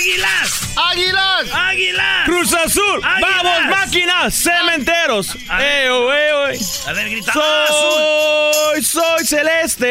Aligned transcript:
¡Águilas! 0.00 0.62
¡Águilas! 0.76 1.52
¡Águilas! 1.52 2.24
¡Cruz 2.24 2.54
Azul! 2.54 3.02
¡Águilas! 3.04 3.42
¡Vamos, 3.42 3.66
máquina! 3.68 4.30
¡Cementeros! 4.30 5.34
¡Eo, 5.34 6.10
eo, 6.10 6.48
eo! 6.48 6.58
A 6.86 6.92
ver, 6.94 7.10
grita. 7.10 7.32
¡Ah, 7.34 7.64
azul! 7.68 8.82
Soy, 8.82 8.82
soy 8.82 9.26
celeste. 9.26 9.90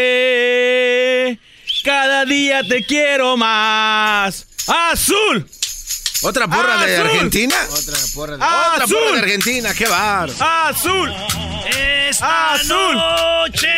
Cada 1.84 2.26
día 2.26 2.64
te 2.64 2.84
quiero 2.84 3.38
más. 3.38 4.48
¡Azul! 4.68 5.48
¿Otra 6.22 6.48
porra 6.48 6.78
de. 6.86 6.98
Argentina? 6.98 7.56
Otra 7.70 7.98
porra 8.14 8.38
de... 8.38 8.44
Otra 8.44 8.88
porra 8.88 9.12
de 9.14 9.20
Argentina, 9.20 9.74
qué 9.74 9.88
bar. 9.88 10.30
¡Azul! 10.40 11.14
Esta 12.10 12.54
Azul. 12.54 12.96
noche 12.96 13.70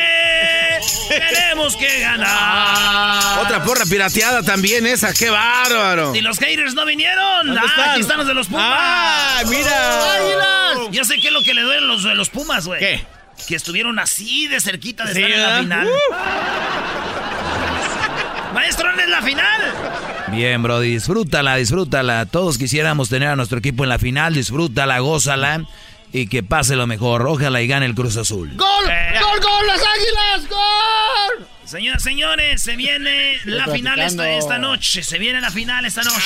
tenemos 1.10 1.76
que 1.76 2.00
ganar. 2.00 3.40
Otra 3.40 3.64
porra 3.64 3.86
pirateada 3.86 4.42
también 4.42 4.88
esa, 4.88 5.14
qué 5.14 5.30
bárbaro. 5.30 6.16
Y 6.16 6.22
los 6.22 6.40
haters 6.40 6.74
no 6.74 6.86
vinieron. 6.86 7.46
¿Dónde 7.48 7.62
Ah, 7.62 7.66
están? 7.68 7.90
aquí 7.92 8.02
están 8.02 8.18
los 8.18 8.28
de 8.28 8.34
los 8.34 8.48
Pumas. 8.48 8.66
¡Ah, 8.68 9.42
mira! 9.48 10.90
Yo 10.92 11.04
sé 11.06 11.20
qué 11.22 11.28
es 11.28 11.34
lo 11.34 11.42
que 11.44 11.54
le 11.54 11.62
duelen 11.62 11.88
los 11.88 12.04
de 12.04 12.16
los 12.16 12.30
Pumas, 12.30 12.66
güey. 12.66 12.80
¿Qué? 12.80 13.06
Que 13.48 13.56
estuvieron 13.56 14.00
así 14.00 14.48
de 14.48 14.60
cerquita 14.62 15.04
de 15.06 15.14
Sí, 15.14 15.22
estar 15.22 15.32
en 15.38 15.44
la 15.44 15.60
final. 15.60 15.90
Maestro, 18.54 18.88
¿dónde 18.88 19.04
es 19.04 19.10
la 19.10 19.22
final? 19.22 19.74
Bien, 20.32 20.64
bro, 20.64 20.80
disfrútala, 20.80 21.58
disfrútala. 21.58 22.26
Todos 22.26 22.58
quisiéramos 22.58 23.10
tener 23.10 23.28
a 23.28 23.36
nuestro 23.36 23.58
equipo 23.58 23.84
en 23.84 23.90
la 23.90 24.00
final, 24.00 24.34
disfrútala, 24.34 25.00
gózala 25.00 25.66
y 26.14 26.28
que 26.28 26.42
pase 26.42 26.78
lo 26.78 26.88
mejor. 26.88 27.28
Ojalá 27.28 27.62
y 27.62 27.68
gane 27.68 27.86
el 27.86 27.96
Cruz 27.96 28.16
Azul. 28.16 28.56
¡Gol! 28.56 28.90
Eh. 28.90 29.20
¡Gol, 29.20 29.40
gol! 29.42 29.68
¡Las 29.68 29.82
águilas! 29.82 30.50
¡Gol! 30.50 31.48
Señoras, 31.66 32.02
señores, 32.02 32.62
se 32.62 32.78
viene 32.78 33.38
la 33.44 33.68
final 33.68 34.00
esta, 34.00 34.32
esta 34.32 34.58
noche. 34.58 35.04
Se 35.04 35.20
viene 35.20 35.42
la 35.42 35.52
final 35.52 35.86
esta 35.86 36.02
noche. 36.04 36.18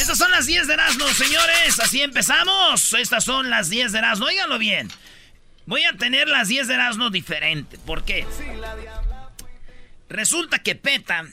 Estas 0.00 0.18
son 0.18 0.30
las 0.30 0.46
10 0.46 0.66
de 0.66 0.74
Erasmo, 0.74 1.06
señores. 1.08 1.80
Así 1.80 2.02
empezamos. 2.02 2.92
Estas 2.94 3.24
son 3.24 3.48
las 3.48 3.70
10 3.70 3.92
de 3.92 3.98
Erasmo. 3.98 4.26
Óiganlo 4.26 4.58
bien. 4.58 4.90
Voy 5.66 5.84
a 5.84 5.92
tener 5.94 6.28
las 6.28 6.48
10 6.48 6.68
de 6.68 6.74
Erasmo 6.74 7.10
diferente. 7.10 7.78
¿Por 7.78 8.04
qué? 8.04 8.26
Resulta 10.08 10.58
que 10.58 10.74
PETA, 10.74 11.24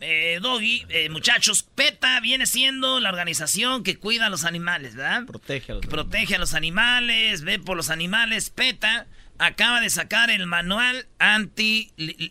eh, 0.00 0.38
Doggy, 0.42 0.84
eh, 0.88 1.08
muchachos, 1.08 1.62
PETA 1.74 2.20
viene 2.20 2.46
siendo 2.46 3.00
la 3.00 3.08
organización 3.08 3.82
que 3.82 3.96
cuida 3.96 4.26
a 4.26 4.30
los 4.30 4.44
animales, 4.44 4.94
¿verdad? 4.94 5.24
Protege 5.26 5.72
a 5.72 5.74
los 5.76 5.82
que 5.82 5.88
protege 5.88 6.34
a 6.34 6.38
los 6.38 6.54
animales, 6.54 7.42
ve 7.42 7.58
por 7.58 7.76
los 7.76 7.90
animales. 7.90 8.50
PETA 8.50 9.06
acaba 9.38 9.80
de 9.80 9.90
sacar 9.90 10.30
el 10.30 10.46
manual 10.46 11.06
anti, 11.18 11.90
eh, 11.98 12.30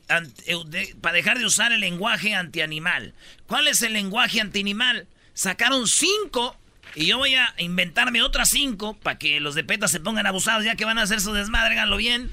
de- 0.67 0.95
para 1.01 1.13
dejar 1.15 1.37
de 1.39 1.45
usar 1.45 1.71
el 1.71 1.79
lenguaje 1.81 2.33
antianimal. 2.35 3.13
¿Cuál 3.47 3.67
es 3.67 3.81
el 3.81 3.93
lenguaje 3.93 4.41
antianimal? 4.41 5.07
Sacaron 5.33 5.87
cinco 5.87 6.57
y 6.95 7.07
yo 7.07 7.17
voy 7.17 7.35
a 7.35 7.53
inventarme 7.57 8.21
otras 8.21 8.49
cinco 8.49 8.97
para 8.97 9.17
que 9.19 9.39
los 9.39 9.53
de 9.55 9.63
PETA 9.63 9.87
se 9.87 9.99
pongan 9.99 10.25
abusados 10.27 10.63
ya 10.63 10.75
que 10.75 10.85
van 10.85 10.97
a 10.97 11.01
hacer 11.03 11.19
su 11.19 11.33
desmadre, 11.33 11.73
háganlo 11.73 11.97
bien. 11.97 12.31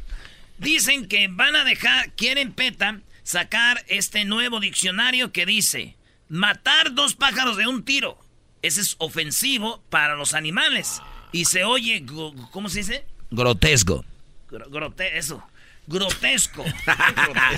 Dicen 0.59 1.09
que 1.09 1.27
van 1.29 1.57
a 1.57 1.65
dejar, 1.65 2.13
quieren 2.13 2.53
PETA 2.53 3.01
sacar 3.23 3.85
este 3.89 4.25
nuevo 4.25 4.61
diccionario 4.61 5.33
que 5.33 5.47
dice 5.47 5.97
matar 6.29 6.93
dos 6.95 7.15
pájaros 7.15 7.57
de 7.57 7.67
un 7.67 7.85
tiro. 7.85 8.19
Ese 8.63 8.81
es 8.81 8.95
ofensivo 8.99 9.83
para 9.91 10.15
los 10.15 10.35
animales. 10.35 11.01
Y 11.33 11.47
se 11.47 11.65
oye, 11.65 12.05
¿cómo 12.51 12.69
se 12.69 12.79
dice? 12.79 13.05
Grotesco. 13.31 14.05
Gro- 14.51 14.69
grote 14.71 15.19
eso. 15.19 15.43
Grotesco. 15.89 16.65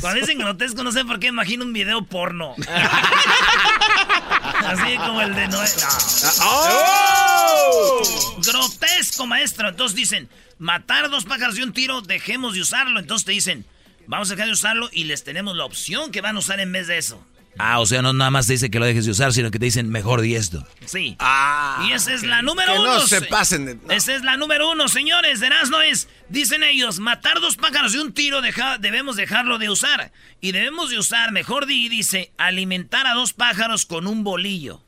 Cuando 0.01 0.19
dicen 0.21 0.39
grotesco, 0.39 0.83
no 0.83 0.93
sé 0.93 1.05
por 1.05 1.21
qué 1.21 1.27
imagino 1.27 1.63
un 1.65 1.75
video 1.75 2.03
porno. 2.07 2.55
Así 4.65 4.97
como 4.97 5.21
el 5.21 5.35
de 5.35 5.47
Noé. 5.49 5.69
No. 6.39 8.01
Grotesco, 8.39 9.27
maestro. 9.27 9.69
Entonces 9.69 9.95
dicen, 9.95 10.29
matar 10.59 11.11
dos 11.11 11.25
pájaros 11.25 11.57
de 11.57 11.65
un 11.65 11.73
tiro, 11.75 12.01
dejemos 12.01 12.55
de 12.55 12.61
usarlo. 12.63 12.99
Entonces 12.99 13.27
te 13.27 13.33
dicen, 13.33 13.67
vamos 14.07 14.31
a 14.31 14.35
dejar 14.35 14.47
de 14.47 14.53
usarlo 14.53 14.89
y 14.93 15.05
les 15.05 15.25
tenemos 15.25 15.57
la 15.57 15.65
opción 15.65 16.11
que 16.11 16.21
van 16.21 16.37
a 16.37 16.39
usar 16.39 16.61
en 16.61 16.73
vez 16.73 16.87
de 16.87 16.99
eso. 16.99 17.25
Ah, 17.57 17.79
o 17.79 17.87
sea, 17.87 18.03
no 18.03 18.13
nada 18.13 18.33
más 18.33 18.49
te 18.49 18.55
dice 18.55 18.69
que 18.69 18.81
lo 18.81 18.85
dejes 18.85 19.05
de 19.05 19.13
usar, 19.13 19.33
sino 19.33 19.53
que 19.53 19.61
te 19.61 19.67
dicen 19.67 19.89
mejor 19.89 20.21
di 20.23 20.35
esto. 20.35 20.67
Sí. 20.87 21.15
Ah, 21.21 21.87
y 21.89 21.93
esa 21.93 22.13
es 22.13 22.25
la 22.25 22.43
número 22.43 22.73
que 22.73 22.79
uno. 22.81 22.95
no 22.95 23.01
se 23.07 23.21
se- 23.21 23.27
pasen 23.27 23.65
de- 23.65 23.75
no. 23.77 23.93
Esa 23.93 24.13
es 24.17 24.25
la 24.25 24.37
número 24.37 24.73
uno, 24.73 24.89
señores. 24.89 25.39
De 25.39 25.49
no 25.71 25.81
es, 25.81 26.09
dicen 26.29 26.65
ellos, 26.65 26.99
matar 26.99 27.41
dos 27.41 27.55
pájaros 27.57 27.93
de 27.93 28.01
un 28.01 28.13
tiro 28.13 28.41
deja- 28.43 28.79
debemos 28.79 29.15
dejarlo 29.15 29.59
de 29.59 29.71
usar. 29.71 30.11
Y 30.41 30.51
debemos 30.51 30.91
de 30.91 30.99
usar, 30.99 31.31
mejor 31.31 31.67
di, 31.67 31.89
dice, 31.89 32.33
alimentar 32.39 33.07
a 33.07 33.15
dos 33.15 33.33
pájaros 33.35 33.87
con 33.87 34.09
un 34.09 34.25
bolillo. 34.25 34.83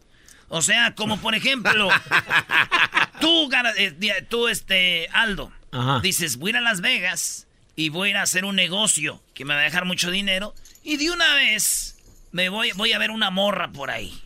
O 0.49 0.61
sea, 0.61 0.97
como 0.97 1.19
por 1.21 1.37
ejemplo, 1.37 1.89
tú, 3.21 3.49
eh, 3.77 4.27
tú, 4.29 4.49
este, 4.49 5.09
Aldo, 5.13 5.53
Ajá. 5.71 6.01
dices, 6.01 6.37
voy 6.37 6.51
a 6.53 6.61
Las 6.61 6.81
Vegas 6.81 7.46
y 7.77 7.91
voy 7.91 8.09
a 8.09 8.11
ir 8.13 8.17
a 8.17 8.23
hacer 8.23 8.45
un 8.45 8.57
negocio 8.57 9.23
que 9.35 9.45
me 9.45 9.55
va 9.55 9.61
a 9.61 9.65
dejar 9.65 9.85
mucho 9.85 10.11
dinero. 10.11 10.55
Y 10.83 10.97
de 10.97 11.11
una 11.11 11.35
vez 11.35 11.97
me 12.33 12.49
voy, 12.49 12.73
voy 12.73 12.93
a 12.93 12.99
ver 12.99 13.11
una 13.11 13.31
morra 13.31 13.71
por 13.73 13.91
ahí. 13.91 14.19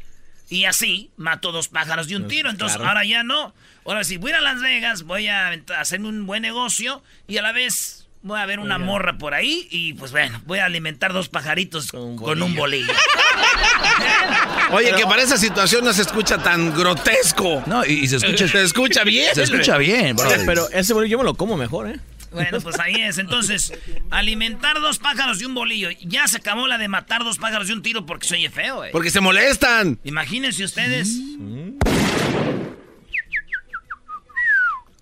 Y 0.48 0.64
así 0.64 1.10
mato 1.16 1.52
dos 1.52 1.68
pájaros 1.68 2.08
de 2.08 2.16
un 2.16 2.28
tiro. 2.28 2.50
Entonces 2.50 2.76
claro. 2.76 2.90
ahora 2.90 3.04
ya 3.04 3.22
no. 3.22 3.54
Ahora 3.84 4.04
si 4.04 4.16
voy 4.18 4.30
a 4.30 4.34
ir 4.34 4.38
a 4.38 4.40
Las 4.40 4.60
Vegas, 4.60 5.02
voy 5.04 5.28
a 5.28 5.50
avent- 5.52 5.70
hacer 5.76 6.00
un 6.00 6.26
buen 6.26 6.42
negocio 6.42 7.02
y 7.28 7.38
a 7.38 7.42
la 7.42 7.52
vez 7.52 8.06
voy 8.22 8.38
a 8.38 8.44
ver 8.46 8.60
una 8.60 8.78
morra 8.78 9.16
por 9.16 9.32
ahí 9.34 9.66
y 9.70 9.94
pues 9.94 10.12
bueno, 10.12 10.40
voy 10.44 10.58
a 10.58 10.66
alimentar 10.66 11.12
dos 11.14 11.28
pajaritos 11.30 11.90
Con 11.90 12.00
un 12.02 12.16
con 12.16 12.42
un 12.42 12.54
bolillo. 12.54 12.92
Oye, 14.72 14.92
que 14.94 15.04
para 15.04 15.22
esa 15.22 15.36
situación 15.36 15.84
no 15.84 15.92
se 15.92 16.02
escucha 16.02 16.38
tan 16.38 16.76
grotesco. 16.76 17.62
No, 17.66 17.84
y, 17.84 17.92
y 18.04 18.08
se 18.08 18.16
escucha, 18.16 18.46
Se 18.48 18.62
escucha 18.62 19.04
bien. 19.04 19.34
se 19.34 19.42
escucha 19.42 19.76
bien, 19.78 20.14
bro. 20.16 20.28
Pero 20.46 20.68
ese 20.70 20.92
bolillo 20.92 21.12
yo 21.12 21.18
me 21.18 21.24
lo 21.24 21.34
como 21.34 21.56
mejor, 21.56 21.88
¿eh? 21.88 21.98
Bueno, 22.30 22.60
pues 22.60 22.78
ahí 22.78 22.94
es. 22.94 23.18
Entonces, 23.18 23.72
alimentar 24.10 24.80
dos 24.80 24.98
pájaros 24.98 25.38
de 25.38 25.46
un 25.46 25.54
bolillo. 25.54 25.90
Ya 26.02 26.26
se 26.28 26.36
acabó 26.38 26.66
la 26.66 26.78
de 26.78 26.88
matar 26.88 27.24
dos 27.24 27.38
pájaros 27.38 27.68
de 27.68 27.74
un 27.74 27.82
tiro 27.82 28.06
porque 28.06 28.26
se 28.26 28.34
oye 28.36 28.50
feo, 28.50 28.84
eh. 28.84 28.90
Porque 28.92 29.10
se 29.10 29.20
molestan. 29.20 29.98
Imagínense 30.04 30.64
ustedes. 30.64 31.16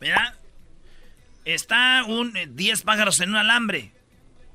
Mira, 0.00 0.36
está 1.44 2.04
un 2.06 2.32
10 2.54 2.82
pájaros 2.82 3.20
en 3.20 3.30
un 3.30 3.36
alambre. 3.36 3.92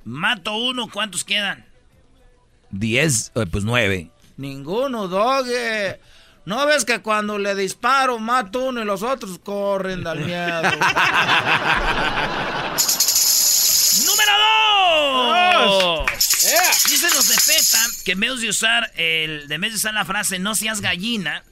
Mato 0.05 0.55
uno, 0.55 0.89
¿cuántos 0.89 1.23
quedan? 1.23 1.65
Diez, 2.71 3.31
eh, 3.35 3.45
pues 3.49 3.63
nueve. 3.63 4.09
Ninguno, 4.37 5.07
Doge. 5.07 5.99
¿No 6.45 6.65
ves 6.65 6.83
que 6.83 6.99
cuando 6.99 7.37
le 7.37 7.55
disparo 7.55 8.19
mato 8.19 8.65
uno 8.65 8.81
y 8.81 8.85
los 8.85 9.01
otros 9.01 9.39
corren 9.39 10.03
del 10.03 10.19
miedo? 10.25 10.61
¡Número 14.05 14.31
2! 15.59 16.05
Dicen 16.89 17.09
los 17.15 17.27
de 17.29 17.35
PETA 17.35 17.85
que 18.03 18.11
en 18.11 18.19
vez 18.19 18.41
de 18.41 18.49
usar 18.49 18.91
el, 18.95 19.49
en 19.49 19.61
vez 19.61 19.71
de 19.71 19.77
usar 19.77 19.93
la 19.93 20.03
frase 20.03 20.37
no 20.39 20.55
seas 20.55 20.81
gallina, 20.81 21.43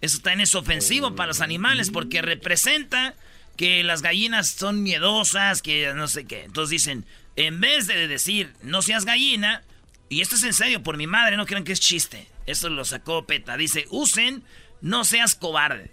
eso 0.00 0.20
también 0.20 0.42
es 0.42 0.54
ofensivo 0.54 1.16
para 1.16 1.28
los 1.28 1.40
animales 1.40 1.90
porque 1.90 2.22
representa 2.22 3.14
que 3.56 3.82
las 3.82 4.02
gallinas 4.02 4.48
son 4.50 4.82
miedosas, 4.82 5.62
que 5.62 5.92
no 5.94 6.06
sé 6.06 6.26
qué. 6.26 6.44
Entonces 6.44 6.70
dicen, 6.70 7.04
en 7.34 7.60
vez 7.60 7.88
de 7.88 8.06
decir 8.06 8.52
no 8.62 8.82
seas 8.82 9.04
gallina, 9.04 9.62
y 10.08 10.20
esto 10.20 10.36
es 10.36 10.42
en 10.44 10.52
serio 10.54 10.82
por 10.82 10.96
mi 10.96 11.06
madre, 11.06 11.36
no 11.36 11.46
crean 11.46 11.64
que 11.64 11.72
es 11.72 11.80
chiste. 11.80 12.28
Esto 12.46 12.68
lo 12.68 12.84
sacó 12.84 13.26
PETA. 13.26 13.56
Dice, 13.56 13.86
usen 13.90 14.44
no 14.80 15.04
seas 15.04 15.34
cobarde. 15.34 15.90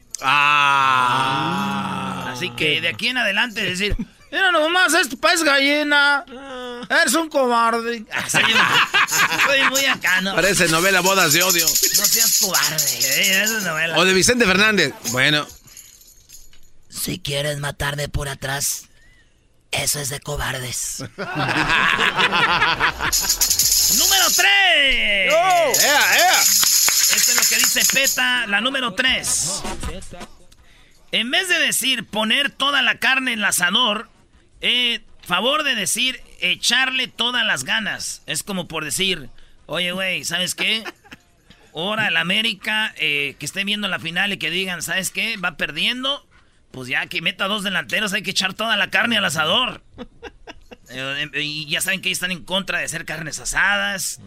Ah. 1.04 2.31
Así 2.33 2.50
que 2.51 2.80
de 2.81 2.89
aquí 2.89 3.07
en 3.07 3.18
adelante 3.18 3.62
decir, 3.63 3.95
Mira 4.31 4.51
nomás, 4.51 4.92
este 4.95 5.15
pez 5.15 5.44
gallina. 5.44 6.25
Eres 6.89 7.13
un 7.13 7.30
cobarde. 7.30 8.04
"Ah, 8.12 8.27
soy, 8.27 8.42
un- 8.44 8.60
soy 9.45 9.62
muy 9.69 9.86
acá, 9.86 10.21
¿no? 10.21 10.33
Parece 10.33 10.68
novela 10.69 11.01
Bodas 11.01 11.33
de 11.33 11.44
Odio. 11.44 11.63
No 11.68 11.75
seas 11.75 12.39
cobarde. 12.42 12.83
eh, 13.00 13.44
es 13.44 13.51
novela. 13.62 13.95
O 14.00 14.06
de 14.06 14.13
Vicente 14.16 14.45
Fernández. 14.45 14.92
Bueno, 15.12 15.48
Si 16.89 17.19
quieres 17.19 17.59
matarme 17.59 18.09
por 18.09 18.27
atrás, 18.27 18.86
Eso 19.74 20.00
es 20.00 20.10
de 20.10 20.20
cobardes. 20.20 21.00
número 23.98 24.25
3. 24.36 25.34
Esto 27.16 27.31
es 27.31 27.36
lo 27.36 27.44
que 27.50 27.56
dice 27.58 27.81
PETA, 27.92 28.48
la 28.48 28.62
número 28.62 28.94
3. 28.94 29.64
En 31.12 31.31
vez 31.31 31.50
de 31.50 31.60
decir 31.60 32.06
poner 32.06 32.50
toda 32.52 32.81
la 32.81 33.00
carne 33.00 33.34
en 33.34 33.40
el 33.40 33.46
asador, 33.46 34.10
eh, 34.62 35.02
favor 35.25 35.64
de 35.64 35.76
decir 35.76 36.22
echarle 36.40 37.08
todas 37.08 37.46
las 37.46 37.64
ganas. 37.64 38.22
Es 38.26 38.44
como 38.44 38.68
por 38.68 38.86
decir, 38.86 39.30
oye, 39.66 39.92
güey, 39.92 40.24
¿sabes 40.24 40.56
qué? 40.56 40.84
Ahora 41.76 42.08
el 42.08 42.18
América, 42.18 42.94
eh, 42.98 43.36
que 43.40 43.46
esté 43.46 43.64
viendo 43.64 43.88
la 43.88 44.00
final 44.00 44.34
y 44.34 44.38
que 44.38 44.50
digan, 44.52 44.81
¿sabes 44.81 45.10
qué? 45.10 45.38
Va 45.38 45.58
perdiendo. 45.58 46.26
Pues 46.74 46.88
ya 46.88 47.06
que 47.06 47.22
meta 47.22 47.48
dos 47.48 47.64
delanteros, 47.64 48.14
hay 48.14 48.24
que 48.24 48.31
echar 48.31 48.56
toda 48.56 48.75
la 48.75 48.90
carne 48.90 49.18
al 49.18 49.25
asador. 49.25 49.84
Eh, 50.90 51.30
y 51.42 51.66
ya 51.68 51.81
saben 51.81 52.02
que 52.02 52.12
están 52.12 52.30
en 52.30 52.44
contra 52.44 52.78
de 52.78 52.86
hacer 52.86 53.06
carnes 53.06 53.40
asadas, 53.40 54.20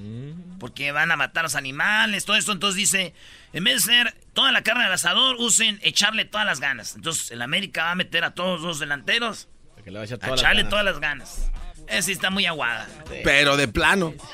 porque 0.58 0.90
van 0.90 1.12
a 1.12 1.16
matar 1.16 1.40
a 1.40 1.42
los 1.44 1.54
animales, 1.54 2.24
todo 2.24 2.34
esto. 2.34 2.50
Entonces 2.50 2.76
dice, 2.76 3.14
en 3.52 3.62
vez 3.62 3.84
de 3.84 3.92
hacer 3.92 4.14
toda 4.32 4.50
la 4.52 4.62
carne 4.62 4.84
al 4.84 4.92
asador, 4.92 5.36
usen 5.38 5.78
echarle 5.82 6.24
todas 6.24 6.46
las 6.46 6.58
ganas. 6.58 6.96
Entonces 6.96 7.30
el 7.30 7.42
América 7.42 7.84
va 7.84 7.90
a 7.92 7.94
meter 7.94 8.24
a 8.24 8.34
todos 8.34 8.62
los 8.62 8.80
delanteros 8.80 9.48
a, 9.86 10.32
echarle 10.34 10.64
todas 10.64 10.84
las 10.84 10.98
ganas. 10.98 11.50
Esa 11.88 12.10
está 12.10 12.30
muy 12.30 12.46
aguada. 12.46 12.88
Pero 13.22 13.56
de 13.56 13.68
plano. 13.68 14.14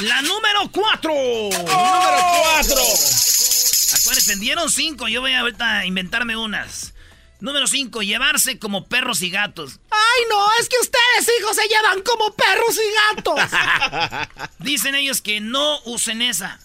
La 0.00 0.20
número 0.22 0.70
cuatro. 0.70 1.12
Número 1.14 1.70
cuatro. 2.42 2.82
Acuérdense, 3.94 4.36
dieron 4.36 4.70
cinco. 4.70 5.08
Yo 5.08 5.20
voy 5.20 5.32
a 5.32 5.40
ahorita 5.40 5.86
inventarme 5.86 6.36
unas. 6.36 6.94
Número 7.40 7.66
5, 7.66 8.02
llevarse 8.02 8.58
como 8.58 8.86
perros 8.86 9.20
y 9.20 9.28
gatos. 9.28 9.78
Ay, 9.90 10.24
no, 10.30 10.46
es 10.58 10.68
que 10.68 10.76
ustedes, 10.80 11.38
hijos, 11.38 11.56
se 11.56 11.68
llevan 11.68 12.00
como 12.02 12.34
perros 12.34 12.78
y 12.78 13.16
gatos. 13.16 14.48
Dicen 14.60 14.94
ellos 14.94 15.20
que 15.20 15.40
no 15.40 15.78
usen 15.84 16.22
esa. 16.22 16.58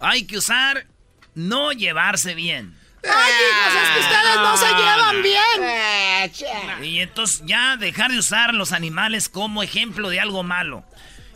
Hay 0.00 0.26
que 0.26 0.38
usar 0.38 0.86
no 1.34 1.72
llevarse 1.72 2.34
bien. 2.34 2.74
Ay, 3.04 3.32
hijos, 3.32 3.82
es 3.82 3.88
que 3.90 4.00
ustedes 4.00 4.36
no 4.36 4.56
se 4.56 4.66
llevan 4.66 5.22
bien. 5.22 6.84
Y 6.84 7.00
entonces 7.00 7.42
ya 7.44 7.76
dejar 7.76 8.10
de 8.10 8.18
usar 8.18 8.54
los 8.54 8.72
animales 8.72 9.28
como 9.28 9.62
ejemplo 9.62 10.08
de 10.08 10.20
algo 10.20 10.42
malo. 10.42 10.84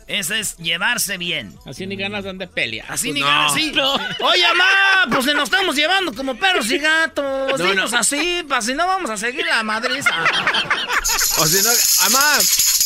Eso 0.07 0.33
es 0.33 0.57
llevarse 0.57 1.17
bien. 1.17 1.57
Así 1.65 1.87
ni 1.87 1.95
ganas 1.95 2.23
dan 2.23 2.37
de 2.37 2.47
pelea. 2.47 2.85
Así 2.89 3.11
ni 3.11 3.21
ganas, 3.21 3.53
sí. 3.53 3.71
Oye, 4.19 4.47
mamá, 4.47 5.05
pues 5.09 5.25
nos 5.33 5.45
estamos 5.45 5.75
llevando 5.75 6.13
como 6.13 6.35
perros 6.37 6.69
y 6.71 6.77
gatos. 6.77 7.59
No, 7.59 7.97
así, 7.97 8.43
para 8.47 8.61
si 8.61 8.73
no 8.73 8.87
vamos 8.87 9.09
a 9.09 9.17
seguir 9.17 9.45
la 9.45 9.63
madriza. 9.63 10.09
o 11.37 11.45
si 11.45 11.63
no, 11.63 11.69
mamá, 12.03 12.37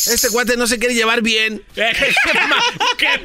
este 0.06 0.30
cuate 0.30 0.56
no 0.56 0.66
se 0.66 0.78
quiere 0.78 0.94
llevar 0.94 1.22
bien. 1.22 1.62
¿Qué? 1.74 3.24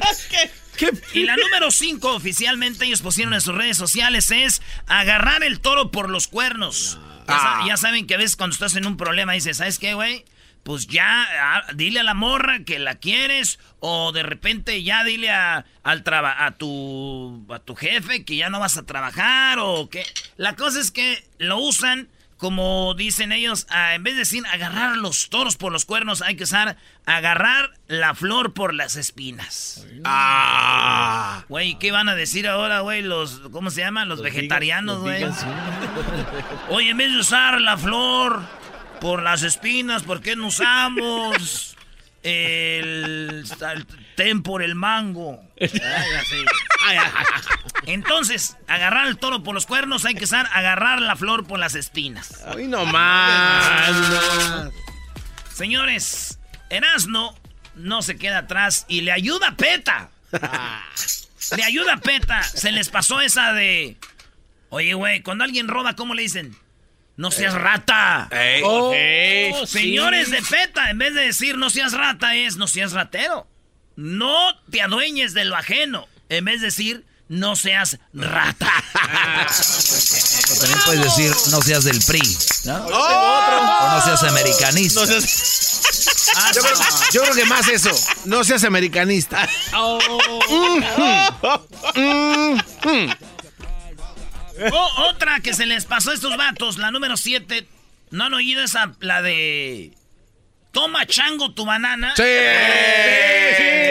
¿Qué? 0.77 0.91
Y 1.13 1.23
la 1.23 1.37
número 1.37 1.71
5 1.71 2.13
oficialmente 2.13 2.85
ellos 2.85 3.01
pusieron 3.01 3.33
en 3.33 3.41
sus 3.41 3.53
redes 3.53 3.77
sociales 3.77 4.31
es 4.31 4.61
agarrar 4.87 5.43
el 5.43 5.59
toro 5.59 5.91
por 5.91 6.09
los 6.09 6.27
cuernos. 6.27 6.99
Ya, 7.27 7.61
ya, 7.67 7.77
saben 7.77 8.05
que 8.05 8.15
a 8.15 8.17
veces 8.17 8.35
cuando 8.35 8.53
estás 8.53 8.75
en 8.75 8.85
un 8.85 8.97
problema 8.97 9.33
dices, 9.33 9.57
¿sabes 9.57 9.79
qué, 9.79 9.93
güey? 9.93 10.25
Pues 10.63 10.87
ya 10.87 11.27
dile 11.75 11.99
a 11.99 12.03
la 12.03 12.13
morra 12.13 12.63
que 12.65 12.79
la 12.79 12.95
quieres 12.95 13.59
o 13.79 14.11
de 14.11 14.23
repente 14.23 14.81
ya 14.83 15.03
dile 15.03 15.29
a, 15.29 15.65
al 15.83 16.03
a 16.05 16.51
tu 16.57 17.45
a 17.49 17.59
tu 17.59 17.75
jefe 17.75 18.23
que 18.23 18.37
ya 18.37 18.49
no 18.49 18.59
vas 18.59 18.77
a 18.77 18.85
trabajar 18.85 19.59
o 19.59 19.89
que 19.89 20.05
la 20.37 20.55
cosa 20.55 20.79
es 20.79 20.91
que 20.91 21.23
lo 21.37 21.57
usan 21.57 22.07
como 22.43 22.93
dicen 22.93 23.31
ellos, 23.31 23.67
en 23.93 24.03
vez 24.03 24.15
de 24.15 24.19
decir 24.19 24.43
agarrar 24.51 24.97
los 24.97 25.29
toros 25.29 25.55
por 25.55 25.71
los 25.71 25.85
cuernos, 25.85 26.21
hay 26.21 26.35
que 26.35 26.43
usar 26.43 26.75
agarrar 27.05 27.71
la 27.87 28.15
flor 28.15 28.53
por 28.53 28.73
las 28.73 28.97
espinas. 28.97 29.87
Ah. 30.03 31.45
Güey, 31.47 31.79
¿qué 31.79 31.93
van 31.93 32.09
a 32.09 32.15
decir 32.15 32.45
ahora, 32.49 32.81
güey? 32.81 33.01
Los, 33.01 33.39
¿cómo 33.53 33.69
se 33.69 33.79
llaman? 33.79 34.09
Los, 34.09 34.21
vegetarianos, 34.21 34.99
güey. 34.99 35.23
Oye, 36.69 36.89
en 36.89 36.97
vez 36.97 37.13
de 37.13 37.19
usar 37.19 37.61
la 37.61 37.77
flor 37.77 38.43
por 39.03 39.21
las 39.21 39.43
espinas, 39.43 40.03
¿por 40.03 40.21
qué 40.21 40.37
no 40.37 40.47
usamos 40.47 41.75
el, 42.23 43.43
el 43.73 43.87
ten 44.15 44.41
por 44.41 44.63
el 44.63 44.75
mango? 44.75 45.43
Entonces, 47.85 48.55
agarrar 48.65 49.07
el 49.07 49.17
toro 49.17 49.43
por 49.43 49.53
los 49.55 49.65
cuernos 49.65 50.05
hay 50.05 50.15
que 50.15 50.23
usar 50.23 50.47
agarrar 50.53 51.01
la 51.01 51.17
flor 51.17 51.45
por 51.45 51.59
las 51.59 51.75
espinas. 51.75 52.45
Ay, 52.47 52.67
no 52.67 52.85
más. 52.85 54.71
Señores, 55.53 56.39
Erasno 56.69 57.35
no 57.75 58.03
se 58.03 58.15
queda 58.15 58.37
atrás 58.37 58.85
y 58.87 59.01
le 59.01 59.11
ayuda 59.11 59.49
a 59.49 59.57
Peta. 59.57 60.11
Le 61.57 61.63
ayuda 61.65 61.95
a 61.95 61.97
Peta. 61.97 62.41
Se 62.41 62.71
les 62.71 62.87
pasó 62.87 63.19
esa 63.19 63.51
de... 63.51 63.97
Oye, 64.69 64.93
güey, 64.93 65.21
cuando 65.23 65.43
alguien 65.43 65.67
roba, 65.67 65.93
¿cómo 65.97 66.13
le 66.13 66.21
dicen? 66.21 66.55
No 67.15 67.31
seas 67.31 67.53
rata. 67.53 68.29
Oh, 68.63 68.91
señores 69.67 70.31
de 70.31 70.41
PETA, 70.41 70.89
en 70.89 70.97
vez 70.97 71.13
de 71.13 71.21
decir 71.21 71.57
no 71.57 71.69
seas 71.69 71.93
rata, 71.93 72.35
es 72.35 72.57
no 72.57 72.67
seas 72.67 72.93
ratero. 72.93 73.47
No 73.95 74.59
te 74.71 74.81
adueñes 74.81 75.33
de 75.33 75.45
lo 75.45 75.55
ajeno. 75.55 76.07
En 76.29 76.45
vez 76.45 76.61
de 76.61 76.67
decir 76.67 77.05
no 77.29 77.55
seas 77.55 77.99
rata. 78.13 78.71
también 80.59 80.79
puedes 80.85 81.03
decir 81.03 81.31
no 81.51 81.61
seas 81.61 81.83
del 81.83 81.99
PRI, 82.05 82.21
¿no? 82.65 82.85
O 82.85 83.89
no 83.89 84.01
seas 84.03 84.23
americanista. 84.23 85.05
yo, 85.05 85.19
creo, 87.21 87.35
que 87.35 87.45
más 87.45 87.67
eso. 87.67 87.91
No 88.25 88.43
seas 88.43 88.63
americanista. 88.63 89.47
Oh. 89.75 89.99
Oh, 94.71 95.09
otra 95.09 95.39
que 95.39 95.53
se 95.53 95.65
les 95.65 95.85
pasó 95.85 96.11
a 96.11 96.13
estos 96.13 96.37
vatos, 96.37 96.77
la 96.77 96.91
número 96.91 97.17
7. 97.17 97.67
¿No 98.11 98.25
han 98.25 98.33
oído 98.33 98.63
esa, 98.63 98.93
la 98.99 99.21
de... 99.21 99.93
Toma 100.71 101.05
chango 101.05 101.53
tu 101.53 101.65
banana? 101.65 102.13
Sí. 102.15 102.23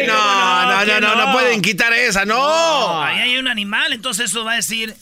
No, 0.07 0.67
no, 0.67 0.85
no, 0.85 1.01
no, 1.01 1.15
no, 1.15 1.33
pueden 1.33 1.63
quitar 1.63 1.93
esa, 1.93 2.25
no. 2.25 3.03
Ahí 3.03 3.21
hay 3.21 3.37
un 3.37 3.49
animal, 3.49 3.93
entonces 3.93 4.31
eso 4.31 4.45
va 4.45 4.53
a 4.53 4.57
decir... 4.57 4.97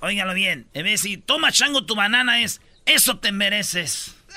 Óigalo 0.00 0.34
bien, 0.34 0.66
en 0.74 0.84
vez 0.84 1.02
de 1.02 1.08
decir, 1.08 1.22
toma 1.24 1.50
chango 1.52 1.86
tu 1.86 1.94
banana 1.94 2.40
es, 2.42 2.60
eso 2.84 3.18
te 3.18 3.32
mereces. 3.32 4.14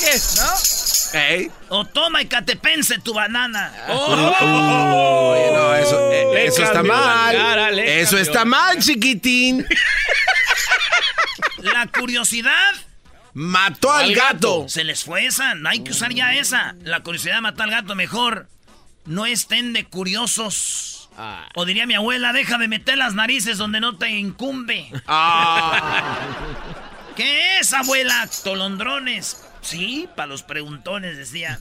¿Qué? 0.00 0.20
¿No? 0.36 0.77
O 1.68 1.84
toma 1.84 2.22
y 2.22 2.26
catepense 2.26 2.98
tu 2.98 3.14
banana. 3.14 3.72
Oh. 3.88 5.34
eso, 5.80 6.12
eh, 6.12 6.46
está 6.46 6.82
mal. 6.82 7.78
eso 7.78 8.18
está 8.18 8.44
mal, 8.44 8.78
chiquitín. 8.78 9.66
La 11.58 11.86
curiosidad 11.86 12.74
mató 13.34 13.92
al, 13.92 14.14
gato. 14.14 14.68
Se 14.68 14.84
les 14.84 15.04
fue 15.04 15.26
esa. 15.26 15.54
No 15.54 15.68
hay 15.68 15.80
que 15.80 15.90
usar 15.92 16.12
ya 16.12 16.34
esa. 16.34 16.74
La 16.82 17.00
curiosidad 17.00 17.40
mató 17.40 17.62
al 17.62 17.70
gato. 17.70 17.94
Mejor 17.94 18.48
no 19.06 19.26
estén 19.26 19.72
de 19.72 19.84
curiosos. 19.84 21.08
Ah. 21.16 21.48
O 21.54 21.64
diría 21.64 21.86
mi 21.86 21.94
abuela, 21.94 22.32
deja 22.32 22.58
de 22.58 22.68
meter 22.68 22.96
las 22.96 23.14
narices 23.14 23.58
donde 23.58 23.80
no 23.80 23.96
te 23.96 24.10
incumbe. 24.10 24.90
Ah. 25.06 26.18
¿Qué 27.16 27.58
es, 27.58 27.72
abuela? 27.72 28.28
Tolondrones. 28.44 29.47
Sí, 29.60 30.08
para 30.16 30.26
los 30.26 30.42
preguntones 30.42 31.16
decía. 31.16 31.60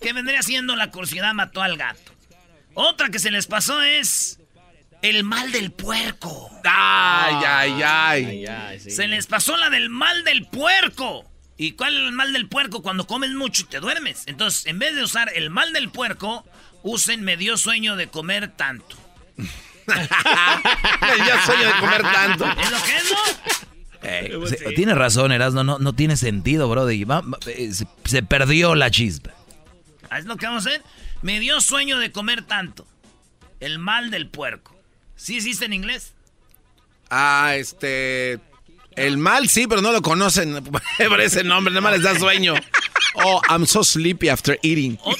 ¿Qué 0.00 0.12
vendría 0.12 0.42
siendo 0.42 0.76
la 0.76 0.90
curiosidad 0.90 1.34
mató 1.34 1.62
al 1.62 1.76
gato? 1.76 2.12
Otra 2.74 3.08
que 3.08 3.18
se 3.18 3.30
les 3.30 3.46
pasó 3.46 3.80
es 3.82 4.40
el 5.02 5.22
mal 5.22 5.52
del 5.52 5.70
puerco. 5.70 6.50
Ay, 6.64 7.82
ay, 7.82 8.46
ay. 8.46 8.80
Se 8.80 9.06
les 9.06 9.26
pasó 9.26 9.56
la 9.56 9.70
del 9.70 9.90
mal 9.90 10.24
del 10.24 10.46
puerco. 10.46 11.30
¿Y 11.56 11.72
cuál 11.72 11.94
es 11.94 12.00
el 12.00 12.12
mal 12.12 12.32
del 12.32 12.48
puerco? 12.48 12.82
Cuando 12.82 13.06
comes 13.06 13.30
mucho 13.30 13.62
y 13.62 13.66
te 13.66 13.80
duermes. 13.80 14.24
Entonces, 14.26 14.66
en 14.66 14.78
vez 14.78 14.96
de 14.96 15.02
usar 15.02 15.30
el 15.34 15.50
mal 15.50 15.72
del 15.72 15.90
puerco, 15.90 16.44
usen 16.82 17.22
me 17.22 17.36
dio 17.36 17.56
sueño 17.56 17.96
de 17.96 18.08
comer 18.08 18.48
tanto. 18.56 18.96
me 19.36 21.24
dio 21.24 21.40
sueño 21.44 21.66
de 21.66 21.80
comer 21.80 22.02
tanto. 22.02 22.46
¿Es 22.60 22.70
lo 22.70 22.82
que 22.82 22.96
es, 22.96 23.10
no? 23.10 23.18
Tiene 24.74 24.94
razón, 24.94 25.32
Erasmo, 25.32 25.64
no, 25.64 25.78
no 25.78 25.92
tiene 25.94 26.16
sentido, 26.16 26.68
bro. 26.68 26.88
Eh, 26.88 27.04
se, 28.04 28.22
perdió 28.22 28.74
la 28.74 28.90
chispa. 28.90 29.30
Ah, 30.10 30.18
es 30.18 30.26
lo 30.26 30.36
que 30.36 30.46
vamos 30.46 30.66
a 30.66 30.70
hacer. 30.70 30.82
Me 31.22 31.40
dio 31.40 31.60
sueño 31.60 31.98
de 31.98 32.12
comer 32.12 32.42
tanto. 32.42 32.86
El 33.60 33.78
mal 33.78 34.10
del 34.10 34.28
puerco. 34.28 34.76
¿Sí 35.16 35.36
existe 35.36 35.64
en 35.64 35.72
inglés? 35.72 36.12
Ah, 37.10 37.54
este... 37.56 38.40
El 38.96 39.16
mal 39.16 39.48
sí, 39.48 39.66
pero 39.66 39.82
no 39.82 39.90
lo 39.90 40.02
conocen 40.02 40.62
por 41.08 41.20
ese 41.20 41.42
nombre, 41.42 41.72
nada 41.72 41.80
más 41.80 41.92
les 41.94 42.02
da 42.02 42.18
sueño. 42.18 42.54
Oh, 43.16 43.40
I'm 43.48 43.66
so 43.66 43.82
sleepy 43.82 44.28
after 44.28 44.58
eating. 44.62 44.98
Oh 45.04 45.12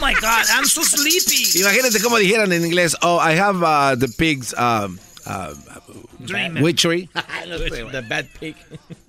my 0.00 0.14
God, 0.14 0.46
I'm 0.54 0.64
so 0.64 0.82
sleepy. 0.82 1.58
Imagínate 1.58 2.00
cómo 2.00 2.18
dijeran 2.18 2.52
en 2.52 2.64
inglés, 2.64 2.96
oh, 3.02 3.20
I 3.20 3.38
have 3.38 3.62
uh, 3.62 3.96
the 3.98 4.08
pigs, 4.08 4.54
uh, 4.54 4.88
uh, 5.26 5.54
Dreamer. 6.28 6.62
Witchery. 6.62 7.08
The 7.12 8.04
bad 8.08 8.26
pig. 8.38 8.54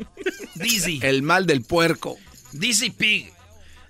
Dizzy. 0.55 0.99
El 1.03 1.21
mal 1.21 1.45
del 1.45 1.61
puerco. 1.61 2.17
Dizzy 2.53 2.89
Pig. 2.89 3.31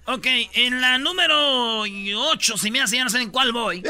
Ok, 0.05 0.25
en 0.53 0.81
la 0.81 0.97
número 0.97 1.81
8, 1.83 2.57
si 2.57 2.71
me 2.71 2.81
hace 2.81 2.97
ya 2.97 3.03
no 3.03 3.11
sé 3.11 3.21
en 3.21 3.29
cuál 3.29 3.51
voy. 3.51 3.83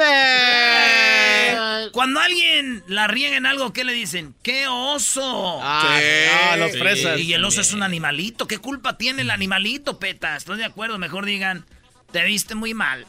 Cuando 1.93 2.19
alguien 2.19 2.84
la 2.88 3.08
riega 3.08 3.38
en 3.38 3.46
algo, 3.46 3.72
¿qué 3.72 3.86
le 3.86 3.93
dicen? 3.93 4.36
¡Qué 4.43 4.67
oso! 4.67 5.62
Ah, 5.63 6.50
ah, 6.51 6.58
los 6.58 6.77
fresas. 6.77 7.22
y 7.22 7.34
el 7.34 7.46
oso 7.46 7.62
es 7.62 7.72
un 7.72 7.84
animalito. 7.84 8.48
¿Qué 8.48 8.58
culpa 8.58 8.98
tiene 8.98 9.22
el 9.22 9.31
animalito, 9.31 9.98
peta? 9.98 10.36
Estoy 10.36 10.58
de 10.58 10.65
acuerdo. 10.65 10.98
Mejor 10.98 11.25
digan, 11.25 11.65
te 12.12 12.22
viste 12.25 12.53
muy 12.53 12.74
mal. 12.74 13.08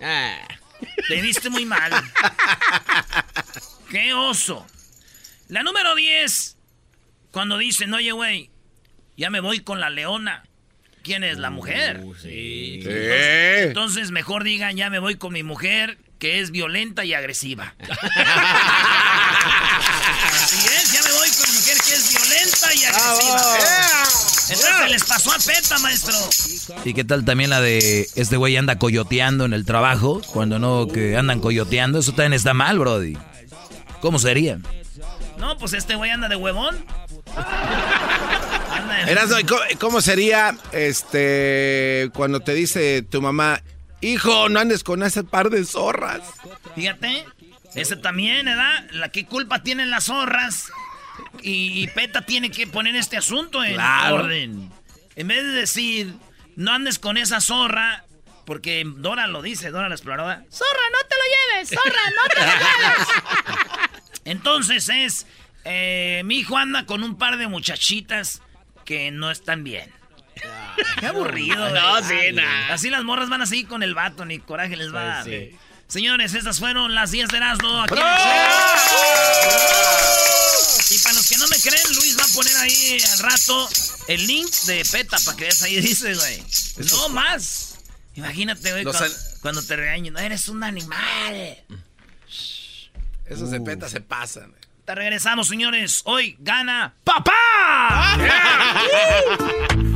Ah. 0.00 0.38
Te 1.08 1.20
viste 1.20 1.50
muy 1.50 1.64
mal. 1.64 1.90
¡Qué 3.90 4.14
oso! 4.14 4.64
La 5.48 5.62
número 5.62 5.94
10, 5.94 6.56
cuando 7.30 7.56
dicen, 7.58 7.94
oye, 7.94 8.10
güey, 8.12 8.50
ya 9.16 9.30
me 9.30 9.40
voy 9.40 9.60
con 9.60 9.80
la 9.80 9.90
leona. 9.90 10.44
¿Quién 11.02 11.22
es 11.22 11.38
la 11.38 11.50
mujer? 11.50 12.02
sí. 12.20 12.80
Entonces, 12.84 14.10
mejor 14.10 14.42
digan, 14.42 14.76
ya 14.76 14.90
me 14.90 14.98
voy 14.98 15.14
con 15.14 15.32
mi 15.32 15.44
mujer, 15.44 15.98
que 16.18 16.40
es 16.40 16.50
violenta 16.50 17.04
y 17.04 17.14
agresiva. 17.14 17.76
Así 20.34 20.66
es, 20.66 20.92
ya 20.92 21.02
me 21.02 21.12
voy 21.12 21.28
con 21.30 21.48
mi 21.48 21.58
mujer, 21.58 21.76
que 21.86 21.94
es 21.94 22.10
violenta 22.10 22.74
y 22.74 22.84
agresiva. 22.84 24.06
Entonces, 24.48 24.90
les 24.90 25.04
pasó 25.04 25.30
a 25.30 25.38
Peta, 25.38 25.78
maestro. 25.78 26.14
¿Y 26.84 26.92
qué 26.92 27.04
tal 27.04 27.24
también 27.24 27.50
la 27.50 27.60
de 27.60 28.08
este 28.16 28.36
güey 28.36 28.56
anda 28.56 28.76
coyoteando 28.78 29.44
en 29.44 29.52
el 29.52 29.64
trabajo? 29.64 30.20
Cuando 30.32 30.58
no, 30.58 30.88
que 30.88 31.16
andan 31.16 31.38
coyoteando. 31.40 32.00
Eso 32.00 32.12
también 32.12 32.32
está 32.32 32.52
mal, 32.52 32.80
Brody. 32.80 33.16
¿Cómo 34.00 34.18
sería? 34.18 34.58
No, 35.38 35.56
pues 35.58 35.72
este 35.74 35.94
güey 35.94 36.10
anda 36.10 36.28
de 36.28 36.36
huevón. 36.36 36.84
Anda 38.70 39.04
de- 39.04 39.12
Erasmo, 39.12 39.38
¿y 39.38 39.44
¿cómo, 39.44 39.60
cómo 39.78 40.00
sería 40.00 40.56
este 40.72 42.10
cuando 42.14 42.40
te 42.40 42.54
dice 42.54 43.02
tu 43.02 43.20
mamá, 43.22 43.62
hijo, 44.00 44.48
no 44.48 44.60
andes 44.60 44.82
con 44.84 45.02
ese 45.02 45.24
par 45.24 45.50
de 45.50 45.64
zorras? 45.64 46.22
Fíjate, 46.74 47.24
ese 47.74 47.96
también, 47.96 48.46
¿verdad? 48.46 48.86
La 48.92 49.10
qué 49.10 49.26
culpa 49.26 49.62
tienen 49.62 49.90
las 49.90 50.04
zorras. 50.04 50.70
Y, 51.42 51.82
y 51.82 51.86
Peta 51.88 52.22
tiene 52.22 52.50
que 52.50 52.66
poner 52.66 52.96
este 52.96 53.16
asunto 53.16 53.62
en 53.64 53.74
Claro. 53.74 54.16
orden. 54.16 54.70
En 55.16 55.28
vez 55.28 55.42
de 55.44 55.50
decir, 55.50 56.14
no 56.56 56.72
andes 56.72 56.98
con 56.98 57.16
esa 57.16 57.40
zorra, 57.40 58.04
porque 58.44 58.84
Dora 58.86 59.26
lo 59.26 59.42
dice, 59.42 59.70
Dora 59.70 59.88
la 59.88 59.94
exploradora. 59.94 60.44
Zorra, 60.50 60.80
no 60.92 61.08
te 61.08 61.14
lo 61.16 61.22
lleves, 61.54 61.68
zorra, 61.70 62.00
no 62.10 62.28
te 62.34 62.40
lo 62.40 62.46
lleves. 62.46 63.08
Entonces 64.26 64.88
es, 64.90 65.26
eh, 65.64 66.20
mi 66.26 66.38
hijo 66.40 66.58
anda 66.58 66.84
con 66.84 67.02
un 67.02 67.16
par 67.16 67.38
de 67.38 67.46
muchachitas 67.48 68.42
que 68.84 69.10
no 69.10 69.30
están 69.30 69.64
bien. 69.64 69.90
Qué 71.00 71.06
aburrido. 71.06 71.70
No, 71.70 71.98
sí, 72.06 72.32
nah. 72.34 72.72
Así 72.74 72.90
las 72.90 73.02
morras 73.04 73.30
van 73.30 73.40
a 73.40 73.46
seguir 73.46 73.66
con 73.66 73.82
el 73.82 73.94
vato, 73.94 74.26
ni 74.26 74.38
coraje 74.38 74.76
les 74.76 74.94
va 74.94 75.00
a 75.00 75.04
dar. 75.06 75.24
Pues 75.24 75.50
sí. 75.50 75.58
Señores, 75.88 76.34
estas 76.34 76.58
fueron 76.58 76.94
las 76.94 77.10
10 77.12 77.28
de 77.30 77.36
Erasmo. 77.38 77.82
Aquí 77.82 77.94
en 77.94 78.00
el. 78.00 78.06
Y 80.90 80.98
para 81.00 81.14
los 81.14 81.28
que 81.28 81.36
no 81.38 81.48
me 81.48 81.56
creen, 81.58 81.94
Luis 81.96 82.16
va 82.18 82.24
a 82.24 82.28
poner 82.34 82.56
ahí 82.58 82.98
al 83.12 83.18
rato 83.20 83.68
el 84.08 84.26
link 84.26 84.50
de 84.66 84.84
PETA 84.84 85.16
para 85.24 85.36
que 85.36 85.44
veas 85.44 85.62
ahí 85.62 85.76
dice, 85.80 86.14
güey. 86.14 86.42
No 86.90 87.08
más. 87.10 87.78
Imagínate, 88.14 88.70
güey, 88.72 88.84
cuando, 88.84 89.04
an- 89.04 89.12
cuando 89.42 89.62
te 89.62 89.76
regañen. 89.76 90.12
No, 90.14 90.20
eres 90.20 90.48
un 90.48 90.62
animal. 90.64 91.58
Esos 93.28 93.50
de 93.50 93.60
peta 93.60 93.88
se 93.88 94.00
pasan. 94.00 94.54
Te 94.84 94.94
regresamos, 94.94 95.48
señores. 95.48 96.02
Hoy 96.04 96.36
gana 96.38 96.94
papá. 97.02 98.16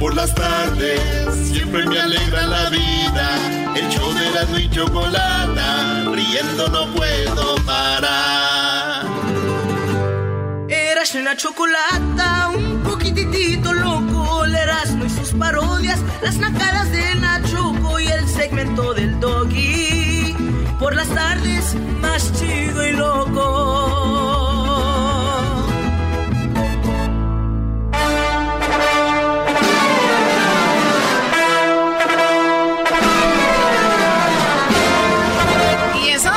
Por 0.01 0.17
las 0.17 0.35
tardes 0.35 1.01
siempre 1.49 1.87
me 1.87 2.01
alegra 2.01 2.47
la 2.47 2.71
vida. 2.71 3.77
El 3.77 3.89
show 3.89 4.13
de 4.13 4.31
la 4.31 4.61
y 4.61 4.69
chocolata, 4.71 6.11
riendo 6.13 6.69
no 6.69 6.93
puedo 6.93 7.55
parar. 7.65 9.07
Eras 10.69 11.15
la 11.15 11.37
chocolata, 11.37 12.49
un 12.49 12.83
poquitito 12.83 13.73
loco, 13.73 14.45
el 14.45 14.57
Erasmo 14.57 15.05
y 15.05 15.11
sus 15.11 15.33
parodias, 15.35 16.01
las 16.21 16.37
nacadas 16.39 16.91
de 16.91 17.15
Nachoco 17.15 18.01
y 18.01 18.09
el 18.09 18.29
segmento 18.29 18.93
del 18.93 19.21
doggy. 19.21 19.90
Por 20.81 20.97
las 20.97 21.09
tardes, 21.11 21.75
más 22.01 22.33
chido 22.41 22.87
y 22.87 22.93
loco. 22.93 23.37
¿Y 36.03 36.09
eso? 36.09 36.31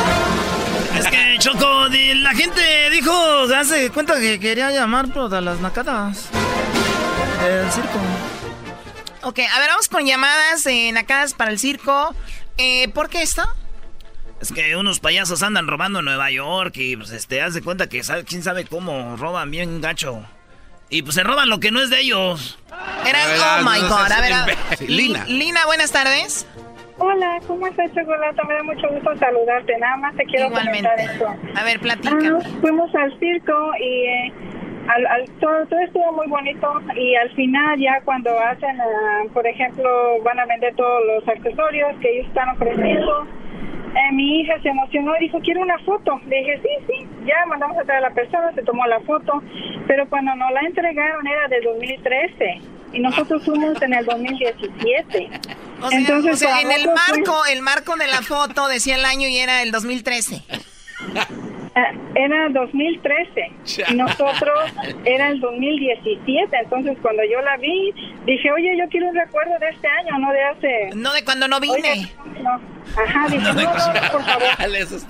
Es 0.97 1.07
que, 1.07 1.37
Choco, 1.39 1.87
la 1.87 2.33
gente 2.33 2.89
dijo, 2.91 3.13
hace 3.55 3.91
cuenta 3.91 4.19
que 4.19 4.41
quería 4.41 4.71
llamar 4.71 5.07
pero 5.07 5.33
a 5.33 5.39
las 5.39 5.61
nacadas 5.61 6.27
del 7.41 7.71
circo. 7.71 7.97
Ok, 9.21 9.39
a 9.39 9.59
ver, 9.59 9.69
vamos 9.69 9.87
con 9.87 10.05
llamadas 10.05 10.65
eh, 10.65 10.91
nacadas 10.91 11.33
para 11.33 11.49
el 11.49 11.59
circo. 11.59 12.13
Eh, 12.57 12.89
¿Por 12.89 13.07
qué 13.07 13.21
esto? 13.21 13.43
Es 14.43 14.51
que 14.51 14.75
unos 14.75 14.99
payasos 14.99 15.41
andan 15.41 15.67
robando 15.67 15.99
en 15.99 16.05
Nueva 16.05 16.29
York 16.29 16.73
y 16.75 16.97
pues 16.97 17.11
este, 17.13 17.41
haz 17.41 17.53
de 17.53 17.61
cuenta 17.61 17.87
que 17.87 18.03
sabe, 18.03 18.25
quién 18.25 18.43
sabe 18.43 18.65
cómo 18.65 19.15
roban 19.15 19.49
bien 19.51 19.79
gacho. 19.79 20.21
Y 20.89 21.01
pues 21.01 21.15
se 21.15 21.23
roban 21.23 21.47
lo 21.49 21.61
que 21.61 21.71
no 21.71 21.79
es 21.81 21.89
de 21.89 22.01
ellos. 22.01 22.59
Era, 23.07 23.23
A 23.23 23.27
ver, 23.27 23.37
oh 23.39 23.63
my 23.63 23.79
god, 23.87 24.11
a 24.11 24.19
ver, 24.21 24.33
a- 24.33 24.39
imbécil. 24.41 24.87
Li- 24.97 25.07
Lina. 25.07 25.25
Lina, 25.27 25.65
buenas 25.65 25.93
tardes. 25.93 26.45
Hola, 26.97 27.39
¿cómo 27.47 27.65
estás, 27.67 27.89
Chocolata? 27.95 28.43
Me 28.43 28.53
da 28.55 28.63
mucho 28.63 28.87
gusto 28.89 29.17
saludarte. 29.17 29.77
Nada 29.79 29.95
más 29.97 30.15
te 30.17 30.25
quiero 30.25 30.47
Igualmente. 30.47 30.89
comentar 30.89 30.99
esto. 30.99 31.59
A 31.59 31.63
ver, 31.63 31.77
Ah, 31.77 31.81
platícame. 31.81 32.41
fuimos 32.59 32.93
al 32.95 33.17
circo 33.19 33.71
y 33.79 34.05
eh, 34.07 34.33
al, 34.89 35.05
al- 35.07 35.29
todo, 35.39 35.65
todo 35.67 35.79
estuvo 35.79 36.11
muy 36.11 36.27
bonito 36.27 36.67
y 36.97 37.15
al 37.15 37.31
final 37.33 37.79
ya 37.79 38.01
cuando 38.03 38.29
hacen, 38.39 38.75
ah, 38.81 39.21
por 39.33 39.47
ejemplo, 39.47 39.89
van 40.25 40.37
a 40.37 40.45
vender 40.47 40.75
todos 40.75 40.99
los 41.07 41.27
accesorios 41.29 41.95
que 42.01 42.09
ellos 42.13 42.27
están 42.27 42.49
ofreciendo, 42.49 43.25
eh, 43.95 44.11
mi 44.13 44.41
hija 44.41 44.59
se 44.61 44.69
emocionó 44.69 45.15
y 45.17 45.21
dijo, 45.25 45.39
quiero 45.41 45.61
una 45.61 45.77
foto. 45.79 46.19
Le 46.27 46.37
dije, 46.37 46.61
sí, 46.61 46.69
sí, 46.87 47.07
ya 47.25 47.35
mandamos 47.47 47.77
a 47.77 47.83
traer 47.83 48.03
a 48.05 48.09
la 48.09 48.15
persona, 48.15 48.51
se 48.53 48.63
tomó 48.63 48.85
la 48.87 48.99
foto, 49.01 49.41
pero 49.87 50.07
cuando 50.09 50.33
nos 50.35 50.51
la 50.51 50.61
entregaron 50.61 51.25
era 51.27 51.47
de 51.47 51.61
2013 51.61 52.61
y 52.93 52.99
nosotros 52.99 53.43
fuimos 53.45 53.81
en 53.81 53.93
el 53.93 54.05
2017. 54.05 55.29
O 55.81 55.89
sea, 55.89 55.99
Entonces, 55.99 56.33
o 56.33 56.37
sea, 56.37 56.49
para 56.51 56.61
en 56.61 56.71
el 56.71 56.83
fue- 56.83 56.93
marco, 56.93 57.45
el 57.51 57.61
marco 57.61 57.95
de 57.97 58.07
la 58.07 58.21
foto 58.21 58.67
decía 58.67 58.95
el 58.95 59.05
año 59.05 59.27
y 59.27 59.37
era 59.37 59.61
el 59.63 59.71
2013. 59.71 60.41
Ah, 61.75 61.91
Era 62.13 62.49
2013 62.49 63.51
y 63.89 63.95
nosotros 63.95 64.53
era 65.05 65.29
el 65.29 65.39
2017. 65.39 66.55
Entonces, 66.63 66.97
cuando 67.01 67.23
yo 67.23 67.41
la 67.41 67.57
vi, 67.57 67.91
dije, 68.25 68.51
oye, 68.51 68.77
yo 68.77 68.87
quiero 68.89 69.07
un 69.09 69.15
recuerdo 69.15 69.57
de 69.59 69.69
este 69.69 69.87
año, 69.87 70.19
no 70.19 70.31
de 70.31 70.43
hace. 70.43 70.89
No 70.95 71.11
de 71.13 71.23
cuando 71.25 71.47
no 71.47 71.59
vine. 71.59 71.73
Oye, 71.75 72.13
no. 72.43 72.61
Ajá, 73.03 73.27
dije, 73.31 73.41
no, 73.43 73.53
no, 73.53 73.61
no, 73.63 74.11
por 74.11 74.23
favor. 74.23 74.43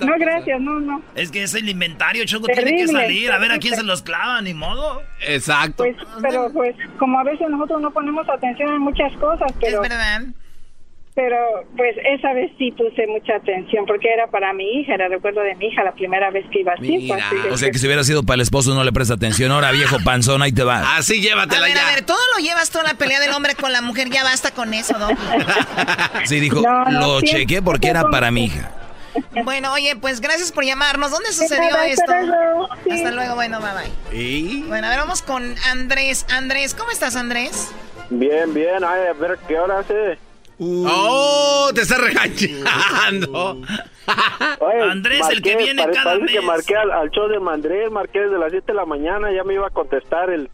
No, 0.00 0.14
gracias, 0.18 0.60
no, 0.60 0.80
no. 0.80 1.02
Es 1.14 1.30
que 1.30 1.42
es 1.42 1.54
el 1.54 1.68
inventario, 1.68 2.24
Choco, 2.24 2.46
tiene 2.46 2.62
que 2.62 2.70
Terrible, 2.86 2.92
salir. 2.92 3.30
A 3.32 3.38
ver 3.38 3.50
a 3.50 3.58
quién 3.58 3.74
terrible. 3.74 3.76
se 3.80 3.84
los 3.84 4.02
clava, 4.02 4.40
ni 4.40 4.54
modo. 4.54 5.02
Exacto. 5.26 5.84
Pues, 5.84 5.96
pero 6.22 6.50
pues, 6.52 6.74
como 6.98 7.18
a 7.18 7.24
veces 7.24 7.46
nosotros 7.50 7.82
no 7.82 7.90
ponemos 7.90 8.26
atención 8.28 8.70
en 8.72 8.80
muchas 8.80 9.12
cosas, 9.18 9.52
pero, 9.60 9.82
Es 9.82 9.88
verdad. 9.90 10.22
Pero 11.14 11.36
pues 11.76 11.94
esa 12.18 12.32
vez 12.32 12.50
sí 12.58 12.72
puse 12.72 13.06
mucha 13.06 13.36
atención 13.36 13.86
porque 13.86 14.08
era 14.12 14.26
para 14.26 14.52
mi 14.52 14.64
hija, 14.80 14.94
era 14.94 15.06
recuerdo 15.08 15.42
de 15.42 15.54
mi 15.54 15.66
hija 15.66 15.84
la 15.84 15.92
primera 15.92 16.30
vez 16.30 16.44
que 16.50 16.60
iba 16.60 16.72
pues, 16.76 16.88
dije, 16.88 17.14
O 17.52 17.56
sea 17.56 17.70
que 17.70 17.78
si 17.78 17.86
hubiera 17.86 18.02
sido 18.02 18.24
para 18.24 18.34
el 18.34 18.40
esposo 18.40 18.74
no 18.74 18.82
le 18.82 18.92
presta 18.92 19.14
atención. 19.14 19.52
Ahora, 19.52 19.70
viejo 19.70 19.98
panzón, 20.04 20.42
ahí 20.42 20.50
te 20.52 20.64
va. 20.64 20.96
Así 20.96 21.18
A 21.18 21.22
llévatela 21.22 21.66
ver, 21.66 21.76
ya. 21.76 21.88
a 21.88 21.94
ver, 21.94 22.04
todo 22.04 22.18
lo 22.36 22.42
llevas 22.44 22.70
toda 22.70 22.84
la 22.84 22.94
pelea 22.94 23.20
del 23.20 23.30
hombre 23.32 23.54
con 23.54 23.72
la 23.72 23.80
mujer, 23.80 24.10
ya 24.10 24.24
basta 24.24 24.50
con 24.52 24.74
eso, 24.74 24.98
¿no? 24.98 25.08
Sí, 26.24 26.40
dijo, 26.40 26.60
No, 26.62 26.84
no, 26.86 27.00
lo 27.00 27.20
chequé 27.22 27.62
porque 27.62 27.88
era 27.88 28.04
para 28.10 28.30
mi 28.30 28.46
hija. 28.46 28.72
Bueno, 29.44 29.72
oye, 29.72 29.94
pues 29.94 30.20
gracias 30.20 30.50
por 30.50 30.64
llamarnos. 30.64 31.12
¿Dónde 31.12 31.30
sucedió 31.30 31.70
nada, 31.70 31.86
esto? 31.86 32.02
hasta 32.02 32.22
luego. 32.22 32.68
Sí. 32.82 32.90
Hasta 32.90 33.12
luego, 33.12 33.34
bueno, 33.36 33.60
bye 33.60 33.70
bye. 34.10 34.20
Y 34.20 34.62
Bueno, 34.64 34.88
a 34.88 34.90
ver, 34.90 34.98
vamos 34.98 35.22
con 35.22 35.54
Andrés. 35.70 36.26
Andrés, 36.34 36.74
¿cómo 36.74 36.90
estás, 36.90 37.14
Andrés? 37.14 37.70
Bien, 38.10 38.52
bien, 38.52 38.82
ay, 38.82 39.02
a 39.08 39.12
ver 39.12 39.38
qué 39.46 39.56
hora 39.56 39.78
hace. 39.78 40.18
¡Oh! 40.58 41.70
Te 41.74 41.80
está 41.82 41.96
regañando. 41.98 43.60
Oye, 44.60 44.82
Andrés, 44.90 45.22
el 45.30 45.42
que 45.42 45.56
viene 45.56 45.82
pare- 45.82 45.94
cada 45.94 46.12
parece 46.14 46.32
que 46.32 46.38
mes. 46.40 46.46
marqué 46.46 46.76
al, 46.76 46.90
al 46.90 47.10
show 47.10 47.26
de 47.28 47.40
Mandrés, 47.40 47.90
marqué 47.90 48.20
desde 48.20 48.38
las 48.38 48.50
7 48.50 48.66
de 48.68 48.74
la 48.74 48.84
mañana, 48.84 49.32
ya 49.32 49.42
me 49.44 49.54
iba 49.54 49.66
a 49.66 49.70
contestar 49.70 50.30
el 50.30 50.50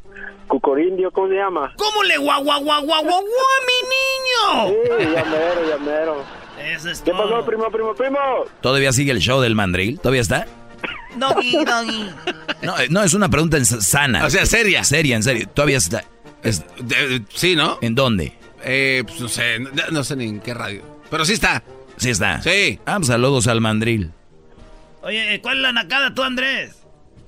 cucorindio, 0.47 1.11
¿cómo 1.11 1.29
se 1.29 1.35
llama? 1.35 1.73
¿Cómo 1.77 2.03
le 2.05 2.17
guau, 2.19 2.43
guau, 2.45 2.63
guau, 2.63 2.83
guau, 2.85 3.03
guau, 3.05 3.21
guau, 3.21 3.25
mi 3.67 4.69
niño? 4.69 4.77
Sí, 4.99 5.05
ya 5.15 5.25
mero, 5.25 5.69
ya 5.69 5.79
mero. 5.79 6.25
Eso 6.59 6.91
es 6.91 7.01
¿Qué 7.01 7.11
todo. 7.11 7.23
pasó, 7.29 7.45
primo, 7.47 7.71
primo, 7.71 7.95
primo? 7.95 8.19
¿Todavía 8.61 8.93
sigue 8.93 9.13
el 9.13 9.19
show 9.21 9.41
del 9.41 9.55
mandril? 9.55 9.99
¿Todavía 9.99 10.21
está? 10.23 10.47
Doggy, 11.17 11.57
doggy. 11.65 12.11
No, 12.63 12.79
eh, 12.79 12.87
no, 12.91 13.03
es 13.03 13.15
una 13.15 13.29
pregunta 13.29 13.63
sana. 13.65 14.25
O 14.27 14.31
sea, 14.31 14.47
seria. 14.47 14.85
Seria, 14.85 15.17
en 15.17 15.23
serio. 15.23 15.49
Todavía 15.53 15.79
está. 15.79 16.05
es- 16.43 16.65
De- 16.79 17.23
sí, 17.35 17.57
¿no? 17.57 17.79
¿En 17.83 17.95
dónde? 17.95 18.33
Eh, 18.65 19.03
pues 19.07 19.21
no 19.21 19.29
sé, 19.29 19.59
no, 19.59 19.71
no 19.91 20.05
sé 20.05 20.17
ni 20.17 20.29
en 20.29 20.41
qué 20.41 20.55
radio. 20.55 20.83
Pero 21.11 21.25
sí 21.25 21.33
está. 21.35 21.63
Sí 21.97 22.11
está. 22.11 22.41
Sí. 22.43 22.81
Ah, 22.87 22.97
pues 22.97 23.09
saludos 23.09 23.47
al 23.47 23.61
mandril. 23.61 24.13
Oye, 25.03 25.41
¿cuál 25.43 25.59
es 25.59 25.63
la 25.63 25.73
nacada 25.73 26.15
tú, 26.15 26.23
Andrés? 26.23 26.83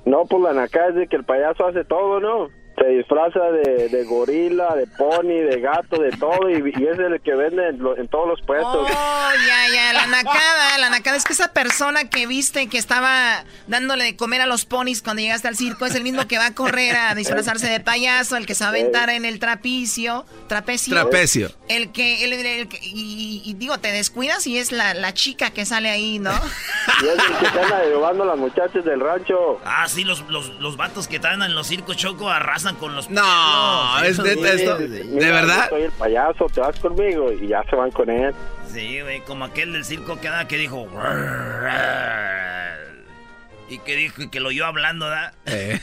No, 0.05 0.25
pues 0.25 0.43
la 0.43 0.53
naca 0.53 0.89
es 0.89 0.95
de 0.95 1.07
que 1.07 1.17
el 1.17 1.25
payaso 1.25 1.67
hace 1.67 1.85
todo, 1.85 2.21
¿no? 2.21 2.49
Se 2.77 2.87
disfraza 2.89 3.41
de, 3.51 3.89
de 3.91 4.05
gorila, 4.05 4.75
de 4.75 4.87
pony, 4.87 5.41
de 5.49 5.61
gato, 5.61 6.01
de 6.01 6.11
todo, 6.13 6.49
y, 6.51 6.55
y 6.55 6.87
es 6.87 6.99
el 6.99 7.21
que 7.21 7.35
vende 7.35 7.69
en, 7.69 7.79
lo- 7.79 7.97
en 7.97 8.09
todos 8.09 8.27
los 8.27 8.41
puestos. 8.43 8.89
Oh, 8.91 9.31
ya, 9.47 9.75
ya, 9.75 9.93
la 9.93 10.07
nacada, 10.07 10.79
la 10.79 10.89
nacada 10.91 11.17
es 11.17 11.25
que 11.25 11.35
esa 11.35 11.53
persona 11.53 12.09
que 12.09 12.27
viste 12.27 12.69
que 12.69 12.79
estaba 12.79 13.45
dándole 13.67 14.05
de 14.05 14.17
comer 14.17 14.41
a 14.41 14.47
los 14.47 14.65
ponis 14.65 15.03
cuando 15.03 15.21
llegaste 15.23 15.49
al 15.49 15.57
circo 15.57 15.85
es 15.87 15.95
el 15.95 16.03
mismo 16.03 16.27
que 16.27 16.39
va 16.39 16.47
a 16.47 16.55
correr 16.55 16.97
a 16.97 17.15
disfrazarse 17.15 17.69
de 17.69 17.81
payaso, 17.81 18.37
el 18.37 18.47
que 18.47 18.55
se 18.55 18.65
va 18.65 18.69
a 18.69 18.71
aventar 18.71 19.11
en 19.11 19.25
el 19.27 19.39
trapicio, 19.39 20.25
trapecio. 20.49 20.95
Trapecio. 20.95 21.51
El 21.69 21.93
que, 21.93 22.25
el, 22.25 22.33
el 22.33 22.69
que- 22.69 22.79
y, 22.83 23.43
y 23.45 23.55
digo, 23.55 23.79
te 23.79 23.93
descuidas 23.93 24.47
y 24.47 24.59
es 24.59 24.73
la, 24.73 24.95
la 24.95 25.13
chica 25.13 25.51
que 25.51 25.67
sale 25.67 25.91
ahí, 25.91 26.19
¿no? 26.19 26.33
Y 27.03 27.07
es 27.07 27.13
el 27.13 27.53
que 27.53 27.61
anda 27.61 27.85
llevando 27.85 28.23
a 28.25 28.27
las 28.27 28.39
muchachas 28.39 28.85
del 28.85 29.01
rancho. 29.01 29.61
Ah, 29.65 29.87
sí, 29.89 30.05
los, 30.05 30.23
los, 30.31 30.49
los 30.61 30.77
vatos 30.77 31.07
que 31.07 31.17
están 31.17 31.43
en 31.43 31.55
los 31.55 31.67
circos 31.67 31.97
choco 31.97 32.31
arrasan 32.31 32.72
con 32.75 32.95
los 32.95 33.09
No, 33.11 34.03
es 34.05 34.19
neta 34.19 34.53
esto. 34.53 34.79
¿De 34.79 35.05
mira, 35.05 35.31
verdad? 35.33 35.69
Soy 35.71 35.83
el 35.83 35.93
payaso, 35.93 36.47
te 36.53 36.61
vas 36.61 36.79
conmigo 36.81 37.33
y 37.33 37.49
ya 37.49 37.63
se 37.69 37.77
van 37.77 37.91
con 37.91 38.09
él. 38.11 38.35
Sí, 38.73 39.01
güey, 39.01 39.21
como 39.23 39.45
aquel 39.45 39.73
del 39.73 39.85
circo 39.85 40.21
que, 40.21 40.29
da- 40.29 40.47
que 40.49 40.57
dijo... 40.57 40.87
Y 43.69 43.79
que 43.79 43.97
dijo 43.97 44.31
que 44.31 44.41
lo 44.41 44.49
oyó 44.51 44.67
hablando, 44.67 45.09
¿da? 45.09 45.33
Eh. 45.47 45.81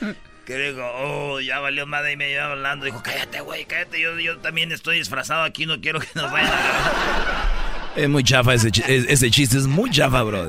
Que 0.46 0.56
dijo, 0.58 0.80
oh, 0.94 1.40
ya 1.40 1.58
valió 1.58 1.86
madre 1.88 2.12
y 2.12 2.16
me 2.16 2.30
iba 2.30 2.44
hablando. 2.44 2.84
Dijo, 2.84 3.02
cállate, 3.02 3.40
güey, 3.40 3.64
cállate. 3.64 4.00
Yo, 4.00 4.16
yo 4.20 4.38
también 4.38 4.70
estoy 4.70 4.98
disfrazado 4.98 5.42
aquí, 5.42 5.66
no 5.66 5.80
quiero 5.80 5.98
que 5.98 6.06
nos 6.14 6.30
vayan 6.30 6.52
a 6.52 6.56
agarrar". 6.58 7.56
Es 7.96 8.08
muy 8.08 8.22
chafa 8.22 8.54
ese, 8.54 8.70
chi- 8.70 8.84
es- 8.86 9.06
ese 9.08 9.28
chiste, 9.30 9.56
es 9.56 9.66
muy 9.66 9.90
chafa, 9.90 10.22
bro. 10.22 10.48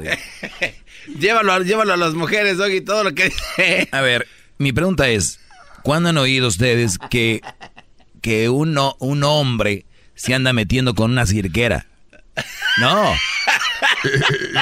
Llévalo, 1.20 1.54
a- 1.54 1.60
llévalo 1.62 1.94
a 1.94 1.98
las 1.98 2.14
mujeres, 2.14 2.58
Doggy, 2.58 2.82
todo 2.82 3.06
lo 3.06 3.16
que... 3.16 3.32
A 3.92 4.02
ver, 4.02 4.28
mi 4.60 4.72
pregunta 4.72 5.08
es, 5.10 5.40
¿cuándo 5.88 6.10
han 6.10 6.18
oído 6.18 6.50
ustedes 6.50 7.00
que, 7.10 7.40
que 8.22 8.50
uno, 8.50 8.98
un 9.00 9.24
hombre 9.24 9.86
se 10.16 10.34
anda 10.34 10.52
metiendo 10.52 10.96
con 10.96 11.12
una 11.12 11.26
cirquera? 11.26 11.86
No. 12.78 13.16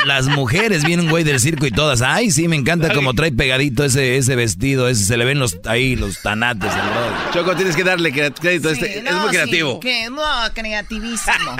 Las 0.05 0.27
mujeres 0.27 0.83
vienen, 0.83 1.09
güey, 1.09 1.23
del 1.23 1.39
circo 1.39 1.65
y 1.65 1.71
todas. 1.71 2.03
Ay, 2.03 2.29
sí, 2.29 2.47
me 2.47 2.55
encanta 2.55 2.93
como 2.93 3.15
trae 3.15 3.31
pegadito 3.31 3.83
ese, 3.83 4.17
ese 4.17 4.35
vestido, 4.35 4.87
ese, 4.87 5.03
se 5.03 5.17
le 5.17 5.25
ven 5.25 5.39
los 5.39 5.59
ahí 5.65 5.95
los 5.95 6.21
tanates 6.21 6.71
brother. 6.71 7.31
Choco, 7.33 7.55
tienes 7.55 7.75
que 7.75 7.83
darle 7.83 8.11
crédito. 8.11 8.69
Sí, 8.69 8.75
este, 8.75 8.99
es 8.99 9.03
no, 9.03 9.21
muy 9.21 9.29
sí, 9.29 9.35
creativo. 9.35 9.79
que, 9.79 10.09
no, 10.11 10.23
creativísimo. 10.53 11.57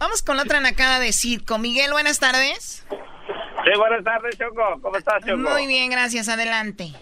Vamos 0.00 0.22
con 0.22 0.36
la 0.36 0.42
otra 0.42 0.60
nacada 0.60 0.98
de 0.98 1.12
circo. 1.12 1.58
Miguel, 1.58 1.92
buenas 1.92 2.18
tardes. 2.18 2.84
Sí, 2.88 3.78
buenas 3.78 4.02
tardes, 4.02 4.36
Choco. 4.36 4.80
¿Cómo 4.82 4.96
estás, 4.96 5.24
Choco? 5.24 5.38
Muy 5.38 5.68
bien, 5.68 5.92
gracias. 5.92 6.28
Adelante. 6.28 6.92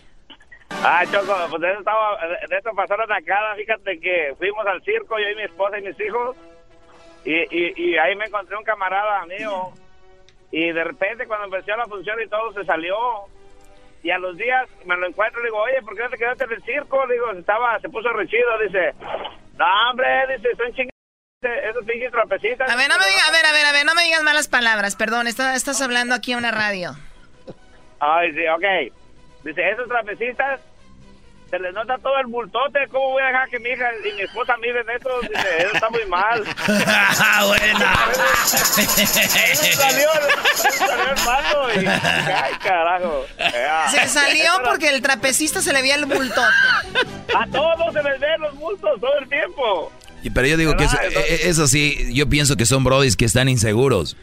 Ah, 0.71 1.03
Choco, 1.11 1.35
pues 1.51 1.63
de 1.63 1.71
eso, 1.71 1.79
estaba, 1.81 2.17
de 2.49 2.57
esto 2.57 2.71
pasaron 2.75 3.11
acá. 3.11 3.55
Fíjate 3.57 3.99
que 4.01 4.35
fuimos 4.39 4.67
al 4.67 4.83
circo, 4.83 5.19
yo 5.19 5.29
y 5.31 5.35
mi 5.37 5.43
esposa 5.43 5.79
y 5.79 5.83
mis 5.83 5.99
hijos. 6.01 6.37
Y, 7.25 7.35
y, 7.35 7.73
y 7.77 7.99
ahí 7.99 8.15
me 8.15 8.27
encontré 8.27 8.57
un 8.57 8.65
camarada 8.65 9.25
mío. 9.27 9.73
Y 10.51 10.71
de 10.73 10.85
repente, 10.85 11.27
cuando 11.27 11.47
empezó 11.47 11.77
la 11.77 11.87
función 11.87 12.21
y 12.23 12.29
todo, 12.29 12.53
se 12.53 12.65
salió. 12.65 12.97
Y 14.03 14.11
a 14.11 14.19
los 14.19 14.37
días 14.37 14.69
me 14.87 14.97
lo 14.97 15.07
encuentro 15.09 15.41
y 15.41 15.45
le 15.45 15.49
digo, 15.49 15.61
oye, 15.61 15.83
¿por 15.83 15.97
qué 15.97 16.03
no 16.05 16.11
te 16.11 16.17
quedaste 16.19 16.45
en 16.45 16.53
el 16.53 16.63
circo? 16.63 17.05
Le 17.07 17.15
digo, 17.15 17.33
estaba, 17.33 17.79
se 17.81 17.89
puso 17.89 18.09
rechido. 18.11 18.59
Dice, 18.65 18.95
no, 19.57 19.91
hombre, 19.91 20.07
dice, 20.37 20.49
son 20.57 20.73
chingados 20.75 20.93
esos 21.71 21.85
pinches 21.85 22.13
trapecistas. 22.13 22.71
A 22.71 22.76
ver, 22.76 22.89
no 22.89 22.99
me 22.99 23.07
digas, 23.07 23.28
a 23.28 23.33
ver, 23.33 23.45
a 23.47 23.52
ver, 23.52 23.67
a 23.67 23.73
ver, 23.73 23.85
no 23.85 23.95
me 23.95 24.04
digas 24.04 24.23
malas 24.23 24.49
palabras, 24.49 24.97
perdón, 24.97 25.26
está- 25.26 25.54
estás 25.54 25.81
hablando 25.83 26.15
aquí 26.15 26.33
a 26.33 26.39
una 26.39 26.50
radio. 26.52 26.93
Ay, 28.00 28.33
sí, 28.33 28.47
ok. 28.47 28.93
Dice, 29.45 29.71
esos 29.71 29.89
trapecistas 29.89 30.61
se 31.51 31.59
les 31.59 31.73
nota 31.73 31.97
todo 31.99 32.19
el 32.21 32.27
bultote. 32.27 32.81
¿Cómo 32.91 33.11
voy 33.13 33.23
a 33.23 33.27
dejar 33.27 33.49
que 33.49 33.59
mi 33.59 33.71
hija 33.71 33.89
y 34.05 34.15
mi 34.17 34.23
esposa 34.23 34.57
miren 34.59 34.85
eso? 34.91 35.09
Dice, 35.23 35.59
eso 35.59 35.71
está 35.75 35.91
muy 35.91 36.05
mal. 36.07 36.45
buena. 37.47 37.97
salió, 39.75 40.09
salió 40.73 41.09
el 41.09 41.25
pato 41.25 41.81
y... 41.81 41.87
Ay, 41.87 42.53
carajo. 42.63 43.27
Se 43.91 44.09
salió 44.09 44.51
porque 44.65 44.91
el 44.91 45.01
trapecista 45.01 45.63
se 45.63 45.73
le 45.73 45.81
veía 45.81 45.95
el 45.95 46.05
bultote. 46.05 46.41
A 47.35 47.47
todos 47.47 47.95
se 47.95 48.03
les 48.03 48.21
ven 48.21 48.41
los 48.41 48.55
bultos 48.57 49.01
todo 49.01 49.19
el 49.19 49.29
tiempo. 49.29 49.93
Pero 50.35 50.47
yo 50.47 50.57
digo 50.57 50.77
que 50.77 50.85
eso, 50.85 50.99
eh, 51.01 51.41
eso 51.45 51.67
sí, 51.67 52.13
yo 52.13 52.29
pienso 52.29 52.57
que 52.57 52.67
son 52.67 52.85
brodis 52.85 53.17
que 53.17 53.25
están 53.25 53.49
inseguros. 53.49 54.17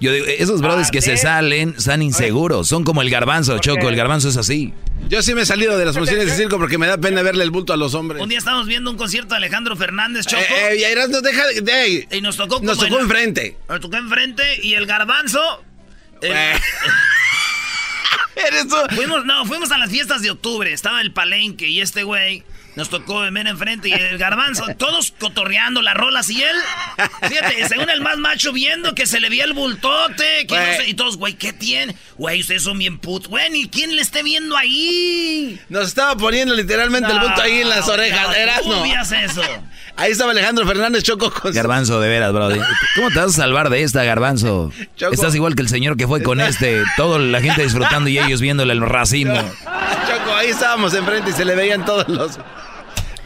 Yo 0.00 0.12
digo, 0.12 0.24
esos 0.26 0.62
Ah, 0.62 0.82
que 0.90 1.02
se 1.02 1.16
salen 1.18 1.74
están 1.76 2.00
inseguros. 2.02 2.66
Son 2.68 2.84
como 2.84 3.02
el 3.02 3.10
garbanzo, 3.10 3.58
Choco. 3.58 3.88
El 3.88 3.96
garbanzo 3.96 4.28
es 4.30 4.36
así. 4.36 4.72
Yo 5.08 5.22
sí 5.22 5.34
me 5.34 5.42
he 5.42 5.46
salido 5.46 5.76
de 5.76 5.84
las 5.84 5.96
funciones 5.96 6.26
de 6.26 6.34
circo 6.36 6.56
porque 6.58 6.78
me 6.78 6.86
da 6.86 6.96
pena 6.98 7.22
verle 7.22 7.44
el 7.44 7.50
bulto 7.50 7.72
a 7.72 7.76
los 7.76 7.94
hombres. 7.94 8.22
Un 8.22 8.28
día 8.28 8.38
estábamos 8.38 8.66
viendo 8.66 8.90
un 8.90 8.96
concierto 8.96 9.30
de 9.34 9.38
Alejandro 9.38 9.76
Fernández, 9.76 10.26
Choco. 10.26 10.42
Eh, 10.42 10.72
eh, 10.72 10.76
y 10.78 10.82
Eras, 10.84 11.08
no 11.10 11.20
deja 11.20 11.46
de... 11.48 11.60
de- 11.60 12.08
y 12.12 12.20
nos 12.20 12.36
tocó 12.36 12.60
Nos 12.62 12.78
tocó 12.78 12.96
en- 12.96 13.02
enfrente. 13.02 13.56
Nos 13.68 13.80
tocó 13.80 13.96
enfrente 13.96 14.42
y 14.62 14.74
el 14.74 14.86
garbanzo... 14.86 15.40
el- 16.22 16.32
Eres 18.36 18.68
tú. 18.68 18.76
Fuimos, 18.94 19.24
no, 19.26 19.44
fuimos 19.44 19.70
a 19.72 19.78
las 19.78 19.90
fiestas 19.90 20.22
de 20.22 20.30
octubre. 20.30 20.72
Estaba 20.72 21.00
el 21.02 21.12
palenque 21.12 21.68
y 21.68 21.80
este 21.80 22.04
güey 22.04 22.42
nos 22.76 22.88
tocó 22.88 23.20
ver 23.20 23.46
enfrente 23.46 23.88
y 23.88 23.92
el 23.92 24.18
garbanzo. 24.18 24.64
Todos 24.78 25.12
cotorreando 25.18 25.82
las 25.82 25.94
rolas 25.94 26.30
y 26.30 26.42
él, 26.42 26.56
fíjate, 27.28 27.68
según 27.68 27.90
el 27.90 28.00
más 28.00 28.16
macho 28.18 28.52
viendo 28.52 28.94
que 28.94 29.06
se 29.06 29.20
le 29.20 29.28
veía 29.28 29.44
el 29.44 29.52
bultote. 29.52 30.46
que 30.46 30.54
no 30.56 30.60
Güey. 30.62 30.76
sé, 30.76 30.88
y 30.88 30.94
todos, 30.94 31.16
güey, 31.16 31.34
¿qué 31.34 31.52
tienen? 31.52 31.96
Güey, 32.16 32.40
ustedes 32.40 32.62
son 32.62 32.78
bien 32.78 32.98
put. 32.98 33.26
Güey, 33.26 33.50
ni 33.50 33.68
quién 33.68 33.94
le 33.96 34.02
esté 34.02 34.22
viendo 34.22 34.56
ahí. 34.56 35.60
Nos 35.68 35.88
estaba 35.88 36.16
poniendo 36.16 36.54
literalmente 36.54 37.10
el 37.10 37.18
bulto 37.20 37.40
ahí 37.42 37.60
en 37.60 37.68
las 37.68 37.88
orejas. 37.88 38.28
no, 38.28 38.34
Eras, 38.34 38.60
¿cómo 38.62 38.82
veías 38.82 39.12
eso? 39.12 39.42
Ahí 39.96 40.12
estaba 40.12 40.30
Alejandro 40.30 40.66
Fernández 40.66 41.02
Choco 41.02 41.30
con 41.30 41.52
Garbanzo, 41.52 42.00
de 42.00 42.08
veras, 42.08 42.32
brody. 42.32 42.58
¿Cómo 42.94 43.10
te 43.10 43.18
vas 43.18 43.32
a 43.32 43.42
salvar 43.42 43.68
de 43.68 43.82
esta, 43.82 44.02
Garbanzo? 44.02 44.72
Choco. 44.96 45.12
Estás 45.12 45.34
igual 45.34 45.54
que 45.54 45.60
el 45.62 45.68
señor 45.68 45.98
que 45.98 46.06
fue 46.06 46.22
con 46.22 46.40
este. 46.40 46.82
Toda 46.96 47.18
la 47.18 47.40
gente 47.42 47.62
disfrutando 47.62 48.08
y 48.08 48.18
ellos 48.18 48.40
viéndole 48.40 48.72
el 48.72 48.80
racismo. 48.80 49.34
Choco, 49.64 50.34
ahí 50.34 50.48
estábamos 50.50 50.94
enfrente 50.94 51.30
y 51.30 51.32
se 51.34 51.44
le 51.44 51.54
veían 51.54 51.84
todos 51.84 52.08
los... 52.08 52.38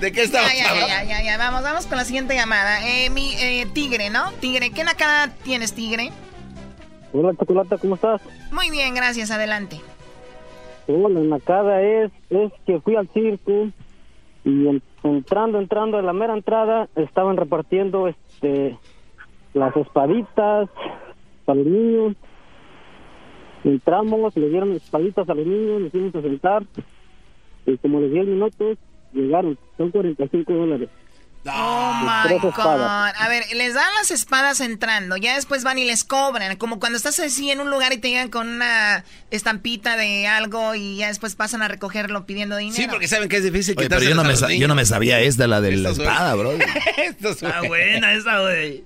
¿De 0.01 0.13
qué 0.13 0.23
estábamos 0.23 0.53
Ya, 0.53 0.59
ya, 0.59 0.65
ya, 0.65 0.71
hablando? 0.71 0.89
ya, 0.89 1.05
ya, 1.05 1.25
ya, 1.25 1.39
vamos, 1.39 1.63
vamos 1.63 1.87
con 1.87 1.99
la 1.99 2.05
siguiente 2.05 2.35
llamada. 2.35 2.87
Eh, 2.87 3.11
mi 3.11 3.35
eh, 3.35 3.67
tigre, 3.73 4.11
¿no? 4.11 4.33
Tigre, 4.41 4.71
¿qué 4.71 4.85
nacada 4.85 5.29
tienes, 5.45 5.73
tigre? 5.75 6.11
Hola, 7.13 7.33
Chocolata, 7.39 7.79
¿cómo 7.79 7.95
estás? 7.95 8.21
Muy 8.51 8.71
bien, 8.71 8.95
gracias, 8.95 9.31
adelante. 9.31 9.81
Hola, 10.89 11.21
la 11.21 11.21
nacada 11.39 11.81
es, 11.81 12.11
es 12.29 12.53
que 12.67 12.81
fui 12.81 12.97
al 12.97 13.09
circo 13.15 13.69
y 14.45 14.67
en- 14.69 14.83
entrando, 15.05 15.59
entrando 15.59 15.97
a 15.97 16.03
la 16.03 16.13
mera 16.13 16.35
entrada 16.35 16.89
estaban 16.97 17.37
repartiendo 17.37 18.09
este 18.09 18.77
las 19.55 19.75
espaditas 19.77 20.69
para 21.45 21.57
los 21.59 21.67
niños. 21.67 22.17
Entramos, 23.63 24.37
le 24.37 24.49
dieron 24.51 24.73
espaditas 24.73 25.29
a 25.29 25.35
los 25.35 25.47
niños, 25.47 25.81
nos 25.83 25.93
fuimos 25.93 26.15
a 26.17 26.21
sentar 26.21 26.65
y 27.65 27.79
como 27.79 28.01
les 28.01 28.11
10 28.13 28.27
minutos 28.27 28.77
llegaron, 29.15 29.59
son 29.77 29.91
45 29.91 30.53
dólares. 30.53 30.89
Oh 31.47 31.93
my 32.01 32.39
God. 32.39 32.55
A 32.57 33.29
ver, 33.29 33.45
les 33.55 33.75
dan 33.75 33.85
las 33.99 34.11
espadas 34.11 34.61
entrando, 34.61 35.17
ya 35.17 35.35
después 35.35 35.63
van 35.63 35.79
y 35.79 35.85
les 35.85 36.03
cobran. 36.03 36.57
Como 36.57 36.81
cuando 36.81 36.97
estás 36.97 37.21
así 37.21 37.51
en 37.51 37.61
un 37.61 37.71
lugar 37.71 37.93
y 37.93 37.99
te 37.99 38.09
llegan 38.09 38.31
con 38.31 38.49
una 38.49 39.05
estampita 39.31 39.97
de 39.97 40.27
algo 40.27 40.75
y 40.75 40.97
ya 40.97 41.09
después 41.09 41.35
pasan 41.35 41.61
a 41.61 41.69
recogerlo 41.69 42.25
pidiendo 42.25 42.57
dinero. 42.57 42.77
Sí, 42.77 42.87
porque 42.89 43.09
saben 43.09 43.29
que 43.29 43.37
es 43.37 43.45
difícil 43.45 43.75
Oye, 43.77 43.89
pero 43.91 44.03
yo 44.03 44.15
no, 44.15 44.25
me, 44.25 44.35
yo 44.59 44.69
no 44.69 44.75
me 44.75 44.87
sabía 44.87 45.21
esta, 45.21 45.47
la 45.47 45.61
de 45.61 45.77
la 45.77 45.91
espada, 45.91 46.35
bro. 46.35 46.53
Está 46.97 47.63
buena 47.63 48.15
esa, 48.15 48.41
güey. 48.41 48.85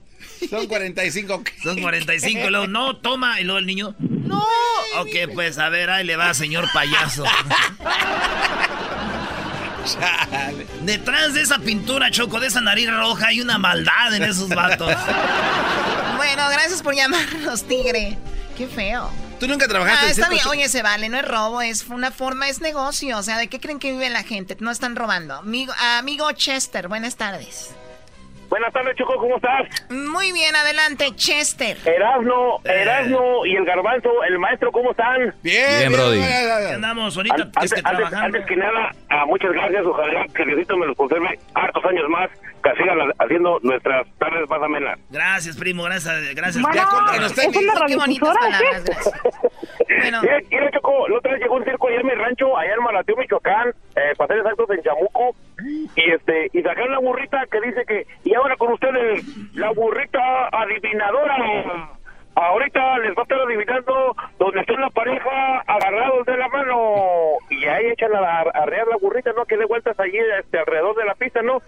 Son 0.50 0.66
45. 0.66 1.42
Son 1.62 1.80
45. 1.80 2.46
Y 2.46 2.50
luego, 2.50 2.66
no, 2.66 2.96
toma. 2.96 3.40
Y 3.40 3.44
luego 3.44 3.58
el 3.58 3.66
niño, 3.66 3.94
no. 3.98 4.44
Ok, 4.98 5.32
pues 5.34 5.58
a 5.58 5.68
ver, 5.68 5.90
ahí 5.90 6.04
le 6.04 6.16
va, 6.16 6.34
señor 6.34 6.66
payaso. 6.72 7.24
Detrás 10.82 11.34
de 11.34 11.42
esa 11.42 11.58
pintura, 11.58 12.10
Choco, 12.10 12.40
de 12.40 12.48
esa 12.48 12.60
nariz 12.60 12.90
roja, 12.90 13.28
hay 13.28 13.40
una 13.40 13.58
maldad 13.58 14.14
en 14.14 14.22
esos 14.24 14.48
vatos. 14.48 14.94
Bueno, 16.16 16.48
gracias 16.50 16.82
por 16.82 16.94
llamarnos, 16.94 17.62
tigre. 17.64 18.18
Qué 18.56 18.66
feo. 18.66 19.10
Tú 19.38 19.46
nunca 19.46 19.68
trabajaste 19.68 20.06
Ah, 20.06 20.10
está 20.10 20.28
bien. 20.28 20.46
Oye, 20.48 20.68
se 20.68 20.82
vale, 20.82 21.08
no 21.08 21.16
es 21.16 21.26
robo, 21.26 21.62
es 21.62 21.86
una 21.86 22.10
forma, 22.10 22.48
es 22.48 22.60
negocio. 22.60 23.18
O 23.18 23.22
sea, 23.22 23.38
¿de 23.38 23.46
qué 23.48 23.60
creen 23.60 23.78
que 23.78 23.92
vive 23.92 24.10
la 24.10 24.24
gente? 24.24 24.56
No 24.58 24.70
están 24.70 24.96
robando. 24.96 25.34
Amigo, 25.34 25.72
amigo 25.98 26.30
Chester, 26.32 26.88
buenas 26.88 27.16
tardes. 27.16 27.70
Buenas 28.48 28.72
tardes, 28.72 28.96
Choco, 28.96 29.16
¿cómo 29.18 29.36
estás? 29.36 29.68
Muy 29.90 30.32
bien, 30.32 30.56
adelante, 30.56 31.06
Chester. 31.14 31.76
Erasno, 31.84 32.58
Erasno 32.64 33.44
y 33.44 33.54
el 33.56 33.64
Garbanzo, 33.66 34.08
el 34.26 34.38
maestro, 34.38 34.72
¿cómo 34.72 34.92
están? 34.92 35.34
Bien, 35.42 35.78
Bien, 35.80 35.92
Brody. 35.92 36.18
¿Qué 36.20 36.72
andamos 36.74 37.14
ahorita? 37.16 37.34
An- 37.34 37.40
es 37.42 37.56
Antes, 37.56 37.72
que 37.74 37.78
antes- 37.80 37.82
trabajando. 37.96 38.24
antes 38.38 38.46
que 38.46 38.56
nada, 38.56 38.90
ah, 39.10 39.26
muchas 39.26 39.52
gracias. 39.52 39.84
Ojalá 39.84 40.24
que 40.34 40.44
Diosito 40.46 40.76
me 40.78 40.86
los 40.86 40.96
conserve 40.96 41.38
hartos 41.54 41.84
años 41.84 42.08
más, 42.08 42.30
que 42.62 42.70
sigan 42.82 42.96
la- 42.98 43.14
haciendo 43.18 43.58
nuestras 43.62 44.06
tardes 44.18 44.48
más 44.48 44.62
amenas. 44.62 44.98
Gracias, 45.10 45.56
primo, 45.58 45.82
gracias. 45.82 46.34
Gracias. 46.34 46.62
Bueno, 46.62 46.74
Ya 46.76 46.86
con- 46.88 47.06
que 47.12 47.20
nos 47.20 47.32
es 47.32 47.38
una 47.38 47.52
Qué 47.52 47.58
bonitas 47.58 47.80
radiodifusora, 47.80 48.40
palabras, 48.40 48.84
gracias. 48.84 49.12
Bueno, 50.00 50.20
Mira, 50.22 50.70
Choco, 50.70 51.08
la 51.08 51.16
otra 51.18 51.32
vez 51.32 51.40
llegó 51.42 51.56
un 51.56 51.64
circo 51.64 51.88
allá 51.88 52.00
en 52.00 52.06
mi 52.06 52.12
rancho, 52.14 52.56
allá 52.56 52.72
en 52.74 52.82
Malateo, 52.82 53.16
Michoacán, 53.16 53.68
eh, 53.96 54.12
para 54.16 54.28
ser 54.28 54.36
exactos, 54.38 54.70
en 54.70 54.82
Chamuco, 54.82 55.34
y 55.64 56.10
este 56.10 56.50
y 56.52 56.62
sacaron 56.62 56.92
la 56.92 56.98
burrita 56.98 57.46
que 57.50 57.60
dice 57.60 57.84
que, 57.84 58.06
y 58.24 58.34
ahora 58.34 58.56
con 58.56 58.72
ustedes, 58.72 59.24
la 59.54 59.70
burrita 59.70 60.48
adivinadora. 60.52 61.94
Ahorita 62.34 62.98
les 62.98 63.16
va 63.16 63.20
a 63.20 63.22
estar 63.22 63.40
adivinando 63.40 64.14
donde 64.38 64.60
está 64.60 64.74
la 64.74 64.90
pareja 64.90 65.58
agarrados 65.66 66.24
de 66.24 66.36
la 66.36 66.48
mano. 66.48 66.92
Y 67.50 67.64
ahí 67.64 67.86
echan 67.86 68.14
a, 68.14 68.42
arrear 68.42 68.86
la 68.86 68.96
burrita, 68.96 69.32
¿no? 69.32 69.44
Que 69.44 69.56
dé 69.56 69.64
vueltas 69.64 69.98
allí 69.98 70.18
este, 70.38 70.60
alrededor 70.60 70.94
de 70.94 71.04
la 71.04 71.16
pista, 71.16 71.42
¿no? 71.42 71.60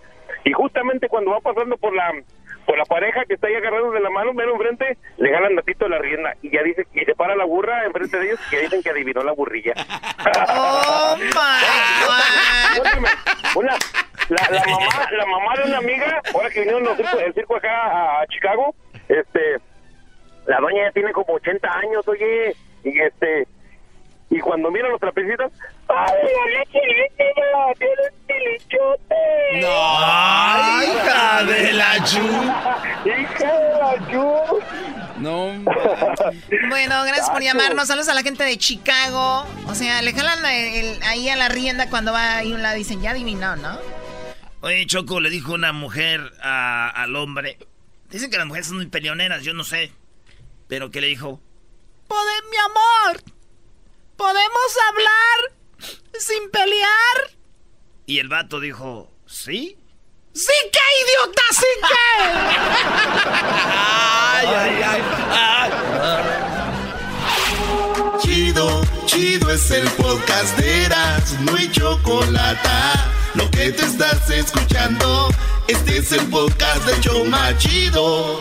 Y 0.44 0.52
justamente 0.52 1.08
cuando 1.08 1.32
va 1.32 1.40
pasando 1.40 1.76
por 1.76 1.92
la 1.92 2.12
por 2.66 2.76
la 2.78 2.84
pareja 2.84 3.24
que 3.26 3.34
está 3.34 3.46
ahí 3.48 3.54
agarrados 3.54 3.92
de 3.92 4.00
la 4.00 4.10
mano, 4.10 4.32
mero 4.32 4.52
enfrente, 4.54 4.96
le 5.18 5.30
ganan 5.30 5.56
ratito 5.56 5.88
la 5.88 5.98
rienda. 5.98 6.34
Y 6.42 6.50
ya 6.50 6.62
dice, 6.62 6.86
y 6.94 7.04
se 7.04 7.14
para 7.14 7.34
la 7.36 7.44
burra 7.44 7.84
enfrente 7.84 8.18
de 8.18 8.26
ellos, 8.26 8.40
que 8.50 8.60
dicen 8.60 8.82
que 8.82 8.90
adivinó 8.90 9.22
la 9.22 9.32
burrilla. 9.32 9.72
oh 10.48 11.16
my 11.18 11.24
God. 12.06 13.10
Una, 13.56 13.76
la, 14.28 14.48
la 14.50 14.64
mamá, 14.66 15.10
la 15.10 15.26
mamá 15.26 15.54
de 15.56 15.64
una 15.64 15.78
amiga, 15.78 16.20
ahora 16.34 16.50
que 16.50 16.60
vinieron 16.60 16.84
los 16.84 16.96
circo- 16.96 17.18
el 17.18 17.34
circo 17.34 17.56
acá 17.56 17.70
a, 17.86 18.20
a 18.22 18.26
Chicago, 18.28 18.74
este, 19.08 19.56
la 20.46 20.58
doña 20.60 20.84
ya 20.84 20.92
tiene 20.92 21.12
como 21.12 21.34
80 21.34 21.68
años, 21.68 22.06
oye, 22.06 22.54
y 22.84 23.00
este, 23.00 23.46
y 24.30 24.38
cuando 24.40 24.70
miran 24.70 24.92
los 24.92 25.00
trapecitos, 25.00 25.50
¡ay, 25.88 26.12
la 26.22 26.60
líquida! 26.60 27.74
¡Tiene 28.26 28.58
un! 28.78 29.60
No, 29.60 30.82
hija 30.82 31.44
de 31.44 31.72
la 31.72 32.04
chu. 32.04 32.18
¡Hija 33.04 33.52
de 33.58 33.70
la 33.78 34.10
chu! 34.10 34.60
No, 35.18 35.46
Bueno, 36.70 37.02
gracias 37.04 37.28
por 37.30 37.42
llamarnos. 37.42 37.88
Saludos 37.88 38.08
a 38.08 38.14
la 38.14 38.22
gente 38.22 38.44
de 38.44 38.56
Chicago. 38.56 39.44
O 39.66 39.74
sea, 39.74 40.00
le 40.02 40.12
jalan 40.12 40.44
el- 40.46 40.74
el- 40.96 41.02
ahí 41.02 41.28
a 41.28 41.36
la 41.36 41.48
rienda 41.48 41.90
cuando 41.90 42.12
va 42.12 42.36
ahí 42.38 42.52
un 42.52 42.62
lado 42.62 42.76
y 42.76 42.80
dicen, 42.80 43.02
ya 43.02 43.10
adivinó, 43.10 43.56
¿no? 43.56 43.78
Oye, 44.62 44.86
Choco, 44.86 45.20
le 45.20 45.30
dijo 45.30 45.52
una 45.54 45.72
mujer 45.72 46.20
a- 46.42 46.88
al 46.90 47.16
hombre. 47.16 47.58
Dicen 48.10 48.30
que 48.30 48.36
las 48.38 48.46
mujeres 48.46 48.66
son 48.68 48.76
muy 48.76 48.86
peleoneras, 48.86 49.42
yo 49.42 49.54
no 49.54 49.64
sé. 49.64 49.92
Pero 50.68 50.90
que 50.90 51.00
le 51.00 51.08
dijo, 51.08 51.40
Pode- 52.08 52.50
mi 52.50 52.56
amor, 52.56 53.22
¿podemos 54.20 54.70
hablar 54.90 55.38
sin 56.18 56.50
pelear? 56.50 57.16
y 58.04 58.18
el 58.18 58.28
vato 58.28 58.60
dijo, 58.60 59.10
¿sí? 59.24 59.78
¡Sí 60.34 60.52
que, 60.72 60.78
idiota, 61.02 61.42
sí 61.52 61.66
que! 61.88 62.22
ay, 63.78 64.46
ay, 64.46 65.02
ay. 65.30 65.70
Chido, 68.20 68.82
chido 69.06 69.50
es 69.50 69.70
el 69.70 69.88
podcast 69.92 70.58
de 70.58 70.84
Eras, 70.84 71.32
no 71.40 71.54
hay 71.56 71.70
chocolate. 71.70 72.68
Lo 73.34 73.50
que 73.50 73.72
te 73.72 73.84
estás 73.86 74.28
escuchando, 74.28 75.30
este 75.68 75.98
es 75.98 76.12
el 76.12 76.26
podcast 76.28 76.84
de 76.84 77.00
Choma 77.00 77.56
Chido. 77.56 78.40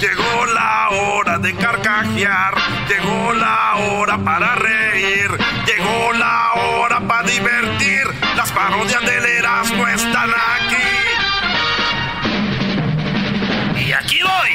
Llegó 0.00 0.46
la 0.54 0.90
hora 0.90 1.38
de 1.38 1.54
carcajear, 1.56 2.54
llegó 2.88 3.32
la 3.32 3.74
hora 3.76 4.16
para 4.18 4.54
reír, 4.54 5.28
llegó 5.66 6.12
la 6.12 6.52
hora 6.54 7.00
para 7.00 7.28
divertir. 7.28 8.04
Las 8.36 8.52
parodias 8.52 9.00
del 9.04 9.24
Erasmo 9.24 9.88
están 9.88 10.30
aquí. 10.30 10.76
Y 13.88 13.92
aquí 13.92 14.20
voy. 14.22 14.50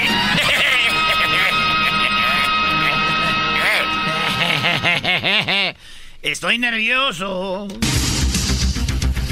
Estoy 6.22 6.58
nervioso. 6.58 7.68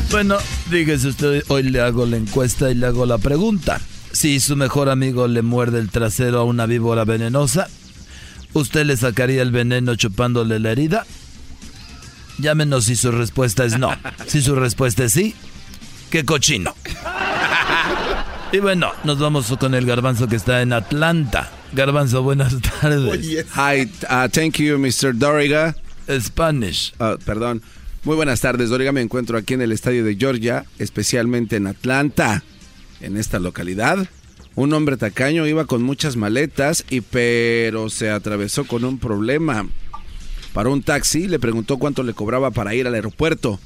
Bueno, 0.09 0.39
fíjese 0.69 1.07
usted, 1.07 1.43
hoy 1.47 1.63
le 1.63 1.79
hago 1.79 2.05
la 2.05 2.17
encuesta 2.17 2.69
y 2.69 2.75
le 2.75 2.87
hago 2.87 3.05
la 3.05 3.17
pregunta. 3.17 3.79
Si 4.13 4.39
su 4.39 4.55
mejor 4.55 4.89
amigo 4.89 5.27
le 5.27 5.41
muerde 5.41 5.79
el 5.79 5.89
trasero 5.89 6.39
a 6.39 6.43
una 6.43 6.65
víbora 6.65 7.05
venenosa, 7.05 7.67
¿usted 8.53 8.85
le 8.85 8.97
sacaría 8.97 9.41
el 9.41 9.51
veneno 9.51 9.95
chupándole 9.95 10.59
la 10.59 10.71
herida? 10.71 11.05
Llámenos 12.37 12.85
si 12.85 12.95
su 12.95 13.11
respuesta 13.11 13.65
es 13.65 13.77
no. 13.77 13.95
Si 14.27 14.41
su 14.41 14.55
respuesta 14.55 15.05
es 15.05 15.13
sí, 15.13 15.35
qué 16.09 16.25
cochino. 16.25 16.75
Y 18.51 18.59
bueno, 18.59 18.91
nos 19.05 19.17
vamos 19.17 19.55
con 19.57 19.75
el 19.75 19.85
garbanzo 19.85 20.27
que 20.27 20.35
está 20.35 20.61
en 20.61 20.73
Atlanta. 20.73 21.49
Garbanzo, 21.71 22.21
buenas 22.21 22.53
tardes. 22.81 23.45
Hi, 23.55 23.89
uh, 24.09 24.27
thank 24.29 24.57
you, 24.57 24.77
Mr. 24.77 25.17
Doriga. 25.17 25.75
Spanish. 26.19 26.93
Ah, 26.99 27.15
perdón. 27.23 27.61
Muy 28.03 28.15
buenas 28.17 28.41
tardes, 28.41 28.69
Doriga. 28.69 28.91
Me 28.91 29.01
encuentro 29.01 29.37
aquí 29.37 29.53
en 29.53 29.61
el 29.61 29.71
estadio 29.71 30.03
de 30.03 30.15
Georgia, 30.15 30.65
especialmente 30.79 31.55
en 31.55 31.67
Atlanta, 31.67 32.43
en 33.01 33.17
esta 33.17 33.39
localidad. 33.39 34.07
Un 34.55 34.73
hombre 34.73 34.97
tacaño 34.97 35.47
iba 35.47 35.65
con 35.65 35.81
muchas 35.81 36.17
maletas 36.17 36.85
y 36.89 37.01
pero 37.01 37.89
se 37.89 38.09
atravesó 38.09 38.65
con 38.65 38.83
un 38.83 38.99
problema. 38.99 39.67
Paró 40.53 40.73
un 40.73 40.83
taxi, 40.83 41.27
le 41.27 41.39
preguntó 41.39 41.77
cuánto 41.77 42.03
le 42.03 42.13
cobraba 42.13 42.51
para 42.51 42.75
ir 42.75 42.85
al 42.87 42.95
aeropuerto. 42.95 43.59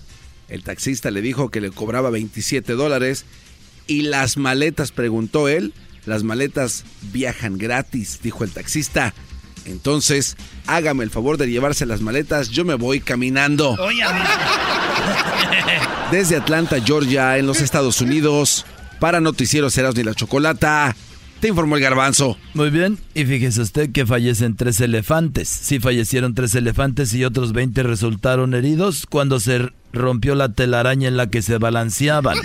El 0.48 0.64
taxista 0.64 1.10
le 1.10 1.22
dijo 1.22 1.50
que 1.50 1.62
le 1.62 1.72
cobraba 1.72 2.12
27 2.12 2.74
dólares 2.74 3.26
y 3.88 4.04
las 4.04 4.38
maletas, 4.38 4.92
preguntó 4.92 5.48
él. 5.48 5.74
Las 6.06 6.24
maletas 6.24 6.84
viajan 7.12 7.58
gratis, 7.58 8.20
dijo 8.22 8.44
el 8.44 8.52
taxista. 8.52 9.16
Entonces, 9.66 10.38
hágame 10.68 11.04
el 11.04 11.10
favor 11.10 11.38
de 11.38 11.50
llevarse 11.50 11.88
las 11.88 12.02
maletas, 12.02 12.50
yo 12.50 12.64
me 12.66 12.76
voy 12.76 13.00
caminando. 13.00 13.76
Desde 16.12 16.36
Atlanta, 16.36 16.78
Georgia, 16.86 17.40
en 17.40 17.48
los 17.48 17.62
Estados 17.62 18.00
Unidos, 18.02 18.68
para 19.00 19.20
Noticieros 19.22 19.78
Eras 19.78 19.96
ni 19.96 20.04
la 20.04 20.14
Chocolata, 20.14 20.96
te 21.40 21.50
informó 21.50 21.76
el 21.76 21.82
garbanzo. 21.82 22.38
Muy 22.54 22.70
bien, 22.70 22.98
y 23.14 23.26
fíjese 23.26 23.62
usted 23.62 23.92
que 23.92 24.06
fallecen 24.06 24.56
tres 24.56 24.80
elefantes. 24.80 25.50
Sí 25.50 25.80
fallecieron 25.80 26.34
tres 26.34 26.56
elefantes 26.56 27.14
y 27.14 27.24
otros 27.26 27.54
20 27.54 27.84
resultaron 27.84 28.54
heridos 28.54 29.06
cuando 29.08 29.40
se 29.40 29.70
rompió 29.94 30.36
la 30.36 30.50
telaraña 30.50 31.08
en 31.08 31.18
la 31.18 31.30
que 31.30 31.42
se 31.42 31.58
balanceaban. 31.58 32.38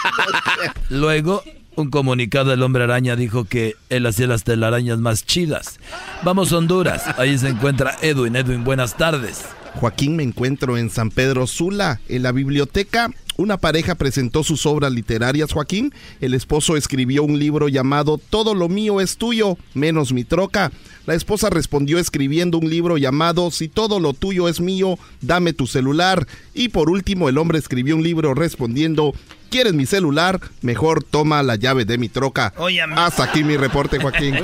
Luego, 0.90 1.42
un 1.74 1.90
comunicado 1.90 2.50
del 2.50 2.62
hombre 2.62 2.84
araña 2.84 3.16
dijo 3.16 3.44
que 3.44 3.76
él 3.88 4.06
hacía 4.06 4.26
las 4.26 4.44
telarañas 4.44 4.98
más 4.98 5.24
chidas. 5.24 5.78
Vamos 6.22 6.52
a 6.52 6.58
Honduras, 6.58 7.04
ahí 7.18 7.38
se 7.38 7.48
encuentra 7.48 7.96
Edwin. 8.02 8.36
Edwin, 8.36 8.64
buenas 8.64 8.96
tardes. 8.96 9.42
Joaquín, 9.74 10.16
me 10.16 10.22
encuentro 10.22 10.76
en 10.76 10.90
San 10.90 11.10
Pedro 11.10 11.46
Sula, 11.46 12.00
en 12.08 12.22
la 12.22 12.32
biblioteca. 12.32 13.10
Una 13.36 13.56
pareja 13.56 13.94
presentó 13.94 14.42
sus 14.44 14.66
obras 14.66 14.92
literarias, 14.92 15.52
Joaquín. 15.52 15.92
El 16.20 16.34
esposo 16.34 16.76
escribió 16.76 17.22
un 17.22 17.38
libro 17.38 17.68
llamado 17.68 18.18
Todo 18.30 18.54
lo 18.54 18.68
mío 18.68 19.00
es 19.00 19.16
tuyo, 19.16 19.56
menos 19.74 20.12
mi 20.12 20.24
troca. 20.24 20.70
La 21.06 21.14
esposa 21.14 21.50
respondió 21.50 21.98
escribiendo 21.98 22.58
un 22.58 22.68
libro 22.70 22.98
llamado 22.98 23.50
Si 23.50 23.68
todo 23.68 24.00
lo 24.00 24.12
tuyo 24.12 24.48
es 24.48 24.60
mío, 24.60 24.98
dame 25.20 25.52
tu 25.52 25.66
celular. 25.66 26.26
Y 26.54 26.68
por 26.68 26.90
último, 26.90 27.28
el 27.28 27.38
hombre 27.38 27.58
escribió 27.58 27.96
un 27.96 28.02
libro 28.02 28.34
respondiendo 28.34 29.14
¿Quieres 29.50 29.74
mi 29.74 29.84
celular? 29.86 30.40
Mejor 30.62 31.02
toma 31.04 31.42
la 31.42 31.56
llave 31.56 31.84
de 31.84 31.98
mi 31.98 32.08
troca. 32.08 32.54
Oye. 32.56 32.80
Hasta 32.82 33.24
aquí 33.24 33.44
mi 33.44 33.56
reporte, 33.58 33.98
Joaquín. 33.98 34.34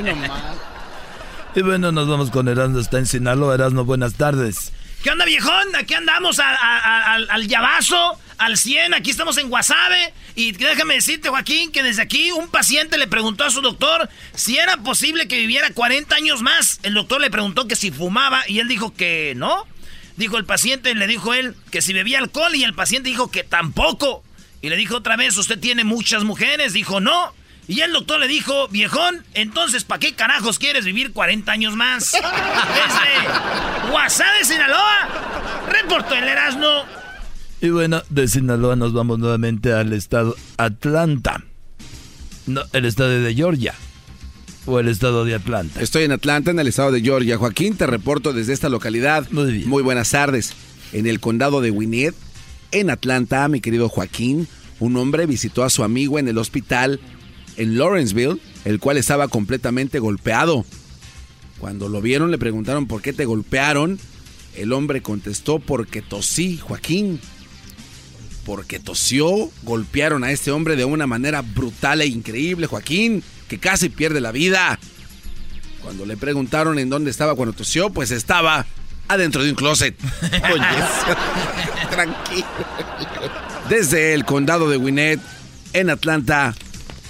Y 1.54 1.62
bueno, 1.62 1.92
nos 1.92 2.08
vamos 2.08 2.30
con 2.30 2.46
Erasmo, 2.48 2.78
está 2.78 2.98
en 2.98 3.06
Sinaloa. 3.06 3.54
Erasmo, 3.54 3.84
buenas 3.84 4.14
tardes. 4.14 4.72
¿Qué 5.02 5.10
onda, 5.10 5.24
viejón? 5.24 5.74
Aquí 5.78 5.94
andamos 5.94 6.38
a- 6.40 6.50
a- 6.50 6.78
a- 6.78 7.14
al, 7.14 7.26
al 7.30 7.48
llavazo, 7.48 8.18
al 8.38 8.56
100. 8.56 8.94
Aquí 8.94 9.10
estamos 9.10 9.36
en 9.38 9.48
Guasave. 9.48 10.14
Y 10.34 10.52
déjame 10.52 10.94
decirte, 10.94 11.28
Joaquín, 11.28 11.70
que 11.72 11.82
desde 11.82 12.02
aquí 12.02 12.30
un 12.30 12.48
paciente 12.48 12.96
le 12.96 13.06
preguntó 13.06 13.44
a 13.44 13.50
su 13.50 13.60
doctor 13.60 14.08
si 14.34 14.56
era 14.56 14.76
posible 14.78 15.28
que 15.28 15.38
viviera 15.38 15.70
40 15.72 16.14
años 16.14 16.42
más. 16.42 16.80
El 16.82 16.94
doctor 16.94 17.20
le 17.20 17.30
preguntó 17.30 17.68
que 17.68 17.76
si 17.76 17.90
fumaba 17.90 18.42
y 18.48 18.60
él 18.60 18.68
dijo 18.68 18.94
que 18.94 19.34
no. 19.36 19.66
Dijo 20.16 20.36
el 20.36 20.44
paciente, 20.44 20.94
le 20.94 21.06
dijo 21.06 21.34
él 21.34 21.54
que 21.70 21.82
si 21.82 21.92
bebía 21.92 22.18
alcohol 22.18 22.54
y 22.54 22.64
el 22.64 22.74
paciente 22.74 23.08
dijo 23.08 23.30
que 23.30 23.44
tampoco. 23.44 24.24
Y 24.60 24.68
le 24.68 24.76
dijo 24.76 24.96
otra 24.96 25.16
vez, 25.16 25.36
¿usted 25.36 25.58
tiene 25.58 25.84
muchas 25.84 26.24
mujeres? 26.24 26.72
Dijo 26.72 27.00
no. 27.00 27.32
Y 27.68 27.82
el 27.82 27.92
doctor 27.92 28.18
le 28.18 28.28
dijo, 28.28 28.66
viejón, 28.68 29.26
entonces, 29.34 29.84
¿para 29.84 30.00
qué 30.00 30.14
carajos 30.14 30.58
quieres 30.58 30.86
vivir 30.86 31.12
40 31.12 31.52
años 31.52 31.76
más? 31.76 32.12
Desde 32.12 33.90
Guasave, 33.90 34.42
Sinaloa, 34.44 35.08
reportó 35.68 36.14
el 36.14 36.24
Erasmo. 36.24 36.86
Y 37.60 37.70
bueno, 37.70 38.02
de 38.08 38.28
Sinaloa 38.28 38.76
nos 38.76 38.92
vamos 38.92 39.18
nuevamente 39.18 39.72
al 39.72 39.92
estado 39.92 40.36
Atlanta. 40.58 41.44
No, 42.46 42.62
el 42.72 42.84
estado 42.84 43.10
de 43.10 43.34
Georgia. 43.34 43.74
O 44.64 44.78
el 44.78 44.86
estado 44.86 45.24
de 45.24 45.34
Atlanta. 45.34 45.80
Estoy 45.80 46.04
en 46.04 46.12
Atlanta, 46.12 46.50
en 46.50 46.60
el 46.60 46.68
estado 46.68 46.92
de 46.92 47.00
Georgia. 47.00 47.36
Joaquín, 47.36 47.76
te 47.76 47.86
reporto 47.86 48.32
desde 48.32 48.52
esta 48.52 48.68
localidad. 48.68 49.26
Muy 49.30 49.52
bien. 49.52 49.68
Muy 49.68 49.82
buenas 49.82 50.10
tardes. 50.10 50.52
En 50.92 51.06
el 51.06 51.20
condado 51.20 51.60
de 51.60 51.70
Gwinnett, 51.70 52.14
en 52.70 52.90
Atlanta, 52.90 53.48
mi 53.48 53.60
querido 53.60 53.88
Joaquín, 53.88 54.46
un 54.78 54.96
hombre 54.96 55.26
visitó 55.26 55.64
a 55.64 55.70
su 55.70 55.82
amigo 55.82 56.18
en 56.18 56.28
el 56.28 56.38
hospital 56.38 57.00
en 57.56 57.76
Lawrenceville, 57.76 58.40
el 58.64 58.78
cual 58.78 58.98
estaba 58.98 59.26
completamente 59.26 59.98
golpeado. 59.98 60.64
Cuando 61.58 61.88
lo 61.88 62.00
vieron 62.00 62.30
le 62.30 62.38
preguntaron 62.38 62.86
por 62.86 63.02
qué 63.02 63.12
te 63.12 63.24
golpearon. 63.24 63.98
El 64.54 64.72
hombre 64.72 65.02
contestó 65.02 65.58
porque 65.58 66.02
tosí, 66.02 66.58
Joaquín. 66.58 67.20
Porque 68.48 68.78
tosió, 68.78 69.50
golpearon 69.62 70.24
a 70.24 70.30
este 70.30 70.50
hombre 70.50 70.74
de 70.74 70.86
una 70.86 71.06
manera 71.06 71.42
brutal 71.42 72.00
e 72.00 72.06
increíble, 72.06 72.66
Joaquín, 72.66 73.22
que 73.46 73.58
casi 73.58 73.90
pierde 73.90 74.22
la 74.22 74.32
vida. 74.32 74.78
Cuando 75.82 76.06
le 76.06 76.16
preguntaron 76.16 76.78
en 76.78 76.88
dónde 76.88 77.10
estaba 77.10 77.34
cuando 77.34 77.52
tosió, 77.52 77.90
pues 77.90 78.10
estaba 78.10 78.64
adentro 79.06 79.44
de 79.44 79.50
un 79.50 79.54
closet. 79.54 79.94
Tranquilo. 81.90 82.46
Desde 83.68 84.14
el 84.14 84.24
condado 84.24 84.70
de 84.70 84.78
Gwinnett, 84.78 85.20
en 85.74 85.90
Atlanta, 85.90 86.54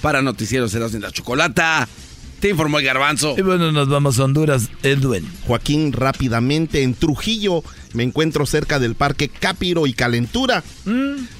para 0.02 0.22
Noticieros 0.22 0.72
de 0.72 0.98
la 0.98 1.12
Chocolata, 1.12 1.86
te 2.40 2.50
informó 2.50 2.78
el 2.78 2.84
garbanzo. 2.84 3.34
Y 3.36 3.42
bueno, 3.42 3.72
nos 3.72 3.88
vamos 3.88 4.18
a 4.18 4.24
Honduras, 4.24 4.68
Edwin. 4.82 5.28
Joaquín, 5.46 5.92
rápidamente 5.92 6.82
en 6.82 6.94
Trujillo 6.94 7.62
me 7.94 8.02
encuentro 8.02 8.46
cerca 8.46 8.78
del 8.78 8.94
parque 8.94 9.28
Capiro 9.28 9.86
y 9.86 9.92
Calentura. 9.92 10.62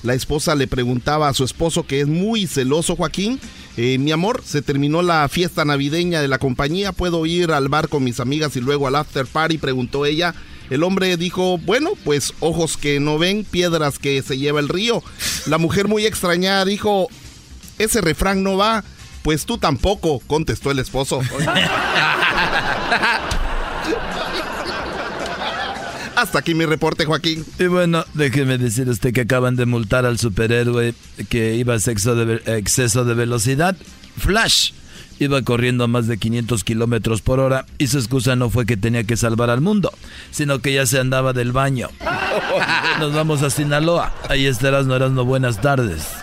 La 0.03 0.15
esposa 0.15 0.55
le 0.55 0.67
preguntaba 0.67 1.29
a 1.29 1.35
su 1.35 1.45
esposo, 1.45 1.87
que 1.87 2.01
es 2.01 2.07
muy 2.07 2.47
celoso, 2.47 2.97
Joaquín. 2.97 3.39
eh, 3.77 3.99
mi 3.99 4.13
amor, 4.13 4.43
se 4.45 4.63
terminó 4.63 5.03
la 5.03 5.29
fiesta 5.29 5.65
navideña 5.65 6.21
de 6.21 6.29
la 6.29 6.39
compañía, 6.39 6.93
¿puedo 6.93 7.25
ir 7.27 7.53
al 7.53 7.69
bar 7.69 7.89
con 7.89 8.03
mis 8.03 8.19
amigas 8.19 8.57
y 8.57 8.61
luego 8.61 8.87
al 8.87 8.97
after 8.97 9.27
party? 9.27 9.59
Preguntó 9.59 10.05
ella. 10.07 10.35
El 10.71 10.83
hombre 10.83 11.17
dijo, 11.17 11.59
bueno, 11.59 11.93
pues 12.05 12.35
ojos 12.41 12.77
que 12.77 13.01
no 13.01 13.19
ven, 13.19 13.45
piedras 13.45 13.99
que 13.99 14.21
se 14.23 14.37
lleva 14.37 14.61
el 14.61 14.69
río. 14.69 15.03
La 15.47 15.59
mujer 15.59 15.89
muy 15.89 16.05
extrañada 16.05 16.65
dijo, 16.65 17.09
ese 17.79 18.01
refrán 18.01 18.43
no 18.43 18.57
va. 18.57 18.85
Pues 19.29 19.45
tú 19.45 19.59
tampoco, 19.59 20.23
contestó 20.27 20.71
el 20.71 20.79
esposo. 20.79 21.21
Hasta 26.17 26.39
aquí 26.39 26.55
mi 26.55 26.65
reporte, 26.65 27.05
Joaquín. 27.05 27.45
Y 27.59 27.67
bueno, 27.67 28.07
déjeme 28.15 28.57
decir 28.57 28.89
usted 28.89 29.13
que 29.13 29.21
acaban 29.21 29.55
de 29.55 29.67
multar 29.67 30.07
al 30.07 30.19
superhéroe 30.19 30.95
que 31.29 31.57
iba 31.57 31.75
a 31.75 31.79
sexo 31.79 32.15
de 32.15 32.41
exceso 32.57 33.05
de 33.05 33.13
velocidad. 33.13 33.77
Flash. 34.17 34.71
Iba 35.19 35.43
corriendo 35.43 35.85
a 35.85 35.89
más 35.89 36.07
de 36.07 36.17
500 36.17 36.65
kilómetros 36.65 37.21
por 37.21 37.39
hora 37.39 37.67
y 37.77 37.89
su 37.89 37.99
excusa 37.99 38.35
no 38.35 38.49
fue 38.49 38.65
que 38.65 38.79
tenía 38.79 39.05
que 39.05 39.19
salvar 39.19 39.51
al 39.51 39.61
mundo, 39.61 39.93
sino 40.31 40.61
que 40.61 40.73
ya 40.73 40.87
se 40.87 40.99
andaba 40.99 41.35
del 41.35 41.53
baño. 41.53 41.91
Nos 42.99 43.13
vamos 43.13 43.43
a 43.43 43.51
Sinaloa. 43.51 44.15
Ahí 44.31 44.47
estarás, 44.47 44.87
no 44.87 44.97
eras 44.97 45.11
no 45.11 45.27
buenas 45.27 45.61
tardes. 45.61 46.18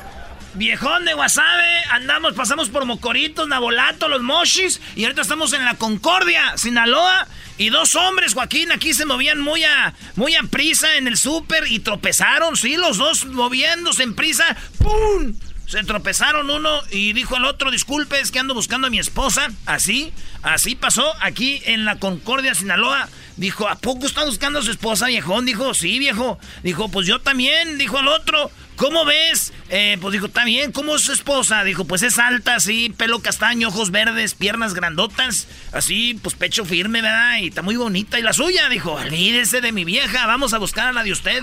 Viejón 0.55 1.03
de 1.03 1.13
Guasave, 1.13 1.83
andamos, 1.91 2.33
pasamos 2.33 2.69
por 2.69 2.85
Mocoritos, 2.85 3.45
Nabolato, 3.47 4.07
Los 4.07 4.21
Mochis, 4.21 4.79
y 4.95 5.03
ahorita 5.03 5.21
estamos 5.21 5.51
en 5.51 5.65
la 5.65 5.75
Concordia, 5.75 6.57
Sinaloa, 6.57 7.27
y 7.57 7.69
dos 7.69 7.95
hombres, 7.95 8.33
Joaquín, 8.33 8.71
aquí 8.71 8.93
se 8.93 9.05
movían 9.05 9.41
muy 9.41 9.65
a, 9.65 9.93
muy 10.15 10.33
a 10.35 10.43
prisa 10.43 10.95
en 10.95 11.07
el 11.07 11.17
súper 11.17 11.69
y 11.69 11.79
tropezaron, 11.79 12.55
sí, 12.55 12.77
los 12.77 12.97
dos 12.97 13.25
moviéndose 13.25 14.03
en 14.03 14.15
prisa, 14.15 14.55
¡pum! 14.79 15.35
Se 15.67 15.83
tropezaron 15.83 16.49
uno 16.49 16.79
y 16.91 17.11
dijo 17.11 17.35
el 17.35 17.43
otro, 17.43 17.69
disculpe, 17.71 18.21
es 18.21 18.31
que 18.31 18.39
ando 18.39 18.53
buscando 18.53 18.87
a 18.87 18.89
mi 18.89 18.99
esposa, 18.99 19.49
así, 19.65 20.13
así 20.41 20.75
pasó 20.75 21.11
aquí 21.19 21.61
en 21.65 21.85
la 21.85 21.97
Concordia, 21.97 22.55
Sinaloa. 22.55 23.09
Dijo, 23.37 23.67
¿a 23.67 23.75
poco 23.75 24.05
está 24.05 24.23
buscando 24.23 24.59
a 24.59 24.61
su 24.61 24.71
esposa, 24.71 25.07
viejón? 25.07 25.45
Dijo, 25.45 25.73
sí, 25.73 25.99
viejo. 25.99 26.39
Dijo, 26.63 26.89
pues 26.89 27.05
yo 27.05 27.19
también. 27.19 27.77
Dijo 27.77 27.99
el 27.99 28.07
otro, 28.07 28.49
¿cómo 28.75 29.05
ves? 29.05 29.53
Eh, 29.69 29.97
pues 29.99 30.13
dijo, 30.13 30.27
está 30.27 30.45
bien, 30.45 30.71
¿cómo 30.71 30.95
es 30.95 31.01
su 31.03 31.11
esposa? 31.11 31.63
Dijo, 31.63 31.85
pues 31.85 32.03
es 32.03 32.19
alta, 32.19 32.55
así, 32.55 32.93
pelo 32.95 33.19
castaño, 33.19 33.69
ojos 33.69 33.91
verdes, 33.91 34.33
piernas 34.33 34.73
grandotas, 34.73 35.47
así, 35.71 36.19
pues 36.21 36.35
pecho 36.35 36.65
firme, 36.65 37.01
¿verdad? 37.01 37.39
Y 37.41 37.47
está 37.47 37.61
muy 37.61 37.75
bonita. 37.75 38.19
¿Y 38.19 38.21
la 38.21 38.33
suya? 38.33 38.69
Dijo, 38.69 38.93
olvídese 38.93 39.61
de 39.61 39.71
mi 39.71 39.85
vieja, 39.85 40.27
vamos 40.27 40.53
a 40.53 40.57
buscar 40.57 40.87
a 40.87 40.93
la 40.93 41.03
de 41.03 41.11
usted. 41.11 41.41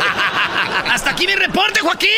Hasta 0.90 1.10
aquí 1.10 1.26
mi 1.26 1.34
reporte, 1.34 1.80
Joaquín. 1.80 2.10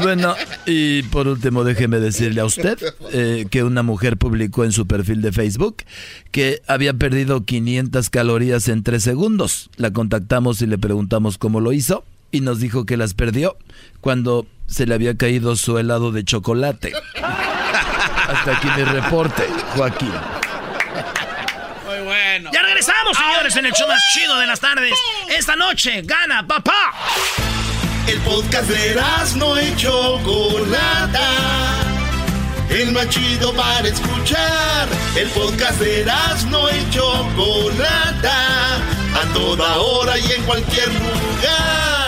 Bueno, 0.00 0.34
y 0.66 1.02
por 1.04 1.28
último 1.28 1.64
déjeme 1.64 2.00
decirle 2.00 2.40
a 2.40 2.44
usted 2.44 2.78
eh, 3.12 3.46
que 3.50 3.62
una 3.64 3.82
mujer 3.82 4.16
publicó 4.16 4.64
en 4.64 4.72
su 4.72 4.86
perfil 4.86 5.20
de 5.20 5.32
Facebook 5.32 5.84
que 6.30 6.62
había 6.66 6.94
perdido 6.94 7.44
500 7.44 8.08
calorías 8.10 8.68
en 8.68 8.82
3 8.82 9.02
segundos. 9.02 9.70
La 9.76 9.92
contactamos 9.92 10.62
y 10.62 10.66
le 10.66 10.78
preguntamos 10.78 11.38
cómo 11.38 11.60
lo 11.60 11.72
hizo 11.72 12.04
y 12.34 12.40
nos 12.40 12.58
dijo 12.58 12.84
que 12.84 12.96
las 12.96 13.14
perdió 13.14 13.56
cuando 14.00 14.44
se 14.66 14.86
le 14.86 14.94
había 14.94 15.16
caído 15.16 15.54
su 15.54 15.78
helado 15.78 16.10
de 16.10 16.24
chocolate. 16.24 16.92
Hasta 17.16 18.56
aquí 18.56 18.66
mi 18.76 18.82
reporte, 18.82 19.46
Joaquín. 19.76 20.10
Muy 21.86 22.04
bueno. 22.04 22.50
Ya 22.52 22.62
regresamos, 22.62 23.16
señores, 23.16 23.54
en 23.56 23.66
el 23.66 23.72
show 23.72 23.86
más 23.86 24.02
chido 24.12 24.36
de 24.38 24.46
las 24.46 24.58
tardes. 24.58 24.94
Esta 25.28 25.54
noche 25.54 26.02
gana 26.02 26.44
papá. 26.44 26.92
El 28.08 28.18
podcast 28.22 28.68
de 28.68 29.00
no 29.36 29.62
y 29.62 29.76
Chocolata. 29.76 31.30
El 32.68 32.90
más 32.90 33.08
chido 33.10 33.52
para 33.54 33.86
escuchar. 33.86 34.88
El 35.16 35.28
podcast 35.28 35.78
de 35.78 36.04
no 36.50 36.68
y 36.68 36.90
Chocolata. 36.90 38.76
A 39.14 39.32
toda 39.32 39.76
hora 39.76 40.18
y 40.18 40.32
en 40.32 40.42
cualquier 40.42 40.88
lugar. 40.88 42.03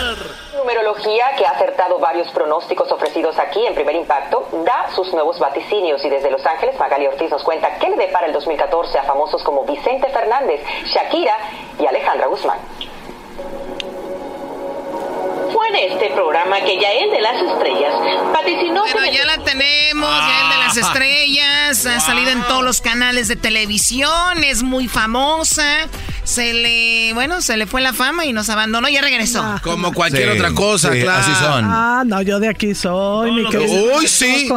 Numerología, 0.67 1.27
que 1.37 1.45
ha 1.45 1.51
acertado 1.51 1.97
varios 1.97 2.27
pronósticos 2.31 2.91
ofrecidos 2.91 3.39
aquí 3.39 3.65
en 3.65 3.73
Primer 3.73 3.95
Impacto, 3.95 4.49
da 4.65 4.93
sus 4.93 5.13
nuevos 5.13 5.39
vaticinios 5.39 6.03
y 6.03 6.09
desde 6.09 6.29
Los 6.29 6.45
Ángeles 6.45 6.77
Magali 6.77 7.07
Ortiz 7.07 7.31
nos 7.31 7.41
cuenta 7.41 7.77
qué 7.79 7.89
le 7.89 7.95
depara 7.95 8.27
el 8.27 8.33
2014 8.33 8.99
a 8.99 9.03
famosos 9.03 9.41
como 9.43 9.63
Vicente 9.63 10.09
Fernández, 10.09 10.59
Shakira 10.83 11.37
y 11.79 11.85
Alejandra 11.85 12.27
Guzmán. 12.27 12.59
Fue 15.53 15.69
en 15.69 15.75
este 15.93 16.09
programa 16.09 16.59
que 16.59 16.77
Yael 16.77 17.11
de 17.11 17.21
las 17.21 17.41
Estrellas 17.41 17.93
vaticinó... 18.33 18.83
Pero 18.91 19.05
ya 19.05 19.25
la 19.25 19.41
tenemos, 19.45 20.09
ya 20.09 20.41
el 20.43 20.49
de 20.49 20.57
las 20.65 20.75
estrellas, 20.75 21.85
ha 21.85 21.99
salido 22.01 22.31
en 22.31 22.43
todos 22.43 22.63
los 22.63 22.81
canales 22.81 23.29
de 23.29 23.37
televisión, 23.37 24.43
es 24.43 24.63
muy 24.63 24.89
famosa. 24.89 25.87
Se 26.27 26.51
le, 26.53 27.13
bueno, 27.13 27.41
se 27.41 27.55
le 27.55 27.65
fue 27.67 27.79
la 27.79 27.93
fama 27.93 28.25
y 28.25 28.33
nos 28.33 28.49
abandonó, 28.49 28.89
ya 28.89 29.01
regresó. 29.01 29.43
Como 29.63 29.93
cualquier 29.93 30.33
Sí, 30.33 30.37
otra 30.37 30.51
cosa, 30.53 30.91
sí, 30.91 30.99
claro. 30.99 31.19
así 31.21 31.31
son. 31.35 31.63
Ah, 31.65 32.03
no, 32.05 32.21
yo 32.21 32.39
de 32.41 32.49
aquí 32.49 32.75
soy, 32.75 33.31
mi 33.31 33.45
que- 33.49 33.57
querido. 33.59 33.95
Uy, 33.97 34.07
sí. 34.07 34.49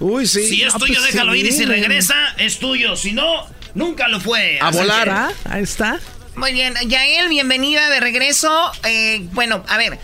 Uy, 0.00 0.26
sí. 0.26 0.46
Si 0.48 0.62
es 0.62 0.74
Ah, 0.74 0.78
tuyo, 0.78 0.94
pues 1.00 1.12
déjalo 1.12 1.34
sí. 1.34 1.40
ir. 1.40 1.46
Y 1.46 1.52
si 1.52 1.64
regresa, 1.66 2.14
es 2.38 2.58
tuyo. 2.58 2.96
Si 2.96 3.12
no, 3.12 3.46
nunca 3.74 4.08
lo 4.08 4.20
fue. 4.20 4.58
A 4.60 4.68
Así 4.68 4.78
volar. 4.78 5.04
que- 5.04 5.10
Ah, 5.10 5.30
Ahí 5.50 5.62
está. 5.62 6.00
Muy 6.34 6.54
bien, 6.54 6.72
Yael, 6.86 7.28
bienvenida 7.28 7.90
de 7.90 8.00
regreso. 8.00 8.72
Eh, 8.84 9.26
bueno, 9.32 9.62
a 9.68 9.76
ver, 9.76 9.98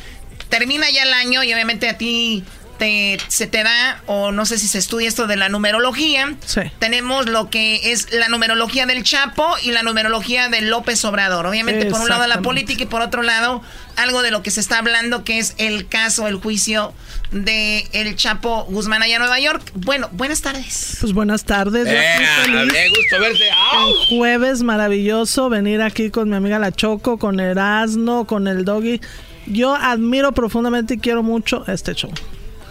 termina 0.51 0.91
ya 0.91 1.05
el 1.05 1.13
año 1.15 1.43
y 1.43 1.55
obviamente 1.55 1.89
a 1.89 1.97
ti 1.97 2.45
te, 2.79 3.19
se 3.29 3.47
te 3.47 3.63
da, 3.63 4.03
o 4.07 4.33
no 4.33 4.47
sé 4.47 4.59
si 4.59 4.69
se 4.69 4.79
estudia 4.79 5.09
esto 5.09 5.27
de 5.27 5.37
la 5.37 5.49
numerología. 5.49 6.35
Sí. 6.45 6.63
Tenemos 6.79 7.27
lo 7.27 7.51
que 7.51 7.93
es 7.93 8.13
la 8.13 8.29
numerología 8.29 8.87
del 8.87 9.03
Chapo 9.03 9.47
y 9.63 9.73
la 9.73 9.83
numerología 9.83 10.49
de 10.49 10.63
López 10.63 11.05
Obrador. 11.05 11.47
Obviamente, 11.47 11.87
por 11.87 12.01
un 12.01 12.09
lado 12.09 12.27
la 12.27 12.41
política 12.41 12.85
y 12.85 12.87
por 12.87 13.03
otro 13.03 13.23
lado 13.23 13.63
algo 13.97 14.23
de 14.23 14.31
lo 14.31 14.43
que 14.43 14.53
se 14.53 14.61
está 14.61 14.79
hablando 14.79 15.25
que 15.25 15.39
es 15.39 15.55
el 15.59 15.89
caso, 15.89 16.29
el 16.29 16.37
juicio 16.37 16.95
de 17.33 17.87
el 17.93 18.15
Chapo 18.17 18.65
Guzmán 18.69 19.03
allá 19.03 19.17
en 19.17 19.21
Nueva 19.21 19.41
York. 19.41 19.63
Bueno, 19.75 20.09
buenas 20.13 20.41
tardes. 20.41 20.99
Pues 21.01 21.13
buenas 21.13 21.45
tardes. 21.45 21.87
Eh, 21.87 22.15
estoy 22.15 22.55
feliz. 22.55 22.73
qué 22.73 22.89
gusto 22.89 23.21
verte. 23.21 23.51
¡Au! 23.73 23.89
Un 23.89 24.19
jueves 24.19 24.63
maravilloso 24.63 25.49
venir 25.49 25.83
aquí 25.83 26.11
con 26.11 26.31
mi 26.31 26.37
amiga 26.37 26.59
La 26.59 26.73
Choco, 26.73 27.19
con 27.19 27.41
Erasno, 27.41 28.25
con 28.25 28.47
el 28.47 28.65
Doggy. 28.65 29.01
Yo 29.47 29.75
admiro 29.75 30.33
profundamente 30.33 30.95
y 30.95 30.99
quiero 30.99 31.23
mucho 31.23 31.65
este 31.67 31.95
show. 31.95 32.13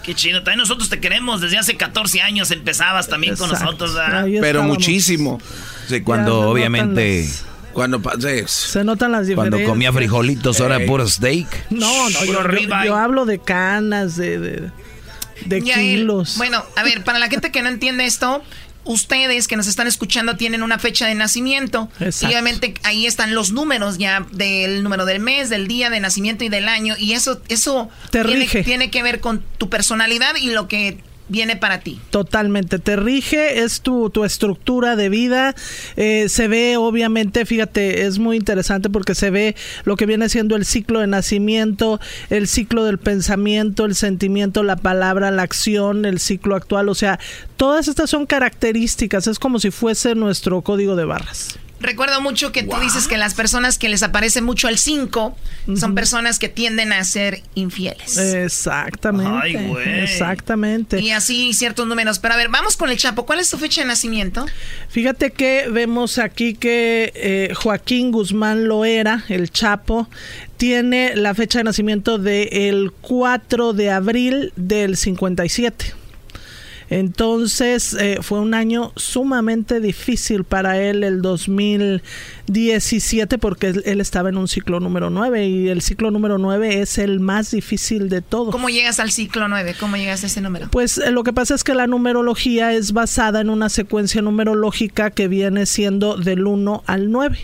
Qué 0.08 0.16
chido. 0.16 0.40
También 0.42 0.60
nosotros 0.60 0.88
te 0.90 1.00
queremos. 1.00 1.42
Desde 1.42 1.58
hace 1.60 1.76
14 1.78 2.22
años 2.22 2.50
empezabas 2.52 3.08
también 3.10 3.36
con 3.36 3.50
nosotros. 3.50 3.92
Pero 3.94 4.28
estábamos. 4.42 4.68
muchísimo. 4.78 5.40
Sí, 5.88 6.02
cuando 6.02 6.50
obviamente, 6.50 7.24
las- 7.24 7.46
Cuando 7.74 8.02
sí. 8.20 8.44
Se 8.48 8.84
notan 8.84 9.12
las 9.12 9.26
cuando 9.28 9.44
diferencias. 9.58 9.70
comía 9.70 9.92
frijolitos, 9.94 10.60
ahora 10.62 10.78
Ey. 10.78 10.88
puro 10.88 11.08
steak. 11.08 11.48
No, 11.70 12.10
no, 12.10 12.24
yo, 12.26 12.84
yo- 12.86 12.96
hablo 12.96 13.26
de 13.26 13.38
canas, 13.40 14.16
de, 14.18 14.40
de, 15.46 15.62
kilos. 15.62 16.36
Bueno, 16.38 16.64
a 16.76 16.84
ver, 16.84 17.04
para 17.04 17.20
la 17.20 17.28
gente 17.30 17.52
que 17.52 17.62
no 17.62 17.70
entiende 17.70 18.06
esto, 18.06 18.42
ustedes 18.88 19.48
que 19.48 19.56
nos 19.56 19.68
están 19.68 19.88
escuchando 19.88 20.38
tienen 20.38 20.64
una 20.64 20.80
fecha 20.80 21.06
de 21.06 21.16
nacimiento. 21.16 21.90
Y 22.00 22.26
obviamente 22.26 22.74
ahí 22.84 23.06
están 23.06 23.36
los 23.36 23.52
números 23.52 23.98
ya 23.98 24.26
del 24.32 24.84
número 24.84 25.06
del 25.06 25.20
mes, 25.20 25.50
del 25.50 25.68
día 25.68 25.90
de 25.90 26.00
nacimiento 26.00 26.44
y 26.44 26.50
del 26.50 26.68
año. 26.68 26.96
Y 26.98 27.14
eso, 27.14 27.42
eso 27.50 27.90
tiene, 28.12 28.48
tiene 28.48 28.90
que 28.90 29.04
ver 29.04 29.20
con 29.20 29.44
tu 29.58 29.70
personalidad 29.70 30.36
y 30.36 30.52
lo 30.52 30.68
que 30.68 30.98
viene 31.30 31.56
para 31.56 31.80
ti. 31.80 32.00
Totalmente, 32.10 32.80
te 32.80 32.96
rige, 32.96 33.64
es 33.64 33.82
tu, 33.82 34.10
tu 34.10 34.24
estructura 34.24 34.96
de 34.96 35.10
vida, 35.10 35.56
eh, 35.96 36.30
se 36.30 36.48
ve 36.48 36.78
obviamente, 36.78 37.46
fíjate, 37.46 38.06
es 38.06 38.20
muy 38.20 38.38
interesante 38.38 38.90
porque 38.90 39.16
se 39.16 39.30
ve 39.30 39.56
lo 39.84 39.96
que 39.96 40.06
viene 40.06 40.30
siendo 40.30 40.56
el 40.56 40.66
ciclo 40.66 41.00
de 41.00 41.08
nacimiento, 41.08 42.00
el 42.30 42.48
ciclo 42.48 42.86
del 42.86 42.98
pensamiento, 42.98 43.86
el 43.86 43.96
sentimiento, 43.96 44.64
la 44.64 44.78
palabra, 44.78 45.32
la 45.32 45.44
acción, 45.44 46.06
el 46.06 46.20
ciclo 46.20 46.56
actual, 46.56 46.90
o 46.90 46.96
sea, 46.96 47.20
todas 47.58 47.88
estas 47.88 48.10
son 48.10 48.26
características, 48.26 49.28
es 49.28 49.40
como 49.40 49.60
si 49.60 49.72
fuese 49.72 50.16
nuestro 50.16 50.62
código 50.62 50.96
de 50.96 51.06
barras. 51.06 51.60
Recuerdo 51.80 52.22
mucho 52.22 52.52
que 52.52 52.64
tú 52.64 52.76
dices 52.82 53.08
que 53.08 53.18
las 53.18 53.34
personas 53.34 53.78
que 53.78 53.90
les 53.90 54.02
aparece 54.04 54.42
mucho 54.42 54.68
al 54.68 54.78
5 54.78 55.38
son 55.76 55.96
personas 55.96 56.40
que 56.40 56.50
tienden 56.50 56.92
a 56.94 57.04
ser 57.04 57.44
infieles. 57.56 58.18
Exactamente. 58.18 60.04
Exactamente. 60.04 61.00
Y 61.02 61.12
así 61.12 61.54
ciertos 61.54 61.88
números. 61.88 62.20
Pero 62.20 62.34
a 62.34 62.38
ver, 62.38 62.50
vamos 62.50 62.78
con 62.78 62.90
el 62.90 62.98
Chapo. 62.98 63.26
¿Cuál 63.26 63.40
es 63.40 63.50
tu 63.50 63.58
fecha 63.58 63.82
de 63.82 63.88
nacimiento? 63.88 64.46
Fíjate 64.90 65.32
que 65.32 65.68
vemos 65.72 66.18
aquí 66.18 66.56
que 66.56 67.12
eh, 67.16 67.54
Joaquín 67.54 68.12
Guzmán 68.12 68.68
Loera, 68.68 69.24
el 69.30 69.52
Chapo, 69.52 70.10
tiene 70.58 71.16
la 71.16 71.36
fecha 71.36 71.60
de 71.60 71.66
nacimiento 71.66 72.18
del 72.18 72.92
4 73.02 73.74
de 73.74 73.92
abril 73.92 74.52
del 74.56 74.98
57. 74.98 75.97
Entonces 76.90 77.94
eh, 78.00 78.20
fue 78.22 78.40
un 78.40 78.54
año 78.54 78.92
sumamente 78.96 79.80
difícil 79.80 80.44
para 80.44 80.80
él 80.82 81.04
el 81.04 81.22
2017 82.48 83.38
porque 83.40 83.68
él, 83.68 84.00
estaba 84.00 84.30
en 84.30 84.38
un 84.38 84.48
ciclo 84.48 84.80
número 84.80 85.10
9 85.10 85.48
y 85.48 85.68
el 85.68 85.82
ciclo 85.82 86.12
número 86.12 86.38
9 86.38 86.82
es 86.82 86.98
el 86.98 87.20
más 87.20 87.52
difícil 87.52 88.08
de 88.08 88.22
todos. 88.22 88.54
¿Cómo 88.54 88.70
llegas 88.70 89.02
al 89.02 89.12
ciclo 89.12 89.50
9? 89.50 89.76
¿Cómo 89.78 89.98
llegas 89.98 90.24
a 90.24 90.28
ese 90.28 90.40
número? 90.40 90.70
Pues 90.72 90.98
eh, 90.98 91.12
lo 91.12 91.24
que 91.24 91.34
pasa 91.34 91.56
es 91.56 91.66
que 91.66 91.74
la 91.74 91.88
numerología 91.88 92.74
es 92.74 92.94
basada 92.94 93.42
en 93.42 93.50
una 93.50 93.68
secuencia 93.68 94.22
numerológica 94.22 95.12
que 95.12 95.28
viene 95.28 95.66
siendo 95.66 96.16
del 96.16 96.48
1 96.48 96.84
al 96.88 97.12
9 97.12 97.38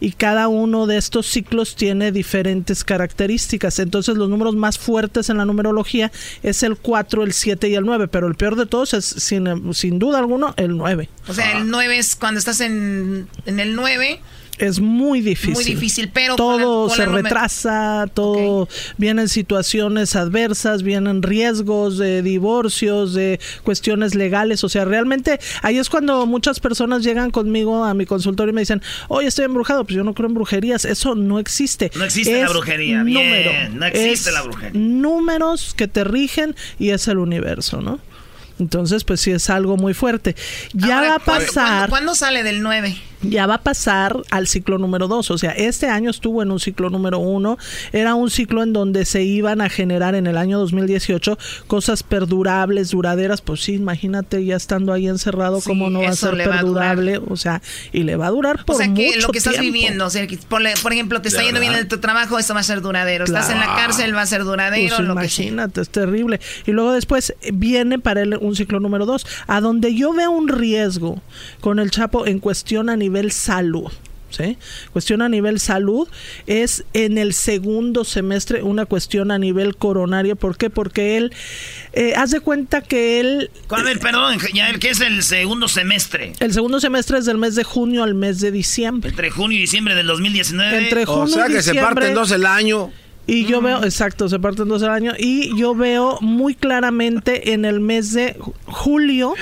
y 0.00 0.12
cada 0.12 0.48
uno 0.48 0.86
de 0.86 0.96
estos 0.96 1.26
ciclos 1.26 1.76
tiene 1.76 2.10
diferentes 2.10 2.82
características. 2.82 3.78
Entonces 3.78 4.16
los 4.16 4.28
números 4.28 4.56
más 4.56 4.76
fuertes 4.76 5.30
en 5.30 5.36
la 5.36 5.44
numerología 5.44 6.10
es 6.42 6.64
el 6.64 6.76
4, 6.76 7.22
el 7.22 7.32
7 7.32 7.68
y 7.68 7.76
el 7.76 7.84
9, 7.84 8.08
pero 8.08 8.26
el 8.26 8.34
peor 8.34 8.56
de 8.56 8.66
todos 8.66 8.92
es 8.94 9.04
sin, 9.04 9.72
sin 9.72 10.00
duda 10.00 10.18
alguno 10.18 10.54
el 10.56 10.76
9. 10.76 11.08
O 11.28 11.34
sea, 11.34 11.58
el 11.58 11.70
9 11.70 11.96
es 11.96 12.16
cuando 12.16 12.40
estás 12.40 12.60
en, 12.60 13.28
en 13.46 13.60
el 13.60 13.76
9 13.76 14.20
es 14.58 14.80
muy 14.80 15.20
difícil. 15.20 15.54
Muy 15.54 15.64
difícil, 15.64 16.10
pero 16.12 16.36
todo 16.36 16.88
se 16.90 17.06
retrasa, 17.06 18.06
todo 18.12 18.68
vienen 18.96 19.28
situaciones 19.28 20.16
adversas, 20.16 20.82
vienen 20.82 21.22
riesgos 21.22 21.98
de 21.98 22.22
divorcios, 22.22 23.14
de 23.14 23.40
cuestiones 23.62 24.14
legales, 24.14 24.64
o 24.64 24.68
sea, 24.68 24.84
realmente 24.84 25.38
ahí 25.62 25.78
es 25.78 25.88
cuando 25.88 26.26
muchas 26.26 26.60
personas 26.60 27.02
llegan 27.02 27.30
conmigo 27.30 27.84
a 27.84 27.94
mi 27.94 28.06
consultorio 28.06 28.50
y 28.52 28.54
me 28.54 28.62
dicen, 28.62 28.82
"Oye, 29.08 29.28
estoy 29.28 29.44
embrujado." 29.44 29.84
Pues 29.84 29.96
yo 29.96 30.04
no 30.04 30.14
creo 30.14 30.28
en 30.28 30.34
brujerías, 30.34 30.84
eso 30.84 31.14
no 31.14 31.38
existe. 31.38 31.90
No 31.94 32.04
existe 32.04 32.42
la 32.42 32.48
brujería, 32.48 33.02
bien, 33.02 33.78
no 33.78 33.86
existe 33.86 34.32
la 34.32 34.42
brujería. 34.42 34.78
Números 34.78 35.74
que 35.74 35.88
te 35.88 36.04
rigen 36.04 36.54
y 36.78 36.90
es 36.90 37.08
el 37.08 37.18
universo, 37.18 37.80
¿no? 37.80 38.00
Entonces, 38.58 39.04
pues 39.04 39.20
sí 39.20 39.30
es 39.30 39.50
algo 39.50 39.76
muy 39.76 39.94
fuerte. 39.94 40.34
Ya 40.72 41.00
va 41.00 41.14
a 41.14 41.18
pasar. 41.18 41.88
¿cuándo, 41.88 42.14
sale 42.14 42.42
del 42.42 42.62
9? 42.62 42.96
Ya 43.22 43.46
va 43.46 43.54
a 43.54 43.62
pasar 43.62 44.16
al 44.30 44.46
ciclo 44.46 44.78
número 44.78 45.08
dos. 45.08 45.30
O 45.30 45.38
sea, 45.38 45.50
este 45.50 45.88
año 45.88 46.10
estuvo 46.10 46.42
en 46.42 46.50
un 46.50 46.60
ciclo 46.60 46.90
número 46.90 47.18
uno. 47.18 47.58
Era 47.92 48.14
un 48.14 48.30
ciclo 48.30 48.62
en 48.62 48.72
donde 48.72 49.04
se 49.04 49.22
iban 49.22 49.60
a 49.60 49.68
generar 49.68 50.14
en 50.14 50.26
el 50.26 50.36
año 50.36 50.58
2018 50.58 51.38
cosas 51.66 52.02
perdurables, 52.02 52.90
duraderas. 52.90 53.40
Pues 53.40 53.62
sí, 53.62 53.74
imagínate 53.74 54.44
ya 54.44 54.56
estando 54.56 54.92
ahí 54.92 55.08
encerrado, 55.08 55.60
cómo 55.62 55.90
no 55.90 56.02
va 56.02 56.10
a 56.10 56.16
ser 56.16 56.36
perdurable. 56.36 57.18
O 57.28 57.36
sea, 57.36 57.60
y 57.92 58.04
le 58.04 58.16
va 58.16 58.28
a 58.28 58.30
durar 58.30 58.64
por 58.64 58.76
O 58.76 58.78
sea, 58.78 58.94
que 58.94 59.16
lo 59.20 59.28
que 59.28 59.38
estás 59.38 59.58
viviendo, 59.58 60.06
o 60.06 60.10
sea, 60.10 60.26
por, 60.48 60.92
ejemplo, 60.92 61.20
te 61.20 61.28
está 61.28 61.42
yendo 61.42 61.60
bien 61.60 61.74
en 61.74 61.88
tu 61.88 61.98
trabajo, 61.98 62.38
esto 62.38 62.54
va 62.54 62.60
a 62.60 62.64
ser 62.64 62.80
duradero. 62.80 63.24
Estás 63.24 63.50
en 63.50 63.58
la 63.58 63.74
cárcel, 63.74 64.14
va 64.14 64.22
a 64.22 64.26
ser 64.26 64.44
duradero. 64.44 64.96
Pues 64.96 65.08
imagínate, 65.08 65.80
es 65.80 65.90
terrible. 65.90 66.40
Y 66.66 66.72
luego 66.72 66.92
después 66.92 67.34
viene 67.52 67.98
para 67.98 68.22
él 68.22 68.38
un 68.40 68.54
ciclo 68.54 68.80
número 68.80 69.06
dos, 69.06 69.26
a 69.46 69.60
donde 69.60 69.94
yo 69.94 70.12
veo 70.12 70.30
un 70.30 70.48
riesgo 70.48 71.20
con 71.60 71.78
el 71.78 71.90
Chapo 71.90 72.26
en 72.26 72.38
cuestión 72.38 72.88
a 72.90 72.96
nivel 72.96 73.07
nivel 73.08 73.32
salud. 73.32 73.90
¿Sí? 74.30 74.58
Cuestión 74.92 75.22
a 75.22 75.30
nivel 75.30 75.58
salud 75.58 76.06
es 76.46 76.84
en 76.92 77.16
el 77.16 77.32
segundo 77.32 78.04
semestre 78.04 78.62
una 78.62 78.84
cuestión 78.84 79.30
a 79.30 79.38
nivel 79.38 79.74
coronario. 79.74 80.36
¿Por 80.36 80.58
qué? 80.58 80.68
Porque 80.68 81.16
él, 81.16 81.32
eh, 81.94 82.12
haz 82.14 82.32
de 82.32 82.40
cuenta 82.40 82.82
que 82.82 83.20
él... 83.20 83.50
A 83.70 83.82
ver, 83.82 83.98
perdón, 84.00 84.38
ya 84.52 84.70
¿qué 84.74 84.90
es 84.90 85.00
el 85.00 85.22
segundo 85.22 85.66
semestre? 85.66 86.34
El 86.40 86.52
segundo 86.52 86.78
semestre 86.78 87.16
es 87.16 87.24
del 87.24 87.38
mes 87.38 87.54
de 87.54 87.64
junio 87.64 88.02
al 88.02 88.14
mes 88.14 88.38
de 88.40 88.50
diciembre. 88.50 89.08
Entre 89.08 89.30
junio 89.30 89.56
y 89.56 89.62
diciembre 89.62 89.94
del 89.94 90.06
2019. 90.06 90.76
Entre 90.76 91.06
junio 91.06 91.22
o 91.22 91.26
sea 91.28 91.46
que 91.46 91.62
se 91.62 91.74
parten 91.74 92.12
dos 92.12 92.30
el 92.30 92.44
año. 92.44 92.92
Y 93.28 93.44
yo 93.44 93.60
veo, 93.60 93.84
exacto, 93.84 94.26
se 94.30 94.38
parten 94.38 94.68
dos 94.68 94.80
el 94.80 94.88
año. 94.88 95.12
Y 95.18 95.54
yo 95.54 95.74
veo 95.74 96.16
muy 96.22 96.54
claramente 96.54 97.52
en 97.52 97.66
el 97.66 97.78
mes 97.78 98.14
de 98.14 98.34
julio, 98.64 99.34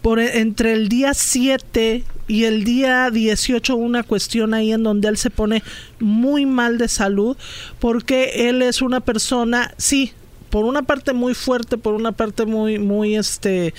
por 0.00 0.18
entre 0.18 0.72
el 0.72 0.88
día 0.88 1.12
7 1.12 2.02
y 2.28 2.44
el 2.44 2.64
día 2.64 3.10
18 3.10 3.76
una 3.76 4.02
cuestión 4.04 4.54
ahí 4.54 4.72
en 4.72 4.82
donde 4.82 5.08
él 5.08 5.18
se 5.18 5.28
pone 5.28 5.62
muy 6.00 6.46
mal 6.46 6.78
de 6.78 6.88
salud 6.88 7.36
porque 7.78 8.48
él 8.48 8.62
es 8.62 8.80
una 8.80 9.00
persona, 9.00 9.74
sí, 9.76 10.12
por 10.48 10.64
una 10.64 10.80
parte 10.80 11.12
muy 11.12 11.34
fuerte, 11.34 11.76
por 11.76 11.92
una 11.92 12.12
parte 12.12 12.46
muy, 12.46 12.78
muy, 12.78 13.16
este, 13.16 13.74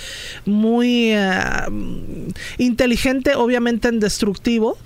muy 0.46 1.14
eh, 1.14 1.32
inteligente, 2.60 3.34
obviamente 3.34 3.88
en 3.88 4.00
destructivo, 4.00 4.78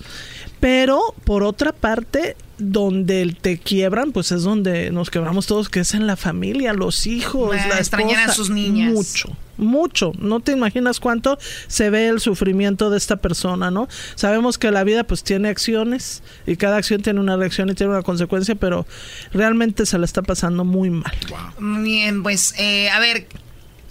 pero 0.62 1.14
por 1.26 1.44
otra 1.44 1.74
parte 1.74 2.38
donde 2.62 3.36
te 3.40 3.58
quiebran, 3.58 4.12
pues 4.12 4.32
es 4.32 4.44
donde 4.44 4.92
nos 4.92 5.10
quebramos 5.10 5.48
todos, 5.48 5.70
que 5.70 5.82
es 5.82 5.94
en 5.94 6.08
la 6.08 6.16
familia, 6.16 6.74
los 6.74 7.08
hijos, 7.08 7.56
la 7.56 7.78
extrañar 7.78 8.30
a 8.30 8.34
sus 8.34 8.50
niñas. 8.50 8.94
Mucho, 8.94 9.36
mucho. 9.58 10.12
No 10.20 10.40
te 10.40 10.52
imaginas 10.52 11.00
cuánto 11.00 11.38
se 11.68 11.90
ve 11.90 12.08
el 12.08 12.20
sufrimiento 12.20 12.90
de 12.90 12.98
esta 12.98 13.18
persona, 13.18 13.72
¿no? 13.72 13.88
Sabemos 14.16 14.58
que 14.58 14.72
la 14.72 14.84
vida 14.84 15.04
pues 15.04 15.24
tiene 15.24 15.50
acciones 15.50 16.24
y 16.46 16.56
cada 16.56 16.78
acción 16.78 17.02
tiene 17.02 17.20
una 17.20 17.36
reacción 17.36 17.70
y 17.70 17.74
tiene 17.74 17.94
una 17.94 18.04
consecuencia, 18.04 18.56
pero 18.56 18.86
realmente 19.34 19.86
se 19.86 19.98
la 19.98 20.06
está 20.06 20.22
pasando 20.22 20.64
muy 20.64 20.90
mal. 20.90 21.14
Bien, 21.60 22.24
pues 22.24 22.54
eh, 22.58 22.90
a 22.90 23.00
ver, 23.00 23.28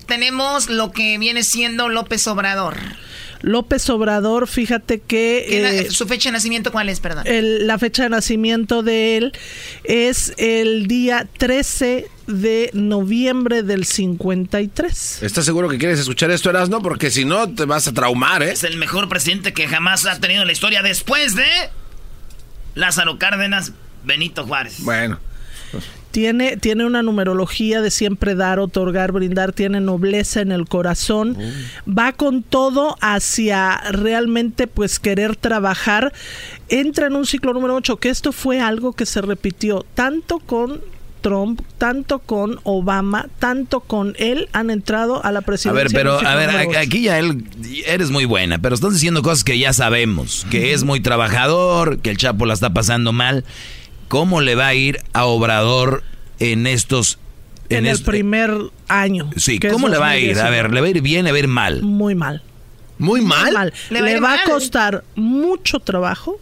tenemos 0.07 0.69
lo 0.69 0.93
que 0.93 1.19
viene 1.19 1.43
siendo 1.45 1.89
López 1.89 2.27
Obrador. 2.27 2.77
López 3.43 3.89
Obrador, 3.91 4.49
fíjate 4.49 5.01
que... 5.01 5.47
Eh, 5.49 5.91
¿Su 5.91 6.07
fecha 6.07 6.29
de 6.29 6.35
nacimiento 6.35 6.73
cuál 6.73 6.89
es, 6.89 7.01
perdón? 7.01 7.25
la 7.27 7.79
fecha 7.79 8.05
de 8.05 8.11
nacimiento 8.11 8.83
de 8.83 9.17
él 9.17 9.33
es 9.85 10.35
el 10.37 10.87
día 10.87 11.27
13 11.39 12.09
de 12.27 12.71
noviembre 12.75 13.63
del 13.63 13.85
53. 13.85 15.23
¿Estás 15.23 15.45
seguro 15.45 15.69
que 15.69 15.79
quieres 15.79 15.99
escuchar 15.99 16.31
esto, 16.31 16.51
Erasno? 16.51 16.81
Porque 16.81 17.11
si 17.11 17.25
no, 17.25 17.53
te 17.53 17.65
vas 17.65 17.89
a 17.89 17.93
traumar, 17.93 18.43
¿eh? 18.43 18.53
Es 18.53 18.65
el 18.65 18.77
mejor 18.77 19.09
presidente 19.09 19.53
que 19.53 19.67
jamás 19.67 20.07
ha 20.07 20.21
tenido 20.21 20.45
la 20.45 20.53
historia 20.53 20.83
después 20.83 21.35
de 21.35 21.47
Lázaro 22.75 23.19
Cárdenas, 23.19 23.73
Benito 24.05 24.47
Juárez. 24.47 24.77
Bueno. 24.81 25.19
Tiene, 26.11 26.57
tiene 26.57 26.85
una 26.85 27.03
numerología 27.03 27.81
de 27.81 27.91
siempre 27.91 28.35
dar, 28.35 28.59
otorgar, 28.59 29.13
brindar, 29.13 29.53
tiene 29.53 29.81
nobleza 29.81 30.41
en 30.41 30.53
el 30.53 30.67
corazón, 30.67 31.37
oh. 31.39 31.91
va 31.91 32.13
con 32.13 32.43
todo 32.43 32.97
hacia 33.01 33.79
realmente 33.93 34.67
pues 34.67 34.99
querer 34.99 35.37
trabajar, 35.37 36.13
entra 36.69 37.07
en 37.07 37.17
un 37.17 37.27
ciclo 37.27 37.53
número 37.53 37.75
8, 37.77 37.97
que 37.99 38.09
esto 38.09 38.33
fue 38.33 38.61
algo 38.61 38.93
que 38.93 39.07
se 39.07 39.21
repitió 39.21 39.87
tanto 39.95 40.39
con 40.41 40.81
Trump, 41.21 41.61
tanto 41.79 42.19
con 42.19 42.61
Obama, 42.65 43.29
tanto 43.39 43.81
con 43.81 44.15
él 44.19 44.49
han 44.53 44.71
entrado 44.71 45.25
a 45.25 45.33
la 45.33 45.43
presidencia. 45.43 45.81
A 45.81 45.85
ver, 45.85 45.93
pero 45.93 46.19
a 46.19 46.35
ver, 46.35 46.77
aquí 46.77 47.03
ya 47.03 47.19
él 47.19 47.45
eres 47.87 48.11
muy 48.11 48.25
buena, 48.25 48.59
pero 48.59 48.75
estás 48.75 48.93
diciendo 48.93 49.23
cosas 49.23 49.45
que 49.45 49.59
ya 49.59 49.73
sabemos, 49.73 50.47
que 50.51 50.73
es 50.73 50.85
muy 50.85 51.01
trabajador, 51.01 51.99
que 51.99 52.11
el 52.11 52.17
Chapo 52.17 52.47
la 52.47 52.55
está 52.55 52.73
pasando 52.73 53.13
mal. 53.13 53.45
¿Cómo 54.11 54.41
le 54.41 54.57
va 54.57 54.67
a 54.67 54.75
ir 54.75 54.99
a 55.13 55.27
Obrador 55.27 56.03
en 56.41 56.67
estos... 56.67 57.21
En, 57.69 57.87
el 57.87 58.03
primer 58.03 58.53
año. 58.89 59.31
Sí, 59.37 59.61
¿cómo 59.61 59.89
le 59.89 59.99
va 59.99 60.09
a 60.09 60.19
ir? 60.19 60.37
A 60.41 60.51
ver, 60.51 60.73
¿le 60.73 60.81
va 60.81 60.89
a 60.89 60.91
ir 60.91 61.01
bien, 61.01 61.27
le 61.27 61.31
va 61.31 61.37
a 61.37 61.39
ir 61.39 61.47
mal? 61.47 61.83
Muy 61.83 62.17
mal. 62.17 62.43
¿Muy 62.99 63.21
mal? 63.21 63.73
Le 63.89 64.19
va, 64.19 64.35
a, 64.35 64.45
costar 64.45 65.05
mucho 65.15 65.79
trabajo 65.79 66.41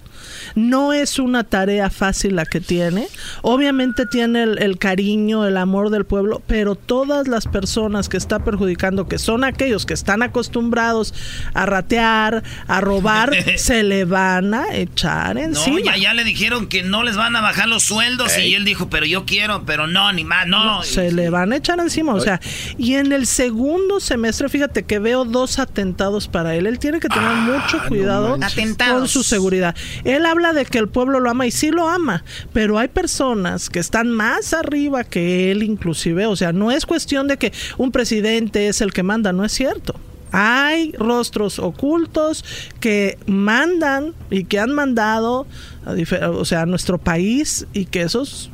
No 0.54 0.92
es 0.92 1.18
una 1.18 1.44
tarea 1.44 1.90
fácil 1.90 2.36
la 2.36 2.44
que 2.46 2.60
tiene. 2.60 3.08
Obviamente 3.42 4.06
tiene 4.06 4.42
el, 4.42 4.58
el 4.62 4.78
cariño, 4.78 5.46
el 5.46 5.56
amor 5.56 5.90
del 5.90 6.04
pueblo, 6.04 6.42
pero 6.46 6.74
todas 6.74 7.28
las 7.28 7.46
personas 7.46 8.08
que 8.08 8.16
está 8.16 8.38
perjudicando, 8.44 9.08
que 9.08 9.18
son 9.18 9.44
aquellos 9.44 9.86
que 9.86 9.94
están 9.94 10.22
acostumbrados 10.22 11.14
a 11.54 11.66
ratear, 11.66 12.42
a 12.66 12.80
robar, 12.80 13.32
se 13.56 13.82
le 13.82 14.04
van 14.04 14.54
a 14.54 14.74
echar 14.74 15.34
No, 15.34 15.40
encima. 15.42 15.80
ya, 15.84 15.96
ya 15.96 16.14
le 16.14 16.24
dijeron 16.24 16.66
que 16.68 16.82
no 16.82 17.02
les 17.02 17.16
van 17.16 17.34
a 17.36 17.40
bajar 17.40 17.68
los 17.68 17.82
sueldos 17.82 18.36
y 18.38 18.54
él 18.54 18.64
dijo, 18.64 18.88
pero 18.88 19.06
yo 19.06 19.24
quiero, 19.24 19.64
pero 19.64 19.86
no, 19.86 20.12
ni 20.12 20.24
más, 20.24 20.46
no. 20.46 20.82
Se 20.82 21.10
le 21.12 21.30
van 21.30 21.52
a 21.52 21.56
echar 21.56 21.78
encima, 21.80 22.14
o 22.14 22.20
sea, 22.20 22.40
y 22.76 22.94
en 22.94 23.12
el 23.12 23.26
segundo 23.26 24.00
semestre, 24.00 24.48
fíjate 24.48 24.84
que 24.84 24.98
veo 24.98 25.24
dos 25.24 25.58
atentados 25.58 26.28
para 26.28 26.54
él. 26.54 26.66
Él 26.66 26.78
tiene 26.78 27.00
que 27.00 27.08
tener 27.08 27.30
mucho 27.30 27.80
cuidado 27.88 28.38
con 28.88 29.08
su 29.08 29.22
seguridad. 29.22 29.74
Él 30.04 30.24
habla 30.26 30.37
de 30.38 30.64
que 30.64 30.78
el 30.78 30.88
pueblo 30.88 31.20
lo 31.20 31.30
ama 31.30 31.46
y 31.46 31.50
sí 31.50 31.70
lo 31.70 31.88
ama, 31.88 32.24
pero 32.52 32.78
hay 32.78 32.88
personas 32.88 33.68
que 33.68 33.78
están 33.78 34.10
más 34.10 34.54
arriba 34.54 35.04
que 35.04 35.50
él 35.50 35.62
inclusive, 35.62 36.26
o 36.26 36.36
sea, 36.36 36.52
no 36.52 36.70
es 36.70 36.86
cuestión 36.86 37.28
de 37.28 37.36
que 37.36 37.52
un 37.76 37.92
presidente 37.92 38.68
es 38.68 38.80
el 38.80 38.92
que 38.92 39.02
manda, 39.02 39.32
no 39.32 39.44
es 39.44 39.52
cierto. 39.52 39.94
Hay 40.30 40.92
rostros 40.92 41.58
ocultos 41.58 42.44
que 42.80 43.18
mandan 43.26 44.14
y 44.30 44.44
que 44.44 44.58
han 44.58 44.72
mandado 44.72 45.46
a, 45.86 46.28
o 46.30 46.44
sea, 46.44 46.62
a 46.62 46.66
nuestro 46.66 46.98
país 46.98 47.66
y 47.72 47.86
que 47.86 48.02
esos 48.02 48.50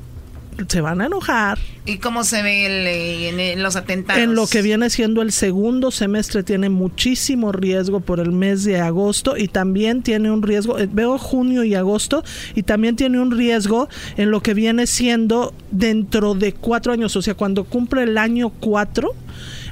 se 0.68 0.80
van 0.80 1.00
a 1.00 1.06
enojar 1.06 1.58
¿Y 1.86 1.98
cómo 1.98 2.24
se 2.24 2.42
ve 2.42 2.64
el, 2.64 2.86
eh, 2.86 3.28
en, 3.28 3.40
en 3.40 3.62
los 3.62 3.76
atentados? 3.76 4.22
en 4.22 4.34
lo 4.34 4.46
que 4.46 4.62
viene 4.62 4.88
siendo 4.88 5.20
el 5.20 5.32
segundo 5.32 5.90
semestre 5.90 6.42
tiene 6.42 6.70
muchísimo 6.70 7.52
riesgo 7.52 8.00
por 8.00 8.20
el 8.20 8.32
mes 8.32 8.64
de 8.64 8.80
agosto 8.80 9.36
y 9.36 9.48
también 9.48 10.02
tiene 10.02 10.30
un 10.30 10.42
riesgo, 10.42 10.78
eh, 10.78 10.88
veo 10.90 11.18
junio 11.18 11.62
y 11.62 11.74
agosto, 11.74 12.24
y 12.54 12.62
también 12.62 12.96
tiene 12.96 13.20
un 13.20 13.30
riesgo 13.30 13.88
en 14.16 14.30
lo 14.30 14.40
que 14.40 14.54
viene 14.54 14.86
siendo 14.86 15.52
dentro 15.70 16.34
de 16.34 16.54
cuatro 16.54 16.92
años, 16.92 17.16
o 17.16 17.22
sea, 17.22 17.34
cuando 17.34 17.64
cumple 17.64 18.04
el 18.04 18.16
año 18.16 18.48
cuatro 18.48 19.14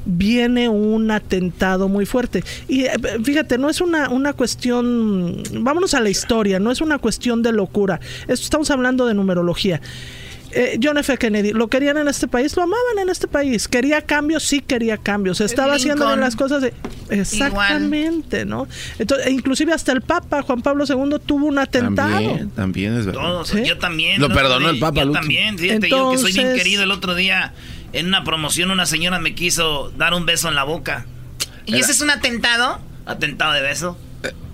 viene 0.05 0.68
un 0.68 1.11
atentado 1.11 1.89
muy 1.89 2.07
fuerte. 2.07 2.45
Y 2.68 2.85
eh, 2.85 2.93
fíjate, 3.24 3.57
no 3.57 3.70
es 3.70 3.80
una, 3.80 4.11
una 4.11 4.33
cuestión, 4.33 5.43
vámonos 5.53 5.95
a 5.95 6.01
la 6.01 6.11
historia, 6.11 6.59
no 6.59 6.70
es 6.70 6.80
una 6.80 6.99
cuestión 6.99 7.43
de 7.43 7.53
locura, 7.53 8.01
Esto 8.22 8.45
estamos 8.45 8.70
hablando 8.70 9.07
de 9.07 9.14
numerología. 9.14 9.80
Eh, 10.55 10.78
John 10.82 10.98
F. 10.98 11.16
Kennedy, 11.18 11.53
¿lo 11.53 11.68
querían 11.68 11.96
en 11.98 12.09
este 12.09 12.28
país? 12.28 12.57
Lo 12.57 12.62
amaban 12.62 12.98
en 13.00 13.09
este 13.09 13.26
país. 13.26 13.68
¿Quería 13.68 14.03
cambios? 14.03 14.42
Sí 14.42 14.61
quería 14.61 14.96
cambios. 14.98 15.40
Estaba 15.40 15.74
haciendo 15.74 16.14
las 16.16 16.36
cosas 16.36 16.62
de... 16.62 16.74
Exactamente, 17.11 18.44
¿no? 18.44 18.66
Entonces, 18.98 19.26
e 19.26 19.30
inclusive 19.30 19.72
hasta 19.72 19.92
el 19.92 20.00
Papa, 20.00 20.42
Juan 20.42 20.62
Pablo 20.62 20.84
II, 20.86 21.18
tuvo 21.24 21.46
un 21.46 21.59
atentado. 21.59 22.11
También, 22.11 22.50
también 22.50 22.98
es 22.98 23.07
verdad. 23.07 23.20
Todos, 23.20 23.53
yo 23.64 23.78
también. 23.78 24.20
Lo 24.20 24.28
perdonó 24.28 24.70
el 24.70 24.78
Papa, 24.78 25.05
Yo 25.05 25.12
también, 25.12 25.59
fíjate, 25.59 25.88
yo 25.88 26.12
que 26.12 26.18
soy 26.18 26.32
bien 26.32 26.46
Entonces- 26.46 26.62
querido 26.62 26.82
el 26.82 26.90
otro 26.90 27.14
día 27.14 27.53
en 27.92 28.07
una 28.07 28.24
promoción 28.24 28.70
una 28.70 28.86
señora 28.86 29.18
me 29.18 29.34
quiso 29.34 29.90
dar 29.96 30.14
un 30.14 30.24
beso 30.26 30.48
en 30.48 30.55
la 30.55 30.64
boca. 30.64 31.07
¿Y 31.66 31.76
ese 31.76 31.92
es 31.92 32.00
un 32.00 32.11
atentado? 32.11 32.80
Atentado 33.07 33.53
de 33.53 33.61
beso. 33.62 33.98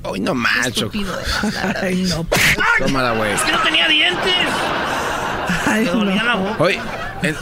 Hoy 0.02 0.20
no 0.20 0.34
macho. 0.34 0.68
Estúpido, 0.86 1.12
Ay, 1.82 2.06
no. 2.08 2.26
Tómala, 2.78 3.12
güey. 3.12 3.32
Es 3.32 3.40
que 3.42 3.52
no 3.52 3.58
tenía 3.62 3.88
dientes. 3.88 4.32
Ay, 5.72 5.84
Me 5.84 5.90
dolía 5.90 6.24
la 6.24 6.34
boca. 6.36 6.56
Oye, 6.62 6.78
en- 7.22 7.36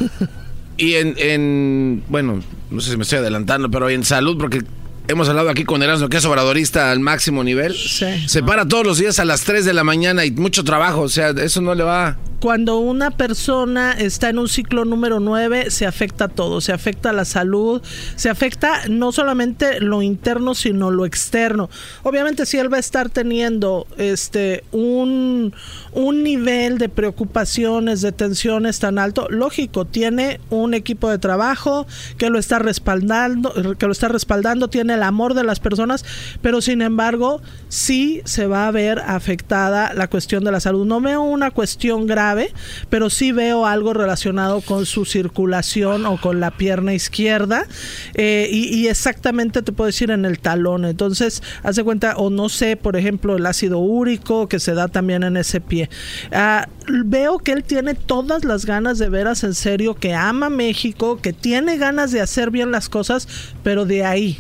y 0.77 0.95
en, 0.95 1.15
en- 1.19 2.05
bueno, 2.09 2.41
no 2.71 2.81
sé 2.81 2.91
si 2.91 2.97
me 2.97 3.03
estoy 3.05 3.19
adelantando, 3.19 3.71
pero 3.71 3.89
en 3.89 4.05
salud, 4.05 4.37
porque 4.39 4.63
hemos 5.09 5.29
hablado 5.29 5.51
aquí 5.51 5.65
con 5.65 5.83
Erasmo, 5.83 6.09
que 6.09 6.17
es 6.17 6.25
obradorista 6.25 6.91
al 6.91 7.01
máximo 7.01 7.45
nivel. 7.45 7.75
Se 7.75 8.43
para 8.43 8.67
todos 8.67 8.87
los 8.87 8.99
días 8.99 9.19
a 9.19 9.25
las 9.25 9.43
3 9.45 9.65
de 9.65 9.75
la 9.75 9.85
mañana 9.85 10.25
y 10.25 10.31
mucho 10.31 10.65
trabajo, 10.65 11.03
o 11.03 11.09
sea, 11.09 11.31
eso 11.31 11.61
no 11.61 11.75
le 11.75 11.85
va... 11.85 12.17
Cuando 12.41 12.79
una 12.79 13.11
persona 13.11 13.93
está 13.93 14.29
en 14.29 14.39
un 14.39 14.49
ciclo 14.49 14.85
número 14.85 15.21
9, 15.21 15.71
se 15.71 15.87
afecta 15.87 16.29
todo, 16.29 16.61
se 16.61 16.73
afecta 16.73 17.13
la 17.13 17.25
salud, 17.25 17.81
se 18.15 18.29
afecta 18.29 18.83
no 18.91 19.11
solamente 19.11 19.81
lo 19.81 20.03
interno, 20.03 20.55
sino 20.55 20.91
lo 20.91 21.07
externo. 21.07 21.71
Obviamente 22.03 22.45
si 22.45 22.59
él 22.59 22.71
va 22.71 22.77
a 22.77 22.81
estar 22.81 23.09
teniendo 23.09 23.87
este 23.97 24.65
un, 24.71 25.55
un 25.93 26.23
nivel 26.23 26.77
de 26.77 26.91
preocupaciones, 26.91 28.03
de 28.03 28.13
tensiones 28.13 28.81
tan 28.81 28.99
alto, 28.99 29.29
lógico, 29.31 29.87
tiene 29.87 30.39
un 30.51 30.75
equipo 30.75 31.09
de 31.09 31.19
trabajo 31.19 31.87
que 32.19 32.29
lo 32.29 32.39
está 32.39 32.59
respaldando, 32.59 33.77
que 33.79 33.87
lo 33.87 33.93
está 33.93 34.09
respaldando, 34.09 34.69
tiene 34.69 34.96
el 34.97 35.03
amor 35.03 35.35
de 35.35 35.45
las 35.45 35.61
personas, 35.61 36.05
pero 36.43 36.61
sin 36.61 36.83
embargo, 36.83 37.41
sí 37.69 38.23
se 38.25 38.47
va 38.47 38.67
a 38.67 38.71
ver 38.71 38.99
afectada 38.99 39.95
la 39.95 40.09
cuestión 40.09 40.45
de 40.45 40.53
la 40.53 40.61
salud. 40.61 40.85
No 40.87 41.01
veo 41.01 41.23
una 41.23 41.51
cuestión 41.51 42.07
grave, 42.07 42.53
pero 42.91 43.11
sí 43.11 43.33
veo 43.33 43.67
algo 43.67 43.93
relacionado 43.93 44.61
con 44.61 44.87
su 44.87 45.05
circulación 45.05 46.07
o 46.07 46.21
con 46.21 46.41
la 46.41 46.51
pierna 46.51 46.95
izquierda 46.95 47.67
eh, 48.15 48.49
y, 48.51 48.87
exactamente 48.87 49.63
te 49.63 49.73
puedo 49.73 49.87
decir 49.87 50.11
en 50.11 50.25
el 50.25 50.39
talón. 50.39 50.85
Entonces, 50.85 51.43
hace 51.63 51.85
cuenta, 51.85 52.17
o 52.17 52.31
no 52.31 52.49
sé, 52.49 52.77
por 52.77 52.97
ejemplo, 52.97 53.37
el 53.37 53.47
ácido 53.47 53.79
úrico 53.79 54.49
que 54.49 54.61
se 54.61 54.75
da 54.75 54.89
también 54.89 55.23
en 55.23 55.37
ese 55.37 55.61
pie. 55.61 55.91
Ah, 56.33 56.69
veo 57.05 57.39
que 57.39 57.53
él 57.53 57.65
tiene 57.65 57.95
todas 57.95 58.45
las 58.45 58.65
ganas 58.65 58.99
de 58.99 59.09
veras 59.09 59.45
en 59.45 59.55
serio, 59.55 59.95
que 59.95 60.15
ama 60.15 60.51
México, 60.51 61.21
que 61.21 61.33
tiene 61.33 61.77
ganas 61.79 62.13
de 62.13 62.21
hacer 62.21 62.51
bien 62.51 62.71
las 62.71 62.89
cosas, 62.89 63.29
pero 63.63 63.85
de 63.85 64.05
ahí 64.05 64.39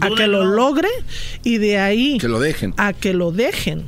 a 0.00 0.08
que 0.16 0.26
lo 0.26 0.44
logre 0.44 0.88
y 1.44 1.58
de 1.58 1.78
ahí 1.78 2.18
Que 2.18 2.28
lo 2.28 2.40
dejen. 2.40 2.74
a 2.76 2.92
que 2.92 3.14
lo 3.14 3.30
dejen 3.32 3.86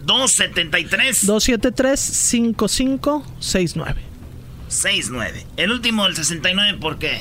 273 0.04 1.26
273-5569. 1.26 3.94
69. 4.68 5.46
El 5.56 5.72
último, 5.72 6.06
el 6.06 6.16
69, 6.16 6.78
¿por 6.80 6.98
qué? 6.98 7.20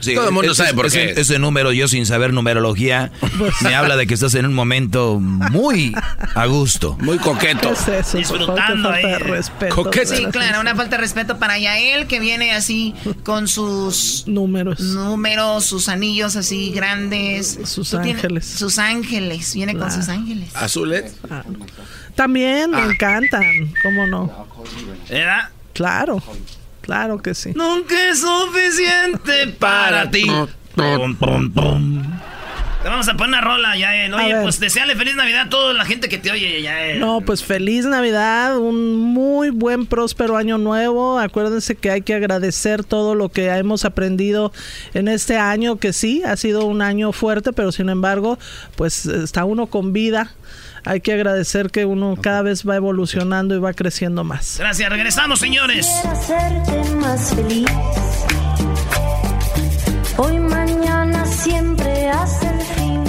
Sí, 0.00 0.14
Todo 0.14 0.28
el 0.28 0.32
mundo 0.34 0.52
ese- 0.52 0.62
sabe 0.62 0.74
por 0.74 0.86
ese- 0.86 1.14
qué. 1.14 1.20
Ese 1.20 1.38
número, 1.38 1.72
yo 1.72 1.88
sin 1.88 2.06
saber 2.06 2.32
numerología, 2.32 3.10
me 3.62 3.74
habla 3.74 3.96
de 3.96 4.06
que 4.06 4.14
estás 4.14 4.34
en 4.34 4.46
un 4.46 4.54
momento 4.54 5.18
muy 5.20 5.94
a 6.34 6.46
gusto. 6.46 6.96
Muy 7.00 7.18
coqueto. 7.18 7.72
¿Qué 7.84 7.98
es 7.98 8.06
eso? 8.06 8.18
Disfrutando 8.18 8.90
ahí. 8.90 9.14
respeto. 9.18 9.74
Coqueto. 9.74 10.14
Sí, 10.16 10.26
claro, 10.26 10.60
una 10.60 10.74
falta 10.74 10.96
de 10.96 11.02
respeto 11.02 11.38
para 11.38 11.58
Yael, 11.58 12.06
que 12.06 12.20
viene 12.20 12.52
así 12.52 12.94
con 13.24 13.48
sus 13.48 14.24
Números. 14.26 14.80
números, 14.80 15.64
sus 15.64 15.88
anillos 15.88 16.36
así 16.36 16.70
grandes. 16.72 17.58
Sus 17.64 17.94
ángeles. 17.94 18.46
Sus 18.46 18.78
ángeles, 18.78 19.54
viene 19.54 19.76
con 19.76 19.90
sus 19.90 20.08
ángeles. 20.08 20.50
¿Azules? 20.54 21.14
También 22.14 22.70
me 22.70 22.82
encantan, 22.84 23.42
¿cómo 23.82 24.06
no? 24.06 24.46
¿Era? 25.10 25.50
Claro, 25.74 26.22
claro 26.86 27.18
que 27.18 27.34
sí. 27.34 27.52
Nunca 27.54 28.08
es 28.08 28.20
suficiente 28.20 29.48
para 29.58 30.08
ti. 30.10 30.26
Pum, 30.74 31.14
pum, 31.16 31.50
pum. 31.52 32.02
Te 32.86 32.90
vamos 32.90 33.08
a 33.08 33.14
poner 33.14 33.30
una 33.30 33.40
rola, 33.40 33.76
Yael. 33.76 34.14
A 34.14 34.16
Oye, 34.18 34.36
pues 34.42 34.60
deseale 34.60 34.94
feliz 34.94 35.16
Navidad 35.16 35.46
a 35.46 35.48
toda 35.48 35.74
la 35.74 35.84
gente 35.84 36.08
que 36.08 36.18
te 36.18 36.30
oye, 36.30 36.62
Yael. 36.62 37.00
No, 37.00 37.20
pues 37.20 37.42
feliz 37.42 37.84
Navidad, 37.84 38.58
un 38.58 38.94
muy 38.94 39.50
buen 39.50 39.86
próspero 39.86 40.36
año 40.36 40.56
nuevo. 40.56 41.18
Acuérdense 41.18 41.74
que 41.74 41.90
hay 41.90 42.02
que 42.02 42.14
agradecer 42.14 42.84
todo 42.84 43.16
lo 43.16 43.28
que 43.28 43.48
hemos 43.48 43.84
aprendido 43.84 44.52
en 44.94 45.08
este 45.08 45.36
año, 45.36 45.78
que 45.78 45.92
sí, 45.92 46.22
ha 46.24 46.36
sido 46.36 46.64
un 46.64 46.80
año 46.80 47.10
fuerte, 47.10 47.52
pero 47.52 47.72
sin 47.72 47.88
embargo, 47.88 48.38
pues 48.76 49.04
está 49.06 49.44
uno 49.44 49.66
con 49.66 49.92
vida. 49.92 50.30
Hay 50.84 51.00
que 51.00 51.12
agradecer 51.12 51.72
que 51.72 51.86
uno 51.86 52.16
cada 52.22 52.42
vez 52.42 52.62
va 52.64 52.76
evolucionando 52.76 53.56
y 53.56 53.58
va 53.58 53.72
creciendo 53.72 54.22
más. 54.22 54.58
Gracias, 54.60 54.88
regresamos, 54.88 55.40
señores. 55.40 55.88
hacerte 56.04 56.94
más 56.94 57.34
feliz. 57.34 57.66
Hoy, 60.18 60.38
mañana, 60.38 61.26
siempre 61.26 61.85
hace 62.10 62.46
el 62.46 62.60
fin. 62.60 63.04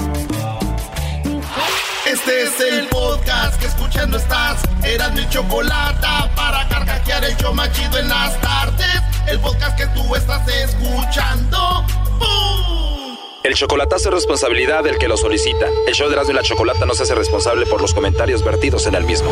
Este 2.05 2.43
es 2.43 2.59
el 2.59 2.87
podcast 2.87 3.59
que 3.59 3.67
escuchando 3.67 4.17
estás. 4.17 4.61
Eran 4.83 5.13
mi 5.13 5.27
chocolate 5.29 6.07
para 6.35 6.67
carcajear 6.67 7.23
el 7.25 7.35
yo 7.37 7.53
machido 7.53 7.99
en 7.99 8.07
las 8.07 8.39
tardes. 8.41 9.01
El 9.27 9.39
podcast 9.39 9.77
que 9.77 9.87
tú 9.87 10.15
estás 10.15 10.47
escuchando. 10.47 11.85
¡Bum! 12.17 13.17
El 13.43 13.53
chocolatazo 13.55 14.09
es 14.09 14.15
responsabilidad 14.15 14.83
del 14.83 14.97
que 14.97 15.07
lo 15.07 15.17
solicita. 15.17 15.67
El 15.85 15.93
show 15.93 16.07
de 16.07 16.13
Erasmo 16.13 16.31
y 16.31 16.35
la 16.35 16.43
Chocolata 16.43 16.85
no 16.85 16.93
se 16.93 17.03
hace 17.03 17.15
responsable 17.15 17.65
por 17.65 17.81
los 17.81 17.93
comentarios 17.93 18.43
vertidos 18.43 18.87
en 18.87 18.95
el 18.95 19.03
mismo. 19.03 19.31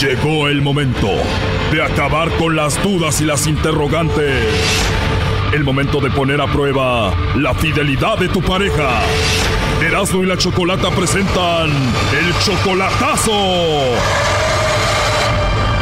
Llegó 0.00 0.48
el 0.48 0.62
momento 0.62 1.08
de 1.72 1.82
acabar 1.82 2.30
con 2.36 2.56
las 2.56 2.82
dudas 2.82 3.20
y 3.20 3.24
las 3.24 3.46
interrogantes. 3.46 4.44
El 5.52 5.64
momento 5.64 6.00
de 6.00 6.10
poner 6.10 6.40
a 6.40 6.46
prueba 6.46 7.14
la 7.36 7.52
fidelidad 7.54 8.16
de 8.16 8.28
tu 8.28 8.40
pareja. 8.40 9.02
Erasmo 9.82 10.22
y 10.22 10.26
la 10.26 10.38
Chocolata 10.38 10.90
presentan 10.90 11.70
el 11.70 12.34
chocolatazo. 12.42 13.32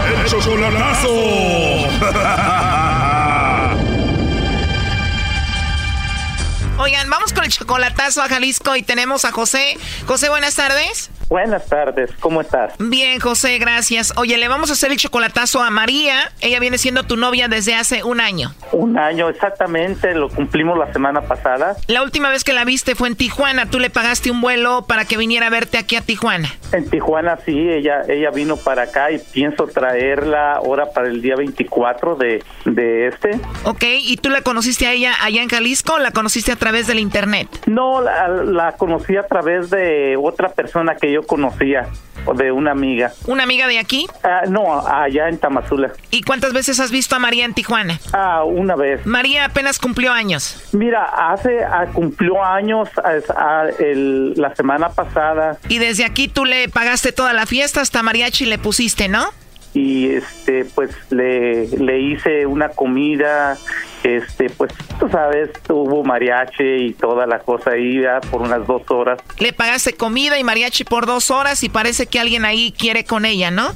El 0.08 0.24
chocolatazo. 0.26 1.08
Oigan, 6.78 7.08
vamos 7.08 7.32
con 7.32 7.44
el 7.44 7.50
chocolatazo 7.50 8.22
a 8.22 8.28
Jalisco 8.28 8.74
y 8.74 8.82
tenemos 8.82 9.24
a 9.24 9.30
José. 9.30 9.78
José, 10.06 10.30
buenas 10.30 10.56
tardes. 10.56 11.10
Buenas 11.30 11.66
tardes, 11.66 12.10
¿cómo 12.18 12.40
estás? 12.40 12.74
Bien, 12.80 13.20
José, 13.20 13.56
gracias. 13.58 14.12
Oye, 14.16 14.36
le 14.36 14.48
vamos 14.48 14.68
a 14.70 14.72
hacer 14.72 14.90
el 14.90 14.96
chocolatazo 14.96 15.62
a 15.62 15.70
María. 15.70 16.32
Ella 16.40 16.58
viene 16.58 16.76
siendo 16.76 17.04
tu 17.04 17.16
novia 17.16 17.46
desde 17.46 17.76
hace 17.76 18.02
un 18.02 18.20
año. 18.20 18.52
Un 18.72 18.98
año 18.98 19.28
exactamente, 19.28 20.12
lo 20.16 20.28
cumplimos 20.28 20.76
la 20.76 20.92
semana 20.92 21.20
pasada. 21.20 21.76
La 21.86 22.02
última 22.02 22.30
vez 22.30 22.42
que 22.42 22.52
la 22.52 22.64
viste 22.64 22.96
fue 22.96 23.06
en 23.06 23.14
Tijuana. 23.14 23.70
Tú 23.70 23.78
le 23.78 23.90
pagaste 23.90 24.32
un 24.32 24.40
vuelo 24.40 24.86
para 24.88 25.04
que 25.04 25.16
viniera 25.16 25.46
a 25.46 25.50
verte 25.50 25.78
aquí 25.78 25.94
a 25.94 26.00
Tijuana. 26.00 26.52
En 26.72 26.90
Tijuana 26.90 27.38
sí, 27.46 27.56
ella 27.56 28.02
ella 28.08 28.30
vino 28.32 28.56
para 28.56 28.82
acá 28.82 29.12
y 29.12 29.18
pienso 29.18 29.68
traerla 29.68 30.54
ahora 30.54 30.90
para 30.90 31.06
el 31.06 31.22
día 31.22 31.36
24 31.36 32.16
de, 32.16 32.42
de 32.64 33.06
este. 33.06 33.38
Ok, 33.62 33.84
¿y 33.84 34.16
tú 34.16 34.30
la 34.30 34.42
conociste 34.42 34.88
a 34.88 34.92
ella 34.92 35.14
allá 35.20 35.42
en 35.42 35.48
Jalisco 35.48 35.94
o 35.94 35.98
la 36.00 36.10
conociste 36.10 36.50
a 36.50 36.56
través 36.56 36.88
del 36.88 36.98
internet? 36.98 37.46
No, 37.66 38.00
la, 38.00 38.26
la 38.26 38.72
conocí 38.72 39.16
a 39.16 39.28
través 39.28 39.70
de 39.70 40.16
otra 40.20 40.48
persona 40.48 40.96
que 40.96 41.12
yo 41.12 41.19
conocía, 41.26 41.88
o 42.26 42.34
de 42.34 42.52
una 42.52 42.72
amiga. 42.72 43.12
¿Una 43.26 43.44
amiga 43.44 43.66
de 43.66 43.78
aquí? 43.78 44.06
Ah, 44.22 44.42
no, 44.48 44.86
allá 44.86 45.28
en 45.28 45.38
Tamazula. 45.38 45.92
¿Y 46.10 46.22
cuántas 46.22 46.52
veces 46.52 46.78
has 46.80 46.90
visto 46.90 47.16
a 47.16 47.18
María 47.18 47.44
en 47.44 47.54
Tijuana? 47.54 47.98
Ah, 48.12 48.44
una 48.44 48.76
vez. 48.76 49.04
María 49.06 49.46
apenas 49.46 49.78
cumplió 49.78 50.12
años. 50.12 50.56
Mira, 50.72 51.04
hace, 51.04 51.64
ah, 51.64 51.86
cumplió 51.92 52.42
años 52.44 52.88
ah, 53.02 53.12
ah, 53.36 53.64
el- 53.78 54.34
la 54.36 54.54
semana 54.54 54.90
pasada 54.90 55.58
Y 55.68 55.78
desde 55.78 56.04
aquí 56.04 56.28
tú 56.28 56.44
le 56.44 56.68
pagaste 56.68 57.12
toda 57.12 57.32
la 57.32 57.46
fiesta, 57.46 57.80
hasta 57.80 58.02
mariachi 58.02 58.44
le 58.46 58.58
pusiste, 58.58 59.08
¿no? 59.08 59.24
Y 59.72 60.10
este 60.10 60.64
pues 60.64 60.90
le, 61.10 61.68
le 61.68 62.00
hice 62.00 62.46
una 62.46 62.70
comida 62.70 63.56
este 64.02 64.50
pues 64.50 64.72
tú 64.98 65.08
sabes 65.10 65.50
hubo 65.68 66.02
mariachi 66.02 66.64
y 66.64 66.92
toda 66.94 67.26
la 67.26 67.38
cosa 67.38 67.72
ahí 67.72 67.98
¿verdad? 67.98 68.22
por 68.30 68.42
unas 68.42 68.66
dos 68.66 68.82
horas 68.90 69.18
Le 69.38 69.52
pagaste 69.52 69.92
comida 69.92 70.38
y 70.38 70.44
mariachi 70.44 70.84
por 70.84 71.06
dos 71.06 71.30
horas 71.30 71.62
y 71.62 71.68
parece 71.68 72.06
que 72.06 72.18
alguien 72.18 72.44
ahí 72.44 72.72
quiere 72.76 73.04
con 73.04 73.24
ella, 73.24 73.50
¿no? 73.50 73.72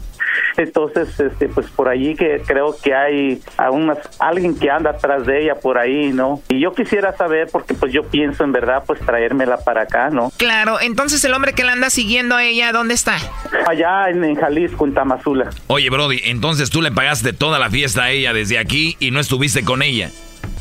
Entonces 0.63 1.19
este 1.21 1.49
pues 1.49 1.67
por 1.69 1.89
allí 1.89 2.15
que 2.15 2.43
creo 2.47 2.77
que 2.83 2.95
hay 2.95 3.41
a 3.57 3.71
unas- 3.71 3.99
alguien 4.19 4.57
que 4.59 4.71
anda 4.71 4.91
atrás 4.91 5.27
de 5.27 5.43
ella 5.45 5.55
por 5.57 5.79
ahí 5.79 6.13
no 6.13 6.41
y 6.49 6.61
yo 6.61 6.73
quisiera 6.75 7.17
saber 7.17 7.49
porque 7.53 7.75
pues 7.75 7.93
yo 7.93 8.03
pienso 8.05 8.45
en 8.45 8.53
verdad 8.53 8.83
pues 8.87 9.01
traérmela 9.01 9.59
para 9.59 9.83
acá 9.83 10.11
no 10.11 10.31
Claro, 10.37 10.81
entonces 10.81 11.25
el 11.25 11.35
hombre 11.35 11.53
que 11.53 11.65
la 11.65 11.73
anda 11.73 11.91
siguiendo 11.91 12.37
a 12.37 12.45
ella, 12.45 12.73
¿dónde 12.73 12.95
está? 12.95 13.17
allá 13.67 14.09
en, 14.11 14.25
en 14.25 14.37
Jalisco 14.37 14.85
en 14.87 14.95
Tamazula 14.95 15.51
Oye, 15.67 15.91
Brody, 15.91 16.21
entonces 16.25 16.71
tú 16.71 16.83
le 16.83 16.91
pagaste 16.93 17.33
toda 17.33 17.59
la 17.59 17.71
fiesta 17.71 18.05
a 18.05 18.11
ella 18.11 18.33
desde 18.33 18.59
aquí 18.59 18.97
y 19.01 19.11
no 19.11 19.21
estuviste 19.21 19.65
con 19.65 19.83
ella. 19.83 20.11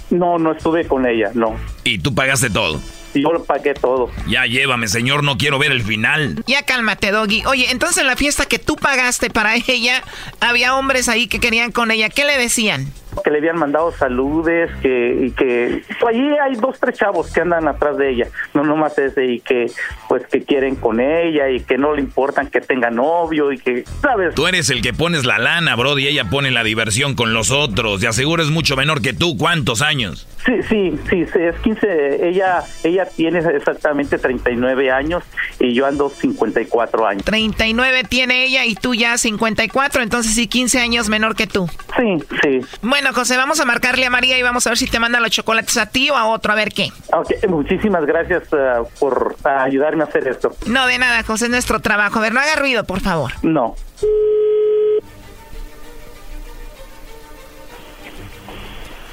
no 0.09 0.37
no 0.39 0.51
estuve 0.53 0.85
con 0.87 1.05
ella 1.05 1.31
no 1.33 1.55
Y 1.83 1.99
tú 1.99 2.13
pagaste 2.15 2.49
todo. 2.49 2.79
Yo 3.21 3.31
lo 3.31 3.43
pagué 3.43 3.73
todo 3.73 4.09
Ya 4.27 4.45
llévame, 4.45 4.87
señor, 4.87 5.23
no 5.23 5.37
quiero 5.37 5.59
ver 5.59 5.71
el 5.71 5.83
final. 5.83 6.43
Ya 6.47 6.63
cálmate, 6.63 7.11
Doggy. 7.11 7.43
Oye, 7.45 7.71
entonces 7.71 7.99
en 7.99 8.07
la 8.07 8.15
fiesta 8.15 8.45
que 8.45 8.59
tú 8.59 8.75
pagaste 8.75 9.29
para 9.29 9.55
ella, 9.67 10.03
había 10.39 10.75
hombres 10.75 11.09
ahí 11.09 11.27
que 11.27 11.39
querían 11.39 11.71
con 11.71 11.91
ella. 11.91 12.09
¿Qué 12.09 12.25
le 12.25 12.37
decían? 12.37 12.91
Que 13.21 13.31
le 13.31 13.39
habían 13.39 13.57
mandado 13.57 13.91
saludes 13.91 14.71
que 14.81 15.25
y 15.27 15.31
que 15.31 15.83
pues, 15.99 16.15
allí 16.15 16.29
hay 16.41 16.55
dos 16.55 16.79
tres 16.79 16.97
chavos 16.97 17.31
que 17.31 17.41
andan 17.41 17.67
atrás 17.67 17.97
de 17.97 18.09
ella 18.09 18.27
no 18.53 18.63
nomás 18.63 18.97
ese 18.97 19.25
y 19.25 19.39
que 19.39 19.71
pues 20.07 20.25
que 20.27 20.43
quieren 20.43 20.75
con 20.75 20.99
ella 20.99 21.49
y 21.49 21.59
que 21.61 21.77
no 21.77 21.93
le 21.93 22.01
importan 22.01 22.47
que 22.47 22.61
tenga 22.61 22.89
novio 22.89 23.51
y 23.51 23.57
que 23.57 23.83
sabes 24.01 24.35
Tú 24.35 24.47
eres 24.47 24.69
el 24.69 24.81
que 24.81 24.93
pones 24.93 25.25
la 25.25 25.37
lana, 25.37 25.75
Brody, 25.75 26.03
y 26.03 26.07
ella 26.07 26.25
pone 26.29 26.51
la 26.51 26.63
diversión 26.63 27.15
con 27.15 27.33
los 27.33 27.51
otros. 27.51 28.01
De 28.01 28.07
aseguro 28.07 28.41
es 28.43 28.49
mucho 28.49 28.75
menor 28.75 29.01
que 29.01 29.13
tú. 29.13 29.37
¿Cuántos 29.37 29.81
años? 29.81 30.27
sí 30.45 30.51
sí 30.67 30.99
sí 31.09 31.25
sí, 31.31 31.39
es 31.39 31.55
15 31.61 32.27
ella 32.27 32.63
ella 32.83 33.05
tiene 33.05 33.39
exactamente 33.39 34.17
39 34.17 34.91
años 34.91 35.23
y 35.59 35.73
yo 35.73 35.85
ando 35.85 36.09
54 36.09 37.07
años 37.07 37.23
39 37.23 38.03
tiene 38.09 38.43
ella 38.45 38.65
y 38.65 38.75
tú 38.75 38.93
ya 38.93 39.17
54, 39.17 40.01
entonces 40.01 40.33
sí 40.33 40.47
15 40.47 40.79
años 40.81 41.09
menor 41.09 41.35
que 41.35 41.47
tú. 41.47 41.69
sí 41.97 42.23
sí 42.41 42.59
Bueno, 42.81 43.02
José, 43.11 43.35
vamos 43.35 43.59
a 43.59 43.65
marcarle 43.65 44.05
a 44.05 44.09
María 44.09 44.37
y 44.37 44.43
vamos 44.43 44.65
a 44.67 44.69
ver 44.69 44.77
si 44.77 44.87
te 44.87 44.99
manda 44.99 45.19
los 45.19 45.31
chocolates 45.31 45.75
a 45.77 45.87
ti 45.87 46.09
o 46.09 46.15
a 46.15 46.25
otro, 46.27 46.53
a 46.53 46.55
ver 46.55 46.69
qué. 46.71 46.89
Ok, 47.11 47.31
muchísimas 47.49 48.05
gracias 48.05 48.43
uh, 48.53 48.87
por 48.99 49.35
uh, 49.43 49.47
ayudarme 49.47 50.03
a 50.03 50.07
hacer 50.07 50.27
esto 50.27 50.55
No, 50.67 50.87
de 50.87 50.97
nada, 50.99 51.23
José, 51.23 51.45
es 51.45 51.51
nuestro 51.51 51.79
trabajo. 51.79 52.19
A 52.19 52.21
ver, 52.21 52.33
no 52.33 52.39
haga 52.39 52.55
ruido, 52.55 52.83
por 52.85 53.01
favor. 53.01 53.31
no 53.41 53.75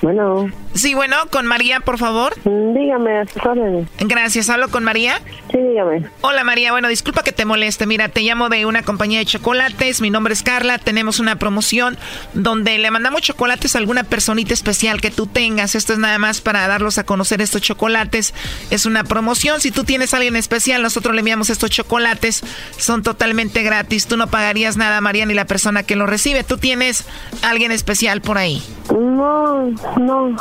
Bueno. 0.02 0.50
Sí, 0.74 0.94
bueno, 0.94 1.16
con 1.30 1.46
María, 1.46 1.80
por 1.80 1.98
favor. 1.98 2.34
Dígame, 2.44 3.18
a 3.18 3.26
sus 3.26 3.44
órdenes. 3.44 3.88
Gracias, 3.98 4.48
¿hablo 4.48 4.68
con 4.68 4.84
María? 4.84 5.20
Sí, 5.50 5.58
dígame. 5.58 6.06
Hola 6.20 6.44
María, 6.44 6.72
bueno, 6.72 6.88
disculpa 6.88 7.22
que 7.22 7.32
te 7.32 7.44
moleste. 7.44 7.86
Mira, 7.86 8.08
te 8.08 8.22
llamo 8.22 8.48
de 8.48 8.66
una 8.66 8.82
compañía 8.82 9.18
de 9.18 9.26
chocolates. 9.26 10.00
Mi 10.00 10.10
nombre 10.10 10.32
es 10.32 10.42
Carla. 10.42 10.78
Tenemos 10.78 11.18
una 11.18 11.36
promoción 11.36 11.98
donde 12.34 12.78
le 12.78 12.90
mandamos 12.90 13.22
chocolates 13.22 13.74
a 13.74 13.78
alguna 13.78 14.04
personita 14.04 14.54
especial 14.54 15.00
que 15.00 15.10
tú 15.10 15.26
tengas. 15.26 15.74
Esto 15.74 15.92
es 15.92 15.98
nada 15.98 16.18
más 16.18 16.40
para 16.40 16.66
darlos 16.68 16.98
a 16.98 17.04
conocer 17.04 17.40
estos 17.42 17.62
chocolates. 17.62 18.32
Es 18.70 18.86
una 18.86 19.04
promoción. 19.04 19.60
Si 19.60 19.70
tú 19.70 19.84
tienes 19.84 20.14
a 20.14 20.18
alguien 20.18 20.36
especial, 20.36 20.82
nosotros 20.82 21.14
le 21.14 21.20
enviamos 21.20 21.50
estos 21.50 21.70
chocolates. 21.70 22.42
Son 22.76 23.02
totalmente 23.02 23.62
gratis. 23.62 24.06
Tú 24.06 24.16
no 24.16 24.28
pagarías 24.28 24.76
nada, 24.76 25.00
María, 25.00 25.26
ni 25.26 25.34
la 25.34 25.46
persona 25.46 25.82
que 25.82 25.96
lo 25.96 26.06
recibe. 26.06 26.44
Tú 26.44 26.58
tienes 26.58 27.04
a 27.42 27.50
alguien 27.50 27.72
especial 27.72 28.20
por 28.20 28.38
ahí. 28.38 28.62
No, 28.90 29.70
no. 29.96 30.36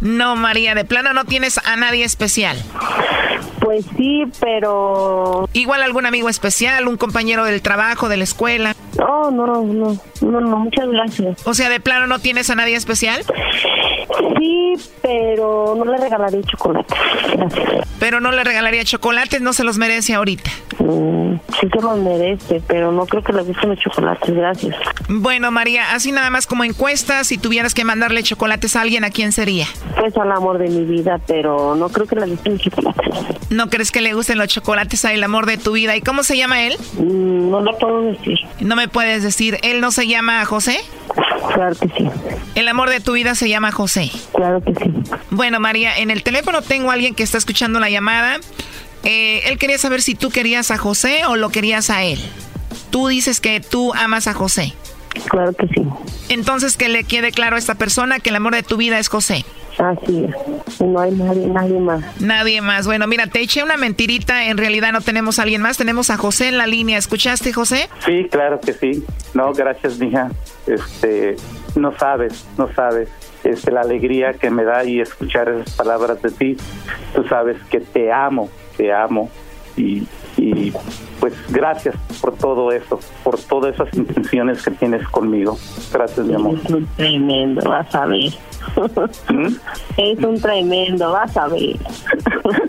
No, 0.00 0.36
María, 0.36 0.74
de 0.74 0.84
plano 0.84 1.12
no 1.12 1.24
tienes 1.24 1.58
a 1.58 1.76
nadie 1.76 2.04
especial. 2.04 2.56
Pues 3.60 3.84
sí, 3.96 4.24
pero... 4.40 5.48
Igual 5.52 5.82
algún 5.82 6.06
amigo 6.06 6.28
especial, 6.28 6.86
un 6.86 6.96
compañero 6.96 7.44
del 7.44 7.62
trabajo, 7.62 8.08
de 8.08 8.16
la 8.16 8.24
escuela. 8.24 8.74
No, 8.98 9.30
no, 9.30 9.46
no, 9.46 9.98
no, 10.20 10.40
no, 10.40 10.56
muchas 10.58 10.88
gracias. 10.88 11.46
O 11.46 11.54
sea, 11.54 11.68
de 11.68 11.80
plano 11.80 12.06
no 12.06 12.18
tienes 12.18 12.48
a 12.50 12.54
nadie 12.54 12.76
especial. 12.76 13.24
Sí, 14.38 14.74
pero 15.02 15.74
no 15.76 15.84
le 15.84 15.96
regalaría 15.98 16.42
chocolate. 16.42 16.94
Gracias. 17.32 17.88
Pero 17.98 18.20
no 18.20 18.30
le 18.30 18.44
regalaría 18.44 18.84
chocolates, 18.84 19.40
no 19.40 19.52
se 19.52 19.64
los 19.64 19.78
merece 19.78 20.14
ahorita. 20.14 20.50
Mm, 20.78 21.36
sí 21.60 21.68
se 21.72 21.80
los 21.80 21.98
merece, 21.98 22.62
pero 22.66 22.92
no 22.92 23.06
creo 23.06 23.22
que 23.22 23.32
le 23.32 23.42
gusten 23.42 23.70
los 23.70 23.78
chocolates. 23.78 24.34
Gracias. 24.34 24.76
Bueno, 25.08 25.50
María, 25.50 25.92
así 25.92 26.12
nada 26.12 26.30
más 26.30 26.46
como 26.46 26.64
encuesta, 26.64 27.24
si 27.24 27.38
tuvieras 27.38 27.74
que 27.74 27.84
mandarle 27.84 28.22
chocolates 28.22 28.76
a 28.76 28.82
alguien, 28.82 29.04
¿a 29.04 29.10
quién 29.10 29.32
sería? 29.32 29.66
Pues 29.98 30.16
al 30.16 30.30
amor 30.30 30.58
de 30.58 30.68
mi 30.68 30.84
vida, 30.84 31.18
pero 31.26 31.74
no 31.74 31.88
creo 31.88 32.06
que 32.06 32.16
le 32.16 32.26
gusten 32.26 32.54
los 32.54 32.62
chocolates. 32.62 33.14
¿No 33.50 33.70
crees 33.70 33.90
que 33.90 34.00
le 34.00 34.12
gusten 34.12 34.38
los 34.38 34.48
chocolates 34.48 35.04
al 35.04 35.22
amor 35.22 35.46
de 35.46 35.56
tu 35.56 35.72
vida? 35.72 35.96
¿Y 35.96 36.00
cómo 36.00 36.22
se 36.22 36.36
llama 36.36 36.62
él? 36.62 36.76
Mm, 36.98 37.50
no 37.50 37.60
lo 37.60 37.76
puedo 37.78 38.02
decir. 38.02 38.38
No 38.60 38.76
me 38.76 38.88
puedes 38.88 39.22
decir, 39.22 39.58
¿él 39.62 39.80
no 39.80 39.90
se 39.90 40.06
llama 40.06 40.44
José? 40.44 40.78
Claro 41.54 41.74
que 41.76 41.88
sí. 41.96 42.08
El 42.54 42.68
amor 42.68 42.90
de 42.90 43.00
tu 43.00 43.12
vida 43.12 43.34
se 43.34 43.48
llama 43.48 43.72
José. 43.72 43.95
Claro 44.34 44.62
que 44.62 44.74
sí. 44.74 44.92
Bueno, 45.30 45.60
María, 45.60 45.96
en 45.98 46.10
el 46.10 46.22
teléfono 46.22 46.62
tengo 46.62 46.90
a 46.90 46.94
alguien 46.94 47.14
que 47.14 47.22
está 47.22 47.38
escuchando 47.38 47.80
la 47.80 47.90
llamada. 47.90 48.38
Eh, 49.04 49.42
él 49.46 49.58
quería 49.58 49.78
saber 49.78 50.02
si 50.02 50.14
tú 50.14 50.30
querías 50.30 50.70
a 50.70 50.78
José 50.78 51.22
o 51.26 51.36
lo 51.36 51.50
querías 51.50 51.90
a 51.90 52.02
él. 52.04 52.18
Tú 52.90 53.08
dices 53.08 53.40
que 53.40 53.60
tú 53.60 53.94
amas 53.94 54.26
a 54.26 54.34
José. 54.34 54.74
Claro 55.28 55.52
que 55.52 55.66
sí. 55.68 55.86
Entonces 56.28 56.76
que 56.76 56.88
le 56.88 57.04
quede 57.04 57.32
claro 57.32 57.56
a 57.56 57.58
esta 57.58 57.74
persona 57.74 58.20
que 58.20 58.30
el 58.30 58.36
amor 58.36 58.54
de 58.54 58.62
tu 58.62 58.76
vida 58.76 58.98
es 58.98 59.08
José. 59.08 59.44
Así 59.78 60.24
es. 60.24 60.80
No 60.80 61.00
hay 61.00 61.12
nadie, 61.12 61.46
nadie 61.46 61.78
más. 61.78 62.20
Nadie 62.20 62.60
más. 62.62 62.86
Bueno, 62.86 63.06
mira, 63.06 63.26
te 63.26 63.40
eché 63.40 63.62
una 63.62 63.76
mentirita. 63.76 64.46
En 64.46 64.56
realidad 64.56 64.92
no 64.92 65.00
tenemos 65.02 65.38
a 65.38 65.42
alguien 65.42 65.60
más. 65.60 65.76
Tenemos 65.76 66.10
a 66.10 66.16
José 66.16 66.48
en 66.48 66.58
la 66.58 66.66
línea. 66.66 66.96
¿Escuchaste, 66.98 67.52
José? 67.52 67.88
Sí, 68.04 68.26
claro 68.30 68.58
que 68.60 68.72
sí. 68.72 69.04
No, 69.34 69.52
gracias, 69.52 69.98
mija. 69.98 70.30
Este, 70.66 71.36
no 71.74 71.96
sabes, 71.98 72.46
no 72.56 72.72
sabes. 72.74 73.08
Este, 73.50 73.72
la 73.72 73.82
alegría 73.82 74.34
que 74.34 74.50
me 74.50 74.64
da 74.64 74.84
y 74.84 75.00
escuchar 75.00 75.48
esas 75.48 75.74
palabras 75.74 76.20
de 76.22 76.30
ti. 76.30 76.56
Tú 77.14 77.24
sabes 77.24 77.56
que 77.70 77.80
te 77.80 78.12
amo, 78.12 78.48
te 78.76 78.92
amo 78.92 79.30
y, 79.76 80.06
y 80.36 80.72
pues 81.20 81.34
gracias 81.50 81.94
por 82.20 82.36
todo 82.36 82.72
eso, 82.72 82.98
por 83.22 83.38
todas 83.38 83.74
esas 83.74 83.92
intenciones 83.94 84.62
que 84.62 84.70
tienes 84.72 85.06
conmigo. 85.08 85.58
Gracias, 85.92 86.26
mi 86.26 86.34
amor. 86.34 86.54
Es 86.54 86.96
tremendo, 86.96 87.68
vas 87.68 87.94
a 87.94 88.06
ver. 88.06 88.32
¿Mm? 89.28 89.46
Es 89.96 90.18
un 90.18 90.40
tremendo, 90.40 91.10
vas 91.12 91.36
a 91.36 91.48
ver. 91.48 91.76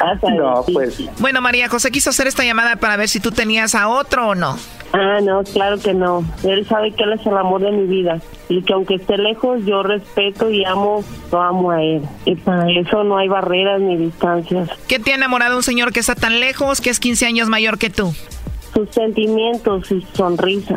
Vas 0.00 0.22
a 0.24 0.26
ver, 0.26 0.34
No, 0.40 0.62
sí. 0.64 0.72
pues 0.72 0.98
Bueno, 1.20 1.40
María 1.40 1.68
José 1.68 1.90
quiso 1.90 2.10
hacer 2.10 2.26
esta 2.26 2.44
llamada 2.44 2.76
para 2.76 2.96
ver 2.96 3.08
si 3.08 3.20
tú 3.20 3.30
tenías 3.32 3.74
a 3.74 3.88
otro 3.88 4.28
o 4.28 4.34
no. 4.34 4.56
Ah, 4.92 5.18
no, 5.22 5.42
claro 5.44 5.78
que 5.78 5.92
no. 5.92 6.24
Él 6.44 6.66
sabe 6.66 6.92
que 6.92 7.02
él 7.02 7.12
es 7.14 7.26
el 7.26 7.36
amor 7.36 7.60
de 7.60 7.72
mi 7.72 7.86
vida. 7.86 8.18
Y 8.48 8.62
que 8.62 8.72
aunque 8.72 8.94
esté 8.94 9.18
lejos, 9.18 9.60
yo 9.66 9.82
respeto 9.82 10.50
y 10.50 10.64
amo, 10.64 11.04
lo 11.32 11.42
amo 11.42 11.70
a 11.72 11.82
él. 11.82 12.02
Y 12.24 12.36
para 12.36 12.70
eso 12.70 13.04
no 13.04 13.18
hay 13.18 13.28
barreras 13.28 13.80
ni 13.80 13.96
distancias. 13.96 14.70
¿Qué 14.88 14.98
te 14.98 15.12
ha 15.12 15.16
enamorado 15.16 15.52
de 15.52 15.56
un 15.58 15.62
señor 15.64 15.92
que 15.92 16.00
está 16.00 16.14
tan 16.14 16.40
lejos, 16.40 16.80
que 16.80 16.90
es 16.90 17.00
15 17.00 17.26
años 17.26 17.48
mayor 17.48 17.78
que 17.78 17.90
tú? 17.90 18.14
Sus 18.72 18.88
sentimientos 18.90 19.90
y 19.90 20.00
su 20.00 20.16
sonrisa. 20.16 20.76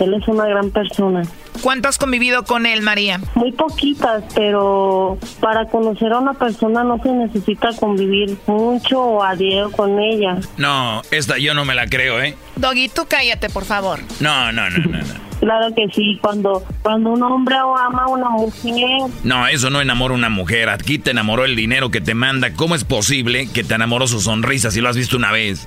Él 0.00 0.14
es 0.14 0.26
una 0.28 0.46
gran 0.46 0.70
persona. 0.70 1.22
¿Cuánto 1.62 1.88
has 1.88 1.98
convivido 1.98 2.44
con 2.44 2.64
él, 2.64 2.80
María? 2.82 3.20
Muy 3.34 3.52
poquitas, 3.52 4.24
pero 4.34 5.18
para 5.40 5.66
conocer 5.66 6.12
a 6.12 6.18
una 6.18 6.34
persona 6.34 6.84
no 6.84 6.98
se 7.02 7.10
necesita 7.12 7.70
convivir 7.78 8.36
mucho 8.46 9.00
o 9.00 9.22
a 9.22 9.36
diario 9.36 9.70
con 9.72 9.98
ella. 10.00 10.38
No, 10.56 11.02
esta 11.10 11.38
yo 11.38 11.52
no 11.54 11.64
me 11.64 11.74
la 11.74 11.86
creo, 11.86 12.20
¿eh? 12.20 12.36
Doggy, 12.56 12.88
tú 12.88 13.02
cállate, 13.08 13.50
por 13.50 13.64
favor. 13.64 14.00
No, 14.20 14.52
no, 14.52 14.70
no, 14.70 14.78
no, 14.78 14.98
no. 14.98 15.30
Claro 15.40 15.74
que 15.74 15.86
sí, 15.94 16.18
cuando, 16.20 16.62
cuando 16.82 17.10
un 17.10 17.22
hombre 17.22 17.56
ama 17.56 18.04
a 18.04 18.08
una 18.08 18.28
mujer, 18.28 19.10
No, 19.24 19.46
eso 19.46 19.70
no 19.70 19.80
enamora 19.80 20.12
a 20.14 20.18
una 20.18 20.28
mujer. 20.28 20.68
Aquí 20.68 20.98
te 20.98 21.12
enamoró 21.12 21.46
el 21.46 21.56
dinero 21.56 21.90
que 21.90 22.02
te 22.02 22.14
manda. 22.14 22.52
¿Cómo 22.52 22.74
es 22.74 22.84
posible 22.84 23.48
que 23.50 23.64
te 23.64 23.74
enamoró 23.74 24.06
su 24.06 24.20
sonrisa 24.20 24.70
si 24.70 24.82
lo 24.82 24.90
has 24.90 24.96
visto 24.96 25.16
una 25.16 25.32
vez? 25.32 25.66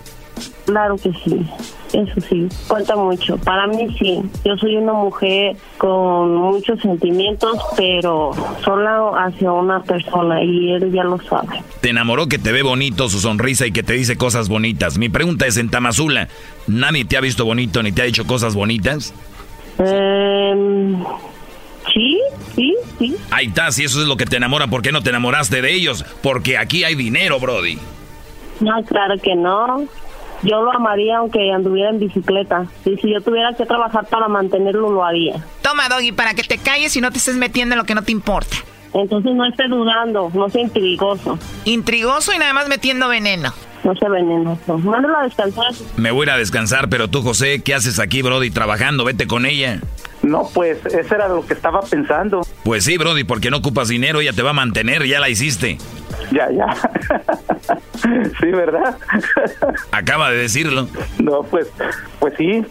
Claro 0.66 0.98
que 0.98 1.12
sí. 1.24 1.46
Eso 1.94 2.22
sí, 2.28 2.48
cuenta 2.68 2.96
mucho. 2.96 3.38
Para 3.38 3.68
mí 3.68 3.96
sí. 4.00 4.20
Yo 4.44 4.58
soy 4.58 4.78
una 4.78 4.94
mujer 4.94 5.56
con 5.78 6.36
muchos 6.36 6.80
sentimientos, 6.80 7.56
pero 7.78 8.32
solo 8.64 9.16
hacia 9.16 9.52
una 9.52 9.82
persona 9.84 10.44
y 10.44 10.72
él 10.72 10.92
ya 10.92 11.04
lo 11.04 11.22
sabe. 11.22 11.64
Te 11.82 11.90
enamoró 11.92 12.28
que 12.28 12.40
te 12.40 12.52
ve 12.52 12.64
bonito 12.64 13.10
su 13.10 13.20
sonrisa 13.20 13.68
y 13.68 13.72
que 13.72 13.84
te 13.84 13.94
dice 13.94 14.18
cosas 14.18 14.50
bonitas. 14.50 14.98
Mi 14.98 15.10
pregunta 15.10 15.46
es, 15.46 15.58
en 15.58 15.70
Tamazula, 15.70 16.30
¿nadie 16.66 17.06
te 17.06 17.16
ha 17.16 17.22
visto 17.22 17.46
bonito 17.46 17.84
ni 17.84 17.92
te 17.92 18.02
ha 18.02 18.06
dicho 18.06 18.26
cosas 18.26 18.56
bonitas? 18.56 19.14
Em, 19.78 21.04
sí, 21.94 22.20
sí, 22.56 22.76
sí. 22.98 23.16
Ahí 23.30 23.48
está, 23.48 23.72
si 23.72 23.84
eso 23.84 24.02
es 24.02 24.08
lo 24.08 24.18
que 24.18 24.26
te 24.26 24.38
enamora, 24.38 24.66
¿por 24.66 24.82
qué 24.82 24.92
no 24.92 25.04
te 25.04 25.10
enamoraste 25.12 25.62
de 25.62 25.74
ellos? 25.74 26.04
Porque 26.24 26.58
aquí 26.58 26.84
hay 26.84 26.96
dinero, 26.96 27.40
Brody. 27.40 27.78
No, 28.60 28.84
claro 28.84 29.16
que 29.22 29.36
no. 29.36 29.88
Yo 30.44 30.62
lo 30.62 30.72
amaría 30.72 31.18
aunque 31.18 31.52
anduviera 31.52 31.90
en 31.90 32.00
bicicleta. 32.00 32.66
Y 32.86 32.96
si 32.98 33.12
yo 33.14 33.22
tuviera 33.22 33.54
que 33.54 33.66
trabajar 33.66 34.06
para 34.08 34.28
mantenerlo, 34.28 34.92
lo 34.92 35.04
haría. 35.06 35.36
Toma, 35.62 35.88
Doggy, 35.90 36.12
para 36.12 36.34
que 36.34 36.44
te 36.44 36.58
calles 36.58 36.96
y 36.96 37.02
no 37.02 37.12
te 37.12 37.18
estés 37.18 37.36
metiendo 37.38 37.74
en 37.74 37.80
lo 37.80 37.86
que 37.86 37.96
no 37.96 38.02
te 38.04 38.12
importa. 38.12 38.58
Entonces 38.94 39.34
no 39.34 39.46
esté 39.46 39.68
dudando, 39.68 40.30
no 40.34 40.50
sea 40.50 40.62
intrigoso. 40.62 41.40
Intrigoso 41.66 42.32
y 42.34 42.38
nada 42.38 42.54
más 42.54 42.68
metiendo 42.68 43.08
veneno. 43.08 43.52
No 43.84 43.96
sea 43.96 44.08
venenoso. 44.10 44.78
Mándalo 44.78 45.18
a 45.18 45.24
descansar. 45.24 45.74
Me 45.98 46.12
voy 46.12 46.22
a 46.22 46.24
ir 46.24 46.30
a 46.32 46.38
descansar, 46.38 46.90
pero 46.90 47.10
tú, 47.10 47.22
José, 47.22 47.62
¿qué 47.64 47.74
haces 47.74 48.00
aquí, 48.00 48.22
Brody, 48.22 48.52
trabajando? 48.52 49.04
Vete 49.04 49.28
con 49.28 49.46
ella. 49.46 49.80
no, 50.22 50.48
pues 50.54 50.86
eso 50.86 51.16
era 51.16 51.28
lo 51.28 51.46
que 51.46 51.54
estaba 51.54 51.82
pensando. 51.82 52.46
Pues 52.64 52.86
sí, 52.86 52.98
Brody, 52.98 53.24
porque 53.24 53.50
no 53.50 53.58
ocupas 53.58 53.88
dinero, 53.90 54.22
ella 54.22 54.32
te 54.32 54.42
va 54.42 54.52
a 54.52 54.54
mantener, 54.54 55.06
ya 55.06 55.20
la 55.20 55.28
hiciste. 55.30 55.78
Ya, 56.32 56.50
ya. 56.52 56.68
sí, 58.40 58.48
¿verdad? 58.48 58.98
Acaba 59.92 60.32
de 60.32 60.38
decirlo. 60.38 60.88
No, 61.20 61.44
pues, 61.44 61.68
pues 62.20 62.34
sí. 62.38 62.64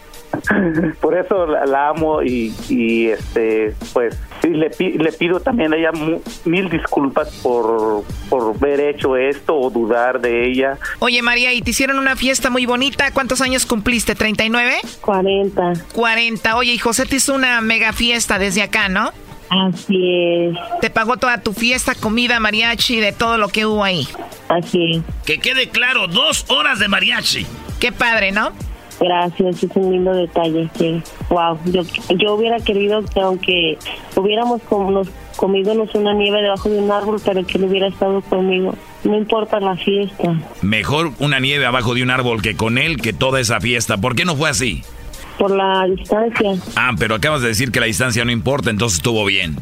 Por 0.99 1.15
eso 1.15 1.45
la, 1.45 1.63
la 1.67 1.89
amo 1.89 2.23
y, 2.23 2.55
y, 2.67 3.07
este, 3.09 3.75
pues, 3.93 4.17
sí, 4.41 4.47
le, 4.49 4.71
pi- 4.71 4.97
le 4.97 5.11
pido 5.11 5.39
también 5.39 5.73
a 5.73 5.77
ella 5.77 5.91
mu- 5.91 6.21
mil 6.45 6.69
disculpas 6.71 7.29
por, 7.43 8.03
por 8.29 8.55
haber 8.55 8.79
hecho 8.79 9.15
esto 9.15 9.55
o 9.55 9.69
dudar 9.69 10.19
de 10.21 10.47
ella. 10.49 10.79
Oye, 10.99 11.21
María, 11.21 11.53
y 11.53 11.61
te 11.61 11.69
hicieron 11.69 11.99
una 11.99 12.15
fiesta 12.15 12.49
muy 12.49 12.65
bonita. 12.65 13.11
¿Cuántos 13.11 13.41
años 13.41 13.67
cumpliste? 13.67 14.15
¿39? 14.17 14.73
40. 15.01 15.73
40. 15.93 16.57
Oye, 16.57 16.73
y 16.73 16.77
José 16.79 17.05
te 17.05 17.17
hizo 17.17 17.35
una 17.35 17.61
mega 17.61 17.93
fiesta 17.93 18.39
desde 18.39 18.63
acá, 18.63 18.89
¿no? 18.89 19.11
Así 19.53 19.97
es. 20.49 20.55
Te 20.81 20.89
pagó 20.89 21.17
toda 21.17 21.39
tu 21.41 21.53
fiesta, 21.53 21.93
comida, 21.95 22.39
mariachi, 22.39 22.99
de 22.99 23.11
todo 23.11 23.37
lo 23.37 23.47
que 23.49 23.65
hubo 23.65 23.83
ahí. 23.83 24.07
Así 24.49 24.79
es. 24.95 25.01
Que 25.25 25.39
quede 25.39 25.69
claro, 25.69 26.07
dos 26.07 26.45
horas 26.49 26.79
de 26.79 26.87
mariachi. 26.87 27.45
Qué 27.79 27.91
padre, 27.91 28.31
¿no? 28.31 28.51
Gracias, 28.99 29.63
es 29.63 29.69
un 29.75 29.91
lindo 29.91 30.13
detalle. 30.13 30.69
Sí. 30.77 31.01
Wow, 31.29 31.59
yo, 31.65 31.81
yo 32.17 32.33
hubiera 32.35 32.57
querido 32.59 33.03
que 33.03 33.19
aunque 33.19 33.77
hubiéramos 34.15 34.61
com- 34.63 34.93
nos 34.93 35.07
comidonos 35.35 35.93
una 35.95 36.13
nieve 36.13 36.41
debajo 36.41 36.69
de 36.69 36.77
un 36.79 36.91
árbol, 36.91 37.19
pero 37.25 37.45
que 37.45 37.57
él 37.57 37.65
hubiera 37.65 37.87
estado 37.87 38.21
conmigo. 38.21 38.75
No 39.03 39.17
importa 39.17 39.59
la 39.59 39.75
fiesta, 39.75 40.33
Mejor 40.61 41.11
una 41.19 41.39
nieve 41.39 41.65
abajo 41.65 41.93
de 41.93 42.03
un 42.03 42.11
árbol 42.11 42.41
que 42.41 42.55
con 42.55 42.77
él 42.77 43.01
que 43.01 43.11
toda 43.13 43.39
esa 43.41 43.59
fiesta. 43.59 43.97
¿Por 43.97 44.15
qué 44.15 44.23
no 44.25 44.35
fue 44.35 44.49
así? 44.49 44.83
Por 45.43 45.51
la 45.51 45.85
distancia. 45.87 46.55
Ah, 46.77 46.93
pero 46.97 47.15
acabas 47.15 47.41
de 47.41 47.49
decir 47.49 47.69
que 47.69 47.81
la 47.81 47.85
distancia 47.85 48.23
no 48.23 48.31
importa, 48.31 48.69
entonces 48.69 48.99
estuvo 48.99 49.25
bien. 49.25 49.57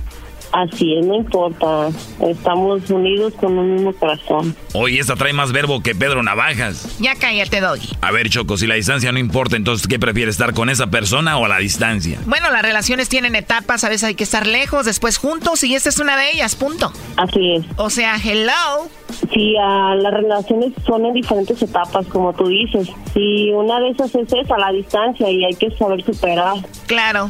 Así 0.51 0.97
es, 0.97 1.05
no 1.05 1.15
importa. 1.15 1.89
Estamos 2.19 2.89
unidos 2.89 3.33
con 3.39 3.57
un 3.57 3.75
mismo 3.75 3.93
corazón. 3.93 4.55
Oye, 4.73 4.99
esta 4.99 5.15
trae 5.15 5.33
más 5.33 5.51
verbo 5.51 5.81
que 5.81 5.95
Pedro 5.95 6.23
Navajas. 6.23 6.97
Ya 6.99 7.15
cállate, 7.15 7.61
Doggy. 7.61 7.89
A 8.01 8.11
ver, 8.11 8.29
Choco, 8.29 8.57
si 8.57 8.67
la 8.67 8.75
distancia 8.75 9.11
no 9.11 9.19
importa, 9.19 9.55
entonces 9.55 9.87
¿qué 9.87 9.99
prefieres, 9.99 10.35
estar 10.35 10.53
con 10.53 10.69
esa 10.69 10.87
persona 10.87 11.37
o 11.37 11.45
a 11.45 11.47
la 11.47 11.57
distancia? 11.59 12.19
Bueno, 12.25 12.51
las 12.51 12.61
relaciones 12.61 13.09
tienen 13.09 13.35
etapas, 13.35 13.83
a 13.83 13.89
veces 13.89 14.03
hay 14.05 14.15
que 14.15 14.23
estar 14.23 14.45
lejos, 14.45 14.85
después 14.85 15.17
juntos, 15.17 15.63
y 15.63 15.75
esta 15.75 15.89
es 15.89 15.99
una 15.99 16.17
de 16.17 16.31
ellas, 16.31 16.55
punto. 16.55 16.91
Así 17.17 17.55
es. 17.55 17.65
O 17.77 17.89
sea, 17.89 18.17
hello. 18.17 18.89
Sí, 19.33 19.55
ah, 19.61 19.95
las 19.97 20.13
relaciones 20.13 20.73
son 20.85 21.05
en 21.05 21.13
diferentes 21.13 21.61
etapas, 21.61 22.05
como 22.07 22.33
tú 22.33 22.47
dices. 22.47 22.89
Y 23.15 23.51
una 23.51 23.79
de 23.79 23.89
esas 23.89 24.13
es 24.15 24.27
esa, 24.33 24.57
la 24.57 24.71
distancia, 24.71 25.29
y 25.29 25.45
hay 25.45 25.53
que 25.55 25.71
saber 25.77 26.03
superar. 26.03 26.55
Claro. 26.87 27.29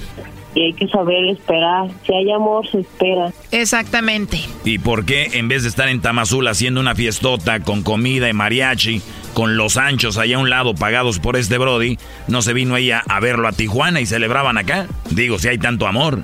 Y 0.53 0.63
hay 0.63 0.73
que 0.73 0.87
saber 0.87 1.25
esperar. 1.25 1.89
Si 2.05 2.13
hay 2.13 2.31
amor, 2.31 2.67
se 2.69 2.81
espera. 2.81 3.31
Exactamente. 3.51 4.39
¿Y 4.65 4.79
por 4.79 5.05
qué 5.05 5.29
en 5.33 5.47
vez 5.47 5.63
de 5.63 5.69
estar 5.69 5.87
en 5.87 6.01
Tamazula 6.01 6.51
haciendo 6.51 6.79
una 6.79 6.95
fiestota 6.95 7.61
con 7.61 7.83
comida 7.83 8.29
y 8.29 8.33
mariachi, 8.33 9.01
con 9.33 9.55
los 9.55 9.77
anchos 9.77 10.17
allá 10.17 10.35
a 10.35 10.39
un 10.39 10.49
lado 10.49 10.75
pagados 10.75 11.19
por 11.19 11.37
este 11.37 11.57
Brody, 11.57 11.97
no 12.27 12.41
se 12.41 12.53
vino 12.53 12.75
ella 12.75 13.01
a 13.07 13.19
verlo 13.19 13.47
a 13.47 13.53
Tijuana 13.53 14.01
y 14.01 14.05
celebraban 14.05 14.57
acá? 14.57 14.87
Digo, 15.09 15.39
si 15.39 15.47
hay 15.47 15.57
tanto 15.57 15.87
amor. 15.87 16.23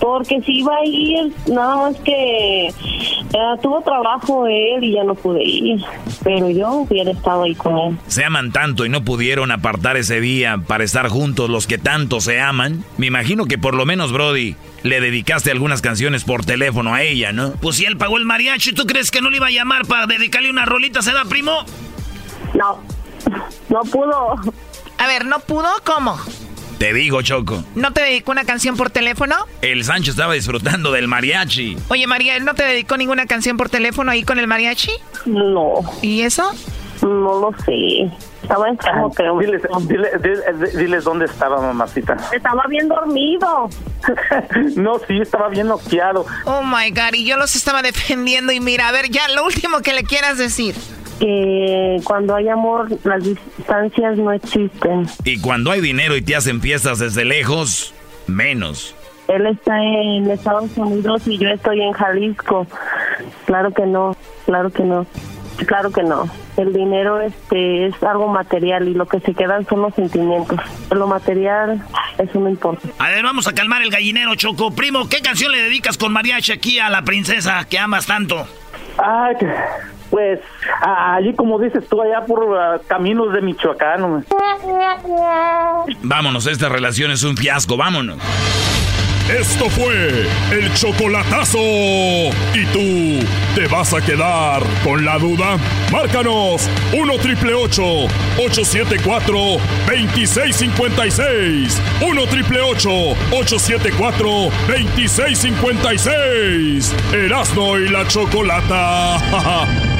Porque 0.00 0.40
si 0.42 0.60
iba 0.60 0.74
a 0.76 0.84
ir, 0.84 1.32
nada 1.48 1.76
más 1.76 1.96
que 2.00 2.68
eh, 2.68 2.72
tuvo 3.62 3.80
trabajo 3.82 4.46
él 4.46 4.84
y 4.84 4.92
ya 4.92 5.04
no 5.04 5.14
pude 5.14 5.42
ir. 5.42 5.82
Pero 6.22 6.50
yo 6.50 6.70
hubiera 6.72 7.10
estado 7.10 7.44
ahí 7.44 7.54
con 7.54 7.78
él. 7.78 7.98
Se 8.06 8.24
aman 8.24 8.52
tanto 8.52 8.84
y 8.84 8.88
no 8.88 9.04
pudieron 9.04 9.50
apartar 9.50 9.96
ese 9.96 10.20
día 10.20 10.58
para 10.66 10.84
estar 10.84 11.08
juntos 11.08 11.48
los 11.48 11.66
que 11.66 11.78
tanto 11.78 12.20
se 12.20 12.40
aman. 12.40 12.84
Me 12.98 13.06
imagino 13.06 13.46
que 13.46 13.58
por 13.58 13.74
lo 13.74 13.86
menos, 13.86 14.12
Brody, 14.12 14.56
le 14.82 15.00
dedicaste 15.00 15.50
algunas 15.50 15.82
canciones 15.82 16.24
por 16.24 16.44
teléfono 16.44 16.94
a 16.94 17.02
ella, 17.02 17.32
¿no? 17.32 17.52
Pues 17.52 17.76
si 17.76 17.84
él 17.84 17.96
pagó 17.96 18.18
el 18.18 18.24
mariachi, 18.24 18.72
¿tú 18.72 18.86
crees 18.86 19.10
que 19.10 19.20
no 19.20 19.30
le 19.30 19.38
iba 19.38 19.46
a 19.46 19.50
llamar 19.50 19.86
para 19.86 20.06
dedicarle 20.06 20.50
una 20.50 20.64
rolita, 20.64 21.02
se 21.02 21.12
da, 21.12 21.24
primo? 21.24 21.64
No, 22.54 22.78
no 23.68 23.80
pudo. 23.82 24.36
A 24.98 25.06
ver, 25.06 25.24
¿no 25.24 25.40
pudo? 25.40 25.68
¿Cómo? 25.84 26.18
Te 26.78 26.92
digo, 26.92 27.22
Choco. 27.22 27.64
¿No 27.74 27.92
te 27.92 28.02
dedicó 28.02 28.32
una 28.32 28.44
canción 28.44 28.76
por 28.76 28.90
teléfono? 28.90 29.34
El 29.62 29.84
Sancho 29.84 30.10
estaba 30.10 30.34
disfrutando 30.34 30.92
del 30.92 31.08
mariachi. 31.08 31.76
Oye, 31.88 32.06
María, 32.06 32.36
¿él 32.36 32.44
no 32.44 32.54
te 32.54 32.64
dedicó 32.64 32.96
ninguna 32.98 33.26
canción 33.26 33.56
por 33.56 33.70
teléfono 33.70 34.10
ahí 34.10 34.22
con 34.24 34.38
el 34.38 34.46
mariachi? 34.46 34.90
No. 35.24 35.80
¿Y 36.02 36.20
eso? 36.20 36.52
No 37.02 37.40
lo 37.40 37.54
sé. 37.64 38.10
Estaba 38.42 38.68
enfermo, 38.68 39.10
creo. 39.12 39.38
Diles, 39.38 39.62
dile- 39.62 40.12
dile- 40.20 40.70
diles 40.76 41.04
dónde 41.04 41.24
estaba, 41.24 41.60
mamacita. 41.60 42.16
Estaba 42.32 42.64
bien 42.68 42.88
dormido. 42.88 43.68
no, 44.76 44.98
sí, 45.08 45.18
estaba 45.20 45.48
bien 45.48 45.68
noqueado. 45.68 46.26
Oh 46.44 46.62
my 46.62 46.90
God, 46.90 47.14
y 47.14 47.24
yo 47.24 47.36
los 47.38 47.56
estaba 47.56 47.82
defendiendo. 47.82 48.52
Y 48.52 48.60
mira, 48.60 48.88
a 48.88 48.92
ver, 48.92 49.08
ya 49.10 49.28
lo 49.28 49.44
último 49.44 49.80
que 49.80 49.94
le 49.94 50.04
quieras 50.04 50.36
decir. 50.38 50.74
Que 51.20 52.00
cuando 52.04 52.34
hay 52.34 52.48
amor, 52.48 52.88
las 53.04 53.24
distancias 53.24 54.16
no 54.18 54.32
existen. 54.32 55.06
Y 55.24 55.40
cuando 55.40 55.70
hay 55.70 55.80
dinero 55.80 56.16
y 56.16 56.22
te 56.22 56.36
hacen 56.36 56.60
fiestas 56.60 56.98
desde 56.98 57.24
lejos, 57.24 57.94
menos. 58.26 58.94
Él 59.28 59.46
está 59.46 59.82
en 59.82 60.30
Estados 60.30 60.70
Unidos 60.76 61.22
y 61.26 61.38
yo 61.38 61.48
estoy 61.48 61.80
en 61.80 61.92
Jalisco. 61.92 62.66
Claro 63.46 63.72
que 63.72 63.86
no, 63.86 64.16
claro 64.44 64.70
que 64.70 64.82
no. 64.82 65.06
Claro 65.66 65.90
que 65.90 66.02
no. 66.02 66.28
El 66.58 66.72
dinero 66.74 67.18
este 67.20 67.86
es 67.86 68.02
algo 68.02 68.28
material 68.28 68.86
y 68.88 68.94
lo 68.94 69.06
que 69.06 69.20
se 69.20 69.32
quedan 69.34 69.66
son 69.66 69.80
los 69.82 69.94
sentimientos. 69.94 70.60
Lo 70.90 71.06
material, 71.06 71.82
eso 72.18 72.38
no 72.40 72.48
importa. 72.50 72.86
A 72.98 73.08
ver, 73.08 73.24
vamos 73.24 73.48
a 73.48 73.54
calmar 73.54 73.82
el 73.82 73.90
gallinero, 73.90 74.34
Choco. 74.34 74.70
Primo, 74.72 75.08
¿qué 75.08 75.20
canción 75.22 75.50
le 75.50 75.62
dedicas 75.62 75.96
con 75.96 76.12
mariachi 76.12 76.52
aquí 76.52 76.78
a 76.78 76.90
la 76.90 77.02
princesa 77.02 77.66
que 77.68 77.78
amas 77.78 78.06
tanto? 78.06 78.46
Ay, 78.98 79.34
que- 79.40 79.46
pues 80.10 80.40
allí 80.82 81.34
como 81.34 81.58
dices 81.58 81.86
tú, 81.88 82.00
allá 82.00 82.24
por 82.24 82.56
ah, 82.58 82.78
caminos 82.86 83.32
de 83.32 83.40
Michoacán. 83.40 84.02
hombre. 84.02 84.26
Vámonos, 86.02 86.46
esta 86.46 86.68
relación 86.68 87.10
es 87.10 87.24
un 87.24 87.36
fiasco, 87.36 87.76
vámonos. 87.76 88.18
Esto 89.28 89.68
fue 89.68 90.24
el 90.52 90.72
chocolatazo. 90.74 91.58
¿Y 91.58 92.64
tú 92.72 93.26
te 93.56 93.66
vas 93.66 93.92
a 93.92 94.00
quedar 94.00 94.62
con 94.84 95.04
la 95.04 95.18
duda? 95.18 95.56
Márcanos 95.90 96.70
1 96.96 97.18
triple 97.18 97.52
874 97.54 99.36
2656. 99.88 101.82
1 102.08 102.26
triple 102.26 102.60
874 102.60 104.28
2656. 104.68 106.94
Erasno 107.12 107.78
y 107.78 107.88
la 107.88 108.06
chocolata. 108.06 109.18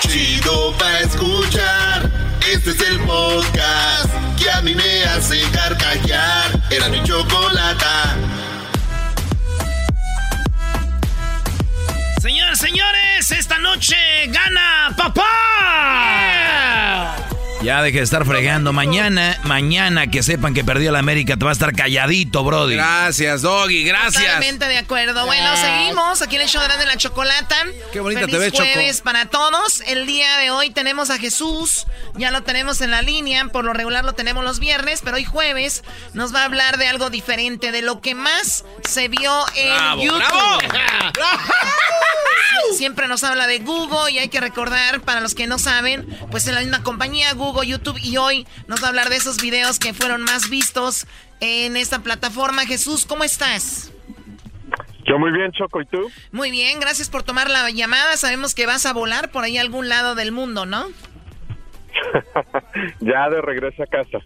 Chido 0.00 0.76
pa' 0.78 1.00
escuchar. 1.00 2.10
Este 2.50 2.70
es 2.70 2.80
el 2.80 2.98
podcast 3.00 4.10
que 4.38 4.50
a 4.50 4.62
mí 4.62 4.74
me 4.74 5.04
hace 5.04 5.40
carcajear. 5.50 6.60
Era 6.70 6.88
mi 6.88 7.02
chocolata. 7.02 8.16
Señores, 12.20 12.58
señores, 12.58 13.30
esta 13.30 13.58
noche 13.58 13.96
gana 14.28 14.94
papá. 14.96 15.68
Ya 17.60 17.82
deje 17.82 17.98
de 17.98 18.04
estar 18.04 18.24
fregando. 18.24 18.72
Mañana, 18.72 19.36
mañana 19.42 20.06
que 20.06 20.22
sepan 20.22 20.54
que 20.54 20.62
perdió 20.62 20.92
la 20.92 21.00
América, 21.00 21.36
te 21.36 21.44
va 21.44 21.50
a 21.50 21.52
estar 21.52 21.74
calladito, 21.74 22.44
Brody. 22.44 22.76
Gracias, 22.76 23.42
Doggy, 23.42 23.82
gracias. 23.82 24.22
Totalmente 24.24 24.68
de 24.68 24.78
acuerdo. 24.78 25.26
Bueno, 25.26 25.56
seguimos 25.56 26.22
aquí 26.22 26.36
en 26.36 26.42
el 26.42 26.48
show 26.48 26.62
de 26.62 26.86
la 26.86 26.96
chocolata. 26.96 27.56
Qué 27.92 27.98
bonita 27.98 28.20
Feliz 28.22 28.32
te 28.32 28.38
ves, 28.38 28.52
Choco. 28.52 28.64
jueves 28.72 29.00
para 29.00 29.26
todos. 29.26 29.80
El 29.86 30.06
día 30.06 30.38
de 30.38 30.50
hoy 30.52 30.70
tenemos 30.70 31.10
a 31.10 31.18
Jesús. 31.18 31.86
Ya 32.14 32.30
lo 32.30 32.42
tenemos 32.44 32.80
en 32.80 32.92
la 32.92 33.02
línea. 33.02 33.46
Por 33.48 33.64
lo 33.64 33.72
regular 33.72 34.04
lo 34.04 34.12
tenemos 34.12 34.44
los 34.44 34.60
viernes, 34.60 35.00
pero 35.04 35.16
hoy 35.16 35.24
jueves 35.24 35.82
nos 36.14 36.32
va 36.32 36.42
a 36.42 36.44
hablar 36.44 36.78
de 36.78 36.86
algo 36.86 37.10
diferente, 37.10 37.72
de 37.72 37.82
lo 37.82 38.00
que 38.00 38.14
más 38.14 38.64
se 38.88 39.08
vio 39.08 39.44
en 39.56 39.74
Bravo, 39.74 40.02
YouTube. 40.02 40.68
bravo. 40.68 41.12
Sie- 42.70 42.76
Siempre 42.78 43.08
nos 43.08 43.24
habla 43.24 43.46
de 43.46 43.58
Google 43.60 44.10
y 44.12 44.18
hay 44.18 44.28
que 44.28 44.40
recordar, 44.40 45.00
para 45.00 45.20
los 45.20 45.34
que 45.34 45.46
no 45.46 45.58
saben, 45.58 46.06
pues 46.30 46.46
en 46.46 46.54
la 46.54 46.60
misma 46.60 46.82
compañía 46.82 47.32
Google, 47.32 47.47
YouTube 47.62 47.98
y 48.02 48.16
hoy 48.16 48.46
nos 48.66 48.82
va 48.82 48.86
a 48.86 48.88
hablar 48.90 49.08
de 49.08 49.16
esos 49.16 49.40
videos 49.40 49.78
que 49.78 49.94
fueron 49.94 50.22
más 50.22 50.50
vistos 50.50 51.06
en 51.40 51.76
esta 51.76 52.00
plataforma. 52.00 52.66
Jesús, 52.66 53.06
¿cómo 53.06 53.24
estás? 53.24 53.92
Yo 55.04 55.18
muy 55.18 55.32
bien, 55.32 55.52
Choco, 55.52 55.80
¿y 55.80 55.86
tú? 55.86 56.10
Muy 56.32 56.50
bien, 56.50 56.80
gracias 56.80 57.08
por 57.08 57.22
tomar 57.22 57.48
la 57.48 57.70
llamada. 57.70 58.16
Sabemos 58.16 58.54
que 58.54 58.66
vas 58.66 58.84
a 58.84 58.92
volar 58.92 59.30
por 59.30 59.44
ahí 59.44 59.56
a 59.56 59.62
algún 59.62 59.88
lado 59.88 60.14
del 60.14 60.32
mundo, 60.32 60.66
¿no? 60.66 60.86
ya 63.00 63.28
de 63.30 63.40
regreso 63.40 63.82
a 63.82 63.86
casa. 63.86 64.18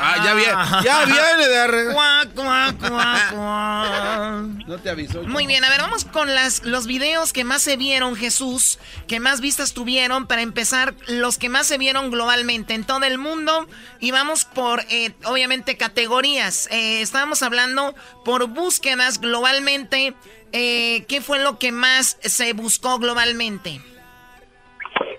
Ah, 0.00 0.16
ya 0.24 0.34
viene, 0.34 0.52
ya 0.84 1.04
viene 1.06 1.48
de 1.48 1.56
arre- 1.58 1.92
Cuac, 1.92 2.34
cuac, 2.34 2.76
cuac, 2.78 3.32
cuac. 3.32 4.42
No 4.66 4.78
te 4.78 4.90
avisó. 4.90 5.22
Muy 5.24 5.46
bien, 5.46 5.64
a 5.64 5.70
ver, 5.70 5.80
vamos 5.80 6.04
con 6.04 6.34
las, 6.34 6.62
los 6.64 6.86
videos 6.86 7.32
que 7.32 7.44
más 7.44 7.62
se 7.62 7.76
vieron, 7.76 8.14
Jesús, 8.16 8.78
que 9.06 9.18
más 9.20 9.40
vistas 9.40 9.72
tuvieron. 9.74 10.26
Para 10.26 10.42
empezar, 10.42 10.94
los 11.08 11.38
que 11.38 11.48
más 11.48 11.66
se 11.66 11.78
vieron 11.78 12.10
globalmente 12.10 12.74
en 12.74 12.84
todo 12.84 13.04
el 13.04 13.18
mundo. 13.18 13.66
Y 14.00 14.10
vamos 14.10 14.44
por, 14.44 14.84
eh, 14.88 15.14
obviamente, 15.24 15.76
categorías. 15.76 16.68
Eh, 16.70 17.00
estábamos 17.02 17.42
hablando 17.42 17.94
por 18.24 18.46
búsquedas 18.46 19.20
globalmente. 19.20 20.14
Eh, 20.52 21.04
¿Qué 21.08 21.20
fue 21.20 21.38
lo 21.40 21.58
que 21.58 21.72
más 21.72 22.16
se 22.22 22.52
buscó 22.52 22.98
globalmente? 22.98 23.80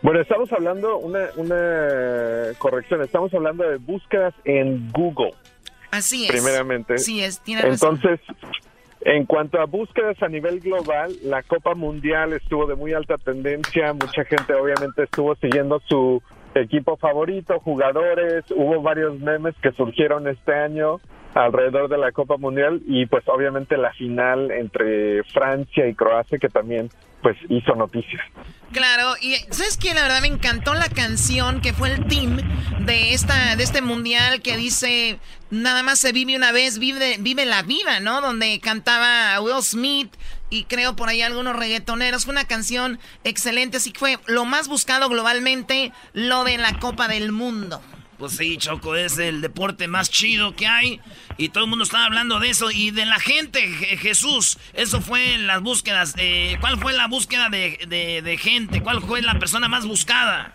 Bueno, 0.01 0.21
estamos 0.21 0.51
hablando, 0.53 0.97
una, 0.97 1.27
una 1.35 2.53
corrección, 2.57 3.01
estamos 3.01 3.33
hablando 3.33 3.69
de 3.69 3.77
búsquedas 3.77 4.33
en 4.45 4.89
Google. 4.91 5.33
Así 5.91 6.25
es. 6.25 6.31
Primeramente. 6.31 6.97
Sí 6.99 7.21
es, 7.21 7.39
tiene 7.39 7.63
razón. 7.63 7.95
Entonces, 7.95 8.19
en 9.01 9.25
cuanto 9.25 9.59
a 9.59 9.65
búsquedas 9.65 10.21
a 10.21 10.27
nivel 10.27 10.59
global, 10.59 11.13
la 11.23 11.43
Copa 11.43 11.75
Mundial 11.75 12.33
estuvo 12.33 12.65
de 12.65 12.75
muy 12.75 12.93
alta 12.93 13.17
tendencia, 13.17 13.93
mucha 13.93 14.23
gente 14.23 14.53
obviamente 14.53 15.03
estuvo 15.03 15.35
siguiendo 15.35 15.81
su 15.87 16.21
equipo 16.55 16.97
favorito, 16.97 17.59
jugadores, 17.59 18.45
hubo 18.51 18.81
varios 18.81 19.19
memes 19.19 19.55
que 19.61 19.71
surgieron 19.71 20.27
este 20.27 20.53
año 20.53 20.99
alrededor 21.33 21.89
de 21.89 21.97
la 21.97 22.11
Copa 22.11 22.37
Mundial 22.37 22.81
y 22.87 23.05
pues 23.05 23.23
obviamente 23.27 23.77
la 23.77 23.93
final 23.93 24.51
entre 24.51 25.23
Francia 25.25 25.87
y 25.87 25.93
Croacia 25.93 26.37
que 26.37 26.49
también 26.49 26.89
pues 27.21 27.37
hizo 27.49 27.75
noticias. 27.75 28.21
Claro, 28.71 29.15
y 29.21 29.35
¿sabes 29.49 29.77
qué? 29.77 29.93
La 29.93 30.03
verdad 30.03 30.21
me 30.21 30.27
encantó 30.27 30.73
la 30.73 30.89
canción 30.89 31.59
que 31.61 31.73
fue 31.73 31.91
el 31.91 32.05
team 32.07 32.37
de 32.85 33.13
esta 33.13 33.55
de 33.55 33.63
este 33.63 33.81
mundial 33.81 34.41
que 34.41 34.57
dice 34.57 35.19
nada 35.49 35.83
más 35.83 35.99
se 35.99 36.11
vive 36.11 36.35
una 36.35 36.51
vez, 36.51 36.79
vive 36.79 37.17
vive 37.19 37.45
la 37.45 37.63
vida, 37.63 37.99
¿no? 37.99 38.21
Donde 38.21 38.59
cantaba 38.59 39.39
Will 39.41 39.61
Smith 39.61 40.15
y 40.49 40.63
creo 40.65 40.95
por 40.95 41.09
ahí 41.09 41.21
algunos 41.21 41.55
reggaetoneros. 41.55 42.25
Fue 42.25 42.31
una 42.31 42.45
canción 42.45 42.99
excelente, 43.23 43.77
así 43.77 43.91
que 43.91 43.99
fue 43.99 44.17
lo 44.27 44.45
más 44.45 44.67
buscado 44.67 45.09
globalmente 45.09 45.91
lo 46.13 46.43
de 46.43 46.57
la 46.57 46.79
Copa 46.79 47.07
del 47.07 47.31
Mundo. 47.31 47.81
Pues 48.19 48.33
sí, 48.33 48.57
Choco, 48.57 48.95
es 48.95 49.17
el 49.17 49.39
deporte 49.41 49.87
más 49.87 50.11
chido 50.11 50.53
que 50.53 50.67
hay. 50.67 50.99
Y 51.37 51.49
todo 51.49 51.63
el 51.63 51.69
mundo 51.69 51.83
estaba 51.85 52.05
hablando 52.05 52.39
de 52.41 52.49
eso. 52.49 52.69
Y 52.69 52.91
de 52.91 53.05
la 53.05 53.17
gente, 53.19 53.61
Je- 53.61 53.97
Jesús. 53.97 54.59
Eso 54.73 54.99
fue 54.99 55.33
en 55.35 55.47
las 55.47 55.61
búsquedas. 55.61 56.13
eh, 56.19 56.57
¿Cuál 56.59 56.77
fue 56.77 56.91
la 56.93 57.07
búsqueda 57.07 57.47
de, 57.49 57.79
de- 57.87 58.21
de 58.21 58.37
gente? 58.37 58.83
¿Cuál 58.83 59.01
fue 59.01 59.21
la 59.21 59.39
persona 59.39 59.69
más 59.69 59.87
buscada? 59.87 60.53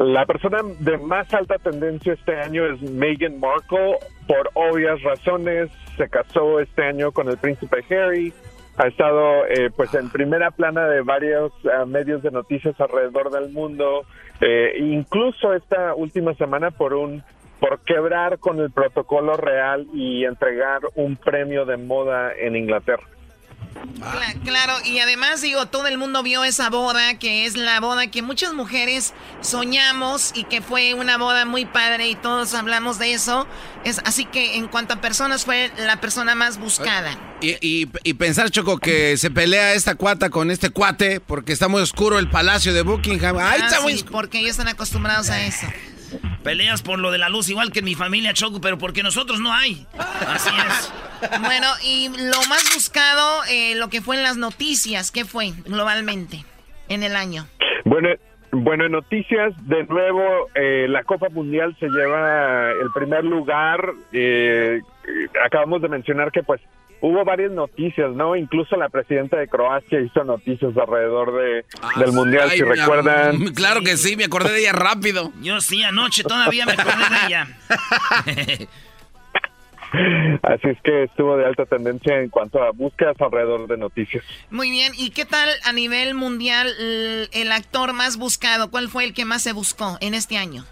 La 0.00 0.26
persona 0.26 0.58
de 0.80 0.98
más 0.98 1.32
alta 1.34 1.56
tendencia 1.58 2.14
este 2.14 2.40
año 2.40 2.64
es 2.66 2.80
Meghan 2.82 3.38
Markle, 3.38 3.96
por 4.26 4.50
obvias 4.54 5.00
razones. 5.02 5.70
Se 5.96 6.08
casó 6.08 6.58
este 6.60 6.82
año 6.84 7.12
con 7.12 7.28
el 7.28 7.36
príncipe 7.38 7.84
Harry. 7.90 8.32
Ha 8.76 8.86
estado 8.88 9.44
eh, 9.46 9.70
pues 9.76 9.92
en 9.94 10.08
primera 10.10 10.50
plana 10.50 10.86
de 10.86 11.02
varios 11.02 11.52
eh, 11.64 11.84
medios 11.86 12.22
de 12.22 12.30
noticias 12.30 12.74
alrededor 12.80 13.30
del 13.30 13.50
mundo. 13.50 14.04
Eh, 14.40 14.78
incluso 14.78 15.52
esta 15.52 15.94
última 15.94 16.34
semana 16.34 16.70
por 16.70 16.94
un 16.94 17.22
por 17.60 17.80
quebrar 17.80 18.38
con 18.38 18.58
el 18.58 18.70
protocolo 18.70 19.36
real 19.36 19.86
y 19.92 20.24
entregar 20.24 20.80
un 20.94 21.16
premio 21.16 21.66
de 21.66 21.76
moda 21.76 22.32
en 22.34 22.56
Inglaterra. 22.56 23.06
Cla- 23.98 24.40
claro, 24.44 24.74
y 24.84 24.98
además 24.98 25.42
digo, 25.42 25.66
todo 25.66 25.86
el 25.86 25.98
mundo 25.98 26.22
vio 26.22 26.42
esa 26.44 26.70
boda, 26.70 27.18
que 27.18 27.44
es 27.46 27.56
la 27.56 27.80
boda 27.80 28.06
que 28.06 28.22
muchas 28.22 28.52
mujeres 28.54 29.12
soñamos 29.42 30.32
y 30.34 30.44
que 30.44 30.62
fue 30.62 30.94
una 30.94 31.18
boda 31.18 31.44
muy 31.44 31.66
padre 31.66 32.08
y 32.08 32.14
todos 32.14 32.54
hablamos 32.54 32.98
de 32.98 33.12
eso. 33.12 33.46
Es, 33.84 34.00
así 34.04 34.24
que 34.24 34.56
en 34.56 34.68
cuanto 34.68 34.94
a 34.94 35.00
personas 35.00 35.44
fue 35.44 35.70
la 35.78 36.00
persona 36.00 36.34
más 36.34 36.58
buscada. 36.58 37.16
Y, 37.42 37.56
y- 37.66 37.88
y 38.02 38.14
pensar, 38.14 38.50
Choco, 38.50 38.78
que 38.78 39.16
se 39.16 39.30
pelea 39.30 39.74
esta 39.74 39.94
cuata 39.94 40.30
con 40.30 40.50
este 40.50 40.70
cuate 40.70 41.20
porque 41.20 41.52
está 41.52 41.68
muy 41.68 41.82
oscuro 41.82 42.18
el 42.18 42.28
palacio 42.30 42.72
de 42.72 42.82
Buckingham. 42.82 43.36
¡Ay, 43.38 43.60
Ah, 43.62 43.66
está 43.66 43.80
muy 43.82 43.98
sí, 43.98 44.04
porque 44.10 44.38
ellos 44.38 44.52
están 44.52 44.68
acostumbrados 44.68 45.28
a 45.30 45.42
eso. 45.42 45.66
Peleas 46.42 46.82
por 46.82 46.98
lo 46.98 47.10
de 47.10 47.18
la 47.18 47.28
luz, 47.28 47.48
igual 47.48 47.70
que 47.70 47.80
en 47.80 47.84
mi 47.84 47.94
familia, 47.94 48.32
Choco, 48.32 48.60
pero 48.60 48.78
porque 48.78 49.02
nosotros 49.02 49.40
no 49.40 49.52
hay. 49.52 49.86
Así 50.26 50.50
es. 50.68 50.92
Bueno, 51.42 51.66
y 51.84 52.08
lo 52.08 52.42
más 52.48 52.64
buscado, 52.74 53.44
eh, 53.50 53.74
lo 53.76 53.90
que 53.90 54.00
fue 54.00 54.16
en 54.16 54.22
las 54.22 54.38
noticias, 54.38 55.10
¿qué 55.10 55.24
fue 55.24 55.52
globalmente 55.66 56.44
en 56.88 57.02
el 57.02 57.14
año? 57.14 57.46
Bueno, 57.84 58.08
bueno, 58.52 58.86
en 58.86 58.92
noticias, 58.92 59.54
de 59.68 59.84
nuevo, 59.84 60.48
eh, 60.54 60.86
la 60.88 61.04
Copa 61.04 61.28
Mundial 61.28 61.76
se 61.78 61.88
lleva 61.88 62.72
el 62.72 62.90
primer 62.92 63.24
lugar. 63.24 63.92
Eh, 64.12 64.80
eh, 64.80 65.26
acabamos 65.44 65.80
de 65.82 65.88
mencionar 65.88 66.32
que 66.32 66.42
pues 66.42 66.60
hubo 67.00 67.24
varias 67.24 67.50
noticias, 67.52 68.10
¿no? 68.12 68.36
Incluso 68.36 68.76
la 68.76 68.88
presidenta 68.88 69.38
de 69.38 69.48
Croacia 69.48 70.00
hizo 70.00 70.24
noticias 70.24 70.76
alrededor 70.76 71.34
de, 71.34 71.64
del 71.96 72.12
Mundial, 72.12 72.48
Ay, 72.50 72.58
si 72.58 72.64
recuerdan. 72.64 73.36
amor, 73.36 73.52
Claro 73.54 73.80
que 73.82 73.96
sí, 73.96 74.16
me 74.16 74.24
acordé 74.24 74.52
de 74.52 74.60
ella 74.60 74.72
rápido. 74.72 75.32
Yo 75.40 75.60
sí, 75.60 75.82
anoche 75.82 76.22
todavía 76.22 76.66
me 76.66 76.72
acordé 76.72 76.96
de 77.08 77.26
ella. 77.26 77.48
Así 80.42 80.68
es 80.68 80.78
que 80.84 81.04
estuvo 81.04 81.36
de 81.36 81.44
alta 81.46 81.66
tendencia 81.66 82.20
en 82.20 82.28
cuanto 82.28 82.62
a 82.62 82.70
búsquedas 82.70 83.16
alrededor 83.20 83.66
de 83.66 83.76
noticias. 83.76 84.24
Muy 84.50 84.70
bien, 84.70 84.92
¿y 84.96 85.10
qué 85.10 85.24
tal 85.24 85.48
a 85.64 85.72
nivel 85.72 86.14
mundial 86.14 86.68
el, 86.78 87.28
el 87.32 87.50
actor 87.50 87.92
más 87.92 88.16
buscado? 88.16 88.70
¿Cuál 88.70 88.88
fue 88.88 89.04
el 89.04 89.14
que 89.14 89.24
más 89.24 89.42
se 89.42 89.52
buscó 89.52 89.98
en 90.00 90.14
este 90.14 90.36
año? 90.36 90.64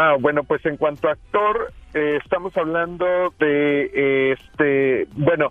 Wow, 0.00 0.18
bueno, 0.18 0.44
pues 0.44 0.64
en 0.64 0.78
cuanto 0.78 1.08
a 1.08 1.12
actor, 1.12 1.72
eh, 1.92 2.18
estamos 2.24 2.56
hablando 2.56 3.34
de, 3.38 3.90
eh, 3.92 4.32
este, 4.32 5.06
bueno, 5.12 5.50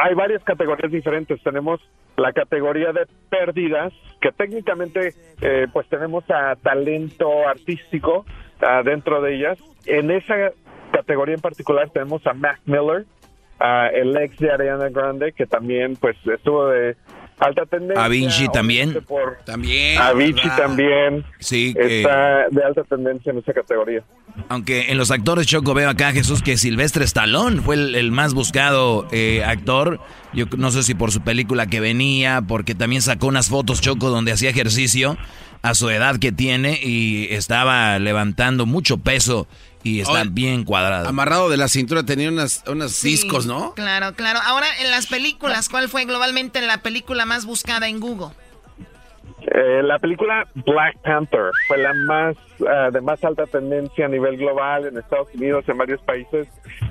hay 0.00 0.14
varias 0.14 0.44
categorías 0.44 0.92
diferentes. 0.92 1.42
Tenemos 1.42 1.80
la 2.16 2.32
categoría 2.32 2.92
de 2.92 3.06
pérdidas, 3.28 3.92
que 4.20 4.30
técnicamente 4.30 5.14
eh, 5.40 5.66
pues 5.72 5.88
tenemos 5.88 6.22
a 6.30 6.54
talento 6.54 7.48
artístico 7.48 8.24
ah, 8.60 8.82
dentro 8.84 9.20
de 9.20 9.34
ellas. 9.34 9.58
En 9.86 10.12
esa 10.12 10.52
categoría 10.92 11.34
en 11.34 11.40
particular 11.40 11.90
tenemos 11.90 12.24
a 12.28 12.34
Mac 12.34 12.60
Miller, 12.66 13.04
ah, 13.58 13.88
el 13.92 14.16
ex 14.16 14.36
de 14.38 14.52
Ariana 14.52 14.90
Grande, 14.90 15.32
que 15.32 15.46
también 15.46 15.96
pues 15.96 16.16
estuvo 16.24 16.68
de 16.68 16.94
alta 17.40 17.64
tendencia. 17.66 18.04
Avicii 18.04 18.48
también. 18.48 18.88
obviamente 18.90 19.08
por- 19.08 19.38
También. 19.44 19.98
Avicii 20.00 20.32
¿verdad? 20.34 20.56
también 20.56 21.24
Sí, 21.38 21.72
que- 21.74 21.98
está 22.00 22.48
de 22.50 22.64
alta 22.64 22.82
tendencia 22.84 23.32
en 23.32 23.38
esa 23.38 23.52
categoría. 23.52 24.02
Aunque 24.48 24.90
en 24.90 24.98
los 24.98 25.10
actores 25.10 25.46
Choco 25.46 25.74
veo 25.74 25.88
acá, 25.90 26.12
Jesús, 26.12 26.42
que 26.42 26.56
Silvestre 26.56 27.04
Stallone 27.04 27.60
fue 27.60 27.74
el, 27.76 27.94
el 27.94 28.10
más 28.12 28.34
buscado 28.34 29.06
eh, 29.12 29.42
actor. 29.44 30.00
Yo 30.32 30.46
no 30.56 30.70
sé 30.70 30.82
si 30.82 30.94
por 30.94 31.10
su 31.12 31.20
película 31.22 31.66
que 31.66 31.80
venía, 31.80 32.42
porque 32.46 32.74
también 32.74 33.02
sacó 33.02 33.26
unas 33.26 33.48
fotos 33.48 33.80
Choco 33.80 34.10
donde 34.10 34.32
hacía 34.32 34.50
ejercicio 34.50 35.16
a 35.62 35.74
su 35.74 35.90
edad 35.90 36.18
que 36.18 36.30
tiene 36.30 36.78
y 36.82 37.26
estaba 37.30 37.98
levantando 37.98 38.64
mucho 38.66 38.98
peso 38.98 39.48
y 39.88 40.00
está 40.00 40.22
Oye, 40.22 40.30
bien 40.30 40.64
cuadrado. 40.64 41.08
Amarrado 41.08 41.48
de 41.48 41.56
la 41.56 41.68
cintura 41.68 42.04
tenía 42.04 42.28
unas, 42.28 42.62
unos 42.66 42.92
Sí, 42.92 43.10
discos, 43.10 43.46
¿no? 43.46 43.74
Claro, 43.74 44.14
claro. 44.14 44.38
Ahora, 44.44 44.66
en 44.80 44.90
las 44.90 45.06
películas, 45.06 45.68
¿cuál 45.68 45.88
fue 45.88 46.04
globalmente 46.04 46.60
la 46.60 46.78
película 46.78 47.24
más 47.24 47.46
buscada 47.46 47.88
en 47.88 48.00
Google? 48.00 48.34
Eh, 49.40 49.82
la 49.82 49.98
película 49.98 50.46
Black 50.54 50.98
Panther 51.02 51.50
fue 51.68 51.78
la 51.78 51.94
más 51.94 52.36
ah, 52.68 52.90
de 52.92 53.00
más 53.00 53.22
alta 53.24 53.46
tendencia 53.46 54.04
a 54.04 54.08
nivel 54.08 54.36
global 54.36 54.86
en 54.86 54.98
Estados 54.98 55.28
Unidos, 55.34 55.64
en 55.68 55.78
varios 55.78 56.02
países. 56.02 56.48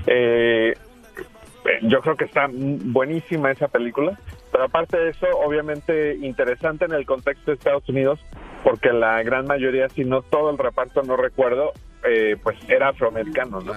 Eh, 0.07 0.73
eh, 0.73 1.79
yo 1.83 2.01
creo 2.01 2.15
que 2.15 2.25
está 2.25 2.47
buenísima 2.49 3.51
esa 3.51 3.67
película, 3.67 4.17
pero 4.51 4.63
aparte 4.65 4.97
de 4.97 5.09
eso, 5.09 5.27
obviamente 5.45 6.15
interesante 6.15 6.85
en 6.85 6.93
el 6.93 7.05
contexto 7.05 7.51
de 7.51 7.57
Estados 7.57 7.87
Unidos, 7.89 8.19
porque 8.63 8.91
la 8.91 9.21
gran 9.23 9.45
mayoría, 9.45 9.89
si 9.89 10.03
no 10.05 10.21
todo 10.21 10.49
el 10.49 10.57
reparto, 10.57 11.03
no 11.03 11.17
recuerdo, 11.17 11.73
eh, 12.03 12.35
pues 12.41 12.57
era 12.67 12.89
afroamericano, 12.89 13.61
¿no? 13.61 13.73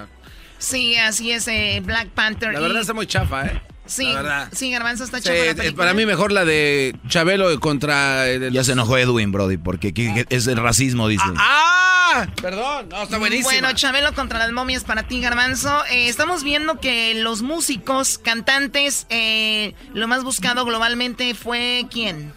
Sí, 0.58 0.96
así 0.96 1.32
es, 1.32 1.48
eh, 1.48 1.80
Black 1.84 2.08
Panther. 2.10 2.52
La 2.52 2.60
y- 2.60 2.62
verdad 2.62 2.80
está 2.82 2.92
muy 2.94 3.06
chafa, 3.06 3.46
¿eh? 3.46 3.62
Sí, 3.86 4.06
sí, 4.52 4.70
Garbanzo 4.70 5.02
está 5.02 5.20
Sí, 5.20 5.28
la 5.30 5.34
eh, 5.34 5.54
película. 5.54 5.76
para 5.84 5.94
mí 5.94 6.06
mejor 6.06 6.30
la 6.30 6.44
de 6.44 6.94
Chabelo 7.08 7.58
contra... 7.58 8.28
el- 8.28 8.52
Ya 8.52 8.62
se 8.62 8.72
enojó 8.72 8.96
Edwin, 8.98 9.32
Brody, 9.32 9.56
porque 9.56 9.88
aquí 9.88 10.08
es 10.28 10.46
el 10.46 10.58
racismo, 10.58 11.08
dice. 11.08 11.24
¡Ah! 11.36 12.26
Perdón, 12.40 12.88
no, 12.88 13.02
está 13.02 13.18
buenísima. 13.18 13.50
Bueno, 13.50 13.72
Chabelo 13.72 14.12
contra 14.14 14.38
las 14.38 14.52
momias 14.52 14.84
para 14.84 15.04
ti, 15.08 15.20
Garbanzo. 15.20 15.84
Eh, 15.86 16.08
estamos 16.08 16.44
viendo 16.44 16.78
que 16.78 17.14
los 17.14 17.42
músicos, 17.42 18.18
cantantes, 18.18 19.06
eh, 19.10 19.74
lo 19.94 20.06
más 20.08 20.22
buscado 20.24 20.64
globalmente 20.64 21.34
fue 21.34 21.86
quién? 21.90 22.32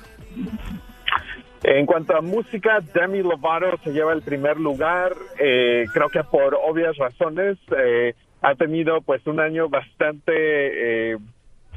En 1.63 1.85
cuanto 1.85 2.15
a 2.15 2.21
música, 2.21 2.79
Demi 2.93 3.21
Lovato 3.21 3.77
se 3.83 3.91
lleva 3.91 4.13
el 4.13 4.21
primer 4.21 4.59
lugar. 4.59 5.13
Eh, 5.39 5.85
creo 5.93 6.09
que 6.09 6.23
por 6.23 6.55
obvias 6.55 6.97
razones 6.97 7.57
eh, 7.77 8.13
ha 8.41 8.55
tenido 8.55 9.01
pues 9.01 9.25
un 9.25 9.39
año 9.39 9.69
bastante 9.69 10.33
eh, 11.13 11.17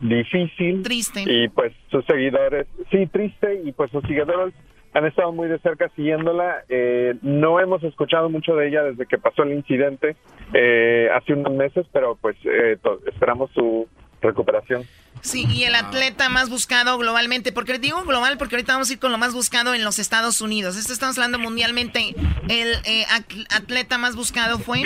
difícil. 0.00 0.82
Triste. 0.82 1.22
Y 1.24 1.48
pues 1.48 1.72
sus 1.90 2.04
seguidores, 2.04 2.66
sí, 2.90 3.06
triste, 3.06 3.62
y 3.64 3.72
pues 3.72 3.90
sus 3.92 4.02
seguidores 4.02 4.54
han 4.92 5.04
estado 5.04 5.30
muy 5.30 5.48
de 5.48 5.58
cerca 5.58 5.88
siguiéndola. 5.90 6.64
Eh, 6.68 7.14
no 7.22 7.60
hemos 7.60 7.84
escuchado 7.84 8.30
mucho 8.30 8.56
de 8.56 8.68
ella 8.68 8.82
desde 8.82 9.06
que 9.06 9.18
pasó 9.18 9.42
el 9.42 9.52
incidente 9.52 10.16
eh, 10.54 11.08
hace 11.14 11.34
unos 11.34 11.52
meses, 11.52 11.86
pero 11.92 12.16
pues 12.16 12.36
eh, 12.44 12.78
esperamos 13.06 13.50
su 13.52 13.86
recuperación. 14.26 14.84
Sí, 15.22 15.46
y 15.50 15.64
el 15.64 15.74
atleta 15.74 16.28
más 16.28 16.50
buscado 16.50 16.98
globalmente, 16.98 17.50
porque 17.52 17.78
digo 17.78 18.02
global 18.04 18.36
porque 18.38 18.56
ahorita 18.56 18.74
vamos 18.74 18.90
a 18.90 18.92
ir 18.92 18.98
con 18.98 19.10
lo 19.12 19.18
más 19.18 19.32
buscado 19.32 19.74
en 19.74 19.82
los 19.84 19.98
Estados 19.98 20.40
Unidos. 20.40 20.76
Esto 20.76 20.92
estamos 20.92 21.16
hablando 21.18 21.38
mundialmente. 21.38 22.14
El 22.48 22.74
eh, 22.84 23.04
at- 23.10 23.54
atleta 23.56 23.98
más 23.98 24.14
buscado 24.16 24.58
fue... 24.58 24.82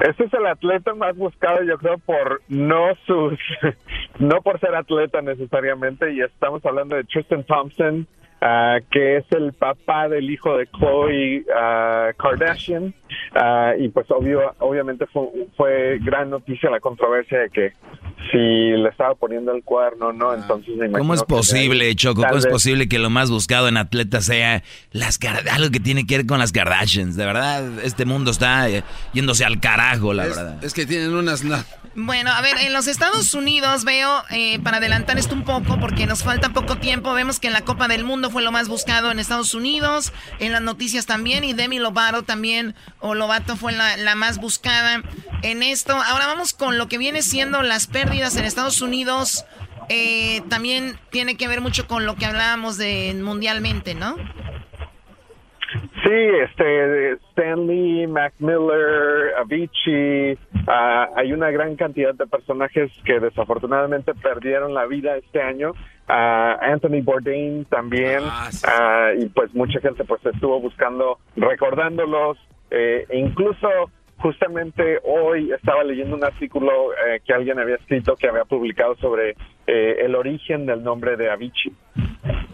Este 0.00 0.24
es 0.24 0.34
el 0.34 0.46
atleta 0.46 0.94
más 0.94 1.14
buscado, 1.16 1.62
yo 1.62 1.78
creo, 1.78 1.98
por 1.98 2.42
no 2.48 2.86
sus, 3.06 3.38
no 4.18 4.40
por 4.42 4.58
ser 4.58 4.74
atleta 4.74 5.22
necesariamente, 5.22 6.12
y 6.12 6.20
estamos 6.22 6.64
hablando 6.66 6.96
de 6.96 7.04
Tristan 7.04 7.44
Thompson, 7.44 8.08
ah, 8.40 8.78
que 8.90 9.18
es 9.18 9.24
el 9.30 9.52
papá 9.52 10.08
del 10.08 10.28
hijo 10.28 10.56
de 10.56 10.66
Khloe 10.66 11.44
ah, 11.54 12.10
Kardashian, 12.18 12.92
ah, 13.34 13.72
y 13.78 13.88
pues 13.88 14.06
obvio, 14.10 14.54
obviamente 14.58 15.06
fue, 15.12 15.22
fue 15.56 15.98
gran 16.00 16.30
noticia 16.30 16.70
la 16.70 16.80
controversia 16.80 17.38
de 17.38 17.50
que 17.50 17.72
si 18.30 18.38
le 18.38 18.88
estaba 18.88 19.14
poniendo 19.14 19.52
el 19.52 19.62
cuerno 19.62 20.12
no, 20.12 20.32
entonces 20.34 20.76
me 20.76 20.90
¿Cómo 20.90 21.14
es 21.14 21.20
que 21.22 21.26
posible, 21.26 21.94
Choco? 21.94 22.22
¿Cómo 22.22 22.36
es 22.38 22.46
posible 22.46 22.88
que 22.88 22.98
lo 22.98 23.10
más 23.10 23.30
buscado 23.30 23.68
en 23.68 23.76
atletas 23.76 24.24
sea 24.26 24.62
las 24.92 25.18
algo 25.50 25.70
que 25.70 25.80
tiene 25.80 26.06
que 26.06 26.18
ver 26.18 26.26
con 26.26 26.38
las 26.38 26.52
Kardashians? 26.52 27.16
De 27.16 27.24
verdad, 27.26 27.64
este 27.84 28.04
mundo 28.04 28.30
está 28.30 28.68
eh, 28.68 28.82
yéndose 29.12 29.44
al 29.44 29.60
carajo, 29.60 30.12
la 30.12 30.26
es, 30.26 30.36
verdad. 30.36 30.64
es 30.64 30.72
que 30.74 30.86
tienen 30.86 31.14
unas... 31.14 31.44
na- 31.44 31.64
Bueno, 31.94 32.30
a 32.30 32.40
ver, 32.42 32.56
en 32.64 32.72
los 32.72 32.86
Estados 32.88 33.34
Unidos 33.34 33.84
veo, 33.84 34.08
eh, 34.30 34.58
para 34.60 34.78
adelantar 34.78 35.18
esto 35.18 35.34
un 35.34 35.44
poco, 35.44 35.78
porque 35.80 36.06
nos 36.06 36.22
falta 36.22 36.50
poco 36.50 36.76
tiempo, 36.76 37.12
vemos 37.12 37.40
que 37.40 37.48
en 37.48 37.52
la 37.52 37.62
Copa 37.62 37.88
del 37.88 38.04
Mundo 38.04 38.30
fue 38.30 38.42
lo 38.42 38.52
más 38.52 38.68
buscado 38.68 39.10
en 39.10 39.18
Estados 39.18 39.54
Unidos, 39.54 40.12
en 40.38 40.52
las 40.52 40.62
noticias 40.62 41.06
también, 41.06 41.44
y 41.44 41.52
Demi 41.52 41.78
Lovato 41.78 42.22
también, 42.22 42.74
o 43.02 43.14
Lovato 43.14 43.56
fue 43.56 43.72
la, 43.72 43.96
la 43.98 44.14
más 44.14 44.40
buscada 44.40 45.02
en 45.42 45.62
esto. 45.62 45.92
Ahora 45.92 46.26
vamos 46.26 46.54
con 46.54 46.78
lo 46.78 46.88
que 46.88 46.98
viene 46.98 47.22
siendo 47.22 47.62
las 47.62 47.86
pérdidas 47.86 48.36
en 48.36 48.44
Estados 48.44 48.80
Unidos. 48.80 49.44
eh, 49.88 50.40
también 50.48 50.96
tiene 51.10 51.36
que 51.36 51.48
ver 51.48 51.60
mucho 51.60 51.86
con 51.86 52.06
lo 52.06 52.14
que 52.14 52.24
hablábamos 52.26 52.78
de 52.78 53.14
mundialmente, 53.22 53.94
¿no? 53.94 54.16
Sí, 56.04 56.10
este, 56.44 57.12
Stanley, 57.30 58.06
Mac 58.06 58.34
Miller, 58.38 59.34
Avicii, 59.38 60.38
ah, 60.66 61.08
hay 61.16 61.32
una 61.32 61.50
gran 61.50 61.76
cantidad 61.76 62.14
de 62.14 62.26
personajes 62.26 62.90
que 63.04 63.20
desafortunadamente 63.20 64.12
perdieron 64.14 64.74
la 64.74 64.84
vida 64.86 65.16
este 65.16 65.40
año. 65.40 65.72
Ah, 66.08 66.58
Anthony 66.60 67.02
Bourdain 67.02 67.64
también, 67.66 68.20
ah, 68.24 69.12
y 69.18 69.26
pues 69.26 69.54
mucha 69.54 69.80
gente 69.80 70.04
pues 70.04 70.24
estuvo 70.26 70.60
buscando, 70.60 71.18
recordándolos, 71.36 72.36
eh, 72.72 73.06
e 73.08 73.18
incluso 73.18 73.68
justamente 74.16 74.98
hoy 75.04 75.52
estaba 75.52 75.84
leyendo 75.84 76.16
un 76.16 76.24
artículo 76.24 76.92
eh, 76.92 77.20
que 77.26 77.34
alguien 77.34 77.58
había 77.58 77.74
escrito 77.74 78.16
que 78.16 78.28
había 78.28 78.44
publicado 78.44 78.96
sobre 78.96 79.36
eh, 79.66 79.96
el 80.04 80.14
origen 80.14 80.64
del 80.64 80.82
nombre 80.82 81.16
de 81.16 81.30
Avicii. 81.30 81.72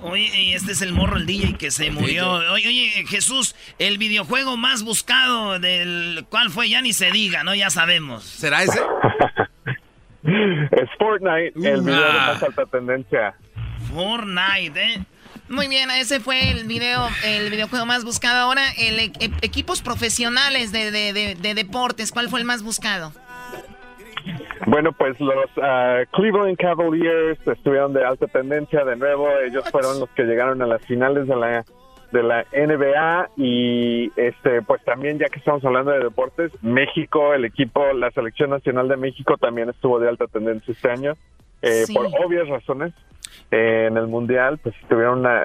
Oye, 0.02 0.54
este 0.54 0.72
es 0.72 0.82
el 0.82 0.92
morro, 0.92 1.16
el 1.16 1.26
DJ 1.26 1.56
que 1.58 1.70
se 1.70 1.90
murió. 1.90 2.32
Oye, 2.52 2.68
oye, 2.68 2.90
Jesús, 3.06 3.54
el 3.78 3.98
videojuego 3.98 4.56
más 4.56 4.82
buscado 4.82 5.58
del 5.58 6.24
cuál 6.30 6.50
fue, 6.50 6.68
ya 6.68 6.80
ni 6.80 6.92
se 6.92 7.10
diga, 7.10 7.44
¿no? 7.44 7.54
Ya 7.54 7.70
sabemos. 7.70 8.24
¿Será 8.24 8.62
ese? 8.62 8.80
es 10.24 10.88
Fortnite, 10.98 11.52
el 11.56 11.82
video 11.82 12.06
de 12.06 12.12
más 12.12 12.42
alta 12.42 12.64
tendencia. 12.66 13.34
Fortnite, 13.92 14.82
¿eh? 14.82 15.04
Muy 15.48 15.66
bien, 15.68 15.90
ese 15.90 16.20
fue 16.20 16.50
el 16.50 16.66
video, 16.66 17.08
el 17.24 17.50
videojuego 17.50 17.86
más 17.86 18.04
buscado. 18.04 18.36
Ahora, 18.38 18.62
el 18.78 18.98
e- 19.00 19.12
e- 19.20 19.30
equipos 19.42 19.80
profesionales 19.82 20.72
de, 20.72 20.90
de- 20.90 21.12
de- 21.12 21.34
de 21.36 21.54
deportes, 21.54 22.12
¿cuál 22.12 22.28
fue 22.28 22.40
el 22.40 22.44
más 22.46 22.62
buscado? 22.62 23.12
Bueno, 24.66 24.92
pues 24.92 25.18
los 25.20 25.48
ah, 25.62 26.00
Cleveland 26.12 26.58
Cavaliers 26.58 27.38
estuvieron 27.46 27.94
de 27.94 28.04
alta 28.04 28.26
tendencia 28.26 28.84
de 28.84 28.96
nuevo. 28.96 29.26
Ellos 29.46 29.64
fueron 29.70 29.98
los 30.00 30.10
que 30.10 30.24
llegaron 30.24 30.60
a 30.60 30.66
las 30.66 30.84
finales 30.84 31.26
de 31.26 31.36
la 31.36 31.64
de 32.12 32.22
la 32.22 32.42
NBA 32.52 33.28
y 33.36 34.10
este 34.16 34.62
pues 34.62 34.82
también 34.84 35.18
ya 35.18 35.26
que 35.28 35.38
estamos 35.38 35.62
hablando 35.64 35.90
de 35.90 36.00
deportes, 36.00 36.50
México, 36.62 37.34
el 37.34 37.44
equipo, 37.44 37.92
la 37.92 38.10
selección 38.12 38.48
nacional 38.50 38.88
de 38.88 38.96
México 38.96 39.36
también 39.36 39.68
estuvo 39.68 39.98
de 40.00 40.08
alta 40.08 40.26
tendencia 40.26 40.72
este 40.72 40.90
año 40.90 41.12
eh, 41.60 41.84
Sí. 41.86 41.92
por 41.94 42.06
obvias 42.24 42.48
razones. 42.48 42.92
En 43.50 43.96
el 43.96 44.08
mundial 44.08 44.58
pues 44.62 44.74
tuvieron 44.90 45.20
una 45.20 45.40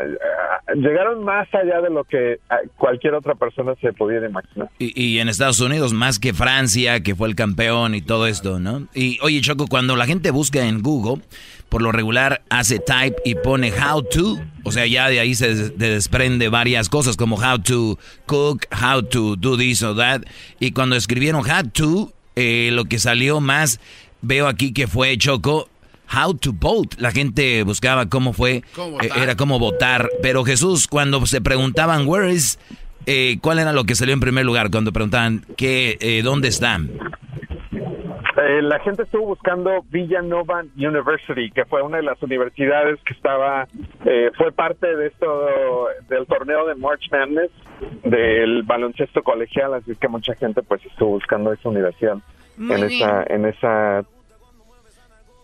llegaron 0.76 1.24
más 1.24 1.48
allá 1.54 1.80
de 1.82 1.90
lo 1.90 2.04
que 2.04 2.40
ah, 2.50 2.58
cualquier 2.78 3.14
otra 3.14 3.36
persona 3.36 3.74
se 3.82 3.94
pudiera 3.94 4.28
imaginar. 4.28 4.70
Y, 4.80 4.92
y 5.02 5.20
en 5.20 5.30
Estados 5.30 5.60
Unidos, 5.62 5.94
más 5.94 6.20
que 6.20 6.34
Francia, 6.34 7.02
que 7.02 7.16
fue 7.16 7.28
el 7.30 7.36
campeón 7.36 7.96
y 7.96 8.02
todo 8.02 8.28
esto, 8.28 8.60
¿no? 8.60 8.88
Y 8.94 9.20
oye, 9.22 9.40
Choco, 9.42 9.68
cuando 9.68 9.96
la 9.96 10.06
gente 10.06 10.32
busca 10.32 10.66
en 10.68 10.82
Google, 10.82 11.22
por 11.70 11.82
lo 11.82 11.92
regular 11.94 12.42
hace 12.50 12.80
type 12.80 13.16
y 13.24 13.36
pone 13.36 13.72
how 13.72 14.02
to, 14.04 14.38
o 14.64 14.72
sea, 14.72 14.86
ya 14.86 15.08
de 15.10 15.20
ahí 15.20 15.34
se 15.36 15.48
des- 15.56 15.78
de- 15.78 15.90
desprende 15.92 16.50
varias 16.50 16.90
cosas 16.90 17.16
como 17.18 17.38
how 17.38 17.58
to 17.60 17.98
cook, 18.26 18.66
how 18.72 19.02
to 19.02 19.36
do 19.38 19.58
this 19.58 19.82
or 19.82 19.96
that. 19.96 20.22
Y 20.60 20.72
cuando 20.72 20.96
escribieron 20.96 21.42
how 21.42 21.64
to, 21.72 22.12
eh, 22.36 22.70
lo 22.74 22.86
que 22.86 23.00
salió 23.00 23.40
más, 23.40 23.80
veo 24.22 24.48
aquí 24.48 24.74
que 24.74 24.88
fue 24.88 25.18
Choco. 25.18 25.70
How 26.16 26.36
to 26.36 26.52
vote. 26.54 26.96
La 27.00 27.12
gente 27.12 27.64
buscaba 27.64 28.08
cómo 28.08 28.34
fue, 28.34 28.64
¿Cómo 28.76 29.02
eh, 29.02 29.10
era 29.16 29.36
cómo 29.36 29.60
votar. 29.60 30.10
Pero 30.22 30.44
Jesús, 30.44 30.88
cuando 30.88 31.26
se 31.26 31.42
preguntaban, 31.42 32.08
where 32.08 32.32
is, 32.32 32.60
eh, 33.06 33.38
¿cuál 33.42 33.60
era 33.60 33.74
lo 33.74 33.84
que 33.86 33.96
salió 33.96 34.14
en 34.14 34.20
primer 34.20 34.46
lugar? 34.46 34.70
Cuando 34.72 34.92
preguntaban, 34.92 35.46
¿qué, 35.58 35.98
eh, 36.00 36.22
¿dónde 36.24 36.50
están? 36.50 36.92
Eh, 38.46 38.62
la 38.62 38.80
gente 38.80 39.04
estuvo 39.04 39.28
buscando 39.28 39.84
Villanova 39.90 40.64
University, 40.76 41.52
que 41.52 41.66
fue 41.66 41.82
una 41.82 41.98
de 41.98 42.04
las 42.04 42.22
universidades 42.24 43.00
que 43.06 43.14
estaba, 43.14 43.68
eh, 44.06 44.32
fue 44.36 44.52
parte 44.52 44.96
de 44.96 45.08
esto, 45.08 45.88
del 46.10 46.26
torneo 46.26 46.66
de 46.66 46.76
March 46.76 47.10
Madness, 47.12 47.52
del 48.04 48.64
baloncesto 48.64 49.22
colegial, 49.22 49.76
así 49.76 49.96
que 49.96 50.08
mucha 50.08 50.36
gente 50.36 50.62
pues 50.64 50.84
estuvo 50.86 51.12
buscando 51.12 51.54
esa 51.54 51.70
universidad 51.70 52.18
Muy 52.58 52.76
en 52.82 52.88
bien. 52.88 53.02
esa, 53.02 53.24
en 53.28 53.46
esa 53.46 54.04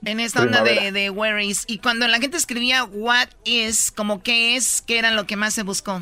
En 0.06 0.20
esta 0.20 0.42
onda 0.42 0.64
de, 0.64 0.92
de 0.92 1.10
where 1.10 1.44
is. 1.44 1.66
Y 1.68 1.80
cuando 1.80 2.08
la 2.08 2.20
gente 2.20 2.38
escribía 2.38 2.84
what 2.86 3.28
is, 3.44 3.92
como 3.92 4.24
qué 4.24 4.56
es, 4.56 4.82
qué 4.82 4.98
era 5.00 5.12
lo 5.12 5.26
que 5.26 5.36
más 5.36 5.54
se 5.54 5.64
buscó. 5.64 6.02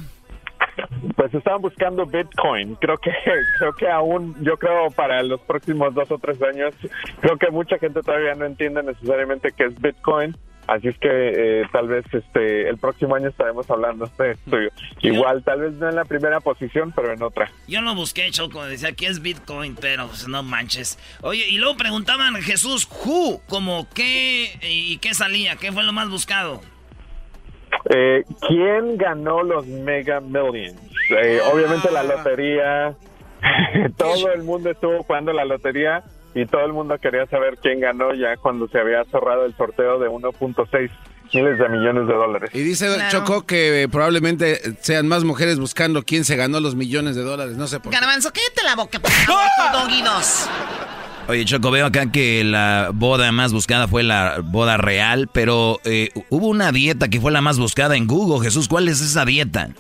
Pues 1.16 1.34
estaban 1.34 1.62
buscando 1.62 2.06
Bitcoin. 2.06 2.76
Creo 2.76 2.98
que 2.98 3.12
creo 3.60 3.74
que 3.74 3.90
aún, 3.90 4.36
yo 4.44 4.58
creo 4.58 4.90
para 4.92 5.24
los 5.24 5.42
próximos 5.42 5.94
dos 5.94 6.12
o 6.12 6.18
tres 6.18 6.42
años, 6.44 6.76
creo 7.22 7.38
que 7.38 7.50
mucha 7.50 7.80
gente 7.80 8.02
todavía 8.02 8.36
no 8.36 8.46
entiende 8.46 8.84
necesariamente 8.84 9.52
qué 9.56 9.66
es 9.66 9.82
Bitcoin. 9.82 10.36
Así 10.68 10.90
es 10.90 10.98
que 10.98 11.10
eh, 11.10 11.64
tal 11.72 11.88
vez 11.88 12.06
este 12.12 12.68
el 12.68 12.78
próximo 12.78 13.16
año 13.16 13.30
estaremos 13.30 13.70
hablando 13.72 14.10
de 14.18 14.32
esto. 14.32 14.58
Igual, 15.02 15.42
tal 15.44 15.62
vez 15.62 15.74
no 15.74 15.88
en 15.88 15.96
la 15.96 16.04
primera 16.04 16.42
posición, 16.42 16.92
pero 16.94 17.14
en 17.14 17.24
otra. 17.24 17.50
Yo 17.68 17.82
lo 17.82 17.96
busqué, 17.96 18.30
Choco, 18.32 18.66
decía 18.66 18.92
que 18.92 19.08
es 19.08 19.22
Bitcoin, 19.22 19.76
pero 19.80 20.08
pues, 20.08 20.28
no 20.28 20.44
manches. 20.44 21.00
Oye, 21.22 21.48
y 21.48 21.58
luego 21.58 21.78
preguntaban 21.78 22.36
Jesús, 22.42 22.86
who, 22.86 23.42
como 23.48 23.88
qué 23.94 24.60
y 24.62 24.98
qué 24.98 25.14
salía, 25.14 25.56
qué 25.56 25.72
fue 25.72 25.84
lo 25.84 25.94
más 25.94 26.10
buscado. 26.10 26.62
Eh, 27.90 28.26
¿Quién 28.48 28.98
ganó 28.98 29.44
los 29.44 29.66
Mega 29.66 30.20
Millions? 30.20 30.76
Eh, 31.12 31.40
Obviamente 31.52 31.90
la 31.92 32.04
lotería. 32.04 32.96
todo 33.98 34.32
el 34.34 34.44
mundo 34.44 34.72
estuvo 34.72 35.04
jugando 35.04 35.32
la 35.32 35.46
lotería 35.46 36.04
y 36.38 36.46
todo 36.46 36.66
el 36.66 36.74
mundo 36.74 36.98
quería 37.00 37.26
saber 37.28 37.58
quién 37.62 37.80
ganó 37.80 38.14
ya 38.14 38.38
cuando 38.38 38.68
se 38.68 38.80
había 38.80 39.04
cerrado 39.06 39.46
el 39.46 39.56
sorteo 39.56 39.98
de 40.00 40.08
1.6 40.08 40.92
miles 41.34 41.58
de 41.60 41.70
millones 41.70 42.08
de 42.08 42.14
dólares. 42.14 42.50
Y 42.54 42.62
dice 42.62 42.88
Choco 43.10 43.46
que 43.46 43.84
eh, 43.84 43.90
probablemente 43.90 44.60
sean 44.82 45.08
más 45.08 45.24
mujeres 45.24 45.60
buscando 45.60 46.04
quién 46.04 46.26
se 46.26 46.36
ganó 46.36 46.60
los 46.60 46.76
millones 46.76 47.16
de 47.16 47.24
dólares. 47.24 47.58
No 47.58 47.68
sé 47.68 47.80
por 47.80 47.92
qué. 47.92 47.98
Garbanzo, 48.00 48.32
cállate 48.32 48.64
la 48.64 48.76
boca, 48.76 49.00
por 49.00 49.12
favor, 49.12 49.42
dos. 50.04 50.50
Oye, 51.28 51.44
Choco, 51.44 51.72
veo 51.72 51.88
acá 51.88 52.10
que 52.12 52.44
la 52.44 52.92
boda 52.94 53.32
más 53.32 53.52
buscada 53.52 53.88
fue 53.88 54.04
la 54.04 54.38
boda 54.42 54.78
real, 54.78 55.30
pero 55.34 55.80
eh, 55.84 56.12
hubo 56.30 56.48
una 56.48 56.72
dieta 56.72 57.10
que 57.10 57.20
fue 57.20 57.32
la 57.32 57.42
más 57.42 57.60
buscada 57.60 57.98
en 57.98 58.08
Google. 58.08 58.46
Jesús, 58.46 58.70
¿cuál 58.70 58.88
es 58.88 59.02
esa 59.02 59.26
dieta? 59.26 59.72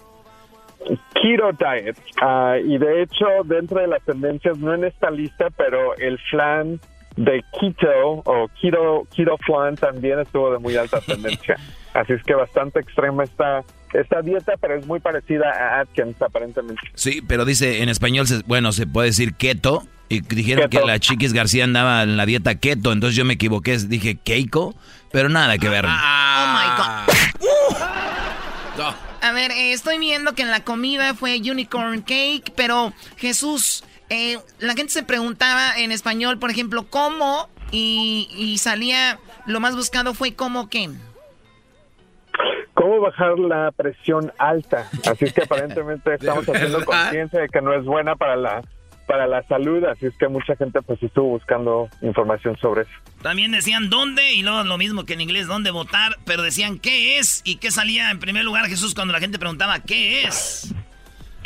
Keto 1.13 1.51
Diet. 1.53 1.97
Ah, 2.21 2.55
y 2.63 2.77
de 2.77 3.01
hecho, 3.03 3.25
dentro 3.45 3.79
de 3.81 3.87
las 3.87 4.01
tendencias, 4.03 4.57
no 4.57 4.73
en 4.73 4.83
esta 4.85 5.09
lista, 5.11 5.47
pero 5.57 5.95
el 5.97 6.17
flan 6.29 6.79
de 7.15 7.43
keto 7.59 8.21
o 8.25 8.47
keto, 8.61 9.07
keto 9.15 9.37
flan 9.45 9.75
también 9.75 10.19
estuvo 10.19 10.51
de 10.53 10.59
muy 10.59 10.75
alta 10.77 11.01
tendencia. 11.05 11.55
Así 11.93 12.13
es 12.13 12.21
que 12.23 12.35
bastante 12.35 12.79
extrema 12.79 13.23
esta, 13.23 13.63
esta 13.93 14.21
dieta, 14.21 14.53
pero 14.61 14.75
es 14.75 14.85
muy 14.85 14.99
parecida 14.99 15.49
a 15.51 15.79
Atkins 15.81 16.21
aparentemente. 16.21 16.81
Sí, 16.93 17.21
pero 17.27 17.43
dice 17.43 17.81
en 17.81 17.89
español, 17.89 18.27
se- 18.27 18.43
bueno, 18.45 18.71
se 18.71 18.85
puede 18.87 19.07
decir 19.07 19.33
keto. 19.35 19.83
Y 20.09 20.21
dijeron 20.21 20.69
Keto. 20.69 20.79
que 20.79 20.87
la 20.87 20.99
Chiquis 20.99 21.33
García 21.33 21.65
andaba 21.65 22.03
en 22.03 22.15
la 22.15 22.25
dieta 22.25 22.55
keto, 22.55 22.93
entonces 22.93 23.17
yo 23.17 23.25
me 23.25 23.33
equivoqué, 23.33 23.77
dije 23.77 24.15
keiko, 24.23 24.73
pero 25.11 25.27
nada 25.27 25.57
que 25.57 25.67
ver. 25.67 25.83
Oh 25.83 25.89
my 25.89 26.69
God. 28.77 28.93
A 29.27 29.33
ver, 29.33 29.51
eh, 29.51 29.73
estoy 29.73 29.97
viendo 29.97 30.35
que 30.35 30.43
en 30.43 30.51
la 30.51 30.63
comida 30.63 31.13
fue 31.13 31.37
unicorn 31.37 32.01
cake, 32.01 32.53
pero 32.55 32.93
Jesús, 33.17 33.83
eh, 34.09 34.37
la 34.59 34.73
gente 34.73 34.93
se 34.93 35.03
preguntaba 35.03 35.77
en 35.77 35.91
español, 35.91 36.39
por 36.39 36.49
ejemplo, 36.49 36.85
cómo 36.89 37.49
y, 37.69 38.29
y 38.31 38.57
salía, 38.57 39.19
lo 39.45 39.59
más 39.59 39.75
buscado 39.75 40.13
fue 40.13 40.33
cómo 40.33 40.69
qué. 40.69 40.91
¿Cómo 42.73 43.01
bajar 43.01 43.37
la 43.37 43.73
presión 43.73 44.31
alta? 44.37 44.89
Así 45.05 45.25
es 45.25 45.33
que 45.33 45.41
aparentemente 45.43 46.13
estamos 46.13 46.47
haciendo 46.47 46.85
conciencia 46.85 47.41
de 47.41 47.49
que 47.49 47.61
no 47.61 47.73
es 47.73 47.83
buena 47.83 48.15
para 48.15 48.37
la 48.37 48.63
para 49.07 49.25
la 49.25 49.41
salud, 49.43 49.83
así 49.85 50.05
es 50.05 50.15
que 50.17 50.27
mucha 50.27 50.55
gente 50.55 50.81
pues 50.81 51.01
estuvo 51.01 51.29
buscando 51.29 51.89
información 52.01 52.57
sobre 52.57 52.81
eso. 52.81 52.91
También 53.23 53.51
decían 53.51 53.89
dónde 53.89 54.33
y 54.33 54.43
luego 54.43 54.63
lo 54.63 54.77
mismo 54.77 55.05
que 55.05 55.13
en 55.13 55.21
inglés, 55.21 55.47
dónde 55.47 55.71
votar, 55.71 56.17
pero 56.25 56.43
decían 56.43 56.77
qué 56.77 57.17
es 57.17 57.41
y 57.45 57.55
qué 57.55 57.71
salía 57.71 58.11
en 58.11 58.19
primer 58.19 58.43
lugar 58.43 58.67
Jesús 58.67 58.93
cuando 58.93 59.13
la 59.13 59.19
gente 59.19 59.39
preguntaba 59.39 59.79
qué 59.79 60.25
es. 60.25 60.75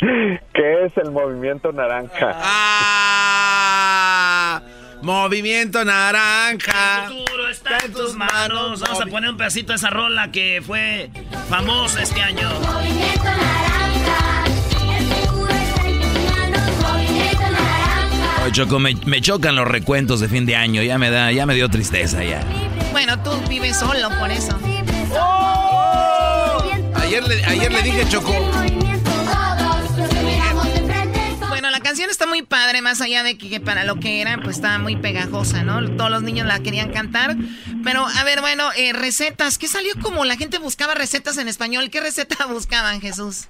¿Qué 0.00 0.84
es 0.84 0.96
el 0.96 1.12
movimiento 1.12 1.72
naranja? 1.72 2.32
Ah, 2.34 4.60
movimiento 5.00 5.84
naranja. 5.84 7.06
El 7.06 7.12
futuro 7.12 7.48
está 7.48 7.78
en 7.84 7.92
tus 7.92 8.16
manos. 8.16 8.80
Vamos 8.80 9.00
a 9.00 9.06
poner 9.06 9.30
un 9.30 9.36
pedacito 9.36 9.72
de 9.72 9.76
esa 9.76 9.90
rola 9.90 10.32
que 10.32 10.60
fue 10.66 11.08
famosa 11.48 12.02
este 12.02 12.20
año. 12.20 12.48
Oye, 18.42 18.52
Choco, 18.52 18.80
me, 18.80 18.94
me 19.06 19.20
chocan 19.20 19.54
los 19.54 19.68
recuentos 19.68 20.18
de 20.18 20.28
fin 20.28 20.46
de 20.46 20.56
año, 20.56 20.82
ya 20.82 20.98
me 20.98 21.10
da, 21.10 21.30
ya 21.30 21.46
me 21.46 21.54
dio 21.54 21.68
tristeza 21.68 22.24
ya. 22.24 22.44
Bueno, 22.90 23.22
tú 23.22 23.30
vives 23.48 23.76
solo 23.76 24.08
por 24.18 24.30
eso. 24.30 24.58
Ayer 26.96 27.22
le, 27.28 27.44
ayer 27.44 27.72
le 27.72 27.82
dije 27.82 28.08
Choco. 28.08 28.32
Bueno, 31.48 31.70
la 31.70 31.80
canción 31.80 32.10
está 32.10 32.26
muy 32.26 32.42
padre, 32.42 32.82
más 32.82 33.00
allá 33.00 33.22
de 33.22 33.38
que, 33.38 33.48
que 33.48 33.60
para 33.60 33.84
lo 33.84 34.00
que 34.00 34.20
era, 34.20 34.38
pues 34.42 34.56
estaba 34.56 34.78
muy 34.78 34.96
pegajosa, 34.96 35.62
¿no? 35.62 35.88
Todos 35.96 36.10
los 36.10 36.22
niños 36.22 36.46
la 36.46 36.58
querían 36.58 36.90
cantar. 36.90 37.36
Pero, 37.84 38.06
a 38.06 38.24
ver, 38.24 38.40
bueno, 38.40 38.70
eh, 38.76 38.92
recetas. 38.92 39.58
¿Qué 39.58 39.68
salió 39.68 39.92
como 40.00 40.24
la 40.24 40.36
gente 40.36 40.58
buscaba 40.58 40.94
recetas 40.94 41.38
en 41.38 41.46
español? 41.46 41.90
¿Qué 41.90 42.00
receta 42.00 42.46
buscaban, 42.50 43.00
Jesús? 43.00 43.48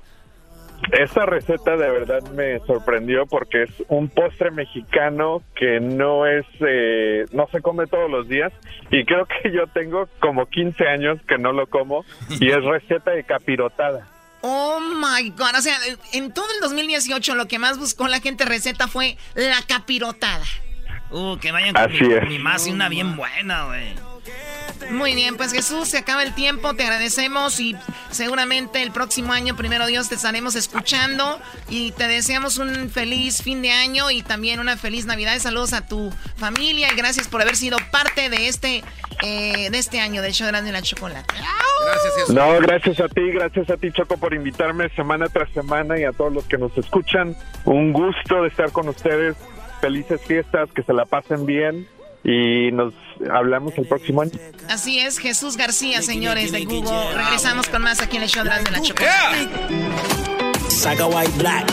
Esta 0.90 1.24
receta 1.26 1.76
de 1.76 1.88
verdad 1.90 2.22
me 2.32 2.58
sorprendió 2.66 3.26
porque 3.26 3.62
es 3.62 3.70
un 3.88 4.08
postre 4.08 4.50
mexicano 4.50 5.42
que 5.54 5.80
no 5.80 6.26
es, 6.26 6.44
eh, 6.60 7.24
no 7.32 7.46
se 7.52 7.62
come 7.62 7.86
todos 7.86 8.10
los 8.10 8.28
días 8.28 8.52
y 8.90 9.04
creo 9.04 9.26
que 9.26 9.52
yo 9.52 9.66
tengo 9.68 10.08
como 10.20 10.46
15 10.46 10.86
años 10.88 11.18
que 11.28 11.38
no 11.38 11.52
lo 11.52 11.66
como 11.68 12.04
y 12.40 12.50
es 12.50 12.62
receta 12.64 13.12
de 13.12 13.24
capirotada. 13.24 14.08
Oh 14.42 14.80
my 14.80 15.30
God. 15.30 15.54
O 15.56 15.62
sea, 15.62 15.76
en 16.12 16.34
todo 16.34 16.46
el 16.52 16.60
2018 16.60 17.36
lo 17.36 17.46
que 17.46 17.58
más 17.60 17.78
buscó 17.78 18.08
la 18.08 18.20
gente 18.20 18.44
receta 18.44 18.88
fue 18.88 19.16
la 19.34 19.62
capirotada. 19.66 20.44
Uh, 21.10 21.36
que 21.38 21.52
vayan 21.52 21.74
con 21.74 21.82
Así 21.84 22.02
mi, 22.02 22.12
es. 22.14 22.28
mi 22.28 22.38
más 22.38 22.66
y 22.66 22.72
una 22.72 22.88
bien 22.88 23.16
buena, 23.16 23.66
güey. 23.66 23.94
Muy 24.90 25.14
bien, 25.14 25.36
pues 25.36 25.52
Jesús, 25.52 25.88
se 25.88 25.98
acaba 25.98 26.22
el 26.22 26.34
tiempo, 26.34 26.74
te 26.74 26.82
agradecemos 26.82 27.58
y 27.60 27.76
seguramente 28.10 28.82
el 28.82 28.92
próximo 28.92 29.32
año, 29.32 29.56
primero 29.56 29.86
Dios, 29.86 30.08
te 30.08 30.14
estaremos 30.14 30.54
escuchando 30.54 31.40
y 31.68 31.92
te 31.92 32.08
deseamos 32.08 32.58
un 32.58 32.90
feliz 32.90 33.42
fin 33.42 33.62
de 33.62 33.70
año 33.70 34.10
y 34.10 34.22
también 34.22 34.60
una 34.60 34.76
feliz 34.76 35.06
Navidad. 35.06 35.38
Saludos 35.38 35.72
a 35.72 35.86
tu 35.86 36.12
familia 36.36 36.92
y 36.92 36.96
gracias 36.96 37.28
por 37.28 37.42
haber 37.42 37.56
sido 37.56 37.78
parte 37.90 38.28
de 38.28 38.48
este, 38.48 38.84
eh, 39.22 39.70
de 39.70 39.78
este 39.78 40.00
año 40.00 40.22
del 40.22 40.32
show 40.32 40.46
de 40.46 40.52
Grande 40.52 40.70
y 40.70 40.72
la 40.72 40.82
Chocolate. 40.82 41.34
Gracias, 41.84 42.30
No, 42.30 42.58
gracias 42.60 43.00
a 43.00 43.08
ti, 43.08 43.30
gracias 43.32 43.68
a 43.70 43.76
ti 43.76 43.90
Choco 43.92 44.16
por 44.16 44.34
invitarme 44.34 44.88
semana 44.90 45.26
tras 45.28 45.50
semana 45.50 45.98
y 45.98 46.04
a 46.04 46.12
todos 46.12 46.32
los 46.32 46.44
que 46.44 46.58
nos 46.58 46.76
escuchan. 46.78 47.36
Un 47.64 47.92
gusto 47.92 48.42
de 48.42 48.48
estar 48.48 48.70
con 48.72 48.88
ustedes. 48.88 49.36
Felices 49.80 50.20
fiestas, 50.24 50.70
que 50.72 50.84
se 50.84 50.92
la 50.92 51.06
pasen 51.06 51.44
bien 51.44 51.88
y 52.24 52.70
nos 52.72 52.94
hablamos 53.30 53.72
el 53.76 53.86
próximo 53.86 54.22
año. 54.22 54.32
Así 54.68 54.98
es, 54.98 55.18
Jesús 55.18 55.56
García, 55.56 56.02
señores 56.02 56.52
de 56.52 56.64
Google. 56.64 57.14
Regresamos 57.14 57.68
con 57.68 57.82
más 57.82 58.00
aquí 58.00 58.16
en 58.16 58.22
el 58.24 58.28
show 58.28 58.44
de 58.44 58.70
la 58.70 58.80
Chocolate. 58.80 59.48
Saga 60.68 61.06
White 61.06 61.32
Black. 61.38 61.70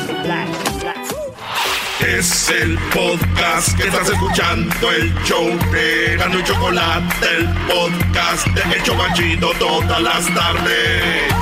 Es 2.07 2.49
el 2.49 2.77
podcast 2.93 3.77
que 3.77 3.87
estás 3.87 4.09
escuchando, 4.09 4.91
el 4.91 5.13
show 5.25 5.47
de 5.71 6.15
Gano 6.17 6.39
y 6.39 6.43
Chocolate, 6.43 7.27
el 7.37 7.47
podcast 7.67 8.47
de 8.47 8.75
El 8.77 8.83
Chocachito 8.83 9.51
todas 9.59 10.01
las 10.01 10.33
tardes. 10.33 11.33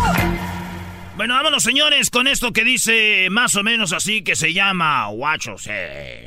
Bueno, 1.16 1.36
vámonos, 1.36 1.64
señores, 1.64 2.10
con 2.10 2.28
esto 2.28 2.53
que 2.53 2.64
dice 2.64 3.28
más 3.32 3.55
o 3.55 3.64
menos 3.64 3.93
así 3.93 4.24
que 4.24 4.36
se 4.36 4.53
llama 4.53 5.08
Guachos. 5.08 5.68
eh. 5.70 6.26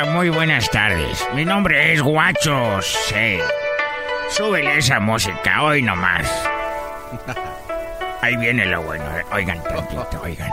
Muy 0.00 0.30
buenas 0.30 0.70
tardes. 0.70 1.22
Mi 1.34 1.44
nombre 1.44 1.92
es 1.92 2.00
Guachos. 2.00 2.86
Sí. 3.08 3.38
Súbele 4.30 4.78
esa 4.78 4.98
música, 5.00 5.62
hoy 5.62 5.82
nomás. 5.82 6.26
Ahí 8.22 8.34
viene 8.38 8.64
lo 8.64 8.80
bueno. 8.80 9.04
Oigan, 9.32 9.62
tantito, 9.62 10.20
oigan. 10.22 10.50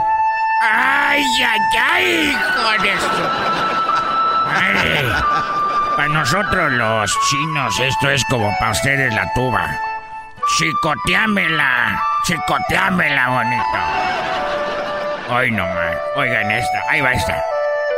¡Ay, 0.60 1.24
ay, 1.42 1.58
ay! 1.90 2.36
Con 2.62 2.86
esto. 2.86 3.30
Ay. 4.46 5.10
Para 5.96 6.08
nosotros 6.08 6.72
los 6.72 7.18
chinos 7.30 7.80
esto 7.80 8.10
es 8.10 8.22
como 8.26 8.54
para 8.58 8.72
ustedes 8.72 9.14
la 9.14 9.32
tuba. 9.32 9.74
Chicoteámela, 10.58 11.98
chicoteámela, 12.24 13.28
bonito. 13.28 13.78
Hoy 15.34 15.50
nomás, 15.50 15.96
oigan 16.16 16.50
esta, 16.50 16.82
ahí 16.90 17.00
va 17.00 17.12
esta. 17.12 17.42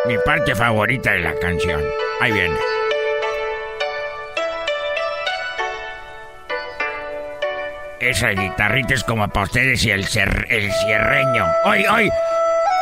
Mi 0.07 0.19
parte 0.19 0.55
favorita 0.55 1.13
de 1.13 1.21
la 1.21 1.35
canción. 1.39 1.81
Ahí 2.21 2.33
viene. 2.33 2.59
Esa 8.01 8.31
guitarrita 8.31 8.95
es 8.95 9.05
como 9.05 9.29
para 9.29 9.45
ustedes 9.45 9.85
y 9.85 9.91
el, 9.93 10.05
cer- 10.07 10.47
el 10.51 10.73
cierreño. 10.73 11.47
¡Hoy, 11.65 11.87
hoy! 11.87 12.11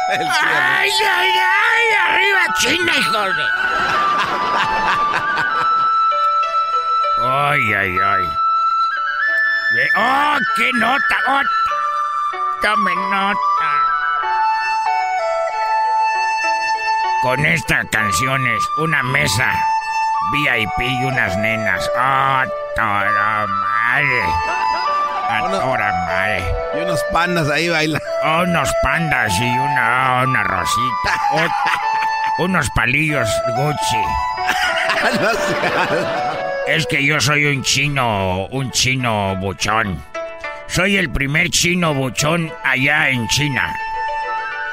¡Ay, 0.09 0.91
ay, 0.91 1.33
ay! 1.39 1.85
¡Arriba 2.09 2.41
China, 2.59 2.93
hijos 2.99 3.37
de... 3.37 3.43
¡Ay, 7.23 7.75
ay, 7.75 7.97
ay! 8.03 8.23
Ve- 9.75 9.91
¡Oh, 9.97 10.39
qué 10.57 10.71
nota! 10.75 11.17
¡Oh! 11.29 11.43
¡Tome 12.63 12.95
nota! 13.11 13.70
Con 17.23 17.45
esta 17.45 17.85
canción 17.85 18.47
es 18.47 18.63
una 18.79 19.03
mesa 19.03 19.53
VIP 20.33 20.89
y 20.89 21.05
unas 21.05 21.37
nenas. 21.37 21.87
¡Oh, 21.95 22.45
toda 22.75 23.47
madre! 23.47 24.23
¡A 25.29 25.41
toda 25.51 25.93
madre! 26.07 26.43
Y 26.75 26.79
unos 26.79 27.05
pandas 27.13 27.51
ahí 27.51 27.69
bailan. 27.69 28.01
Oh, 28.25 28.45
unos 28.45 28.73
pandas 28.83 29.39
y 29.39 29.51
una, 29.51 30.23
una 30.23 30.45
rosita. 30.45 31.21
Oh, 31.33 32.45
unos 32.45 32.71
palillos 32.71 33.29
Gucci. 33.55 34.03
Es 36.69 36.87
que 36.87 37.05
yo 37.05 37.21
soy 37.21 37.45
un 37.47 37.63
chino, 37.63 38.47
un 38.47 38.71
chino 38.71 39.37
buchón. 39.37 40.03
Soy 40.69 40.97
el 40.97 41.11
primer 41.11 41.51
chino 41.51 41.93
buchón 41.93 42.51
allá 42.65 43.11
en 43.11 43.29
China. 43.29 43.75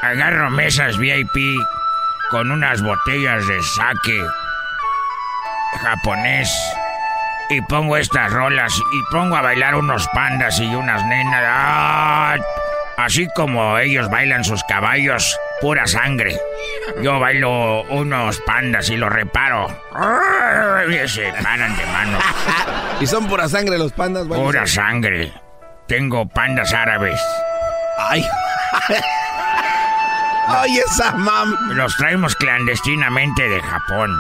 Agarro 0.02 0.50
mesas 0.52 0.98
VIP 0.98 1.58
con 2.30 2.52
unas 2.52 2.82
botellas 2.82 3.48
de 3.48 3.62
sake 3.64 4.26
japonés 5.82 6.50
y 7.50 7.62
pongo 7.62 7.98
estas 7.98 8.32
rolas 8.32 8.74
y 8.76 9.12
pongo 9.12 9.38
a 9.38 9.42
bailar 9.42 9.76
unos 9.76 10.08
pandas 10.10 10.60
y 10.60 10.76
unas 10.76 11.06
nenas. 11.06 11.44
¡Ah! 11.46 12.36
Así 12.98 13.28
como 13.36 13.78
ellos 13.78 14.10
bailan 14.10 14.44
sus 14.44 14.64
caballos, 14.64 15.38
pura 15.62 15.86
sangre. 15.86 16.36
Yo 17.02 17.20
bailo 17.20 17.84
unos 17.84 18.40
pandas 18.40 18.90
y 18.90 18.98
los 18.98 19.12
reparo. 19.12 19.68
Y 20.90 21.08
se 21.08 21.32
paran 21.44 21.76
de 21.78 21.86
manos. 21.86 22.24
Y 23.00 23.06
son 23.06 23.28
pura 23.28 23.48
sangre 23.48 23.78
los 23.78 23.92
pandas. 23.94 24.26
Pura 24.26 24.66
sangre. 24.66 25.32
Tengo 25.88 26.28
pandas 26.28 26.74
árabes. 26.74 27.22
Ay. 28.10 28.26
Ay, 30.50 30.80
esa 30.80 31.12
mam. 31.12 31.54
Los 31.76 31.96
traemos 31.98 32.36
clandestinamente 32.36 33.50
de 33.50 33.62
Japón. 33.62 34.18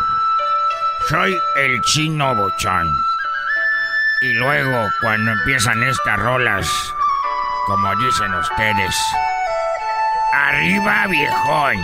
Soy 1.10 1.40
el 1.56 1.82
chino 1.82 2.36
bochón. 2.36 2.88
Y 4.22 4.34
luego, 4.34 4.90
cuando 5.02 5.32
empiezan 5.32 5.82
estas 5.84 6.20
rolas, 6.20 6.68
como 7.68 7.96
dicen 7.96 8.34
ustedes, 8.34 8.96
arriba 10.34 11.08
viejón. 11.08 11.76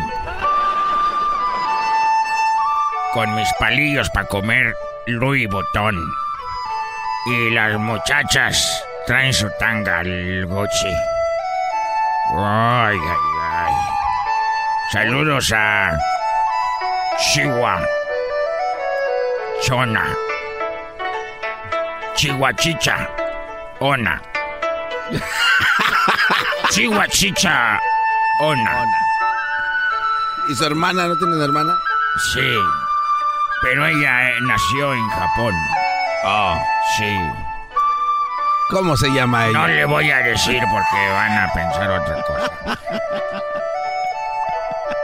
Con 3.13 3.35
mis 3.35 3.47
palillos 3.59 4.09
para 4.09 4.27
comer 4.27 4.73
Louis 5.07 5.47
Vuitton. 5.47 5.95
Y 7.27 7.49
las 7.51 7.77
muchachas 7.79 8.83
traen 9.07 9.33
su 9.33 9.49
tanga 9.59 9.99
al 9.99 10.45
Gucci. 10.47 10.93
Ay. 12.35 12.97
Saludos 14.91 15.51
a 15.55 15.97
Chihuahua, 17.17 17.81
Chona, 19.61 20.15
Chihuachicha, 22.15 23.09
Ona, 23.79 24.21
Chihuachicha, 26.69 27.79
Ona. 28.41 28.85
¿Y 30.49 30.55
su 30.55 30.65
hermana 30.65 31.07
no 31.07 31.15
tiene 31.15 31.43
hermana? 31.43 31.73
Sí, 32.33 32.55
pero 33.63 33.87
ella 33.87 34.29
eh, 34.29 34.35
nació 34.41 34.93
en 34.93 35.09
Japón. 35.09 35.55
Oh, 36.25 36.61
sí. 36.97 37.17
¿Cómo 38.69 38.95
se 38.97 39.09
llama 39.09 39.47
ella? 39.47 39.59
No 39.59 39.67
le 39.67 39.85
voy 39.85 40.11
a 40.11 40.19
decir 40.19 40.61
porque 40.69 41.09
van 41.13 41.37
a 41.37 41.53
pensar 41.53 41.89
otra 41.89 42.21
cosa. 42.23 42.77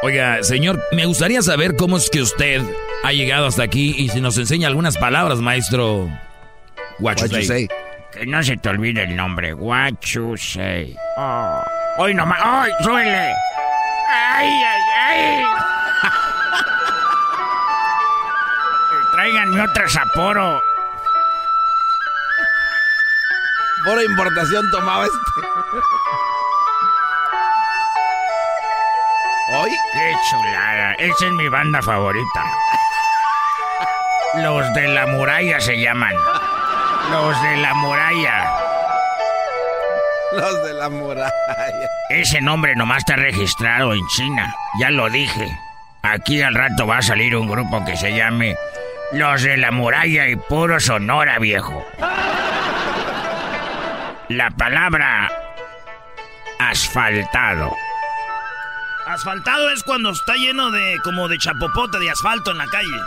Oiga, 0.02 0.42
señor, 0.44 0.82
me 0.92 1.06
gustaría 1.06 1.42
saber 1.42 1.76
cómo 1.76 1.98
es 1.98 2.10
que 2.10 2.22
usted 2.22 2.62
ha 3.04 3.12
llegado 3.12 3.48
hasta 3.48 3.64
aquí 3.64 3.94
y 3.98 4.10
si 4.10 4.22
nos 4.22 4.38
enseña 4.38 4.68
algunas 4.68 4.98
palabras, 4.98 5.40
maestro. 5.40 6.10
What 7.00 7.18
you 7.18 7.24
What 7.24 7.30
you 7.30 7.30
say. 7.30 7.46
say. 7.46 7.68
Que 8.12 8.26
no 8.26 8.42
se 8.44 8.58
te 8.58 8.70
olvide 8.70 9.04
el 9.04 9.16
nombre. 9.16 9.54
What 9.54 9.94
you 10.02 10.36
say. 10.38 10.96
Oh. 11.18 11.62
Hoy 11.98 12.14
nomás. 12.14 12.40
¡Ay, 12.42 12.72
súbele! 12.82 13.34
¡Ay, 14.10 14.48
ay, 14.48 14.82
ay! 15.08 15.44
Tráiganme 19.12 19.62
otra 19.62 19.88
Sapporo. 19.90 20.62
Por 23.86 24.02
importación 24.02 24.70
tomaba 24.72 25.06
este. 25.06 25.48
¡Qué 29.50 30.14
chulada! 30.30 30.94
Esa 31.00 31.26
es 31.26 31.32
mi 31.32 31.50
banda 31.50 31.82
favorita. 31.82 32.44
Los 34.36 34.74
de 34.76 34.88
la 34.90 35.08
muralla 35.08 35.60
se 35.60 35.80
llaman. 35.80 36.14
Los 37.12 37.42
de 37.42 37.58
la 37.58 37.74
muralla. 37.74 38.54
Los 40.34 40.64
de 40.64 40.74
la 40.74 40.90
muralla. 40.90 41.32
Ese 42.10 42.42
nombre 42.42 42.76
nomás 42.76 43.00
está 43.00 43.16
registrado 43.16 43.94
en 43.94 44.06
China. 44.10 44.54
Ya 44.80 44.92
lo 44.92 45.10
dije. 45.10 45.58
Aquí 46.04 46.44
al 46.44 46.54
rato 46.54 46.86
va 46.86 47.00
a 47.00 47.02
salir 47.02 47.36
un 47.36 47.50
grupo 47.50 47.84
que 47.86 47.98
se 47.98 48.14
llame 48.14 48.56
Los 49.12 49.42
de 49.42 49.58
la 49.58 49.72
muralla 49.72 50.28
y 50.28 50.36
puro 50.36 50.80
Sonora, 50.80 51.40
viejo. 51.40 51.84
La 54.30 54.52
palabra 54.52 55.28
asfaltado. 56.60 57.76
Asfaltado 59.10 59.72
es 59.72 59.82
cuando 59.84 60.12
está 60.12 60.36
lleno 60.36 60.70
de 60.70 61.00
como 61.04 61.28
de 61.28 61.38
chapopote 61.40 61.98
de 61.98 62.12
asfalto 62.12 62.52
en 62.52 62.60
la 62.60 62.68
calle. 62.68 63.00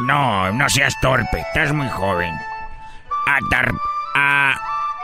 No, 0.00 0.50
no 0.52 0.68
seas 0.70 0.94
torpe, 1.02 1.40
estás 1.40 1.72
muy 1.74 1.88
joven. 1.90 2.34
Atar 3.26 3.70
a 4.14 4.54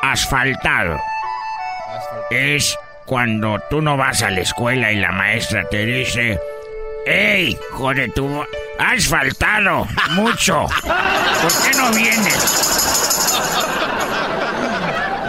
asfaltado. 0.00 0.98
Es 2.30 2.78
cuando 3.04 3.60
tú 3.68 3.82
no 3.82 3.98
vas 3.98 4.22
a 4.22 4.30
la 4.30 4.40
escuela 4.40 4.90
y 4.90 4.96
la 4.96 5.12
maestra 5.12 5.64
te 5.70 5.84
dice, 5.84 6.40
¡Ey, 7.04 7.58
joder, 7.72 8.10
tú 8.14 8.42
has 8.78 9.06
faltado 9.06 9.86
mucho! 10.12 10.66
¿Por 11.42 11.52
qué 11.62 11.76
no 11.76 11.90
vienes? 11.90 12.68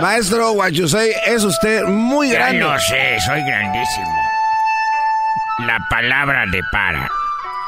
Maestro 0.01 0.51
What 0.53 0.69
you 0.71 0.87
say, 0.87 1.11
es 1.25 1.43
usted 1.43 1.83
muy 1.83 2.29
Ya 2.29 2.39
grande. 2.39 2.59
lo 2.59 2.79
sé, 2.79 3.17
soy 3.25 3.41
grandísimo. 3.43 4.22
La 5.59 5.79
palabra 5.89 6.45
de 6.47 6.61
para. 6.71 7.09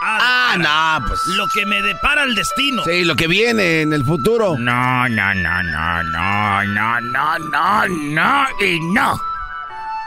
Ah, 0.04 0.56
no, 0.58 1.08
pues. 1.08 1.20
Lo 1.36 1.48
que 1.48 1.66
me 1.66 1.82
depara 1.82 2.24
el 2.24 2.36
destino. 2.36 2.84
Sí, 2.84 3.03
lo 3.03 3.16
que 3.16 3.28
viene 3.28 3.82
en 3.82 3.94
el 3.94 4.03
futuro. 4.06 4.56
No, 4.57 5.07
no, 5.10 5.34
no, 5.34 5.64
no, 5.64 6.03
no, 6.03 6.64
no, 6.64 7.02
no, 7.02 7.40
no, 7.40 7.88
no 7.88 8.45
y 8.62 8.80
no. 8.94 9.20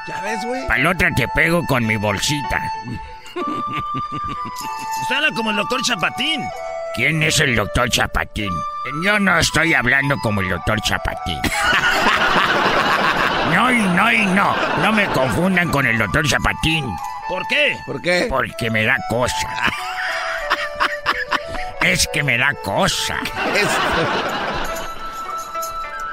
¿Ya 0.07 0.21
ves, 0.23 0.45
güey? 0.45 0.67
Para 0.67 0.83
la 0.85 0.91
otra 0.91 1.11
te 1.15 1.27
pego 1.35 1.65
con 1.67 1.87
mi 1.87 1.97
bolsita. 1.97 2.63
Usted 3.35 5.17
habla 5.17 5.31
como 5.35 5.51
el 5.51 5.57
doctor 5.57 5.83
Chapatín. 5.83 6.43
¿Quién 6.95 7.23
es 7.23 7.39
el 7.41 7.55
doctor 7.55 7.89
Chapatín? 7.91 8.53
Yo 9.05 9.19
no 9.21 9.39
estoy 9.39 9.75
hablando 9.75 10.17
como 10.19 10.41
el 10.41 10.49
doctor 10.49 10.81
Chapatín. 10.81 11.41
No, 13.55 13.73
y 13.73 13.79
no, 13.79 14.13
y 14.13 14.27
no. 14.27 14.55
No 14.83 14.93
me 14.93 15.07
confundan 15.07 15.71
con 15.71 15.87
el 15.87 15.97
doctor 15.97 16.27
Chapatín. 16.29 16.85
¿Por 17.29 17.47
qué? 17.49 17.77
¿Por 17.87 18.01
qué? 18.03 18.27
Porque 18.29 18.71
me 18.71 18.85
da 18.85 18.97
cosa. 19.09 19.49
Es 21.81 22.09
que 22.13 22.23
me 22.25 22.37
da 22.37 22.53
cosa. 22.65 23.17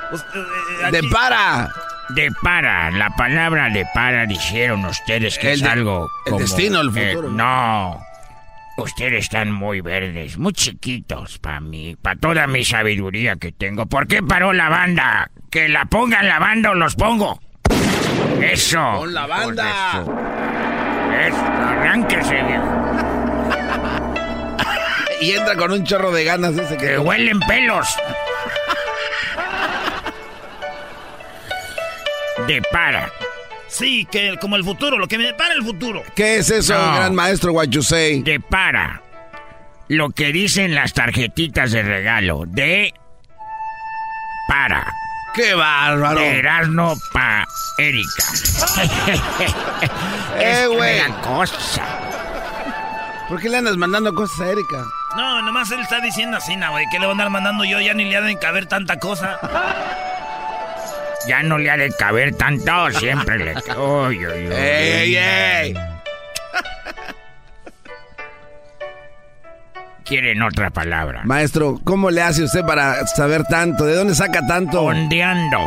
Pues, 0.10 0.22
eh, 0.22 0.46
eh, 0.88 0.92
De 0.92 1.04
para. 1.10 1.72
De 2.10 2.32
para, 2.44 2.92
la 2.92 3.10
palabra 3.10 3.68
de 3.72 3.84
para 3.94 4.28
dijeron 4.28 4.86
ustedes 4.86 5.40
que 5.40 5.48
El 5.48 5.54
es 5.56 5.62
de- 5.62 5.70
algo 5.70 6.08
el 6.28 6.32
como, 6.34 6.40
destino, 6.40 6.82
el 6.82 6.96
eh, 6.96 7.14
futuro. 7.14 7.30
no, 7.32 8.00
Ustedes 8.78 9.24
están 9.24 9.52
muy 9.52 9.82
verdes, 9.82 10.38
muy 10.38 10.54
chiquitos 10.54 11.40
para 11.40 11.60
mí, 11.62 11.96
para 12.00 12.20
toda 12.20 12.46
mi 12.46 12.64
sabiduría 12.64 13.38
que 13.38 13.52
tengo. 13.54 13.88
¿Por 13.88 14.06
qué 14.08 14.22
paró 14.22 14.54
la 14.54 14.70
banda? 14.70 15.32
Que 15.50 15.68
la 15.68 15.86
pongan 15.86 16.28
la 16.28 16.38
banda 16.40 16.70
o 16.72 16.76
los 16.76 16.94
pongo. 16.96 17.40
Eso. 18.40 18.98
Con 18.98 19.14
la 19.14 19.26
banda. 19.26 20.04
Eso, 21.22 21.38
arránquese, 21.46 22.36
viejo. 22.44 22.72
Y 25.22 25.32
entra 25.32 25.56
con 25.56 25.72
un 25.72 25.84
chorro 25.84 26.12
de 26.12 26.24
ganas 26.24 26.58
ese 26.58 26.78
que... 26.78 26.88
Que 26.88 26.98
huelen 27.00 27.40
pelos. 27.42 27.88
Depara. 32.48 33.12
Sí, 33.68 34.08
que 34.10 34.38
como 34.40 34.56
el 34.56 34.64
futuro, 34.64 34.98
lo 34.98 35.08
que 35.08 35.18
me 35.18 35.26
depara 35.26 35.54
el 35.54 35.64
futuro. 35.64 36.04
¿Qué 36.16 36.38
es 36.38 36.50
eso, 36.50 36.74
No. 36.74 36.96
gran 36.96 37.16
maestro 37.16 37.54
What 37.54 37.68
you 37.70 37.82
say? 37.82 38.22
Depara. 38.22 39.02
Lo 39.88 40.10
que 40.10 40.32
dicen 40.32 40.76
las 40.76 40.94
tarjetitas 40.94 41.72
de 41.72 41.84
regalo. 41.84 42.44
De... 42.48 42.94
Para. 44.48 44.86
¡Qué 45.36 45.54
bárbaro! 45.54 46.20
Erasmo 46.22 46.98
pa' 47.12 47.46
Erika. 47.78 48.24
¡Eh, 50.38 50.62
Es 50.62 50.68
güey! 50.68 51.02
cosa. 51.22 51.84
¿Por 53.28 53.42
qué 53.42 53.50
le 53.50 53.58
andas 53.58 53.76
mandando 53.76 54.14
cosas 54.14 54.40
a 54.42 54.52
Erika? 54.52 54.84
No, 55.18 55.42
nomás 55.42 55.72
él 55.72 55.80
está 55.82 56.00
diciendo 56.00 56.38
así, 56.38 56.56
na, 56.56 56.70
güey. 56.70 56.86
¿Qué 56.92 57.00
le 57.00 57.06
voy 57.06 57.12
a 57.12 57.14
andar 57.14 57.30
mandando 57.30 57.66
yo? 57.66 57.80
Ya 57.82 57.94
ni 57.94 58.06
le 58.06 58.16
ha 58.18 58.22
de 58.22 58.38
caber 58.38 58.68
tanta 58.68 58.98
cosa. 59.00 59.40
Ya 61.28 61.42
no 61.42 61.58
le 61.58 61.72
ha 61.72 61.78
de 61.78 61.92
caber 61.92 62.36
tanto, 62.36 62.92
siempre 62.92 63.40
le... 63.40 63.54
Uy, 63.78 64.26
uy, 64.26 64.48
uy. 64.48 64.54
¡Ey, 64.54 65.16
ey, 65.16 65.76
ey! 65.76 65.95
Quieren 70.06 70.42
otra 70.44 70.70
palabra. 70.70 71.22
Maestro, 71.26 71.80
¿cómo 71.84 72.12
le 72.12 72.22
hace 72.22 72.44
usted 72.44 72.64
para 72.64 73.06
saber 73.08 73.44
tanto? 73.46 73.86
¿De 73.86 73.96
dónde 73.96 74.14
saca 74.14 74.46
tanto? 74.48 74.82
Ondeando. 74.84 75.58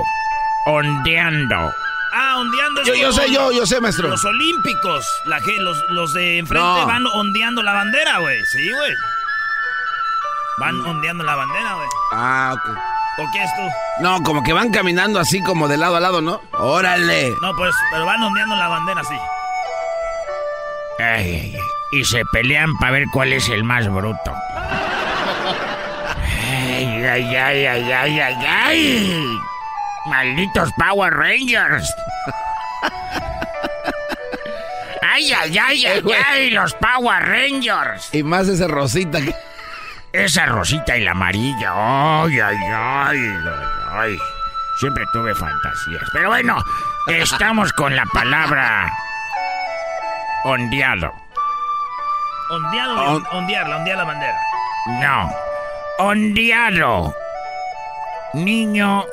Ondeando. 0.67 1.73
Ah, 2.15 2.37
ondeando 2.39 2.81
es 2.83 2.87
Yo- 2.87 2.95
yo 2.95 3.13
sé, 3.13 3.31
yo- 3.33 3.51
yo 3.53 3.67
sé, 3.67 3.81
maestro. 3.81 4.09
Los 4.09 4.25
olímpicos. 4.25 5.05
La, 5.27 5.41
los, 5.41 5.77
los 5.91 6.13
de 6.15 6.39
enfrente 6.39 6.65
No. 6.65 6.87
van 6.87 7.05
ondeando 7.07 7.63
la 7.63 7.73
bandera, 7.73 8.19
güey. 8.19 8.39
Sí, 8.47 8.73
güey. 8.73 8.93
Van 10.59 10.81
ondeando 10.87 11.25
la 11.25 11.35
bandera, 11.35 11.75
güey. 11.75 11.89
Ah, 12.13 12.55
ok. 12.55 12.79
¿O 13.19 13.31
qué 13.33 13.43
es 13.43 13.51
tú? 13.57 13.63
No, 14.03 14.23
como 14.23 14.43
que 14.45 14.53
van 14.53 14.71
caminando 14.71 15.19
así 15.19 15.43
como 15.43 15.67
de 15.67 15.77
lado 15.77 15.97
a 15.97 16.01
lado, 16.01 16.21
¿no? 16.21 16.41
¡Órale! 16.53 17.31
No, 17.43 17.53
pues, 17.57 17.75
pero 17.91 18.07
van 18.07 18.23
ondeando 18.23 18.55
la 18.55 18.69
bandera, 18.69 19.03
sí. 19.03 19.15
Ay, 21.01 21.05
ay, 21.35 21.53
ay. 21.57 21.61
Y 21.91 22.05
se 22.05 22.25
pelean 22.27 22.77
para 22.79 22.93
ver 22.93 23.05
cuál 23.13 23.33
es 23.33 23.49
el 23.49 23.65
más 23.65 23.89
bruto. 23.89 24.35
Ay, 26.45 27.05
ay, 27.05 27.37
ay, 27.37 27.67
ay, 27.67 27.93
ay, 27.93 28.21
ay, 28.21 28.47
ay. 28.47 29.39
Malditos 30.07 30.71
Power 30.79 31.13
Rangers. 31.15 31.93
Ay, 35.03 35.33
ay, 35.33 35.59
ay, 35.59 35.87
ay, 35.87 36.03
ay, 36.27 36.51
los 36.51 36.75
Power 36.75 37.23
Rangers. 37.25 38.15
Y 38.15 38.23
más 38.23 38.49
ese 38.49 38.69
rosita 38.69 39.21
que... 39.21 39.35
Esa 40.13 40.47
rosita 40.47 40.97
y 40.97 41.05
la 41.05 41.11
amarilla. 41.11 41.73
Ay, 42.23 42.41
ay, 42.41 42.57
ay, 42.57 43.19
ay, 43.19 43.79
ay. 43.93 44.19
Siempre 44.79 45.05
tuve 45.13 45.35
fantasías. 45.35 46.03
Pero 46.13 46.29
bueno, 46.29 46.63
estamos 47.09 47.73
con 47.73 47.97
la 47.97 48.07
palabra 48.07 48.91
ondeado. 50.45 51.13
Ondeado, 52.51 52.95
On- 53.17 53.27
ondearla, 53.33 53.77
ondear 53.77 53.99
la 53.99 54.05
bandera. 54.05 54.39
No. 55.01 55.31
Ondeado. 55.99 57.15
Niño. 58.35 59.05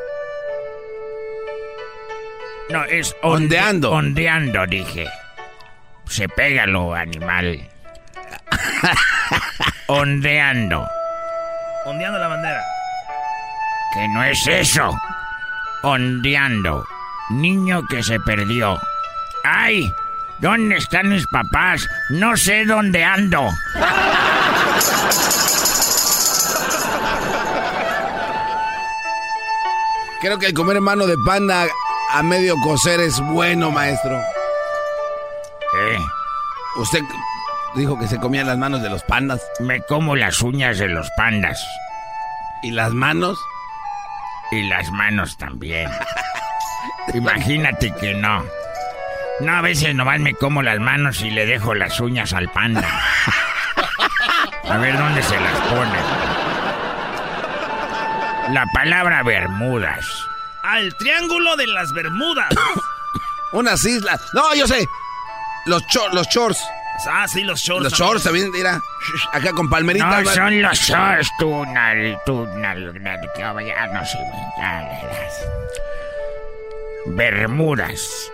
No, 2.70 2.84
es 2.86 3.16
onde- 3.22 3.46
Ondeando. 3.58 3.92
Ondeando, 3.92 4.66
dije. 4.68 5.06
Se 6.08 6.28
pega 6.30 6.66
lo 6.66 6.94
animal. 6.94 7.68
ondeando. 9.88 10.88
Ondeando 11.86 12.20
la 12.20 12.28
bandera. 12.28 12.62
Que 13.94 14.08
no 14.10 14.24
es 14.24 14.48
eso. 14.48 14.96
Ondeando. 15.84 16.86
Niño 17.32 17.86
que 17.88 18.02
se 18.04 18.20
perdió. 18.20 18.80
¡Ay! 19.44 19.92
¿Dónde 20.40 20.76
están 20.76 21.10
mis 21.10 21.26
papás? 21.28 21.88
No 22.10 22.36
sé 22.36 22.66
dónde 22.66 23.04
ando. 23.04 23.50
Creo 30.22 30.38
que 30.40 30.48
el 30.48 30.54
comer 30.54 30.82
mano 30.82 31.08
de 31.08 31.16
panda 31.26 31.68
a 32.12 32.24
medio 32.24 32.56
cocer 32.64 33.00
es 33.00 33.20
bueno, 33.20 33.72
maestro. 33.72 34.18
¿Eh? 34.18 36.00
Usted 36.78 37.00
dijo 37.76 37.98
que 37.98 38.08
se 38.08 38.20
comían 38.20 38.48
las 38.48 38.58
manos 38.58 38.82
de 38.82 38.90
los 38.90 39.04
pandas. 39.04 39.42
Me 39.60 39.82
como 39.82 40.16
las 40.16 40.42
uñas 40.42 40.80
de 40.80 40.90
los 40.90 41.10
pandas. 41.16 41.64
¿Y 42.62 42.72
las 42.72 42.92
manos? 42.92 43.38
Y 44.52 44.68
las 44.68 44.92
manos 44.92 45.38
también. 45.38 45.90
Imagínate 47.14 47.94
que 47.96 48.14
no. 48.16 48.44
No, 49.42 49.58
a 49.58 49.62
veces 49.62 49.94
nomás 49.96 50.20
me 50.20 50.34
como 50.34 50.62
las 50.64 50.80
manos 50.80 51.22
y 51.22 51.30
le 51.30 51.46
dejo 51.46 51.74
las 51.76 52.00
uñas 52.00 52.34
al 52.34 52.50
panda. 52.50 52.88
A 54.70 54.78
ver 54.78 54.98
dónde 54.98 55.22
se 55.22 55.40
las 55.40 55.60
pone. 55.62 56.00
La 58.54 58.66
palabra 58.74 59.22
Bermudas. 59.24 60.06
Al 60.64 60.96
triángulo 60.96 61.56
de 61.56 61.68
las 61.68 61.92
Bermudas. 61.94 62.50
Unas 63.52 63.84
islas. 63.86 64.22
No, 64.34 64.56
yo 64.56 64.68
sé. 64.68 64.88
Los, 65.66 65.86
cho- 65.88 66.10
los 66.10 66.28
shorts. 66.30 66.60
Ah, 67.08 67.28
sí, 67.28 67.44
los 67.44 67.60
shorts. 67.60 67.84
Los 67.84 67.94
shorts 67.94 68.24
también, 68.24 68.50
mira. 68.52 68.80
Acá 69.34 69.52
con 69.52 69.70
palmeritas. 69.70 70.24
No, 70.24 70.32
son 70.32 70.62
los 70.62 70.78
shorts, 70.80 71.30
tú, 71.38 71.66
nal, 71.68 72.18
tú, 72.26 72.48
nal, 72.58 73.04
nal, 73.04 73.20
que 73.36 73.42
ya 73.68 73.88
no 73.88 74.06
sé. 74.06 74.18
Bermudas. 77.08 78.32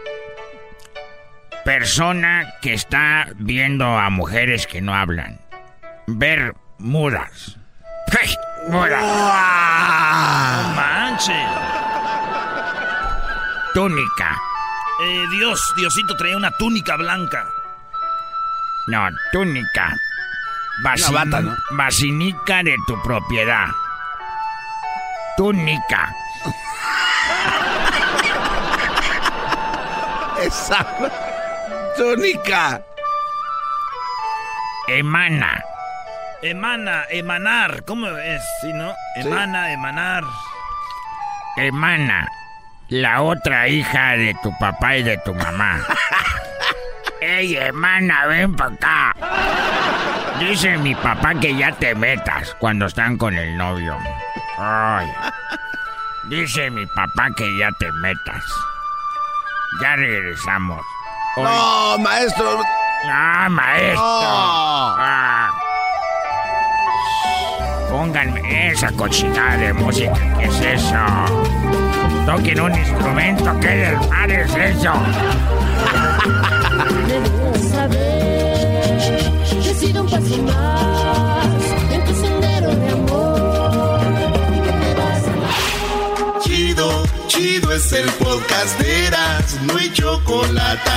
Persona 1.66 2.54
que 2.62 2.74
está 2.74 3.28
viendo 3.36 3.86
a 3.86 4.10
mujeres 4.10 4.66
que 4.66 4.82
no 4.82 4.96
hablan. 4.96 5.40
Bermudas. 6.08 7.58
¡Ay! 8.20 8.34
Mudas. 8.68 9.02
No 9.02 10.74
manches. 10.76 11.48
Túnica. 13.74 14.38
Eh, 15.04 15.26
Dios, 15.32 15.74
Diosito 15.76 16.16
traía 16.18 16.38
una 16.38 16.52
túnica 16.58 16.96
blanca. 16.96 17.48
No, 18.88 19.08
túnica. 19.32 19.96
Una 20.84 21.12
bata, 21.12 21.42
¿no? 21.42 21.56
Basinica 21.72 22.64
de 22.64 22.76
tu 22.88 23.02
propiedad. 23.04 23.68
Túnica. 25.38 26.12
Esa. 30.42 30.86
Túnica. 31.98 32.82
Emana. 34.88 35.64
Emana, 36.42 37.04
emanar. 37.10 37.84
¿Cómo 37.86 38.08
es? 38.08 38.42
¿Sí, 38.62 38.74
no? 38.74 38.94
Emana, 39.16 39.72
emanar. 39.74 40.24
Emana. 41.58 42.28
La 42.90 43.22
otra 43.22 43.68
hija 43.68 44.18
de 44.18 44.36
tu 44.42 44.52
papá 44.58 44.98
y 44.98 45.04
de 45.04 45.18
tu 45.20 45.34
mamá. 45.34 45.80
Ey, 47.22 47.56
hermana, 47.56 48.26
ven 48.26 48.56
para 48.56 48.74
acá. 48.74 49.16
Dice 50.40 50.78
mi 50.80 50.96
papá 50.96 51.36
que 51.36 51.56
ya 51.56 51.72
te 51.72 51.94
metas 51.94 52.56
cuando 52.60 52.88
están 52.88 53.18
con 53.18 53.36
el 53.36 53.56
novio. 53.56 53.96
Ay. 54.58 55.08
Dice 56.30 56.72
mi 56.72 56.86
papá 56.88 57.30
que 57.38 57.46
ya 57.60 57.70
te 57.80 57.92
metas. 57.92 58.44
Ya 59.82 59.96
regresamos. 59.96 60.82
Hoy- 61.36 61.44
No, 61.46 61.98
maestro. 62.00 62.62
Ah, 63.10 63.48
maestro. 63.50 64.02
No. 64.02 64.96
Ah. 65.00 65.50
Pónganme 67.90 68.70
esa 68.72 68.92
cochinada 68.94 69.58
de 69.58 69.74
música. 69.74 70.14
¿Qué 70.40 70.46
es 70.46 70.60
eso? 70.62 70.96
Toquen 72.26 72.62
un 72.62 72.76
instrumento. 72.78 73.60
¿Qué 73.60 73.68
desmadre 73.68 74.42
es 74.44 74.56
eso? 74.56 74.94
Debes 77.08 77.70
saber 77.70 78.98
que 79.62 79.72
he 79.72 79.74
sido 79.74 80.04
un 80.04 80.10
paso 80.10 80.38
más 80.44 81.48
Es 87.42 87.92
el 87.94 88.08
podcast 88.14 88.80
de 88.80 89.08
Eras, 89.08 89.58
no 89.64 89.76
hay 89.76 89.92
chocolate. 89.92 90.92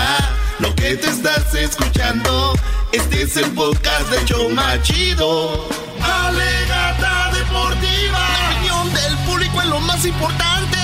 lo 0.58 0.74
que 0.74 0.94
te 0.94 1.08
estás 1.08 1.54
escuchando, 1.54 2.52
este 2.92 3.22
es 3.22 3.38
el 3.38 3.50
podcast 3.52 4.10
de 4.10 4.22
Choma 4.26 4.82
Chido. 4.82 5.66
Alegata 6.02 7.30
deportiva. 7.32 8.18
La 8.18 8.50
opinión 8.50 8.92
del 8.92 9.16
público 9.24 9.62
es 9.62 9.68
lo 9.68 9.80
más 9.80 10.04
importante. 10.04 10.76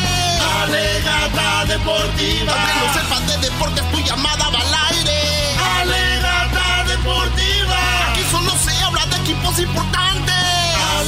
Alegata 0.62 1.66
deportiva. 1.66 2.54
Aunque 2.54 2.74
no 2.80 2.94
sepas 2.94 3.26
de 3.28 3.48
deportes, 3.50 3.92
tu 3.92 3.98
llamada 4.00 4.48
va 4.48 4.60
al 4.60 4.94
aire. 4.96 5.56
Alegata 5.82 6.84
deportiva. 6.88 8.10
Aquí 8.12 8.22
solo 8.30 8.50
se 8.64 8.82
habla 8.82 9.04
de 9.04 9.16
equipos 9.16 9.58
importantes. 9.58 10.39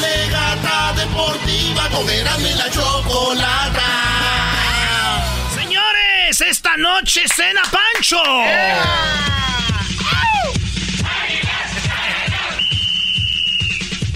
Alegata 0.03 0.93
deportiva. 0.97 1.89
Con 1.91 2.09
Erasmo 2.11 2.47
y 2.47 2.55
la 2.55 2.71
chocolata. 2.71 3.83
Señores, 5.55 6.41
esta 6.41 6.77
noche 6.77 7.21
cena 7.29 7.63
Pancho. 7.71 8.23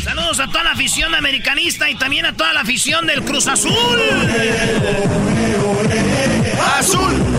Saludos 0.03 0.41
a 0.41 0.47
toda 0.49 0.65
la 0.65 0.73
afición 0.73 1.15
americanista 1.15 1.89
y 1.89 1.95
también 1.95 2.27
a 2.27 2.33
toda 2.33 2.53
la 2.53 2.63
afición 2.63 3.07
del 3.07 3.23
Cruz 3.23 3.47
Azul. 3.47 4.01
Azul. 6.79 7.36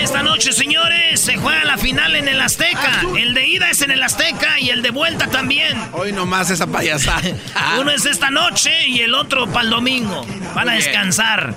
Esta 0.00 0.22
noche, 0.22 0.52
señores, 0.52 1.20
se 1.20 1.36
juega 1.36 1.62
la 1.64 1.76
final 1.76 2.16
en 2.16 2.26
el 2.26 2.40
Azteca. 2.40 3.02
El 3.18 3.34
de 3.34 3.46
ida 3.46 3.68
es 3.68 3.82
en 3.82 3.90
el 3.90 4.02
Azteca 4.02 4.58
y 4.58 4.70
el 4.70 4.80
de 4.80 4.90
vuelta 4.90 5.26
también. 5.26 5.78
Hoy 5.92 6.10
nomás 6.10 6.48
esa 6.48 6.66
payasada. 6.66 7.20
Uno 7.78 7.90
es 7.90 8.06
esta 8.06 8.30
noche 8.30 8.86
y 8.86 9.00
el 9.00 9.14
otro 9.14 9.46
para 9.46 9.64
el 9.64 9.70
domingo. 9.70 10.26
Van 10.54 10.70
a 10.70 10.72
descansar. 10.72 11.54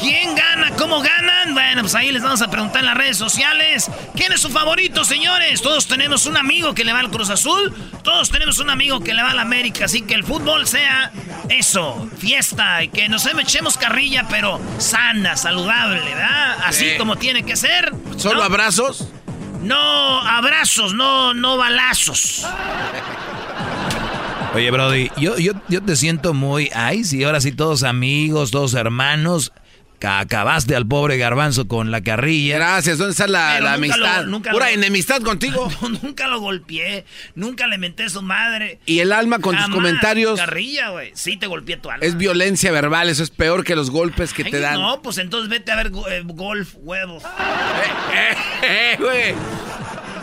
¿Quién 0.00 0.34
gana? 0.34 0.70
¿Cómo 0.76 1.00
ganan? 1.00 1.54
Bueno, 1.54 1.82
pues 1.82 1.94
ahí 1.94 2.10
les 2.12 2.22
vamos 2.22 2.42
a 2.42 2.50
preguntar 2.50 2.80
en 2.80 2.86
las 2.86 2.96
redes 2.96 3.16
sociales. 3.16 3.90
¿Quién 4.16 4.32
es 4.32 4.40
su 4.40 4.48
favorito, 4.48 5.04
señores? 5.04 5.62
Todos 5.62 5.86
tenemos 5.86 6.26
un 6.26 6.36
amigo 6.36 6.74
que 6.74 6.84
le 6.84 6.92
va 6.92 7.00
al 7.00 7.10
Cruz 7.10 7.30
Azul. 7.30 7.72
Todos 8.02 8.30
tenemos 8.30 8.58
un 8.58 8.70
amigo 8.70 9.00
que 9.00 9.14
le 9.14 9.22
va 9.22 9.30
al 9.30 9.38
América. 9.38 9.84
Así 9.84 10.02
que 10.02 10.14
el 10.14 10.24
fútbol 10.24 10.66
sea 10.66 11.12
eso, 11.48 12.08
fiesta. 12.18 12.82
Y 12.82 12.88
que 12.88 13.08
nos 13.08 13.26
echemos 13.26 13.76
carrilla, 13.76 14.26
pero 14.28 14.60
sana, 14.78 15.36
saludable, 15.36 16.00
¿verdad? 16.00 16.56
Así 16.64 16.90
Sí. 16.92 16.98
como 16.98 17.16
tiene 17.16 17.44
que 17.44 17.56
ser. 17.56 17.92
¿Solo 18.16 18.36
¿no? 18.38 18.42
abrazos? 18.44 19.08
No 19.62 20.20
abrazos, 20.20 20.94
no, 20.94 21.34
no 21.34 21.56
balazos. 21.56 22.44
Oye, 24.54 24.70
Brody, 24.70 25.10
yo, 25.16 25.38
yo, 25.38 25.52
yo 25.68 25.82
te 25.82 25.96
siento 25.96 26.34
muy... 26.34 26.70
Ay, 26.74 27.04
sí, 27.04 27.24
ahora 27.24 27.40
sí 27.40 27.52
todos 27.52 27.84
amigos, 27.84 28.50
todos 28.50 28.74
hermanos. 28.74 29.52
Ca- 30.02 30.18
Acabaste 30.18 30.74
al 30.74 30.84
pobre 30.84 31.16
garbanzo 31.16 31.68
con 31.68 31.92
la 31.92 32.02
carrilla. 32.02 32.56
Gracias, 32.56 32.98
¿dónde 32.98 33.12
está 33.12 33.28
la, 33.28 33.60
nunca 33.60 33.62
lo- 33.62 33.68
amistad? 33.76 34.24
nunca 34.24 34.50
Pura 34.50 34.66
lo- 34.66 34.72
enemistad 34.72 35.22
contigo. 35.22 35.70
nunca 36.02 36.26
lo 36.26 36.40
golpeé, 36.40 37.04
nunca 37.36 37.68
le 37.68 37.78
menté 37.78 38.02
a 38.02 38.08
su 38.08 38.20
madre. 38.20 38.80
Y 38.84 38.98
el 38.98 39.12
alma 39.12 39.38
con 39.38 39.56
tus 39.56 39.68
comentarios 39.68 40.40
Carrilla, 40.40 40.88
güey. 40.88 41.12
Sí 41.14 41.36
te 41.36 41.46
golpeé 41.46 41.76
tu 41.76 41.88
alma. 41.88 42.04
es 42.04 42.16
violencia 42.16 42.72
verbal, 42.72 43.10
eso 43.10 43.22
es 43.22 43.30
peor 43.30 43.62
que 43.62 43.76
los 43.76 43.90
golpes 43.92 44.32
que 44.32 44.42
Ay, 44.42 44.50
te 44.50 44.58
dan. 44.58 44.74
No, 44.74 45.02
pues 45.02 45.18
entonces 45.18 45.48
vete 45.48 45.70
a 45.70 45.76
ver 45.76 45.90
go- 45.90 46.08
eh, 46.08 46.22
golf, 46.24 46.74
huevos. 46.78 47.22
Eh, 48.64 48.96
güey. 48.98 49.34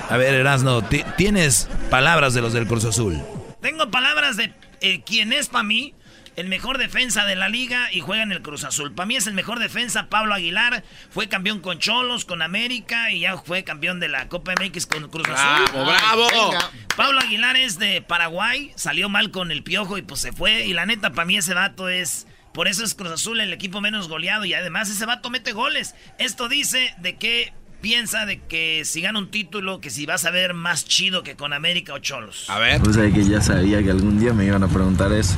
A 0.09 0.17
ver, 0.17 0.33
Erasno, 0.33 0.81
ti- 0.81 1.03
¿tienes 1.17 1.69
palabras 1.89 2.33
de 2.33 2.41
los 2.41 2.51
del 2.53 2.67
Cruz 2.67 2.83
Azul? 2.85 3.21
Tengo 3.61 3.89
palabras 3.91 4.37
de 4.37 4.53
eh, 4.81 5.01
quien 5.05 5.33
es 5.33 5.47
para 5.49 5.63
mí 5.63 5.93
el 6.35 6.47
mejor 6.47 6.77
defensa 6.77 7.25
de 7.25 7.35
la 7.35 7.49
liga 7.49 7.91
y 7.91 8.01
juega 8.01 8.23
en 8.23 8.31
el 8.31 8.41
Cruz 8.41 8.63
Azul. 8.63 8.93
Para 8.93 9.07
mí 9.07 9.15
es 9.15 9.27
el 9.27 9.33
mejor 9.33 9.59
defensa 9.59 10.07
Pablo 10.09 10.33
Aguilar. 10.33 10.83
Fue 11.09 11.27
campeón 11.27 11.59
con 11.59 11.79
Cholos, 11.79 12.25
con 12.25 12.41
América 12.41 13.11
y 13.11 13.21
ya 13.21 13.37
fue 13.37 13.63
campeón 13.63 13.99
de 13.99 14.07
la 14.07 14.27
Copa 14.27 14.53
MX 14.53 14.85
con 14.85 15.09
Cruz 15.09 15.27
Azul. 15.29 15.71
Bravo, 15.71 15.85
bravo. 15.85 16.51
Venga. 16.51 16.71
Pablo 16.95 17.19
Aguilar 17.19 17.55
es 17.57 17.79
de 17.79 18.01
Paraguay, 18.01 18.71
salió 18.75 19.09
mal 19.09 19.31
con 19.31 19.51
el 19.51 19.63
piojo 19.63 19.97
y 19.97 20.01
pues 20.01 20.21
se 20.21 20.31
fue. 20.31 20.65
Y 20.65 20.73
la 20.73 20.85
neta, 20.85 21.11
para 21.11 21.25
mí 21.25 21.37
ese 21.37 21.53
vato 21.53 21.89
es... 21.89 22.27
Por 22.53 22.67
eso 22.67 22.83
es 22.83 22.95
Cruz 22.95 23.11
Azul 23.11 23.39
el 23.41 23.53
equipo 23.53 23.79
menos 23.79 24.07
goleado 24.09 24.43
y 24.43 24.53
además 24.53 24.89
ese 24.89 25.05
vato 25.05 25.29
mete 25.29 25.53
goles. 25.53 25.93
Esto 26.17 26.49
dice 26.49 26.93
de 26.97 27.15
que 27.15 27.53
piensa 27.81 28.25
de 28.25 28.39
que 28.39 28.83
si 28.85 29.01
gana 29.01 29.19
un 29.19 29.31
título, 29.31 29.79
que 29.79 29.89
si 29.89 30.05
vas 30.05 30.25
a 30.25 30.31
ver 30.31 30.53
más 30.53 30.85
chido 30.85 31.23
que 31.23 31.35
con 31.35 31.53
América 31.53 31.93
o 31.93 31.99
Cholos. 31.99 32.49
A 32.49 32.59
ver. 32.59 32.81
Pues 32.81 32.97
que 32.97 33.23
ya 33.23 33.41
sabía 33.41 33.83
que 33.83 33.91
algún 33.91 34.19
día 34.19 34.33
me 34.33 34.45
iban 34.45 34.63
a 34.63 34.67
preguntar 34.67 35.11
eso. 35.13 35.35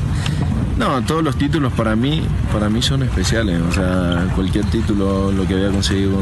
No, 0.77 1.01
todos 1.03 1.23
los 1.23 1.35
títulos 1.35 1.73
para 1.73 1.95
mí, 1.95 2.21
para 2.51 2.69
mí 2.69 2.81
son 2.81 3.03
especiales. 3.03 3.61
O 3.61 3.71
sea, 3.71 4.27
cualquier 4.35 4.65
título, 4.65 5.31
lo 5.31 5.45
que 5.45 5.53
había 5.53 5.69
conseguido 5.69 6.19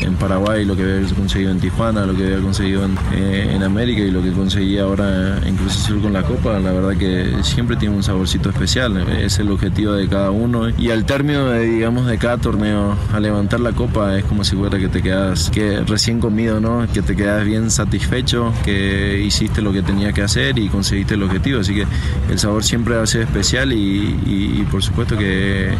en, 0.00 0.14
Paraguay, 0.18 0.64
lo 0.64 0.74
que 0.74 0.82
había 0.82 1.14
conseguido 1.14 1.52
en 1.52 1.60
Tijuana, 1.60 2.04
lo 2.04 2.16
que 2.16 2.24
había 2.24 2.40
conseguido 2.40 2.84
en, 2.84 2.98
eh, 3.12 3.60
América 3.64 4.00
y 4.00 4.10
lo 4.10 4.22
que 4.22 4.32
conseguí 4.32 4.78
ahora 4.78 5.38
en 5.46 5.54
Cruz 5.56 5.76
Azul 5.76 6.00
con 6.00 6.12
la 6.12 6.22
Copa, 6.22 6.58
la 6.58 6.72
verdad 6.72 6.96
que 6.96 7.34
siempre 7.42 7.76
tiene 7.76 7.94
un 7.94 8.02
saborcito 8.02 8.48
especial. 8.48 8.96
Es 9.08 9.38
el 9.38 9.50
objetivo 9.50 9.92
de 9.92 10.08
cada 10.08 10.30
uno. 10.30 10.70
Y 10.70 10.90
al 10.90 11.04
término, 11.04 11.46
de, 11.50 11.66
digamos, 11.66 12.06
de 12.06 12.18
cada 12.18 12.38
torneo, 12.38 12.96
a 13.12 13.20
levantar 13.20 13.60
la 13.60 13.72
Copa 13.72 14.16
es 14.16 14.24
como 14.24 14.42
si 14.44 14.56
fuera 14.56 14.78
que 14.78 14.88
te 14.88 15.02
quedas 15.02 15.50
que 15.50 15.80
recién 15.86 16.20
comido, 16.20 16.60
¿no? 16.60 16.86
Que 16.92 17.02
te 17.02 17.14
quedas 17.14 17.44
bien 17.44 17.70
satisfecho, 17.70 18.52
que 18.64 19.22
hiciste 19.22 19.60
lo 19.60 19.72
que 19.72 19.82
tenía 19.82 20.12
que 20.12 20.22
hacer 20.22 20.58
y 20.58 20.68
conseguiste 20.68 21.14
el 21.14 21.22
objetivo. 21.22 21.60
Así 21.60 21.74
que 21.74 21.86
el 22.30 22.38
sabor 22.38 22.64
siempre 22.64 22.96
va 22.96 23.02
a 23.02 23.06
ser 23.06 23.22
especial 23.22 23.72
y, 23.72 23.87
y- 23.88 24.60
y 24.60 24.66
por 24.70 24.82
supuesto 24.82 25.16
que 25.16 25.70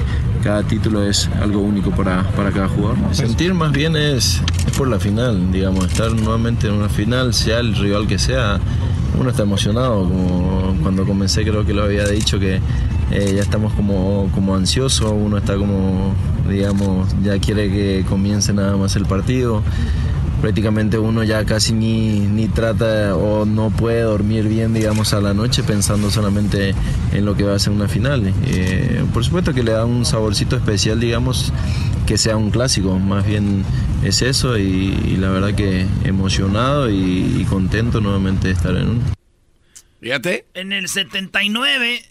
cada 0.43 0.63
título 0.63 1.03
es 1.03 1.29
algo 1.43 1.61
único 1.61 1.91
para, 1.91 2.23
para 2.37 2.51
cada 2.51 2.69
jugador. 2.69 2.97
Sentir 3.13 3.55
más 3.55 3.73
bien 3.73 3.97
es, 3.97 4.41
por 4.77 4.89
la 4.89 4.99
final, 4.99 5.51
digamos, 5.53 5.87
estar 5.87 6.13
nuevamente 6.13 6.69
en 6.69 6.75
una 6.75 6.89
final, 6.89 7.35
sea 7.35 7.59
el 7.59 7.75
rival 7.75 8.07
que 8.07 8.19
sea, 8.19 8.59
uno 9.19 9.31
está 9.31 9.43
emocionado, 9.43 10.05
como 10.05 10.77
cuando 10.83 11.05
comencé 11.05 11.43
creo 11.43 11.65
que 11.67 11.75
lo 11.75 11.83
había 11.83 12.07
dicho 12.07 12.39
que 12.39 12.61
eh, 13.11 13.33
ya 13.35 13.43
estamos 13.43 13.73
como, 13.73 14.31
como 14.35 14.55
ansiosos, 14.55 15.11
uno 15.13 15.39
está 15.39 15.57
como, 15.57 16.15
digamos, 16.49 17.09
ya 17.25 17.39
quiere 17.39 17.69
que 17.71 18.05
comience 18.09 18.53
nada 18.53 18.77
más 18.77 18.95
el 18.97 19.07
partido 19.07 19.63
prácticamente 20.41 20.99
uno 20.99 21.25
ya 21.25 21.45
casi 21.45 21.73
ni, 21.73 22.21
ni 22.21 22.49
trata 22.49 23.17
o 23.17 23.45
no 23.45 23.71
puede 23.71 24.03
dormir 24.03 24.49
bien, 24.49 24.75
digamos, 24.75 25.13
a 25.15 25.21
la 25.21 25.35
noche 25.35 25.63
pensando 25.63 26.11
solamente 26.11 26.75
en 27.13 27.25
lo 27.25 27.37
que 27.37 27.45
va 27.45 27.55
a 27.55 27.59
ser 27.59 27.73
una 27.73 27.89
final. 27.89 28.33
Eh, 28.47 29.05
por 29.13 29.25
supuesto 29.25 29.55
que 29.55 29.63
le 29.63 29.73
da 29.73 29.85
un 29.85 30.05
saborcito 30.05 30.57
especial, 30.57 31.01
digamos, 31.01 31.53
que 32.07 32.19
sea 32.19 32.37
un 32.37 32.51
clásico, 32.51 32.99
más 32.99 33.27
bien 33.27 33.65
es 34.05 34.23
eso 34.23 34.59
y, 34.59 34.63
y 34.63 35.17
la 35.17 35.31
verdad 35.31 35.55
que 35.55 35.87
emocionado 36.05 36.91
y, 36.91 37.41
y 37.41 37.45
contento 37.49 38.01
nuevamente 38.01 38.49
de 38.49 38.55
estar 38.55 38.77
en 38.77 38.89
un... 38.89 39.03
Fíjate. 40.01 40.47
En 40.55 40.73
el 40.73 40.89
79, 40.89 42.03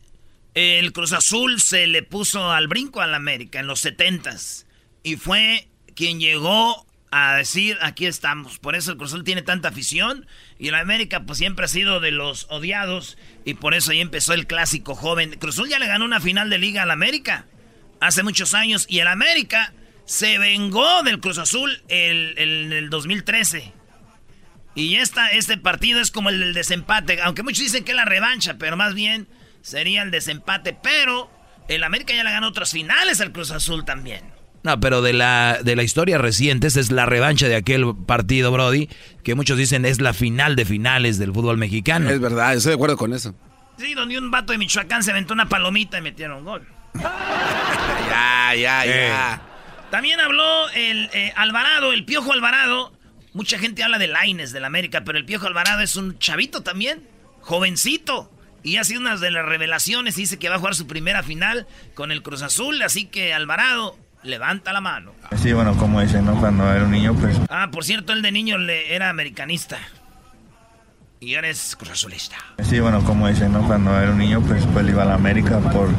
el 0.53 0.91
Cruz 0.91 1.13
Azul 1.13 1.61
se 1.61 1.85
le 1.85 2.01
puso 2.01 2.51
al 2.51 2.67
brinco 2.67 3.01
al 3.01 3.13
América, 3.13 3.59
en 3.59 3.67
los 3.67 3.85
70s. 3.85 4.65
Y 5.03 5.15
fue 5.15 5.67
quien 5.95 6.19
llegó 6.19 6.86
a 7.11 7.35
decir, 7.35 7.77
aquí 7.81 8.05
estamos. 8.05 8.59
Por 8.59 8.75
eso 8.75 8.91
el 8.91 8.97
Cruz 8.97 9.11
Azul 9.13 9.23
tiene 9.23 9.41
tanta 9.41 9.69
afición. 9.69 10.27
Y 10.59 10.67
el 10.69 10.75
América, 10.75 11.21
pues 11.25 11.37
siempre 11.37 11.65
ha 11.65 11.69
sido 11.69 11.99
de 11.99 12.11
los 12.11 12.47
odiados. 12.49 13.17
Y 13.45 13.53
por 13.55 13.73
eso 13.73 13.91
ahí 13.91 14.01
empezó 14.01 14.33
el 14.33 14.47
clásico 14.47 14.93
joven. 14.95 15.35
Cruz 15.39 15.55
Azul 15.55 15.69
ya 15.69 15.79
le 15.79 15.87
ganó 15.87 16.05
una 16.05 16.19
final 16.19 16.49
de 16.49 16.57
liga 16.57 16.83
al 16.83 16.91
América 16.91 17.45
hace 18.01 18.23
muchos 18.23 18.53
años. 18.53 18.85
Y 18.89 18.99
el 18.99 19.07
América 19.07 19.73
se 20.05 20.37
vengó 20.37 21.03
del 21.03 21.19
Cruz 21.19 21.37
Azul 21.37 21.81
el- 21.87 22.33
el- 22.37 22.65
en 22.65 22.73
el 22.73 22.89
2013. 22.89 23.73
Y 24.75 24.97
esta, 24.97 25.29
este 25.31 25.57
partido 25.57 25.99
es 26.01 26.11
como 26.11 26.29
el 26.29 26.39
del 26.39 26.53
desempate. 26.53 27.19
Aunque 27.21 27.41
muchos 27.43 27.59
dicen 27.63 27.83
que 27.83 27.91
es 27.91 27.95
la 27.97 28.05
revancha, 28.05 28.57
pero 28.59 28.77
más 28.77 28.93
bien 28.93 29.27
sería 29.61 30.03
el 30.03 30.11
desempate. 30.11 30.77
Pero 30.83 31.31
el 31.67 31.83
América 31.83 32.13
ya 32.13 32.23
le 32.23 32.31
ganó 32.31 32.49
otras 32.49 32.71
finales 32.71 33.19
al 33.21 33.31
Cruz 33.31 33.51
Azul 33.51 33.85
también. 33.85 34.23
No, 34.67 34.81
pero 34.81 35.01
de 35.01 35.13
la, 35.13 35.59
de 35.63 35.77
la 35.77 35.83
historia 35.83 36.17
reciente, 36.17 36.67
esta 36.67 36.81
es 36.81 36.91
la 36.91 37.05
revancha 37.05 37.47
de 37.47 37.55
aquel 37.55 37.85
partido, 38.05 38.51
Brody, 38.51 38.89
que 39.23 39.33
muchos 39.33 39.57
dicen 39.57 39.85
es 39.85 40.01
la 40.01 40.11
final 40.13 40.57
de 40.57 40.65
finales 40.65 41.17
del 41.17 41.31
fútbol 41.33 41.57
mexicano. 41.57 42.09
Es 42.09 42.19
verdad, 42.19 42.53
estoy 42.53 42.71
de 42.71 42.75
acuerdo 42.75 42.97
con 42.97 43.13
eso. 43.13 43.33
Sí, 43.77 43.93
donde 43.93 44.17
un 44.17 44.29
vato 44.29 44.51
de 44.51 44.57
Michoacán 44.57 45.03
se 45.03 45.11
aventó 45.11 45.33
una 45.33 45.47
palomita 45.47 45.99
y 45.99 46.01
metieron 46.01 46.43
gol. 46.43 46.67
Ya, 48.09 48.55
ya, 48.55 48.85
Eh. 48.85 49.07
ya. 49.09 49.41
También 49.89 50.19
habló 50.19 50.69
el 50.71 51.09
eh, 51.13 51.31
Alvarado, 51.37 51.93
el 51.93 52.03
Piojo 52.03 52.33
Alvarado. 52.33 52.91
Mucha 53.33 53.57
gente 53.59 53.83
habla 53.83 53.97
de 53.99 54.07
Laines 54.07 54.51
del 54.51 54.65
América, 54.65 55.03
pero 55.05 55.17
el 55.17 55.23
Piojo 55.25 55.47
Alvarado 55.47 55.81
es 55.81 55.95
un 55.95 56.19
chavito 56.19 56.61
también, 56.61 57.07
jovencito. 57.39 58.31
Y 58.63 58.77
ha 58.77 58.83
sido 58.83 58.99
una 58.99 59.15
de 59.15 59.31
las 59.31 59.45
revelaciones. 59.45 60.15
Dice 60.17 60.37
que 60.39 60.49
va 60.49 60.55
a 60.55 60.59
jugar 60.59 60.75
su 60.75 60.87
primera 60.87 61.23
final 61.23 61.67
con 61.93 62.11
el 62.11 62.21
Cruz 62.21 62.41
Azul. 62.41 62.81
Así 62.81 63.05
que 63.05 63.33
Alvarado, 63.33 63.97
levanta 64.23 64.73
la 64.73 64.81
mano. 64.81 65.11
Sí, 65.37 65.53
bueno, 65.53 65.75
como 65.77 66.01
dicen, 66.01 66.25
¿no? 66.25 66.39
Cuando 66.39 66.71
era 66.71 66.83
un 66.83 66.91
niño, 66.91 67.13
pues 67.15 67.37
Ah, 67.49 67.69
por 67.71 67.83
cierto, 67.83 68.13
él 68.13 68.21
de 68.21 68.31
niño 68.31 68.57
le, 68.57 68.95
era 68.95 69.09
americanista. 69.09 69.77
Y 71.19 71.35
ahora 71.35 71.49
es 71.49 71.75
Cruz 71.75 71.91
Azulista. 71.91 72.35
Sí, 72.63 72.79
bueno, 72.79 73.03
como 73.03 73.27
dicen, 73.27 73.51
¿no? 73.51 73.65
Cuando 73.65 73.97
era 73.99 74.11
un 74.11 74.19
niño, 74.19 74.41
pues, 74.41 74.63
pues 74.71 74.87
iba 74.87 75.01
a 75.01 75.05
la 75.05 75.15
América 75.15 75.59
por, 75.59 75.89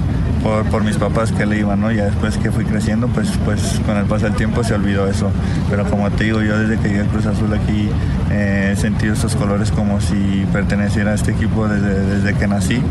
por, 0.49 0.65
por 0.71 0.85
mis 0.85 0.97
papás 0.97 1.31
que 1.31 1.45
le 1.45 1.59
iban, 1.59 1.81
¿no? 1.81 1.93
Ya 1.93 2.07
después 2.07 2.39
que 2.39 2.51
fui 2.51 2.65
creciendo, 2.65 3.07
pues, 3.09 3.29
pues 3.45 3.81
con 3.85 3.97
el 3.99 4.07
paso 4.07 4.25
del 4.25 4.35
tiempo 4.35 4.65
se 4.65 4.75
olvidó 4.75 5.07
eso. 5.07 5.31
Pero 5.69 5.85
como 5.85 6.11
te 6.11 6.25
digo, 6.25 6.41
yo 6.41 6.59
desde 6.59 6.79
que 6.79 6.89
llegué 6.89 7.03
a 7.03 7.05
Cruz 7.05 7.27
Azul 7.27 7.53
aquí 7.53 7.91
eh, 8.31 8.71
he 8.73 8.77
sentido 8.77 9.13
estos 9.13 9.37
colores 9.37 9.71
como 9.71 10.01
si 10.01 10.47
perteneciera 10.51 11.11
a 11.11 11.15
este 11.15 11.33
equipo 11.33 11.69
desde, 11.69 12.01
desde 12.01 12.35
que 12.35 12.49
nací. 12.49 12.83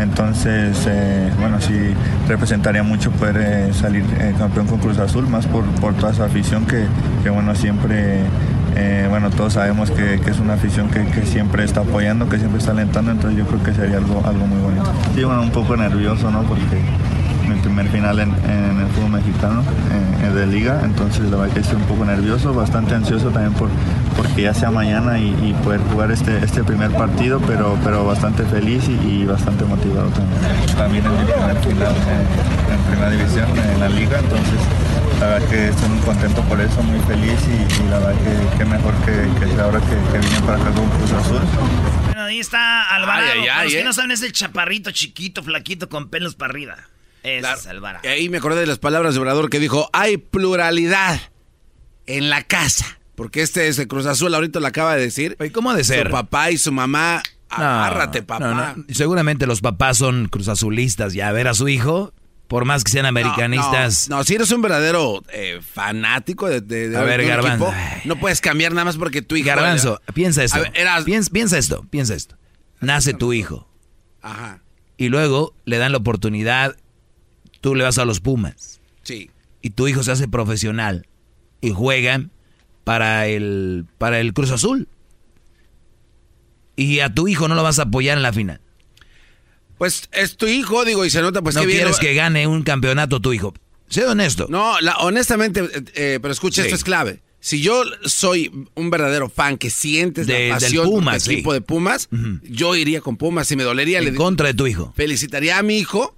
Entonces, 0.00 0.76
eh, 0.88 1.30
bueno, 1.38 1.60
sí 1.60 1.94
representaría 2.28 2.82
mucho 2.82 3.10
poder 3.12 3.36
eh, 3.38 3.72
salir 3.72 4.04
eh, 4.18 4.34
campeón 4.36 4.66
con 4.66 4.78
Cruz 4.78 4.98
Azul, 4.98 5.28
más 5.28 5.46
por, 5.46 5.64
por 5.80 5.94
toda 5.94 6.12
esa 6.12 6.24
afición 6.24 6.66
que, 6.66 6.84
que 7.22 7.30
bueno, 7.30 7.54
siempre, 7.54 8.20
eh, 8.76 9.06
bueno, 9.08 9.30
todos 9.30 9.54
sabemos 9.54 9.90
que, 9.90 10.20
que 10.20 10.30
es 10.30 10.38
una 10.38 10.54
afición 10.54 10.88
que, 10.90 11.04
que 11.06 11.24
siempre 11.24 11.64
está 11.64 11.80
apoyando, 11.80 12.28
que 12.28 12.38
siempre 12.38 12.58
está 12.58 12.72
alentando, 12.72 13.10
entonces 13.10 13.38
yo 13.38 13.46
creo 13.46 13.62
que 13.62 13.72
sería 13.72 13.96
algo, 13.96 14.22
algo 14.24 14.46
muy 14.46 14.60
bonito. 14.60 14.84
Sí, 15.14 15.24
bueno, 15.24 15.42
un 15.42 15.50
poco 15.50 15.76
nervioso, 15.76 16.30
¿no? 16.30 16.42
Porque 16.42 16.78
mi 17.46 17.56
primer 17.60 17.88
final 17.88 18.18
en, 18.20 18.30
en 18.44 18.80
el 18.80 18.88
fútbol 18.88 19.10
mexicano 19.10 19.62
eh, 20.22 20.30
de 20.34 20.46
liga, 20.46 20.80
entonces 20.84 21.30
la 21.30 21.36
verdad 21.38 21.54
que 21.54 21.60
estoy 21.60 21.76
un 21.76 21.84
poco 21.86 22.04
nervioso, 22.04 22.52
bastante 22.52 22.94
ansioso 22.94 23.30
también 23.30 23.52
por 23.54 23.68
porque 24.16 24.42
ya 24.42 24.54
sea 24.54 24.70
mañana 24.70 25.18
y, 25.18 25.28
y 25.42 25.54
poder 25.62 25.80
jugar 25.92 26.10
este, 26.10 26.38
este 26.42 26.64
primer 26.64 26.90
partido, 26.92 27.40
pero, 27.46 27.78
pero 27.84 28.04
bastante 28.06 28.44
feliz 28.44 28.84
y, 28.88 28.92
y 29.08 29.24
bastante 29.26 29.64
motivado 29.64 30.08
también. 30.10 30.40
También 30.76 31.04
en 31.04 31.12
mi 31.12 31.24
primer 31.24 31.56
final 31.58 31.94
eh, 31.94 32.72
en 32.74 32.80
primera 32.90 33.10
división 33.10 33.46
en 33.58 33.80
la 33.80 33.88
liga, 33.88 34.18
entonces 34.18 34.58
la 35.20 35.26
verdad 35.28 35.48
que 35.48 35.68
estoy 35.68 35.88
muy 35.88 36.00
contento 36.00 36.42
por 36.42 36.60
eso, 36.60 36.82
muy 36.82 37.00
feliz 37.00 37.38
y, 37.48 37.82
y 37.84 37.88
la 37.88 37.98
verdad 37.98 38.14
que, 38.22 38.58
que 38.58 38.64
mejor 38.64 38.94
que, 39.04 39.46
que 39.46 39.60
ahora 39.60 39.80
que, 39.80 40.12
que 40.12 40.18
vine 40.26 40.40
para 40.40 40.56
acá 40.58 40.70
con 40.72 40.88
Cruz 40.90 41.12
Azul. 41.12 41.40
Bueno, 42.06 42.22
ahí 42.22 42.40
está 42.40 42.94
Alvarado. 42.94 43.26
Ay, 43.32 43.40
ay, 43.40 43.46
Para 43.46 43.62
los 43.64 43.66
ay, 43.66 43.70
que 43.72 43.80
eh. 43.80 43.84
no 43.84 43.92
saben, 43.92 44.10
es 44.10 44.22
el 44.22 44.32
chaparrito, 44.32 44.90
chiquito, 44.90 45.42
flaquito, 45.42 45.88
con 45.88 46.08
pelos 46.08 46.34
para 46.34 46.50
arriba. 46.52 46.76
Es 47.26 47.66
Alvarado. 47.66 48.04
Y 48.04 48.08
ahí 48.08 48.28
me 48.28 48.38
acordé 48.38 48.60
de 48.60 48.66
las 48.66 48.78
palabras 48.78 49.14
de 49.14 49.20
Obrador 49.20 49.50
que 49.50 49.58
dijo, 49.60 49.88
hay 49.92 50.16
pluralidad 50.16 51.20
en 52.06 52.30
la 52.30 52.42
casa. 52.42 52.98
Porque 53.14 53.40
este 53.42 53.68
es 53.68 53.78
el 53.78 53.88
Cruz 53.88 54.06
Azul, 54.06 54.34
ahorita 54.34 54.60
lo 54.60 54.66
acaba 54.66 54.94
de 54.94 55.02
decir. 55.02 55.36
¿Cómo 55.52 55.70
ha 55.70 55.74
de 55.76 55.84
ser? 55.84 56.06
Su 56.06 56.12
papá 56.12 56.50
y 56.50 56.58
su 56.58 56.70
mamá, 56.70 57.22
No, 57.50 57.64
agárrate, 57.64 58.22
papá. 58.22 58.44
no, 58.44 58.54
no. 58.54 58.84
Seguramente 58.92 59.46
los 59.46 59.60
papás 59.62 59.96
son 59.98 60.28
cruzazulistas 60.28 61.14
y 61.14 61.20
a 61.22 61.32
ver 61.32 61.48
a 61.48 61.54
su 61.54 61.66
hijo, 61.68 62.12
por 62.46 62.64
más 62.66 62.84
que 62.84 62.92
sean 62.92 63.06
americanistas. 63.06 64.08
No, 64.10 64.18
no, 64.18 64.24
si 64.24 64.34
eres 64.34 64.50
un 64.50 64.60
verdadero 64.60 65.22
eh, 65.32 65.60
fanático 65.62 66.46
de, 66.48 66.60
de- 66.60 66.90
de 66.90 66.96
A 66.98 67.02
ver, 67.04 67.20
un 67.22 67.26
Garbanzo. 67.28 67.68
equipo, 67.72 68.02
no 68.04 68.16
puedes 68.20 68.40
cambiar 68.42 68.72
nada 68.72 68.84
más 68.84 68.98
porque 68.98 69.22
tu 69.22 69.34
hijo... 69.34 69.46
Garbanzo, 69.46 70.00
piensa 70.12 70.44
esto. 70.44 70.58
A 70.58 70.60
ver, 70.60 70.72
eras- 70.74 71.04
piensa, 71.04 71.30
piensa 71.32 71.56
esto, 71.58 71.86
piensa 71.90 72.14
esto. 72.14 72.36
Nace 72.80 73.14
tu 73.14 73.32
hijo 73.32 73.66
Ajá, 74.20 74.60
y 74.98 75.08
luego 75.08 75.54
le 75.64 75.78
dan 75.78 75.92
la 75.92 75.98
oportunidad, 75.98 76.76
tú 77.66 77.74
le 77.74 77.82
vas 77.82 77.98
a 77.98 78.04
los 78.04 78.20
Pumas 78.20 78.80
sí. 79.02 79.28
y 79.60 79.70
tu 79.70 79.88
hijo 79.88 80.04
se 80.04 80.12
hace 80.12 80.28
profesional 80.28 81.08
y 81.60 81.70
juegan 81.72 82.30
para 82.84 83.26
el, 83.26 83.86
para 83.98 84.20
el 84.20 84.32
Cruz 84.34 84.52
Azul. 84.52 84.86
Y 86.76 87.00
a 87.00 87.12
tu 87.12 87.26
hijo 87.26 87.48
no 87.48 87.56
lo 87.56 87.64
vas 87.64 87.80
a 87.80 87.82
apoyar 87.82 88.16
en 88.18 88.22
la 88.22 88.32
final. 88.32 88.60
Pues 89.78 90.08
es 90.12 90.36
tu 90.36 90.46
hijo, 90.46 90.84
digo, 90.84 91.04
y 91.04 91.10
se 91.10 91.20
nota 91.22 91.42
pues 91.42 91.56
no 91.56 91.62
que 91.62 91.66
quieres 91.66 91.98
que 91.98 92.14
gane 92.14 92.46
un 92.46 92.62
campeonato 92.62 93.20
tu 93.20 93.32
hijo. 93.32 93.52
Sé 93.88 94.04
honesto. 94.06 94.46
No, 94.48 94.80
la- 94.80 94.98
honestamente, 94.98 95.58
eh, 95.64 95.82
eh, 95.96 96.18
pero 96.22 96.30
escucha, 96.30 96.62
Sí. 96.62 96.68
esto 96.68 96.76
es 96.76 96.84
clave. 96.84 97.20
Si 97.40 97.60
yo 97.60 97.82
soy 98.04 98.52
un 98.76 98.90
verdadero 98.90 99.28
fan 99.28 99.58
que 99.58 99.70
sientes 99.70 100.28
De- 100.28 100.32
la 100.34 100.38
del 100.38 100.50
pasión 100.50 100.86
Pumas, 100.86 101.24
del 101.24 101.34
equipo 101.34 101.50
sí. 101.50 101.54
de 101.54 101.60
Pumas, 101.62 102.08
yo 102.44 102.76
iría 102.76 103.00
con 103.00 103.16
Pumas 103.16 103.50
y 103.50 103.56
me 103.56 103.64
dolería. 103.64 103.98
En 103.98 104.04
le- 104.04 104.14
contra 104.14 104.46
de 104.46 104.54
tu 104.54 104.68
hijo. 104.68 104.92
Felicitaría 104.96 105.58
a 105.58 105.64
mi 105.64 105.78
hijo, 105.78 106.14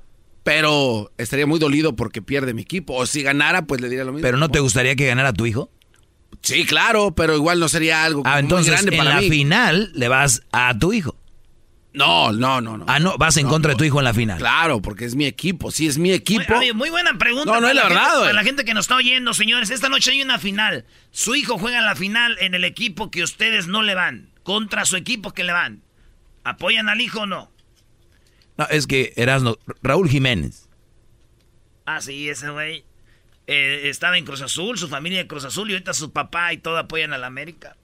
pero 0.49 1.13
estaría 1.19 1.47
muy 1.47 1.59
dolido 1.59 1.95
porque 1.95 2.23
pierde 2.23 2.55
mi 2.55 2.63
equipo. 2.63 2.95
O 2.95 3.05
si 3.05 3.23
ganara, 3.23 3.67
pues 3.67 3.83
le 3.83 3.91
diría 3.91 4.05
lo 4.05 4.13
mismo. 4.13 4.23
¿Pero 4.23 4.39
no 4.39 4.49
te 4.49 4.61
gustaría 4.61 4.97
que 4.97 5.07
ganara 5.07 5.35
tu 5.35 5.45
hijo? 5.45 5.71
Sí, 6.41 6.65
claro, 6.65 7.15
pero 7.15 7.35
igual 7.37 7.61
no 7.61 7.69
sería 7.69 8.03
algo 8.05 8.23
Ah, 8.25 8.33
muy 8.37 8.41
entonces 8.41 8.73
grande 8.73 8.93
en 8.93 8.99
para 8.99 9.15
la 9.17 9.21
mí. 9.21 9.29
final 9.29 9.91
le 9.95 10.09
vas 10.09 10.43
a 10.53 10.79
tu 10.79 10.95
hijo. 10.95 11.15
No, 11.93 12.33
no, 12.33 12.63
no, 12.63 12.79
no. 12.79 12.85
Ah, 12.89 12.99
no, 12.99 13.19
vas 13.19 13.37
en 13.37 13.47
contra 13.47 13.73
de 13.73 13.77
tu 13.77 13.85
hijo 13.85 13.99
en 13.99 14.05
la 14.05 14.15
final. 14.15 14.39
Claro, 14.39 14.81
porque 14.81 15.05
es 15.05 15.17
mi 15.17 15.27
equipo. 15.27 15.71
Sí, 15.71 15.87
es 15.87 15.99
mi 15.99 16.13
equipo. 16.13 16.45
Muy, 16.49 16.59
oye, 16.59 16.73
muy 16.73 16.89
buena 16.91 17.19
pregunta. 17.19 17.47
No, 17.53 17.61
no 17.61 17.67
para 17.67 17.71
es 17.71 17.75
la 17.77 17.83
gente- 17.83 17.95
verdad, 17.95 18.09
Para 18.13 18.23
güey. 18.23 18.35
la 18.35 18.43
gente 18.45 18.65
que 18.65 18.73
nos 18.75 18.85
está 18.85 18.97
oyendo, 18.97 19.35
señores, 19.35 19.69
esta 19.71 19.89
noche 19.91 20.13
hay 20.13 20.23
una 20.23 20.39
final. 20.39 20.87
Su 21.11 21.35
hijo 21.35 21.59
juega 21.59 21.79
en 21.79 21.85
la 21.85 21.95
final 21.97 22.37
en 22.41 22.55
el 22.55 22.65
equipo 22.65 23.11
que 23.11 23.23
ustedes 23.23 23.67
no 23.67 23.83
le 23.83 23.95
van. 23.95 24.31
Contra 24.45 24.85
su 24.87 24.97
equipo 24.97 25.33
que 25.33 25.45
le 25.45 25.53
van. 25.53 25.83
¿Apoyan 26.45 26.89
al 26.89 27.01
hijo 27.03 27.21
o 27.23 27.27
no? 27.27 27.51
No, 28.59 28.67
es 28.71 28.87
que 28.87 29.13
Erasno, 29.17 29.57
Raúl 29.83 30.09
Jiménez. 30.09 30.69
Ah, 31.87 32.01
sí, 32.03 32.29
ese 32.29 32.51
güey. 32.51 32.85
eh, 33.47 33.89
estaba 33.89 34.19
en 34.19 34.25
Cruz 34.27 34.43
Azul, 34.43 34.77
su 34.77 34.89
familia 34.89 35.21
de 35.21 35.27
Cruz 35.27 35.45
Azul 35.45 35.71
y 35.71 35.73
ahorita 35.73 35.95
su 35.95 36.13
papá 36.13 36.53
y 36.53 36.59
todo 36.59 36.77
apoyan 36.77 37.13
al 37.15 37.25
América. 37.25 37.77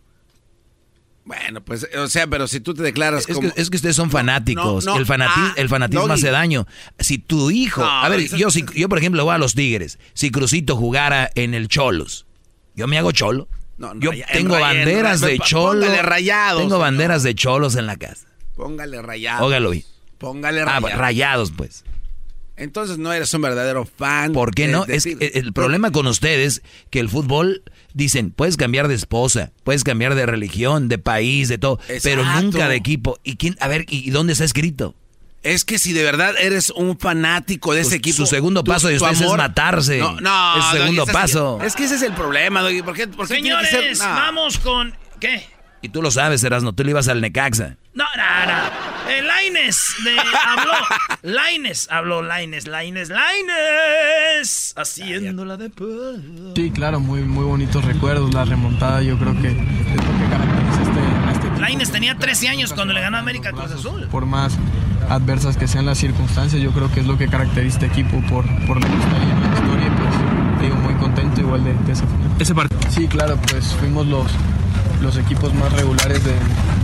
Bueno, 1.24 1.64
pues, 1.64 1.88
o 1.96 2.06
sea, 2.08 2.26
pero 2.26 2.46
si 2.46 2.60
tú 2.60 2.74
te 2.74 2.82
declaras 2.82 3.26
Es 3.26 3.34
como... 3.34 3.50
que, 3.54 3.58
es 3.58 3.70
que 3.70 3.76
ustedes 3.76 3.96
son 3.96 4.10
fanáticos. 4.10 4.84
no, 4.84 4.92
no. 4.92 4.98
el, 5.00 5.06
fanati- 5.06 5.30
Ah, 5.36 5.54
el 5.56 5.70
fanatismo 5.70 6.12
hace 6.12 6.30
daño. 6.30 6.66
Si 6.98 7.16
tu 7.16 7.50
hijo. 7.50 7.80
No, 7.80 7.88
a 7.90 8.08
ver, 8.10 8.20
eso- 8.20 8.36
yo, 8.36 8.50
si, 8.50 8.66
yo 8.74 8.90
por 8.90 8.98
ejemplo 8.98 9.24
voy 9.24 9.34
a 9.34 9.38
los 9.38 9.54
Tigres. 9.54 9.98
Si 10.12 10.30
Crucito 10.30 10.76
jugara 10.76 11.30
en 11.34 11.54
el 11.54 11.68
Cholos, 11.68 12.26
yo 12.74 12.86
me 12.88 12.98
hago 12.98 13.12
cholo. 13.12 13.48
No, 13.78 13.94
no, 13.94 14.00
yo 14.00 14.10
tengo 14.34 14.56
en 14.56 14.62
raya- 14.62 14.72
en 14.72 14.84
banderas 14.84 15.20
raya- 15.22 15.32
de 15.32 15.38
pó- 15.38 15.44
cholo. 15.46 15.80
póngale 15.86 16.02
rayados, 16.02 16.58
Tengo 16.60 16.70
señor. 16.74 16.80
banderas 16.82 17.22
de 17.22 17.34
cholos 17.34 17.76
en 17.76 17.86
la 17.86 17.96
casa. 17.96 18.26
Póngale 18.54 19.00
rayados. 19.00 19.46
Ógalo. 19.46 19.72
Póngale 20.24 20.60
Ah, 20.62 20.64
rayados. 20.64 20.80
pues, 20.82 20.96
rayados, 20.98 21.52
pues. 21.56 21.84
Entonces 22.56 22.98
no 22.98 23.12
eres 23.12 23.34
un 23.34 23.42
verdadero 23.42 23.84
fan. 23.84 24.32
¿Por 24.32 24.54
qué 24.54 24.66
de- 24.68 24.72
no? 24.72 24.84
de 24.84 24.94
Es 24.94 25.04
que 25.04 25.32
el 25.34 25.52
problema 25.52 25.90
con 25.90 26.06
ustedes 26.06 26.62
que 26.90 27.00
el 27.00 27.08
fútbol 27.08 27.62
dicen, 27.94 28.30
puedes 28.30 28.56
cambiar 28.56 28.86
de 28.86 28.94
esposa, 28.94 29.50
puedes 29.64 29.82
cambiar 29.82 30.14
de 30.14 30.24
religión, 30.26 30.88
de 30.88 30.98
país, 30.98 31.48
de 31.48 31.58
todo, 31.58 31.80
pero 32.04 32.24
nunca 32.24 32.68
de 32.68 32.76
equipo. 32.76 33.18
¿Y 33.24 33.36
quién? 33.36 33.56
A 33.60 33.66
ver, 33.66 33.86
¿y 33.88 34.10
dónde 34.10 34.34
está 34.34 34.44
escrito? 34.44 34.94
Es 35.42 35.64
que 35.64 35.78
si 35.78 35.92
de 35.92 36.02
verdad 36.04 36.34
eres 36.40 36.70
un 36.70 36.96
fanático 36.98 37.74
de 37.74 37.80
ese 37.82 37.96
equipo. 37.96 38.16
su 38.16 38.26
segundo 38.26 38.62
paso 38.64 38.88
de 38.88 38.96
ustedes 38.96 39.20
es 39.20 39.36
matarse. 39.36 39.98
No, 39.98 40.18
no. 40.20 40.58
Es 40.58 40.64
su 40.66 40.76
segundo 40.76 41.06
paso. 41.06 41.58
Es 41.62 41.74
que 41.74 41.84
ese 41.84 41.96
es 41.96 42.02
el 42.02 42.14
problema, 42.14 42.62
Doggy. 42.62 42.82
¿Por 42.82 42.94
qué, 42.94 43.08
por 43.08 43.26
qué 43.28 43.34
tiene 43.42 43.50
que 43.58 43.66
Señores, 43.66 43.98
ser- 43.98 44.08
no. 44.08 44.14
vamos 44.14 44.58
con... 44.58 44.94
¿Qué? 45.20 45.44
Y 45.82 45.90
tú 45.90 46.00
lo 46.00 46.10
sabes, 46.10 46.42
Erasno, 46.44 46.72
tú 46.72 46.82
le 46.84 46.90
ibas 46.92 47.08
al 47.08 47.20
Necaxa. 47.20 47.76
No, 47.94 48.04
no, 48.16 48.52
no. 48.52 49.10
El 49.10 49.26
Laines 49.28 49.94
de, 50.02 50.16
habló. 50.46 50.72
Laines 51.22 51.88
habló, 51.90 52.22
Laines, 52.22 52.66
Laines, 52.66 53.08
Laines. 53.08 54.74
Haciéndola 54.76 55.56
de 55.56 55.70
Sí, 56.56 56.70
claro, 56.72 56.98
muy, 56.98 57.22
muy 57.22 57.44
bonitos 57.44 57.84
recuerdos. 57.84 58.34
La 58.34 58.44
remontada 58.44 59.00
yo 59.02 59.16
creo 59.16 59.40
que 59.40 59.48
es 59.48 59.56
lo 59.56 60.18
que 60.18 60.28
caracteriza 60.28 60.82
este, 60.82 61.00
a 61.00 61.32
este 61.32 61.60
Laines 61.60 61.92
tenía 61.92 62.18
13 62.18 62.48
años 62.48 62.72
cuando 62.72 62.92
le 62.94 63.00
ganó 63.00 63.16
a 63.16 63.20
América 63.20 63.52
Cruz 63.52 63.70
Azul. 63.70 64.08
por 64.10 64.26
más 64.26 64.56
adversas 65.08 65.56
que 65.56 65.68
sean 65.68 65.86
las 65.86 65.98
circunstancias, 65.98 66.60
yo 66.60 66.72
creo 66.72 66.90
que 66.90 67.00
es 67.00 67.06
lo 67.06 67.16
que 67.16 67.28
caracteriza 67.28 67.78
a 67.78 67.84
este 67.84 67.86
equipo 67.86 68.20
por, 68.28 68.44
por 68.66 68.78
ahí 68.78 69.30
en 69.30 69.40
la 69.40 69.54
historia 69.54 69.86
y 69.86 69.90
pues 69.90 70.58
te 70.58 70.64
digo 70.64 70.76
muy 70.76 70.94
contento 70.94 71.40
igual 71.42 71.62
de, 71.62 71.74
de 71.74 71.92
esa 71.92 72.06
final. 72.06 72.30
Ese 72.40 72.54
partido. 72.54 72.80
Sí, 72.90 73.06
claro, 73.06 73.38
pues 73.48 73.66
fuimos 73.78 74.06
los, 74.06 74.26
los 75.00 75.16
equipos 75.16 75.52
más 75.54 75.72
regulares 75.72 76.22
del, 76.24 76.34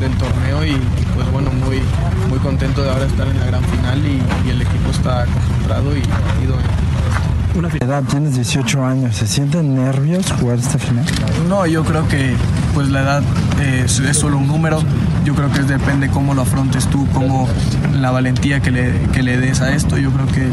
del 0.00 0.16
torneo 0.18 0.64
y, 0.64 0.72
pues 1.14 1.30
bueno, 1.32 1.50
muy, 1.50 1.80
muy 2.28 2.38
contento 2.38 2.82
de 2.82 2.90
ahora 2.90 3.06
estar 3.06 3.26
en 3.26 3.38
la 3.38 3.46
gran 3.46 3.64
final 3.64 3.98
y, 4.06 4.20
y 4.46 4.50
el 4.50 4.62
equipo 4.62 4.90
está 4.90 5.24
concentrado 5.26 5.96
y 5.96 6.00
ido 6.44 6.54
en, 6.58 7.58
Una 7.58 7.68
edad, 7.68 8.02
tienes 8.04 8.34
18 8.34 8.84
años, 8.84 9.16
¿se 9.16 9.26
sienten 9.26 9.74
nervios 9.74 10.30
jugar 10.32 10.58
esta 10.58 10.78
final? 10.78 11.04
No, 11.48 11.66
yo 11.66 11.84
creo 11.84 12.06
que 12.08 12.34
pues 12.74 12.88
la 12.88 13.00
edad 13.02 13.22
eh, 13.60 13.82
es, 13.86 13.98
es 13.98 14.16
solo 14.16 14.38
un 14.38 14.46
número. 14.46 14.82
Yo 15.24 15.34
creo 15.34 15.50
que 15.52 15.60
es- 15.60 15.68
depende 15.68 16.08
cómo 16.08 16.34
lo 16.34 16.42
afrontes 16.42 16.86
tú, 16.88 17.06
cómo 17.12 17.48
la 17.94 18.10
valentía 18.10 18.60
que 18.60 18.70
le, 18.70 18.92
que 19.12 19.22
le 19.22 19.36
des 19.36 19.60
a 19.60 19.74
esto. 19.74 19.98
Yo 19.98 20.10
creo 20.12 20.26
que 20.28 20.48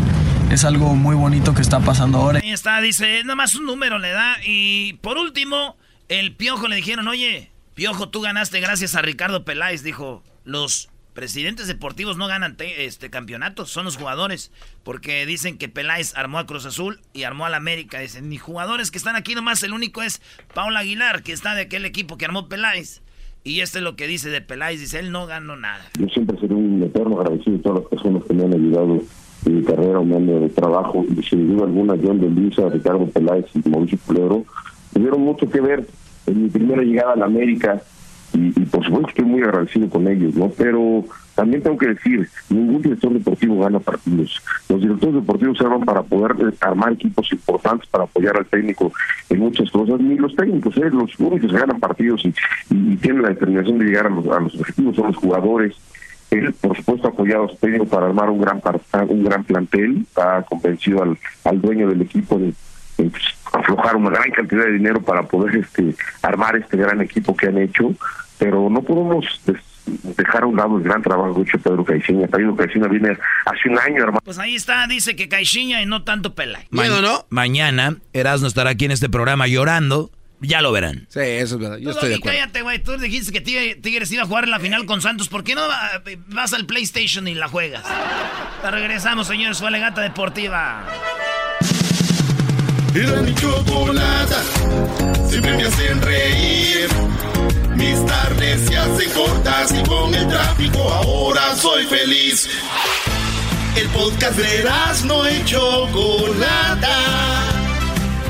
es 0.53 0.65
algo 0.65 0.95
muy 0.95 1.15
bonito 1.15 1.53
que 1.53 1.61
está 1.61 1.79
pasando 1.79 2.17
ahora. 2.17 2.39
Ahí 2.43 2.51
está, 2.51 2.81
dice, 2.81 3.21
nada 3.23 3.35
más 3.35 3.53
un 3.55 3.65
número 3.65 3.99
le 3.99 4.09
da. 4.11 4.37
Y 4.45 4.93
por 5.01 5.17
último, 5.17 5.75
el 6.09 6.35
Piojo 6.35 6.67
le 6.67 6.75
dijeron, 6.77 7.07
oye, 7.07 7.51
Piojo, 7.73 8.09
tú 8.09 8.21
ganaste 8.21 8.59
gracias 8.59 8.95
a 8.95 9.01
Ricardo 9.01 9.43
Peláez. 9.45 9.83
Dijo, 9.83 10.23
los 10.43 10.89
presidentes 11.13 11.67
deportivos 11.67 12.15
no 12.17 12.27
ganan 12.27 12.57
te- 12.57 12.85
este 12.85 13.09
campeonatos, 13.09 13.69
son 13.71 13.85
los 13.85 13.97
jugadores. 13.97 14.51
Porque 14.83 15.25
dicen 15.25 15.57
que 15.57 15.69
Peláez 15.69 16.15
armó 16.15 16.39
a 16.39 16.45
Cruz 16.45 16.65
Azul 16.65 16.99
y 17.13 17.23
armó 17.23 17.45
a 17.45 17.49
la 17.49 17.57
América. 17.57 17.99
Dicen, 17.99 18.29
ni 18.29 18.37
jugadores 18.37 18.91
que 18.91 18.97
están 18.97 19.15
aquí 19.15 19.35
nomás, 19.35 19.61
el 19.63 19.73
único 19.73 20.01
es 20.01 20.21
Paula 20.53 20.79
Aguilar, 20.79 21.23
que 21.23 21.33
está 21.33 21.55
de 21.55 21.61
aquel 21.63 21.85
equipo 21.85 22.17
que 22.17 22.25
armó 22.25 22.47
Peláez. 22.47 23.01
Y 23.43 23.61
este 23.61 23.77
es 23.79 23.83
lo 23.83 23.95
que 23.95 24.07
dice 24.07 24.29
de 24.29 24.41
Peláez, 24.41 24.79
dice, 24.79 24.99
él 24.99 25.11
no 25.11 25.25
ganó 25.25 25.55
nada. 25.55 25.85
Yo 25.97 26.07
siempre 26.07 26.37
seré 26.39 26.53
un 26.53 26.83
eterno 26.83 27.19
agradecido 27.21 27.57
a 27.57 27.61
todas 27.61 27.79
las 27.81 27.89
personas 27.89 28.23
que 28.25 28.33
me 28.33 28.43
han 28.43 28.53
ayudado 28.53 29.01
en 29.45 29.55
mi 29.59 29.63
carrera, 29.63 30.01
mi 30.01 30.15
año 30.15 30.39
de 30.41 30.49
trabajo, 30.49 31.05
y 31.09 31.23
sin 31.23 31.47
duda 31.55 31.65
alguna, 31.65 31.93
John 32.01 32.19
de 32.19 32.29
Luisa, 32.29 32.67
Ricardo 32.67 33.07
Peláez 33.07 33.45
y 33.53 33.69
Mauricio 33.69 33.97
Culebro, 34.05 34.43
tuvieron 34.97 35.21
mucho 35.21 35.49
que 35.49 35.61
ver 35.61 35.85
en 36.25 36.43
mi 36.43 36.49
primera 36.49 36.81
llegada 36.81 37.13
a 37.13 37.17
la 37.17 37.25
América, 37.25 37.81
y, 38.33 38.47
y 38.59 38.65
por 38.65 38.83
supuesto 38.83 39.09
estoy 39.09 39.25
muy 39.25 39.41
agradecido 39.41 39.89
con 39.89 40.07
ellos, 40.07 40.35
¿no? 40.35 40.49
Pero 40.57 41.05
también 41.33 41.61
tengo 41.63 41.77
que 41.77 41.87
decir, 41.87 42.27
ningún 42.49 42.81
director 42.81 43.13
deportivo 43.13 43.59
gana 43.59 43.79
partidos. 43.79 44.41
Los 44.67 44.81
directores 44.81 45.15
deportivos 45.15 45.57
se 45.57 45.63
arman 45.63 45.85
para 45.85 46.01
poder 46.03 46.35
armar 46.59 46.91
equipos 46.93 47.31
importantes, 47.31 47.87
para 47.89 48.03
apoyar 48.03 48.35
al 48.37 48.45
técnico 48.47 48.91
en 49.29 49.39
muchas 49.39 49.69
cosas. 49.71 49.99
Ni 50.01 50.15
los 50.17 50.35
técnicos, 50.35 50.75
eh, 50.77 50.89
los 50.91 51.17
únicos 51.19 51.51
que 51.51 51.57
ganan 51.57 51.79
partidos 51.79 52.25
y, 52.25 52.29
y- 52.71 52.93
y 52.93 52.97
tienen 52.97 53.21
la 53.21 53.29
determinación 53.29 53.77
de 53.79 53.85
llegar 53.85 54.07
a 54.07 54.09
los, 54.09 54.25
a 54.27 54.39
los 54.39 54.55
objetivos 54.55 54.95
son 54.95 55.07
los 55.07 55.15
jugadores. 55.15 55.75
Él, 56.31 56.53
por 56.59 56.75
supuesto, 56.75 57.07
apoyado 57.07 57.45
a 57.45 57.49
su 57.49 57.55
técnico 57.55 57.85
para 57.85 58.07
armar 58.07 58.29
un 58.29 58.41
gran 58.41 58.59
un 59.07 59.23
gran 59.23 59.43
plantel, 59.45 60.05
ha 60.17 60.41
convencido 60.41 61.01
al, 61.03 61.17
al 61.45 61.61
dueño 61.61 61.87
del 61.87 62.01
equipo 62.01 62.37
de, 62.37 62.47
de, 62.97 63.09
pues, 63.09 63.23
aflojar 63.53 63.95
una 63.95 64.09
gran 64.11 64.31
cantidad 64.31 64.65
de 64.65 64.71
dinero 64.73 65.01
para 65.01 65.23
poder 65.23 65.55
este 65.57 65.95
armar 66.21 66.55
este 66.55 66.77
gran 66.77 67.01
equipo 67.01 67.35
que 67.35 67.47
han 67.47 67.57
hecho, 67.57 67.91
pero 68.37 68.69
no 68.69 68.81
podemos 68.81 69.25
des- 69.45 69.57
dejar 70.17 70.43
a 70.43 70.45
un 70.47 70.57
lado 70.57 70.77
el 70.77 70.83
gran 70.83 71.01
trabajo 71.01 71.33
que 71.33 71.39
ha 71.39 71.43
hecho 71.43 71.59
Pedro 71.59 71.85
Caixinha. 71.85 72.27
Pedro 72.27 72.55
Caixinha 72.55 72.87
viene 72.87 73.17
hace 73.45 73.69
un 73.69 73.79
año, 73.79 73.97
hermano. 74.03 74.19
Pues 74.23 74.37
ahí 74.37 74.55
está, 74.55 74.85
dice 74.87 75.15
que 75.15 75.29
Caixinha 75.29 75.81
y 75.81 75.85
no 75.85 76.03
tanto 76.03 76.35
Pelay. 76.35 76.65
Ma- 76.71 76.83
Mañana 77.29 77.95
Erasmo 78.13 78.47
estará 78.47 78.71
aquí 78.71 78.85
en 78.85 78.91
este 78.91 79.09
programa 79.09 79.47
llorando. 79.47 80.11
Ya 80.39 80.61
lo 80.61 80.71
verán. 80.71 81.07
Sí, 81.09 81.19
eso 81.19 81.55
es 81.55 81.61
verdad. 81.61 81.77
Yo 81.79 81.89
estoy 81.89 82.09
de 82.09 82.15
acuerdo. 82.17 82.37
cállate, 82.37 82.61
güey. 82.61 82.77
Tú 82.83 82.95
dijiste 82.97 83.31
que 83.31 83.41
Tigre- 83.41 83.73
Tigres 83.81 84.11
iba 84.11 84.21
a 84.21 84.25
jugar 84.27 84.43
en 84.43 84.51
la 84.51 84.59
final 84.59 84.85
con 84.85 85.01
Santos. 85.01 85.29
¿Por 85.29 85.43
qué 85.43 85.55
no 85.55 85.61
va- 85.67 86.03
vas 86.27 86.53
al 86.53 86.67
PlayStation 86.67 87.27
y 87.27 87.33
la 87.33 87.47
juegas? 87.47 87.83
Te 88.61 88.69
regresamos, 88.69 89.25
señores. 89.25 89.57
Fue 89.57 89.71
Legata 89.71 90.01
Deportiva. 90.01 90.83
Era 92.97 93.21
mi 93.21 93.31
chocolata, 93.35 94.41
siempre 95.29 95.55
me 95.55 95.65
hacen 95.65 96.01
reír. 96.01 96.87
Mis 97.75 98.03
tardes 98.07 98.67
se 98.67 98.75
hacen 98.75 99.11
cortas 99.11 99.71
y 99.71 99.87
con 99.87 100.15
el 100.15 100.27
tráfico 100.27 100.81
ahora 100.91 101.55
soy 101.55 101.85
feliz. 101.85 102.49
El 103.75 103.87
podcast 103.89 104.35
de 104.39 104.65
no 105.05 105.29
y 105.29 105.45
Chocolata, 105.45 106.97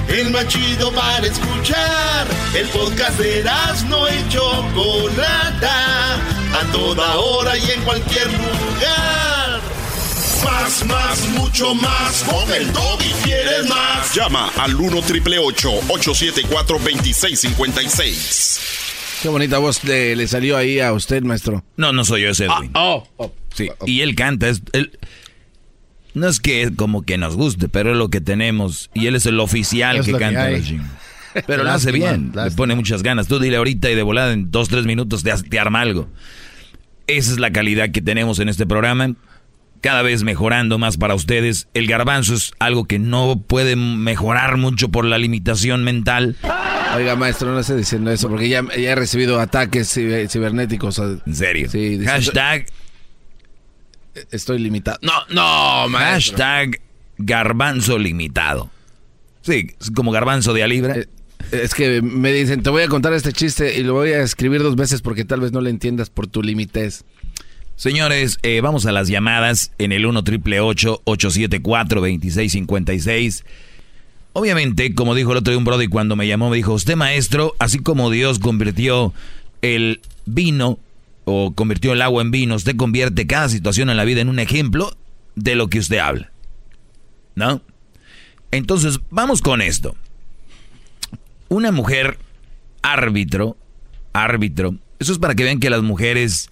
el 0.09 0.31
más 0.31 0.49
chido 0.49 0.91
para 0.91 1.25
escuchar. 1.25 2.27
El 2.53 2.67
podcast 2.67 3.17
de 3.19 3.45
no 3.87 4.09
y 4.09 4.27
Chocolata, 4.27 6.15
a 6.59 6.71
toda 6.73 7.15
hora 7.15 7.57
y 7.57 7.71
en 7.71 7.81
cualquier 7.83 8.27
lugar. 8.33 9.46
Más, 10.43 10.85
más, 10.85 11.29
mucho 11.37 11.73
más. 11.75 12.23
Con 12.23 12.51
el 12.53 12.67
y 12.67 13.11
quieres 13.23 13.67
más. 13.69 14.13
Llama 14.15 14.49
al 14.57 14.75
1 14.75 15.01
triple 15.01 15.39
874 15.39 16.77
2656. 16.79 18.59
Qué 19.21 19.29
bonita 19.29 19.57
voz 19.57 19.83
le, 19.83 20.15
le 20.15 20.27
salió 20.27 20.55
ahí 20.57 20.79
a 20.79 20.93
usted, 20.93 21.23
maestro. 21.23 21.63
No, 21.75 21.91
no 21.91 22.05
soy 22.05 22.21
yo 22.23 22.29
ese 22.29 22.45
Edwin. 22.45 22.71
oh, 22.75 23.07
sí. 23.53 23.69
Y 23.85 24.01
él 24.01 24.15
canta. 24.15 24.47
Es, 24.49 24.61
él- 24.73 24.97
no 26.13 26.27
es 26.27 26.39
que 26.39 26.71
como 26.75 27.03
que 27.03 27.17
nos 27.17 27.35
guste, 27.35 27.69
pero 27.69 27.91
es 27.91 27.97
lo 27.97 28.09
que 28.09 28.21
tenemos. 28.21 28.89
Y 28.93 29.07
él 29.07 29.15
es 29.15 29.25
el 29.25 29.39
oficial 29.39 29.97
Es 29.97 30.05
que 30.05 30.13
canta. 30.13 30.49
Pero 31.45 31.63
lo 31.63 31.69
hace 31.69 31.91
Lástima, 31.91 32.11
bien. 32.13 32.31
Le 32.33 32.51
pone 32.51 32.73
muchas 32.73 33.03
ganas. 33.03 33.27
Tú 33.27 33.37
dile 33.37 33.57
ahorita 33.57 33.91
y 33.91 33.95
de 33.95 34.01
volada 34.01 34.33
en 34.33 34.49
dos, 34.49 34.69
tres 34.69 34.85
minutos 34.85 35.21
te, 35.21 35.31
te 35.43 35.59
arma 35.59 35.81
algo. 35.81 36.07
Esa 37.05 37.31
es 37.33 37.37
la 37.39 37.51
calidad 37.51 37.91
que 37.91 38.01
tenemos 38.01 38.39
en 38.39 38.49
este 38.49 38.65
programa. 38.65 39.13
Cada 39.81 40.01
vez 40.01 40.23
mejorando 40.23 40.77
más 40.77 40.97
para 40.97 41.13
ustedes. 41.15 41.67
El 41.73 41.87
garbanzo 41.87 42.33
es 42.33 42.51
algo 42.59 42.85
que 42.85 42.99
no 42.99 43.39
puede 43.45 43.75
mejorar 43.75 44.57
mucho 44.57 44.89
por 44.89 45.05
la 45.05 45.17
limitación 45.17 45.83
mental. 45.83 46.35
Oiga, 46.95 47.15
maestro, 47.15 47.51
no 47.51 47.59
esté 47.59 47.75
diciendo 47.75 48.09
eso, 48.11 48.27
porque 48.29 48.49
ya, 48.49 48.63
ya 48.75 48.91
he 48.91 48.95
recibido 48.95 49.39
ataques 49.39 49.95
ciber- 49.95 50.27
cibernéticos. 50.29 50.99
¿En 50.99 51.35
serio? 51.35 51.69
Sí. 51.69 51.99
Hashtag. 52.03 52.65
Estoy 54.31 54.59
limitado. 54.59 54.97
No, 55.01 55.13
no, 55.29 55.87
maestro. 55.89 56.37
Hashtag 56.37 56.81
garbanzo 57.17 57.99
limitado. 57.99 58.69
Sí, 59.41 59.71
es 59.79 59.91
como 59.91 60.11
garbanzo 60.11 60.53
de 60.53 60.63
a 60.63 60.67
libra. 60.67 60.95
Eh, 60.97 61.07
Es 61.51 61.75
que 61.75 62.01
me 62.01 62.33
dicen, 62.33 62.63
te 62.63 62.69
voy 62.71 62.81
a 62.81 62.87
contar 62.87 63.13
este 63.13 63.31
chiste 63.31 63.79
y 63.79 63.83
lo 63.83 63.93
voy 63.93 64.09
a 64.11 64.21
escribir 64.23 64.63
dos 64.63 64.75
veces 64.75 65.01
porque 65.01 65.23
tal 65.23 65.39
vez 65.39 65.51
no 65.51 65.61
le 65.61 65.69
entiendas 65.69 66.09
por 66.09 66.25
tu 66.27 66.41
limitez. 66.41 67.03
Señores, 67.77 68.39
eh, 68.41 68.59
vamos 68.61 68.87
a 68.87 68.91
las 68.91 69.07
llamadas 69.07 69.71
en 69.77 69.91
el 69.91 70.07
1 70.07 70.23
triple 70.23 70.59
874 70.59 72.01
2656. 72.01 73.45
Obviamente, 74.33 74.95
como 74.95 75.13
dijo 75.13 75.31
el 75.31 75.37
otro 75.37 75.51
día 75.51 75.59
un 75.59 75.63
brody 75.63 75.87
cuando 75.87 76.15
me 76.15 76.27
llamó, 76.27 76.49
me 76.49 76.57
dijo, 76.57 76.73
usted 76.73 76.95
maestro, 76.95 77.53
así 77.59 77.77
como 77.77 78.09
Dios 78.09 78.39
convirtió 78.39 79.13
el 79.61 80.01
vino 80.25 80.79
o 81.25 81.53
convirtió 81.53 81.93
el 81.93 82.01
agua 82.01 82.23
en 82.23 82.31
vino, 82.31 82.55
usted 82.55 82.75
convierte 82.75 83.27
cada 83.27 83.47
situación 83.47 83.91
en 83.91 83.97
la 83.97 84.05
vida 84.05 84.21
en 84.21 84.29
un 84.29 84.39
ejemplo 84.39 84.97
de 85.35 85.53
lo 85.53 85.67
que 85.67 85.77
usted 85.77 85.99
habla. 85.99 86.31
¿No? 87.35 87.61
Entonces, 88.49 89.01
vamos 89.11 89.43
con 89.43 89.61
esto. 89.61 89.95
Una 91.47 91.71
mujer 91.71 92.17
árbitro, 92.81 93.55
árbitro, 94.13 94.77
eso 94.97 95.11
es 95.11 95.19
para 95.19 95.35
que 95.35 95.43
vean 95.43 95.59
que 95.59 95.69
las 95.69 95.83
mujeres 95.83 96.49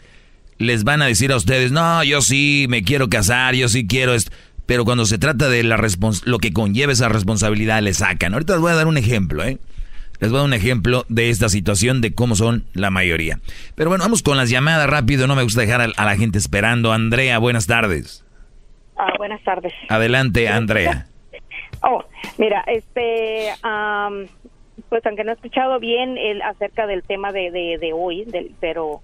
les 0.57 0.84
van 0.84 1.02
a 1.02 1.06
decir 1.06 1.32
a 1.32 1.36
ustedes, 1.36 1.72
no, 1.72 2.03
yo 2.03 2.22
sí 2.22 2.65
me 2.69 2.84
quiero 2.84 3.10
casar, 3.10 3.56
yo 3.56 3.68
sí 3.68 3.88
quiero 3.88 4.14
esto. 4.14 4.32
Pero 4.65 4.84
cuando 4.84 5.06
se 5.06 5.18
trata 5.18 5.48
de 5.48 5.64
la 5.64 5.77
lo 6.26 6.40
que 6.40 6.52
conlleva 6.52 6.91
esa 6.91 7.10
responsabilidad, 7.10 7.82
le 7.82 7.94
sacan. 7.94 8.34
Ahorita 8.34 8.53
les 8.53 8.61
voy 8.61 8.72
a 8.72 8.76
dar 8.76 8.88
un 8.88 8.98
ejemplo, 8.98 9.44
¿eh? 9.44 9.60
Les 10.19 10.32
voy 10.32 10.38
a 10.38 10.41
dar 10.41 10.48
un 10.48 10.53
ejemplo 10.53 11.06
de 11.07 11.30
esta 11.30 11.49
situación, 11.49 12.02
de 12.02 12.15
cómo 12.15 12.36
son 12.36 12.65
la 12.73 12.90
mayoría. 12.90 13.40
Pero 13.76 13.90
bueno, 13.90 14.03
vamos 14.03 14.23
con 14.23 14.38
las 14.38 14.49
llamadas 14.49 14.90
rápido, 14.90 15.27
no 15.27 15.36
me 15.36 15.44
gusta 15.44 15.61
dejar 15.61 15.82
a, 15.82 16.06
la 16.06 16.18
gente 16.18 16.40
esperando. 16.40 16.94
Andrea, 16.94 17.38
buenas 17.38 17.68
tardes. 17.68 18.26
Ah, 18.98 19.14
buenas 19.18 19.44
tardes. 19.44 19.73
Adelante, 19.90 20.48
Andrea. 20.48 21.07
Oh, 21.88 22.03
mira, 22.40 22.64
este, 22.65 23.49
pues 24.90 25.06
aunque 25.06 25.23
no 25.23 25.32
he 25.32 25.36
escuchado 25.36 25.80
bien 25.80 26.18
el, 26.18 26.41
acerca 26.41 26.88
del 26.88 27.03
tema 27.03 27.32
de, 27.32 27.52
de, 27.52 27.77
de 27.80 27.91
hoy, 27.94 28.23
del, 28.23 28.56
pero 28.60 29.02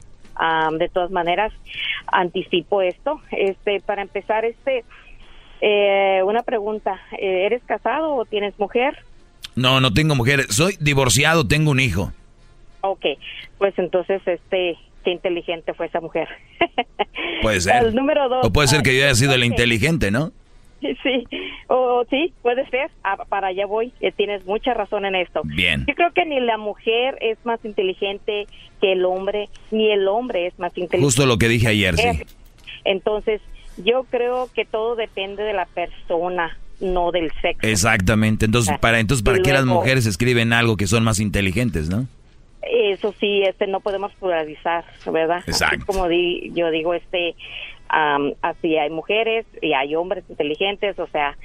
de 0.78 0.90
todas 0.90 1.12
maneras 1.12 1.54
anticipo 2.08 2.82
esto. 2.82 3.22
Este, 3.32 3.80
para 3.82 4.02
empezar, 4.02 4.46
este, 4.46 4.84
eh, 5.62 6.22
una 6.26 6.44
pregunta: 6.44 7.00
eh, 7.18 7.46
¿eres 7.46 7.62
casado 7.66 8.16
o 8.16 8.26
tienes 8.26 8.58
mujer? 8.60 8.98
No, 9.56 9.80
no 9.82 9.94
tengo 9.94 10.16
mujer. 10.16 10.52
Soy 10.52 10.78
divorciado, 10.80 11.48
tengo 11.48 11.72
un 11.72 11.80
hijo. 11.80 12.12
Ok, 12.82 13.06
pues 13.58 13.78
entonces, 13.78 14.22
este, 14.26 14.78
qué 15.04 15.12
inteligente 15.12 15.74
fue 15.74 15.88
esa 15.88 16.02
mujer. 16.02 16.28
Puede 17.42 17.62
ser. 17.62 17.84
El 17.86 17.96
número 17.96 18.28
dos. 18.30 18.46
O 18.46 18.52
puede 18.52 18.68
ser 18.68 18.82
que 18.82 18.98
yo 18.98 19.04
haya 19.04 19.16
sido 19.16 19.34
el 19.36 19.44
inteligente, 19.44 20.10
¿no? 20.12 20.32
Sí, 21.04 21.28
o 21.68 22.04
sí, 22.10 22.34
puede 22.42 22.68
ser. 22.70 22.90
Ah, 23.04 23.18
para 23.30 23.48
allá 23.48 23.66
voy. 23.66 23.94
Eh, 24.02 24.12
tienes 24.12 24.46
mucha 24.46 24.74
razón 24.74 25.06
en 25.06 25.16
esto. 25.16 25.42
Bien. 25.44 25.86
Yo 25.88 25.94
creo 25.96 26.12
que 26.12 26.26
ni 26.26 26.40
la 26.40 26.58
mujer 26.58 27.18
es 27.22 27.38
más 27.46 27.64
inteligente 27.64 28.48
que 28.82 28.94
el 28.94 29.06
hombre, 29.06 29.50
ni 29.70 29.92
el 29.92 30.08
hombre 30.08 30.48
es 30.48 30.58
más 30.60 30.72
inteligente. 30.78 31.00
Justo 31.06 31.26
lo 31.26 31.38
que 31.38 31.48
dije 31.48 31.68
ayer, 31.68 31.96
sí. 31.98 32.10
Entonces, 32.84 33.42
yo 33.78 34.06
creo 34.10 34.50
que 34.54 34.66
todo 34.66 34.96
depende 34.96 35.44
de 35.44 35.54
la 35.54 35.66
persona, 35.66 36.58
no 36.80 37.12
del 37.12 37.32
sexo. 37.42 37.68
Exactamente. 37.68 38.46
Entonces, 38.46 38.78
para 38.80 39.00
entonces 39.00 39.24
para 39.24 39.40
qué 39.40 39.54
las 39.54 39.66
mujeres 39.66 40.06
escriben 40.08 40.52
algo 40.54 40.78
que 40.78 40.88
son 40.88 41.04
más 41.04 41.20
inteligentes, 41.20 41.90
¿no? 41.90 42.08
Eso 42.64 43.14
sí, 43.20 43.42
este, 43.44 43.66
no 43.68 43.80
podemos 43.80 44.12
pluralizar, 44.14 44.84
¿verdad? 45.12 45.38
Así 45.38 45.52
Exacto. 45.52 45.86
como 45.88 46.08
di- 46.08 46.52
yo 46.54 46.70
digo, 46.70 46.94
este, 46.94 47.36
am, 47.92 48.34
así 48.42 48.78
hay 48.78 48.90
mujeres 48.90 49.46
y 49.62 49.74
hay 49.74 49.96
hombres 49.96 50.24
inteligentes, 50.30 50.98
o 51.00 51.08
sea. 51.08 51.38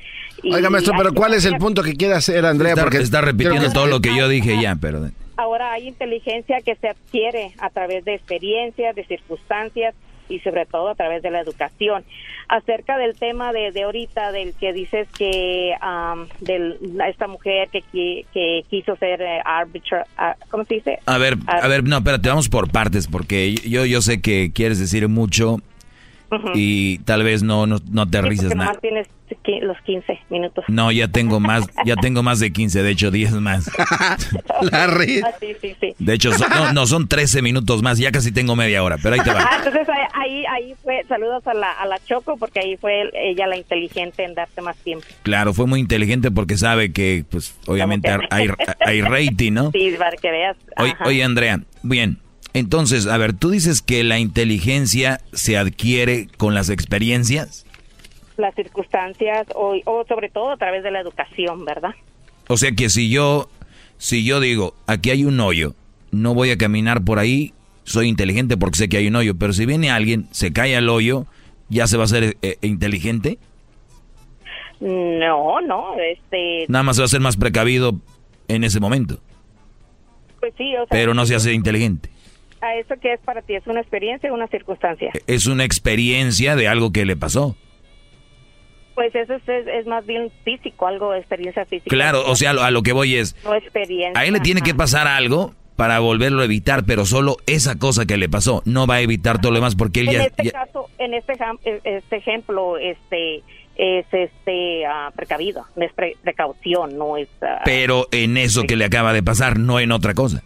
y 0.42 0.54
Oiga, 0.54 0.70
maestro, 0.70 0.94
pero 0.96 1.12
¿cuál 1.12 1.34
es 1.34 1.44
el 1.44 1.56
punto 1.56 1.82
que 1.82 1.94
quiere 1.94 2.14
hacer 2.14 2.46
Andrea? 2.46 2.72
Está, 2.72 2.82
Porque 2.82 2.98
está 2.98 3.20
repitiendo 3.20 3.70
todo 3.72 3.86
lo 3.86 4.00
que 4.00 4.16
yo 4.16 4.28
dije 4.28 4.60
ya, 4.60 4.76
pero... 4.80 5.10
Ahora 5.38 5.72
hay 5.72 5.86
inteligencia 5.88 6.62
que 6.62 6.76
se 6.76 6.88
adquiere 6.88 7.52
a 7.58 7.68
través 7.68 8.04
de 8.06 8.14
experiencias, 8.14 8.96
de 8.96 9.04
circunstancias 9.04 9.94
y 10.30 10.40
sobre 10.40 10.64
todo 10.66 10.88
a 10.88 10.94
través 10.94 11.22
de 11.22 11.30
la 11.30 11.40
educación. 11.40 12.04
Acerca 12.48 12.96
del 12.96 13.16
tema 13.18 13.52
de, 13.52 13.70
de 13.72 13.82
ahorita, 13.82 14.32
del 14.32 14.54
que 14.54 14.72
dices 14.72 15.06
que 15.18 15.74
am, 15.80 16.26
de 16.40 16.76
esta 17.08 17.26
mujer 17.28 17.68
que, 17.70 17.82
qui- 17.92 18.24
que 18.32 18.62
quiso 18.70 18.96
ser 18.96 19.20
eh, 19.20 19.40
arbitra- 19.44 20.06
ah, 20.16 20.36
¿cómo 20.50 20.64
se 20.64 20.74
dice? 20.76 20.98
A 21.06 21.18
ver, 21.18 21.36
a 21.46 21.68
ver, 21.68 21.84
no, 21.84 21.98
espérate, 21.98 22.28
vamos 22.28 22.48
por 22.48 22.70
partes, 22.70 23.06
porque 23.06 23.54
yo, 23.56 23.84
yo 23.84 24.00
sé 24.00 24.20
que 24.22 24.52
quieres 24.54 24.78
decir 24.78 25.06
mucho 25.08 25.58
Ujú. 26.30 26.48
y 26.54 26.98
tal 27.04 27.22
vez 27.22 27.42
no, 27.44 27.66
no, 27.66 27.76
no 27.90 28.02
Sí, 28.02 28.08
aterrices 28.08 28.44
porque 28.48 28.56
nada. 28.56 28.78
tienes 28.80 29.06
los 29.62 29.76
15 29.82 30.18
minutos. 30.28 30.64
No, 30.68 30.90
ya 30.90 31.06
tengo 31.08 31.38
más, 31.40 31.64
ya 31.84 31.94
tengo 31.96 32.22
más 32.22 32.40
de 32.40 32.52
15, 32.52 32.82
de 32.82 32.90
hecho 32.90 33.10
10 33.10 33.32
más. 33.34 33.70
Ah, 34.72 34.88
sí, 35.40 35.54
sí, 35.60 35.76
sí. 35.80 35.94
De 35.98 36.14
hecho, 36.14 36.32
son- 36.32 36.48
no, 36.50 36.72
no, 36.72 36.86
son 36.86 37.08
13 37.08 37.42
minutos 37.42 37.82
más, 37.82 37.98
ya 37.98 38.10
casi 38.10 38.32
tengo 38.32 38.56
media 38.56 38.82
hora, 38.82 38.96
pero 39.02 39.14
ahí 39.14 39.20
te 39.20 39.30
va. 39.30 39.40
Ah, 39.42 39.56
entonces 39.58 39.86
ahí, 39.88 40.06
ahí, 40.14 40.44
ahí 40.46 40.74
fue, 40.82 41.02
saludos 41.08 41.46
a 41.46 41.54
la, 41.54 41.70
a 41.72 41.86
la 41.86 41.98
Choco, 42.06 42.36
porque 42.38 42.60
ahí 42.60 42.76
fue 42.78 43.10
ella 43.14 43.46
la 43.46 43.56
inteligente 43.56 44.24
en 44.24 44.34
darte 44.34 44.62
más 44.62 44.76
tiempo. 44.78 45.06
Claro, 45.22 45.52
fue 45.52 45.66
muy 45.66 45.80
inteligente 45.80 46.30
porque 46.30 46.56
sabe 46.56 46.92
que, 46.92 47.24
pues, 47.30 47.54
obviamente 47.66 48.10
hay, 48.30 48.48
hay 48.80 49.00
rating, 49.02 49.52
¿no? 49.52 49.70
Sí, 49.76 49.94
para 49.98 50.16
que 50.16 50.30
veas. 50.30 50.56
Oye, 50.78 50.94
oye, 51.04 51.22
Andrea, 51.24 51.60
bien, 51.82 52.18
Entonces, 52.56 53.06
a 53.06 53.18
ver, 53.18 53.34
tú 53.34 53.50
dices 53.50 53.82
que 53.82 54.02
la 54.02 54.18
inteligencia 54.18 55.20
se 55.34 55.58
adquiere 55.58 56.26
con 56.38 56.54
las 56.54 56.70
experiencias. 56.70 57.66
Las 58.38 58.54
circunstancias 58.54 59.46
o, 59.54 59.76
o 59.84 60.06
sobre 60.06 60.30
todo 60.30 60.52
a 60.52 60.56
través 60.56 60.82
de 60.82 60.90
la 60.90 61.00
educación, 61.00 61.66
¿verdad? 61.66 61.90
O 62.48 62.56
sea 62.56 62.72
que 62.72 62.88
si 62.88 63.10
yo, 63.10 63.50
si 63.98 64.24
yo 64.24 64.40
digo, 64.40 64.74
aquí 64.86 65.10
hay 65.10 65.26
un 65.26 65.38
hoyo, 65.38 65.74
no 66.12 66.32
voy 66.32 66.50
a 66.50 66.56
caminar 66.56 67.04
por 67.04 67.18
ahí, 67.18 67.52
soy 67.84 68.08
inteligente 68.08 68.56
porque 68.56 68.78
sé 68.78 68.88
que 68.88 68.96
hay 68.96 69.08
un 69.08 69.16
hoyo, 69.16 69.34
pero 69.34 69.52
si 69.52 69.66
viene 69.66 69.90
alguien, 69.90 70.26
se 70.30 70.54
cae 70.54 70.76
al 70.76 70.88
hoyo, 70.88 71.26
¿ya 71.68 71.86
se 71.86 71.98
va 71.98 72.04
a 72.04 72.08
ser 72.08 72.38
eh, 72.40 72.56
inteligente? 72.62 73.38
No, 74.80 75.60
no, 75.60 75.94
este... 76.00 76.64
Nada 76.68 76.84
más 76.84 76.96
se 76.96 77.02
va 77.02 77.04
a 77.04 77.08
ser 77.08 77.20
más 77.20 77.36
precavido 77.36 78.00
en 78.48 78.64
ese 78.64 78.80
momento. 78.80 79.18
Pues 80.40 80.54
sí, 80.56 80.74
o 80.74 80.86
sea... 80.86 80.88
Pero 80.88 81.12
no 81.12 81.26
se 81.26 81.34
hace 81.34 81.52
inteligente. 81.52 82.16
¿A 82.60 82.74
eso 82.76 82.94
qué 83.00 83.12
es 83.14 83.20
para 83.20 83.42
ti? 83.42 83.54
¿Es 83.54 83.66
una 83.66 83.80
experiencia 83.80 84.30
o 84.30 84.34
una 84.34 84.46
circunstancia? 84.48 85.10
Es 85.26 85.46
una 85.46 85.64
experiencia 85.64 86.56
de 86.56 86.68
algo 86.68 86.90
que 86.92 87.04
le 87.04 87.16
pasó. 87.16 87.56
Pues 88.94 89.14
eso 89.14 89.34
es, 89.34 89.46
es, 89.46 89.66
es 89.66 89.86
más 89.86 90.06
bien 90.06 90.30
físico, 90.42 90.86
algo 90.86 91.12
de 91.12 91.18
experiencia 91.18 91.66
física. 91.66 91.94
Claro, 91.94 92.22
o 92.26 92.34
sea, 92.34 92.54
lo- 92.54 92.62
a 92.62 92.70
lo 92.70 92.82
que 92.82 92.92
voy 92.92 93.16
es, 93.16 93.36
No 93.44 93.54
experiencia. 93.54 94.18
a 94.18 94.24
él 94.24 94.32
le 94.32 94.40
tiene 94.40 94.62
que 94.62 94.74
pasar 94.74 95.06
algo 95.06 95.52
para 95.76 95.98
volverlo 95.98 96.40
a 96.40 96.46
evitar, 96.46 96.84
pero 96.86 97.04
solo 97.04 97.36
esa 97.46 97.78
cosa 97.78 98.06
que 98.06 98.16
le 98.16 98.30
pasó 98.30 98.62
no 98.64 98.86
va 98.86 98.94
a 98.94 99.00
evitar 99.02 99.38
todo 99.38 99.52
lo 99.52 99.56
demás 99.56 99.74
porque 99.76 100.00
él 100.00 100.08
En 100.08 100.14
ya... 100.14 100.22
este 100.24 100.44
ya- 100.44 100.52
caso, 100.52 100.88
en 100.96 101.12
este, 101.12 101.34
eh, 101.64 101.80
este 101.84 102.16
ejemplo, 102.16 102.78
este 102.78 103.42
es 103.76 104.06
este 104.10 104.86
ah, 104.86 105.12
precavido, 105.14 105.66
es 105.76 105.92
pre- 105.92 106.16
precaución, 106.22 106.96
no 106.96 107.18
es... 107.18 107.28
ah, 107.42 107.60
pero 107.66 108.06
en 108.12 108.38
eso 108.38 108.62
que 108.62 108.76
le 108.76 108.86
acaba 108.86 109.12
de 109.12 109.22
pasar, 109.22 109.58
no 109.58 109.78
en 109.78 109.92
otra 109.92 110.14
cosa. 110.14 110.42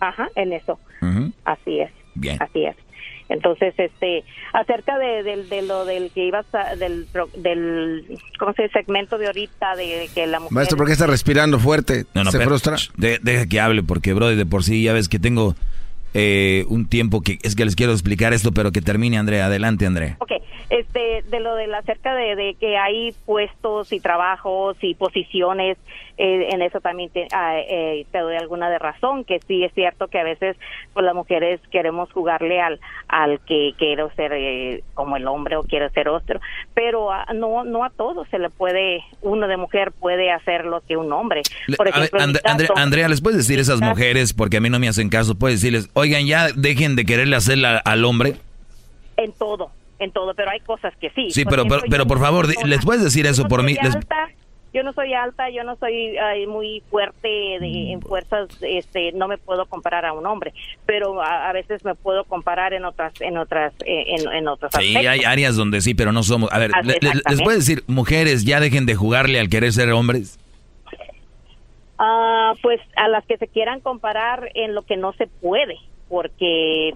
Ajá, 0.00 0.28
en 0.34 0.52
eso. 0.52 0.78
Así 1.44 1.80
es. 1.80 1.90
Bien. 2.14 2.36
Así 2.40 2.64
es. 2.64 2.76
Entonces, 3.28 3.72
este, 3.78 4.24
acerca 4.52 4.98
de, 4.98 5.22
del- 5.22 5.48
de 5.48 5.62
lo 5.62 5.84
del 5.84 6.10
que 6.10 6.24
ibas 6.26 6.52
a, 6.52 6.74
del, 6.74 7.06
pro- 7.12 7.28
del, 7.36 8.18
¿cómo 8.40 8.52
se 8.54 8.62
dice? 8.64 8.72
Segmento 8.80 9.18
de 9.18 9.26
ahorita 9.28 9.76
de 9.76 10.08
que 10.12 10.26
la 10.26 10.40
mujer... 10.40 10.52
Maestro, 10.52 10.76
¿por 10.76 10.86
qué 10.88 10.94
está 10.94 11.06
respirando 11.06 11.60
fuerte? 11.60 12.06
No, 12.12 12.24
no, 12.24 12.32
¿Se 12.32 12.38
pero- 12.38 12.50
frustra? 12.50 12.76
de- 12.96 13.20
deja 13.22 13.46
que 13.46 13.60
hable, 13.60 13.84
porque, 13.84 14.14
bro, 14.14 14.34
de 14.34 14.46
por 14.46 14.64
sí 14.64 14.82
ya 14.82 14.92
ves 14.92 15.08
que 15.08 15.20
tengo 15.20 15.54
eh, 16.12 16.64
un 16.68 16.88
tiempo 16.88 17.20
que 17.22 17.38
es 17.44 17.54
que 17.54 17.64
les 17.64 17.76
quiero 17.76 17.92
explicar 17.92 18.32
esto, 18.32 18.50
pero 18.50 18.72
que 18.72 18.82
termine, 18.82 19.16
Andrea. 19.16 19.46
Adelante, 19.46 19.86
Andrea. 19.86 20.16
Ok, 20.18 20.32
este, 20.70 21.22
de 21.30 21.38
lo 21.38 21.54
de 21.54 21.68
la 21.68 21.78
acerca 21.78 22.12
de, 22.16 22.34
de 22.34 22.56
que 22.58 22.76
hay 22.76 23.14
puestos 23.26 23.92
y 23.92 24.00
trabajos 24.00 24.76
y 24.80 24.96
posiciones, 24.96 25.78
eh, 26.22 26.48
en 26.52 26.60
eso 26.60 26.80
también 26.80 27.08
te, 27.10 27.26
ah, 27.32 27.58
eh, 27.58 28.04
te 28.12 28.18
doy 28.18 28.36
alguna 28.36 28.68
de 28.68 28.78
razón, 28.78 29.24
que 29.24 29.40
sí 29.48 29.64
es 29.64 29.72
cierto 29.74 30.08
que 30.08 30.18
a 30.18 30.24
veces 30.24 30.56
pues 30.92 31.04
las 31.06 31.14
mujeres 31.14 31.60
queremos 31.70 32.12
jugarle 32.12 32.60
al, 32.60 32.78
al 33.08 33.40
que 33.46 33.72
quiero 33.78 34.10
ser 34.16 34.32
eh, 34.34 34.82
como 34.94 35.16
el 35.16 35.26
hombre 35.26 35.56
o 35.56 35.62
quiero 35.62 35.88
ser 35.90 36.08
otro, 36.08 36.40
pero 36.74 37.10
ah, 37.10 37.26
no, 37.34 37.64
no 37.64 37.84
a 37.84 37.90
todos 37.90 38.28
se 38.28 38.38
le 38.38 38.50
puede, 38.50 39.02
uno 39.22 39.48
de 39.48 39.56
mujer 39.56 39.92
puede 39.92 40.30
hacer 40.30 40.64
lo 40.66 40.80
que 40.82 40.96
un 40.96 41.12
hombre. 41.12 41.42
Por 41.76 41.86
a 41.86 41.90
ejemplo, 41.90 42.20
And- 42.20 42.38
caso- 42.40 42.76
Andrea, 42.76 43.08
¿les 43.08 43.20
puedes 43.20 43.38
decir 43.38 43.58
a 43.58 43.62
esas 43.62 43.80
mujeres, 43.80 44.32
porque 44.34 44.58
a 44.58 44.60
mí 44.60 44.68
no 44.68 44.78
me 44.78 44.88
hacen 44.88 45.08
caso, 45.08 45.34
puedes 45.36 45.60
decirles, 45.60 45.88
oigan, 45.94 46.26
ya 46.26 46.48
dejen 46.54 46.96
de 46.96 47.04
quererle 47.06 47.36
hacerle 47.36 47.66
a- 47.68 47.78
al 47.78 48.04
hombre? 48.04 48.34
en 49.16 49.32
todo, 49.32 49.70
en 49.98 50.12
todo, 50.12 50.32
pero 50.34 50.50
hay 50.50 50.60
cosas 50.60 50.94
que 50.98 51.10
sí. 51.10 51.30
Sí, 51.30 51.44
pero, 51.44 51.64
pero, 51.66 51.82
pero 51.90 52.06
por 52.06 52.18
favor, 52.20 52.46
¿les 52.66 52.84
puedes 52.84 53.02
decir 53.04 53.26
eso 53.26 53.46
por 53.48 53.62
mí? 53.62 53.76
Alta, 53.80 54.28
yo 54.72 54.82
no 54.82 54.92
soy 54.92 55.12
alta, 55.14 55.50
yo 55.50 55.64
no 55.64 55.76
soy 55.76 56.16
ay, 56.18 56.46
muy 56.46 56.82
fuerte 56.90 57.28
de- 57.28 57.92
en 57.92 58.00
fuerzas, 58.00 58.48
este, 58.62 59.12
no 59.12 59.26
me 59.28 59.36
puedo 59.38 59.66
comparar 59.66 60.04
a 60.06 60.12
un 60.12 60.24
hombre, 60.26 60.52
pero 60.86 61.20
a, 61.22 61.48
a 61.48 61.52
veces 61.52 61.84
me 61.84 61.94
puedo 61.94 62.24
comparar 62.24 62.72
en 62.72 62.84
otras, 62.84 63.12
en 63.20 63.36
otras, 63.38 63.72
eh, 63.84 64.04
en, 64.18 64.32
en 64.32 64.48
otros 64.48 64.70
Sí, 64.78 64.94
aspectos. 64.96 65.12
hay 65.12 65.24
áreas 65.24 65.56
donde 65.56 65.80
sí, 65.80 65.94
pero 65.94 66.12
no 66.12 66.22
somos. 66.22 66.52
A 66.52 66.58
ver, 66.58 66.70
le- 66.84 66.98
le- 67.00 67.20
¿les 67.28 67.42
puedes 67.42 67.66
decir, 67.66 67.82
mujeres, 67.88 68.44
ya 68.44 68.60
dejen 68.60 68.86
de 68.86 68.94
jugarle 68.94 69.40
al 69.40 69.48
querer 69.48 69.72
ser 69.72 69.90
hombres? 69.90 70.38
Ah, 71.98 72.54
pues 72.62 72.80
a 72.96 73.08
las 73.08 73.24
que 73.26 73.36
se 73.36 73.46
quieran 73.46 73.80
comparar 73.80 74.50
en 74.54 74.74
lo 74.74 74.82
que 74.82 74.96
no 74.96 75.12
se 75.12 75.26
puede, 75.26 75.76
porque 76.10 76.92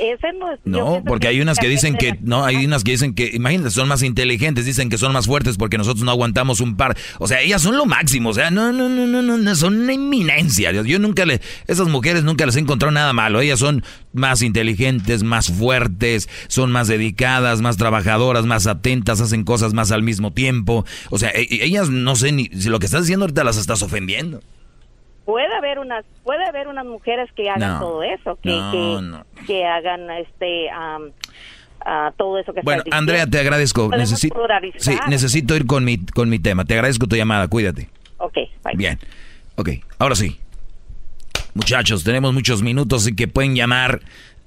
ese 0.00 0.32
no 0.38 0.52
es. 0.52 0.58
No, 0.64 1.02
porque 1.06 1.28
hay 1.28 1.40
unas 1.40 1.58
que 1.58 1.68
dicen 1.68 1.96
que, 1.96 2.18
no, 2.20 2.44
hay 2.44 2.66
unas 2.66 2.82
que 2.82 2.90
dicen 2.90 3.14
que, 3.14 3.30
imagínate, 3.32 3.70
son 3.70 3.86
más 3.86 4.02
inteligentes, 4.02 4.66
dicen 4.66 4.90
que 4.90 4.98
son 4.98 5.12
más 5.12 5.26
fuertes 5.26 5.56
porque 5.56 5.78
nosotros 5.78 6.04
no 6.04 6.10
aguantamos 6.10 6.60
un 6.60 6.76
par. 6.76 6.96
O 7.20 7.28
sea, 7.28 7.40
ellas 7.40 7.62
son 7.62 7.76
lo 7.76 7.86
máximo, 7.86 8.30
o 8.30 8.34
sea, 8.34 8.50
no, 8.50 8.72
no, 8.72 8.88
no, 8.88 9.06
no, 9.06 9.22
no, 9.22 9.38
no, 9.38 9.54
son 9.54 9.80
una 9.80 9.92
eminencia. 9.92 10.72
Yo 10.72 10.98
nunca 10.98 11.24
le, 11.24 11.40
esas 11.68 11.86
mujeres 11.86 12.24
nunca 12.24 12.44
les 12.44 12.56
he 12.56 12.60
encontrado 12.60 12.90
nada 12.90 13.12
malo. 13.12 13.40
Ellas 13.40 13.60
son 13.60 13.84
más 14.12 14.42
inteligentes, 14.42 15.22
más 15.22 15.48
fuertes, 15.52 16.28
son 16.48 16.72
más 16.72 16.88
dedicadas, 16.88 17.60
más 17.60 17.76
trabajadoras, 17.76 18.46
más 18.46 18.66
atentas, 18.66 19.20
hacen 19.20 19.44
cosas 19.44 19.74
más 19.74 19.92
al 19.92 20.02
mismo 20.02 20.32
tiempo. 20.32 20.84
O 21.10 21.18
sea, 21.18 21.30
e- 21.30 21.46
e- 21.48 21.64
ellas 21.64 21.88
no 21.88 22.16
sé 22.16 22.32
ni, 22.32 22.46
si 22.46 22.68
lo 22.68 22.80
que 22.80 22.86
estás 22.86 23.02
diciendo 23.02 23.26
ahorita 23.26 23.44
las 23.44 23.58
estás 23.58 23.82
ofendiendo. 23.84 24.40
Puede 25.30 25.54
haber 25.54 25.78
unas 25.78 26.04
puede 26.24 26.44
haber 26.44 26.68
unas 26.68 26.84
mujeres 26.84 27.28
que 27.34 27.48
hagan 27.48 27.74
No, 27.74 27.80
todo 27.80 28.02
eso 28.02 28.38
que 28.42 28.50
no, 28.50 28.70
que, 28.72 29.02
no. 29.02 29.26
que 29.46 29.64
hagan 29.66 30.10
este 30.10 30.68
todo 32.16 32.38
eso 32.38 32.52
que 32.52 32.60
Bueno, 32.62 32.82
Andrea, 32.90 33.26
te 33.26 33.38
agradezco. 33.40 33.88
Pluralizar. 33.88 34.80
sí, 34.80 34.98
necesito 35.08 35.56
ir 35.56 35.66
con 35.66 35.84
mi, 35.84 35.98
con 35.98 36.28
mi 36.28 36.38
tema. 36.38 36.64
Te 36.64 36.74
agradezco 36.74 37.06
tu 37.06 37.16
llamada, 37.16 37.48
cuídate. 37.48 37.88
Ok, 38.18 38.34
bye. 38.64 38.74
Bien. 38.76 38.98
Ok, 39.56 39.70
ahora 39.98 40.14
sí. 40.14 40.38
Muchachos, 41.54 42.04
tenemos 42.04 42.32
muchos 42.34 42.62
minutos 42.62 43.08
y 43.08 43.16
que 43.16 43.28
pueden 43.28 43.54
llamar 43.56 44.00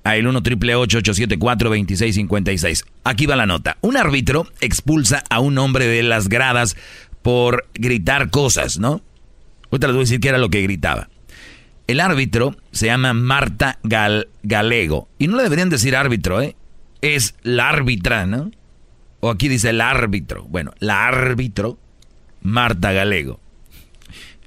al 0.03 0.26
1 0.27 0.43
triple 0.43 0.76
874 0.76 1.69
2656. 1.69 2.85
Aquí 3.03 3.26
va 3.26 3.35
la 3.35 3.45
nota. 3.45 3.77
Un 3.81 3.97
árbitro 3.97 4.45
expulsa 4.61 5.23
a 5.30 5.39
un 5.39 5.57
hombre 5.57 5.88
de 5.88 6.03
las 6.03 6.30
gradas 6.30 6.76
por 7.22 7.65
gritar 7.73 8.30
cosas, 8.30 8.77
¿no? 8.80 9.01
Ahorita 9.73 9.87
les 9.87 9.95
voy 9.95 10.01
a 10.01 10.05
decir 10.05 10.19
qué 10.19 10.29
era 10.29 10.37
lo 10.37 10.49
que 10.51 10.61
gritaba. 10.61 11.09
El 11.87 11.99
árbitro 11.99 12.55
se 12.71 12.85
llama 12.85 13.13
Marta 13.13 13.79
Gal- 13.83 14.27
Galego. 14.43 15.09
Y 15.17 15.27
no 15.27 15.35
le 15.35 15.41
deberían 15.41 15.69
decir 15.71 15.95
árbitro, 15.95 16.43
¿eh? 16.43 16.55
Es 17.01 17.33
la 17.41 17.69
árbitra, 17.69 18.27
¿no? 18.27 18.51
O 19.19 19.31
aquí 19.31 19.47
dice 19.47 19.71
el 19.71 19.81
árbitro. 19.81 20.43
Bueno, 20.43 20.73
la 20.77 21.07
árbitro, 21.07 21.79
Marta 22.43 22.91
Galego. 22.91 23.39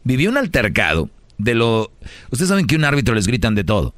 Vivió 0.04 0.30
un 0.30 0.36
altercado 0.36 1.10
de 1.38 1.56
lo... 1.56 1.90
Ustedes 2.30 2.48
saben 2.48 2.68
que 2.68 2.76
un 2.76 2.84
árbitro 2.84 3.16
les 3.16 3.26
gritan 3.26 3.56
de 3.56 3.64
todo. 3.64 3.94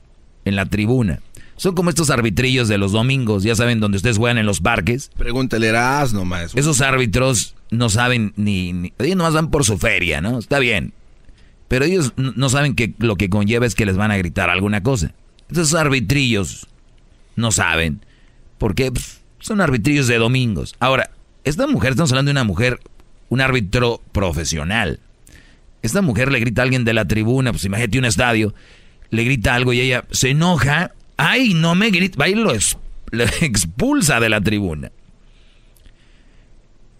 En 0.46 0.56
la 0.56 0.64
tribuna. 0.64 1.20
Son 1.56 1.74
como 1.74 1.90
estos 1.90 2.08
arbitrillos 2.08 2.68
de 2.68 2.78
los 2.78 2.92
domingos, 2.92 3.42
ya 3.42 3.54
saben, 3.54 3.80
donde 3.80 3.96
ustedes 3.98 4.16
juegan 4.16 4.38
en 4.38 4.46
los 4.46 4.60
parques. 4.60 5.10
Pregúntale, 5.18 5.66
eras 5.68 6.14
nomás. 6.14 6.54
Esos 6.56 6.80
árbitros 6.80 7.54
no 7.70 7.90
saben 7.90 8.32
ni, 8.36 8.72
ni... 8.72 8.94
Ellos 8.98 9.16
nomás 9.16 9.34
van 9.34 9.50
por 9.50 9.66
su 9.66 9.76
feria, 9.76 10.22
¿no? 10.22 10.38
Está 10.38 10.58
bien. 10.58 10.94
Pero 11.68 11.84
ellos 11.84 12.12
no 12.16 12.48
saben 12.48 12.74
que 12.74 12.94
lo 12.98 13.16
que 13.16 13.28
conlleva 13.28 13.66
es 13.66 13.74
que 13.74 13.86
les 13.86 13.96
van 13.96 14.10
a 14.10 14.16
gritar 14.16 14.48
alguna 14.48 14.82
cosa. 14.82 15.12
Esos 15.50 15.74
arbitrillos 15.74 16.66
no 17.36 17.52
saben. 17.52 18.00
Porque 18.56 18.90
pf, 18.90 19.20
son 19.38 19.60
arbitrillos 19.60 20.08
de 20.08 20.18
domingos. 20.18 20.74
Ahora, 20.80 21.10
esta 21.44 21.66
mujer, 21.66 21.90
estamos 21.90 22.10
hablando 22.12 22.30
de 22.30 22.32
una 22.32 22.44
mujer, 22.44 22.80
un 23.28 23.40
árbitro 23.40 24.00
profesional. 24.12 25.00
Esta 25.82 26.02
mujer 26.02 26.32
le 26.32 26.40
grita 26.40 26.62
a 26.62 26.64
alguien 26.64 26.84
de 26.84 26.94
la 26.94 27.06
tribuna, 27.06 27.52
pues 27.52 27.64
imagínate 27.64 27.98
un 27.98 28.04
estadio, 28.04 28.54
le 29.10 29.24
grita 29.24 29.54
algo 29.54 29.72
y 29.72 29.80
ella 29.80 30.04
se 30.10 30.30
enoja. 30.30 30.92
¡Ay, 31.16 31.54
no 31.54 31.74
me 31.74 31.90
grita! 31.90 32.18
Va 32.18 32.28
y 32.28 32.34
lo 32.34 32.52
expulsa 33.40 34.20
de 34.20 34.28
la 34.28 34.40
tribuna. 34.40 34.90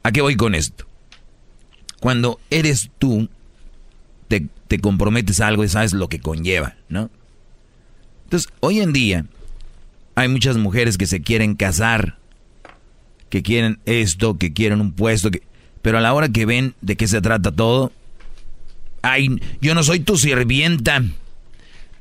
¿A 0.03 0.13
qué 0.13 0.21
voy 0.21 0.37
con 0.37 0.55
esto? 0.55 0.87
Cuando 2.01 2.41
eres 2.51 2.91
tú, 2.99 3.29
te, 4.29 4.47
te 4.69 4.79
comprometes 4.79 5.41
a 5.41 5.49
algo 5.49 5.65
y 5.65 5.69
sabes 5.69 5.93
lo 5.93 6.09
que 6.09 6.21
conlleva, 6.21 6.77
¿no? 6.89 7.11
Entonces, 8.25 8.53
hoy 8.61 8.81
en 8.81 8.93
día, 8.93 9.25
hay 10.15 10.29
muchas 10.29 10.59
mujeres 10.59 10.99
que 10.99 11.07
se 11.07 11.23
quieren 11.23 11.55
casar, 11.55 12.19
que 13.31 13.43
quieren 13.43 13.79
esto, 13.87 14.37
que 14.37 14.53
quieren 14.53 14.81
un 14.81 14.93
puesto, 14.93 15.31
que, 15.31 15.43
pero 15.81 15.99
a 15.99 16.01
la 16.03 16.13
hora 16.13 16.29
que 16.29 16.45
ven 16.45 16.75
de 16.83 16.97
qué 16.97 17.09
se 17.09 17.21
trata 17.23 17.51
todo, 17.51 17.93
ay, 19.01 19.41
yo 19.61 19.75
no 19.75 19.83
soy 19.83 20.01
tu 20.01 20.19
sirvienta, 20.19 21.03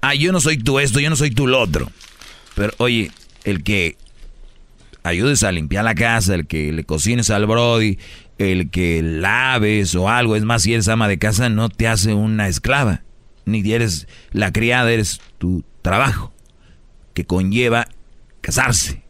ay, 0.02 0.20
yo 0.20 0.32
no 0.34 0.42
soy 0.42 0.58
tu 0.58 0.80
esto, 0.80 1.00
yo 1.00 1.10
no 1.10 1.16
soy 1.16 1.32
tu 1.32 1.48
lo 1.48 1.62
otro. 1.62 1.90
Pero 2.56 2.74
oye, 2.78 3.12
el 3.46 3.64
que 3.64 3.96
ayudes 5.04 5.44
a 5.44 5.52
limpiar 5.52 5.86
la 5.86 5.96
casa, 5.96 6.36
el 6.36 6.48
que 6.48 6.74
le 6.74 6.84
cocines 6.84 7.30
al 7.30 7.46
brody, 7.46 7.98
el 8.38 8.70
que 8.70 9.02
laves 9.02 9.96
o 9.96 10.10
algo, 10.10 10.36
es 10.36 10.44
más, 10.44 10.64
si 10.64 10.74
eres 10.74 10.88
ama 10.88 11.08
de 11.08 11.18
casa, 11.18 11.50
no 11.50 11.70
te 11.70 11.88
hace 11.88 12.14
una 12.14 12.48
esclava, 12.48 13.02
ni 13.46 13.72
eres 13.72 14.08
la 14.32 14.52
criada, 14.52 14.92
eres 14.92 15.22
tu 15.38 15.64
trabajo, 15.82 16.34
que 17.14 17.26
conlleva 17.26 17.88
casarse. 18.42 19.04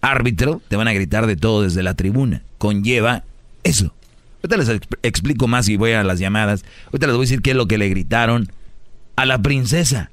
Árbitro, 0.00 0.62
te 0.68 0.76
van 0.76 0.88
a 0.88 0.92
gritar 0.92 1.26
de 1.26 1.36
todo 1.36 1.62
desde 1.62 1.82
la 1.82 1.94
tribuna, 1.94 2.42
conlleva 2.58 3.24
eso. 3.64 3.94
Ahorita 4.42 4.56
les 4.56 4.68
exp- 4.68 4.98
explico 5.02 5.48
más 5.48 5.68
y 5.68 5.76
voy 5.76 5.92
a 5.92 6.04
las 6.04 6.20
llamadas. 6.20 6.64
Ahorita 6.86 7.08
les 7.08 7.16
voy 7.16 7.22
a 7.24 7.26
decir 7.26 7.42
qué 7.42 7.50
es 7.50 7.56
lo 7.56 7.66
que 7.66 7.76
le 7.78 7.88
gritaron 7.88 8.50
a 9.16 9.26
la 9.26 9.42
princesa. 9.42 10.10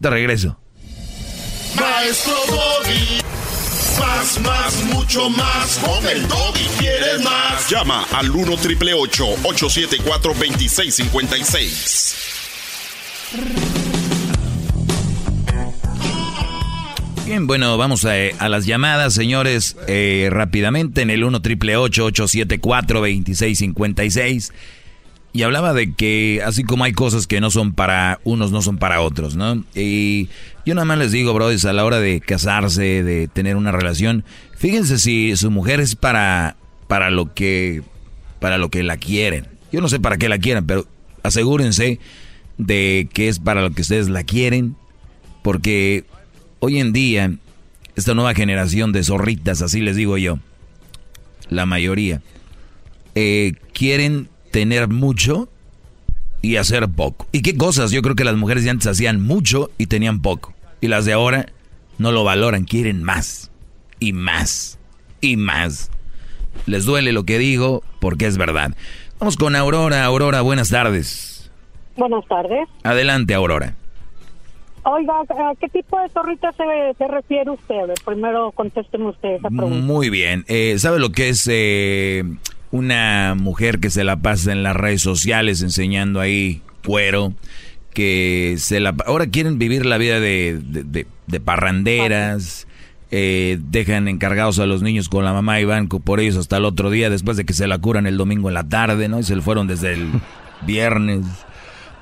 Te 0.00 0.10
regreso. 0.10 0.60
Maestro 1.80 2.34
Doggy. 2.46 3.20
Más, 3.98 4.40
más, 4.40 4.84
mucho 4.84 5.28
más. 5.30 5.78
Con 5.78 6.06
el 6.06 6.26
Doggy 6.28 6.66
quieres 6.78 7.22
más. 7.22 7.68
Llama 7.68 8.06
al 8.12 8.30
1 8.30 8.56
triple 8.58 8.94
874 8.94 10.34
2656. 10.34 12.14
Bien, 17.26 17.46
bueno, 17.46 17.76
vamos 17.76 18.06
a, 18.06 18.12
a 18.38 18.48
las 18.48 18.64
llamadas, 18.64 19.12
señores, 19.12 19.76
eh, 19.86 20.28
rápidamente 20.30 21.02
en 21.02 21.10
el 21.10 21.24
1 21.24 21.42
triple 21.42 21.76
874 21.76 23.00
2656 23.00 24.52
Y 25.34 25.42
hablaba 25.42 25.74
de 25.74 25.92
que 25.92 26.40
así 26.42 26.64
como 26.64 26.84
hay 26.84 26.94
cosas 26.94 27.26
que 27.26 27.42
no 27.42 27.50
son 27.50 27.74
para 27.74 28.18
unos, 28.24 28.50
no 28.50 28.62
son 28.62 28.78
para 28.78 29.02
otros, 29.02 29.36
¿no? 29.36 29.62
Y 29.74 30.30
yo 30.68 30.74
nada 30.74 30.84
más 30.84 30.98
les 30.98 31.12
digo, 31.12 31.32
brothers, 31.32 31.64
a 31.64 31.72
la 31.72 31.82
hora 31.82 31.98
de 31.98 32.20
casarse, 32.20 33.02
de 33.02 33.26
tener 33.26 33.56
una 33.56 33.72
relación, 33.72 34.22
fíjense 34.54 34.98
si 34.98 35.34
su 35.34 35.50
mujer 35.50 35.80
es 35.80 35.96
para, 35.96 36.56
para 36.88 37.10
lo 37.10 37.32
que, 37.32 37.82
para 38.38 38.58
lo 38.58 38.68
que 38.68 38.82
la 38.82 38.98
quieren. 38.98 39.46
Yo 39.72 39.80
no 39.80 39.88
sé 39.88 39.98
para 39.98 40.18
qué 40.18 40.28
la 40.28 40.38
quieran, 40.38 40.66
pero 40.66 40.86
asegúrense 41.22 42.00
de 42.58 43.08
que 43.14 43.28
es 43.28 43.38
para 43.38 43.62
lo 43.62 43.70
que 43.70 43.80
ustedes 43.80 44.10
la 44.10 44.24
quieren, 44.24 44.76
porque 45.42 46.04
hoy 46.58 46.80
en 46.80 46.92
día, 46.92 47.32
esta 47.96 48.12
nueva 48.12 48.34
generación 48.34 48.92
de 48.92 49.04
zorritas, 49.04 49.62
así 49.62 49.80
les 49.80 49.96
digo 49.96 50.18
yo, 50.18 50.38
la 51.48 51.64
mayoría, 51.64 52.20
eh, 53.14 53.54
quieren 53.72 54.28
tener 54.50 54.88
mucho 54.88 55.48
y 56.42 56.56
hacer 56.56 56.90
poco. 56.90 57.26
¿Y 57.32 57.40
qué 57.40 57.56
cosas? 57.56 57.90
Yo 57.90 58.02
creo 58.02 58.16
que 58.16 58.24
las 58.24 58.36
mujeres 58.36 58.64
de 58.64 58.70
antes 58.70 58.86
hacían 58.86 59.22
mucho 59.22 59.70
y 59.78 59.86
tenían 59.86 60.20
poco. 60.20 60.57
Y 60.80 60.88
las 60.88 61.04
de 61.04 61.12
ahora 61.12 61.46
no 61.98 62.12
lo 62.12 62.24
valoran, 62.24 62.64
quieren 62.64 63.02
más 63.02 63.50
y 63.98 64.12
más 64.12 64.78
y 65.20 65.36
más. 65.36 65.90
Les 66.66 66.84
duele 66.84 67.12
lo 67.12 67.24
que 67.24 67.38
digo 67.38 67.82
porque 68.00 68.26
es 68.26 68.38
verdad. 68.38 68.74
Vamos 69.18 69.36
con 69.36 69.56
Aurora. 69.56 70.04
Aurora, 70.04 70.40
buenas 70.42 70.70
tardes. 70.70 71.50
Buenas 71.96 72.24
tardes. 72.28 72.68
Adelante, 72.84 73.34
Aurora. 73.34 73.74
Oiga, 74.84 75.20
¿a 75.20 75.54
qué 75.60 75.68
tipo 75.68 76.00
de 76.00 76.08
zorrita 76.08 76.52
se, 76.52 76.64
se 76.96 77.08
refiere 77.08 77.50
usted? 77.50 77.94
Primero 78.06 78.52
contésteme 78.52 79.08
usted 79.08 79.30
esa 79.30 79.48
pregunta. 79.48 79.84
Muy 79.84 80.08
bien. 80.08 80.44
Eh, 80.48 80.76
¿Sabe 80.78 80.98
lo 80.98 81.10
que 81.10 81.28
es 81.28 81.48
eh, 81.50 82.22
una 82.70 83.34
mujer 83.36 83.80
que 83.80 83.90
se 83.90 84.04
la 84.04 84.16
pasa 84.16 84.52
en 84.52 84.62
las 84.62 84.76
redes 84.76 85.02
sociales 85.02 85.62
enseñando 85.62 86.20
ahí 86.20 86.62
cuero? 86.86 87.32
Que 87.94 88.56
se 88.58 88.80
la... 88.80 88.94
Ahora 89.06 89.26
quieren 89.26 89.58
vivir 89.58 89.84
la 89.86 89.98
vida 89.98 90.20
de, 90.20 90.60
de, 90.62 90.84
de- 90.84 91.06
de 91.26 91.40
parranderas. 91.40 92.66
eh, 93.10 93.58
dejan 93.70 94.06
encargados 94.08 94.58
a 94.58 94.66
los 94.66 94.82
niños 94.82 95.08
con 95.08 95.24
la 95.24 95.32
mamá 95.32 95.60
y 95.60 95.64
van 95.64 95.88
por 95.88 96.20
ellos 96.20 96.36
hasta 96.36 96.58
el 96.58 96.64
otro 96.66 96.90
día 96.90 97.08
después 97.10 97.36
de 97.36 97.44
que 97.44 97.54
se 97.54 97.66
la 97.66 97.78
curan 97.78 98.06
el 98.06 98.16
domingo 98.18 98.48
en 98.48 98.54
la 98.54 98.68
tarde, 98.68 99.08
¿no? 99.08 99.18
Y 99.18 99.22
se 99.24 99.34
le 99.34 99.42
fueron 99.42 99.66
desde 99.66 99.94
el 99.94 100.08
viernes. 100.66 101.24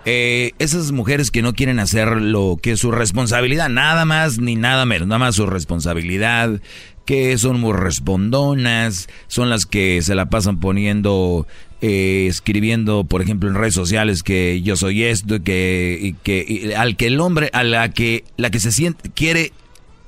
Eh, 0.04 0.52
esas 0.60 0.92
mujeres 0.92 1.30
que 1.32 1.42
no 1.42 1.52
quieren 1.54 1.78
hacer 1.80 2.20
lo 2.20 2.58
que 2.62 2.72
es 2.72 2.80
su 2.80 2.92
responsabilidad, 2.92 3.68
nada 3.68 4.04
más 4.04 4.38
ni 4.38 4.54
nada 4.54 4.84
menos, 4.86 5.08
nada 5.08 5.18
más 5.18 5.34
su 5.34 5.46
responsabilidad, 5.46 6.60
que 7.04 7.36
son 7.38 7.58
muy 7.60 7.72
respondonas, 7.72 9.08
son 9.28 9.50
las 9.50 9.66
que 9.66 10.02
se 10.02 10.14
la 10.14 10.26
pasan 10.26 10.60
poniendo, 10.60 11.46
eh, 11.82 12.26
escribiendo, 12.28 13.04
por 13.04 13.20
ejemplo, 13.20 13.48
en 13.48 13.54
redes 13.54 13.74
sociales 13.74 14.22
que 14.22 14.62
yo 14.62 14.76
soy 14.76 15.04
esto 15.04 15.42
que, 15.42 15.98
y 16.00 16.12
que 16.14 16.74
al 16.76 16.96
que 16.96 17.08
el 17.08 17.20
hombre, 17.20 17.50
a 17.52 17.64
la 17.64 17.90
que, 17.90 18.24
la 18.36 18.50
que 18.50 18.60
se 18.60 18.72
siente, 18.72 19.10
quiere 19.10 19.52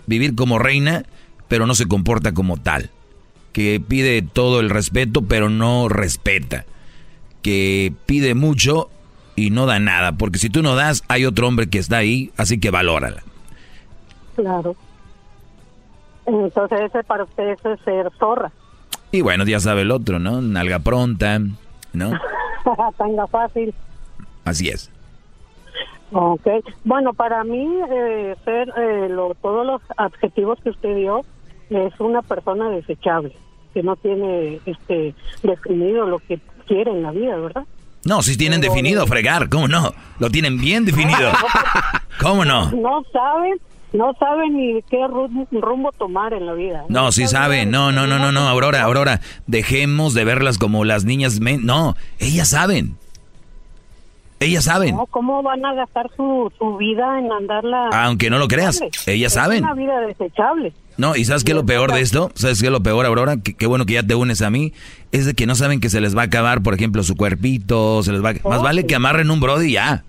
vivir 0.06 0.34
como 0.34 0.58
reina, 0.58 1.04
pero 1.46 1.66
no 1.66 1.74
se 1.74 1.86
comporta 1.86 2.32
como 2.32 2.56
tal, 2.56 2.90
que 3.52 3.80
pide 3.86 4.22
todo 4.22 4.60
el 4.60 4.70
respeto, 4.70 5.22
pero 5.22 5.50
no 5.50 5.88
respeta, 5.88 6.64
que 7.42 7.92
pide 8.06 8.34
mucho 8.34 8.88
y 9.36 9.50
no 9.50 9.66
da 9.66 9.78
nada, 9.78 10.12
porque 10.12 10.38
si 10.38 10.50
tú 10.50 10.62
no 10.62 10.74
das, 10.74 11.04
hay 11.08 11.26
otro 11.26 11.46
hombre 11.46 11.68
que 11.68 11.78
está 11.78 11.98
ahí, 11.98 12.32
así 12.36 12.58
que 12.58 12.70
valórala. 12.70 13.22
Claro. 14.36 14.74
Entonces, 16.26 16.90
para 17.06 17.24
usted 17.24 17.50
eso 17.50 17.72
es 17.72 17.80
ser 17.80 18.10
zorra. 18.18 18.52
Y 19.12 19.20
bueno, 19.22 19.44
ya 19.44 19.60
sabe 19.60 19.82
el 19.82 19.90
otro, 19.90 20.18
¿no? 20.18 20.40
Nalga 20.42 20.78
pronta, 20.80 21.38
¿no? 21.92 22.10
Tanga 22.98 23.26
fácil. 23.26 23.74
Así 24.44 24.68
es. 24.68 24.90
Ok. 26.12 26.46
Bueno, 26.84 27.12
para 27.12 27.44
mí, 27.44 27.66
eh, 27.90 28.34
ser 28.44 28.68
eh, 28.76 29.08
lo- 29.10 29.34
todos 29.40 29.66
los 29.66 29.82
adjetivos 29.96 30.58
que 30.62 30.70
usted 30.70 30.94
dio 30.96 31.20
es 31.70 31.98
una 32.00 32.22
persona 32.22 32.70
desechable, 32.70 33.32
que 33.74 33.82
no 33.82 33.94
tiene 33.96 34.60
este 34.64 35.14
definido 35.42 36.06
lo 36.06 36.18
que 36.18 36.38
quiere 36.66 36.90
en 36.90 37.02
la 37.02 37.10
vida, 37.10 37.36
¿verdad? 37.36 37.64
No, 38.04 38.22
si 38.22 38.38
tienen 38.38 38.60
definido 38.62 39.06
fregar, 39.06 39.48
¿cómo 39.50 39.68
no? 39.68 39.92
Lo 40.18 40.30
tienen 40.30 40.58
bien 40.58 40.84
definido. 40.86 41.30
¿Cómo 42.22 42.44
no? 42.44 42.70
No 42.72 43.02
saben, 43.12 43.58
no 43.92 44.12
saben 44.18 44.56
ni 44.56 44.82
qué 44.82 45.06
rum- 45.06 45.46
rumbo 45.50 45.92
tomar 45.92 46.32
en 46.34 46.46
la 46.46 46.52
vida. 46.52 46.84
No, 46.88 47.10
sí 47.12 47.26
saben. 47.26 47.70
No, 47.70 47.90
no, 47.92 48.06
no, 48.06 48.18
no, 48.18 48.32
no, 48.32 48.48
Aurora, 48.48 48.82
Aurora. 48.82 49.20
Dejemos 49.46 50.14
de 50.14 50.24
verlas 50.24 50.58
como 50.58 50.84
las 50.84 51.04
niñas. 51.04 51.40
men- 51.40 51.64
No, 51.64 51.96
ellas 52.18 52.48
saben. 52.50 52.96
Ellas 54.40 54.64
saben. 54.64 54.94
No, 54.94 55.06
¿Cómo 55.06 55.42
van 55.42 55.64
a 55.64 55.74
gastar 55.74 56.08
su, 56.16 56.52
su 56.58 56.76
vida 56.76 57.18
en 57.18 57.32
andarla? 57.32 57.88
Aunque 57.92 58.30
no 58.30 58.38
lo 58.38 58.46
creas, 58.46 58.80
ellas 59.06 59.32
Es 59.32 59.34
saben. 59.34 59.64
una 59.64 59.74
vida 59.74 60.00
desechable. 60.00 60.72
No, 60.96 61.16
y 61.16 61.24
¿sabes 61.24 61.42
qué 61.42 61.52
es 61.52 61.56
lo 61.56 61.66
peor 61.66 61.92
de 61.92 62.00
esto? 62.00 62.30
¿Sabes 62.34 62.60
qué 62.60 62.66
es 62.66 62.72
lo 62.72 62.80
peor, 62.82 63.04
Aurora? 63.06 63.36
Qué 63.36 63.66
bueno 63.66 63.84
que 63.86 63.94
ya 63.94 64.02
te 64.04 64.14
unes 64.14 64.42
a 64.42 64.50
mí. 64.50 64.72
Es 65.10 65.26
de 65.26 65.34
que 65.34 65.46
no 65.46 65.54
saben 65.56 65.80
que 65.80 65.90
se 65.90 66.00
les 66.00 66.16
va 66.16 66.22
a 66.22 66.24
acabar, 66.26 66.62
por 66.62 66.74
ejemplo, 66.74 67.02
su 67.02 67.16
cuerpito. 67.16 68.02
Se 68.04 68.12
les 68.12 68.22
va 68.24 68.30
a- 68.30 68.48
Más 68.48 68.62
vale 68.62 68.86
que 68.86 68.94
amarren 68.94 69.30
un 69.30 69.40
brody 69.40 69.72
ya. 69.72 70.04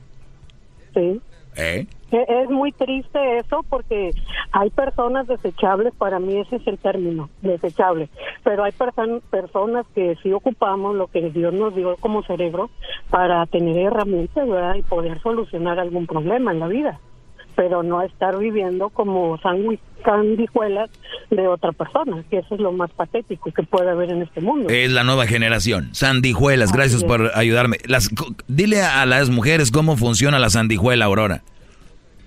Sí. 0.94 1.20
¿Eh? 1.56 1.88
Es 2.12 2.50
muy 2.50 2.72
triste 2.72 3.38
eso 3.38 3.64
porque 3.70 4.12
hay 4.52 4.70
personas 4.72 5.28
desechables, 5.28 5.94
para 5.96 6.20
mí 6.20 6.38
ese 6.40 6.56
es 6.56 6.66
el 6.68 6.78
término, 6.80 7.30
desechable, 7.42 8.10
pero 8.44 8.64
hay 8.64 8.72
perso- 8.72 9.22
personas 9.30 9.86
que 9.94 10.16
sí 10.24 10.32
ocupamos 10.34 10.96
lo 10.96 11.08
que 11.08 11.30
Dios 11.30 11.54
nos 11.54 11.76
dio 11.76 11.96
como 11.98 12.24
cerebro 12.24 12.70
para 13.10 13.46
tener 13.46 13.78
herramientas 13.78 14.48
¿verdad? 14.48 14.76
y 14.76 14.82
poder 14.82 15.20
solucionar 15.22 15.80
algún 15.80 16.08
problema 16.08 16.52
en 16.52 16.60
la 16.60 16.68
vida, 16.68 17.00
pero 17.56 17.84
no 17.84 18.02
estar 18.02 18.38
viviendo 18.38 18.90
como 18.90 19.38
sanguijuelas 20.04 20.90
de 21.30 21.48
otra 21.48 21.72
persona, 21.74 22.24
que 22.30 22.40
eso 22.40 22.56
es 22.56 22.62
lo 22.62 22.72
más 22.72 22.90
patético 22.92 23.52
que 23.52 23.64
puede 23.64 23.90
haber 23.92 24.10
en 24.12 24.22
este 24.24 24.42
mundo. 24.42 24.70
Es 24.70 24.92
la 24.92 25.04
nueva 25.04 25.28
generación. 25.28 25.90
Sandijuelas, 25.94 26.72
gracias 26.72 27.04
por 27.04 27.32
ayudarme. 27.36 27.78
Las, 27.86 28.10
dile 28.48 28.82
a 28.82 29.06
las 29.06 29.30
mujeres 29.30 29.72
cómo 29.72 29.96
funciona 29.98 30.40
la 30.40 30.50
sandijuela, 30.50 31.06
Aurora. 31.06 31.42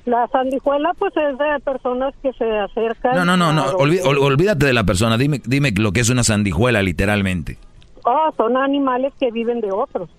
La 0.04 0.26
sanguijuela 0.28 0.92
pues 0.98 1.12
es 1.16 1.38
de 1.38 1.60
personas 1.64 2.12
que 2.22 2.32
se 2.32 2.58
acercan. 2.58 3.14
No, 3.14 3.24
no, 3.24 3.36
no, 3.36 3.52
no. 3.52 3.64
olví- 3.78 4.00
ol- 4.02 4.18
olvídate 4.18 4.66
de 4.66 4.72
la 4.72 4.82
persona. 4.84 5.16
Dime, 5.16 5.40
dime 5.44 5.72
lo 5.76 5.92
que 5.92 6.00
es 6.00 6.10
una 6.10 6.24
sandijuela, 6.24 6.82
literalmente. 6.82 7.56
Oh, 8.04 8.32
son 8.36 8.56
animales 8.56 9.12
que 9.20 9.30
viven 9.30 9.60
de 9.60 9.70
otros. 9.70 10.10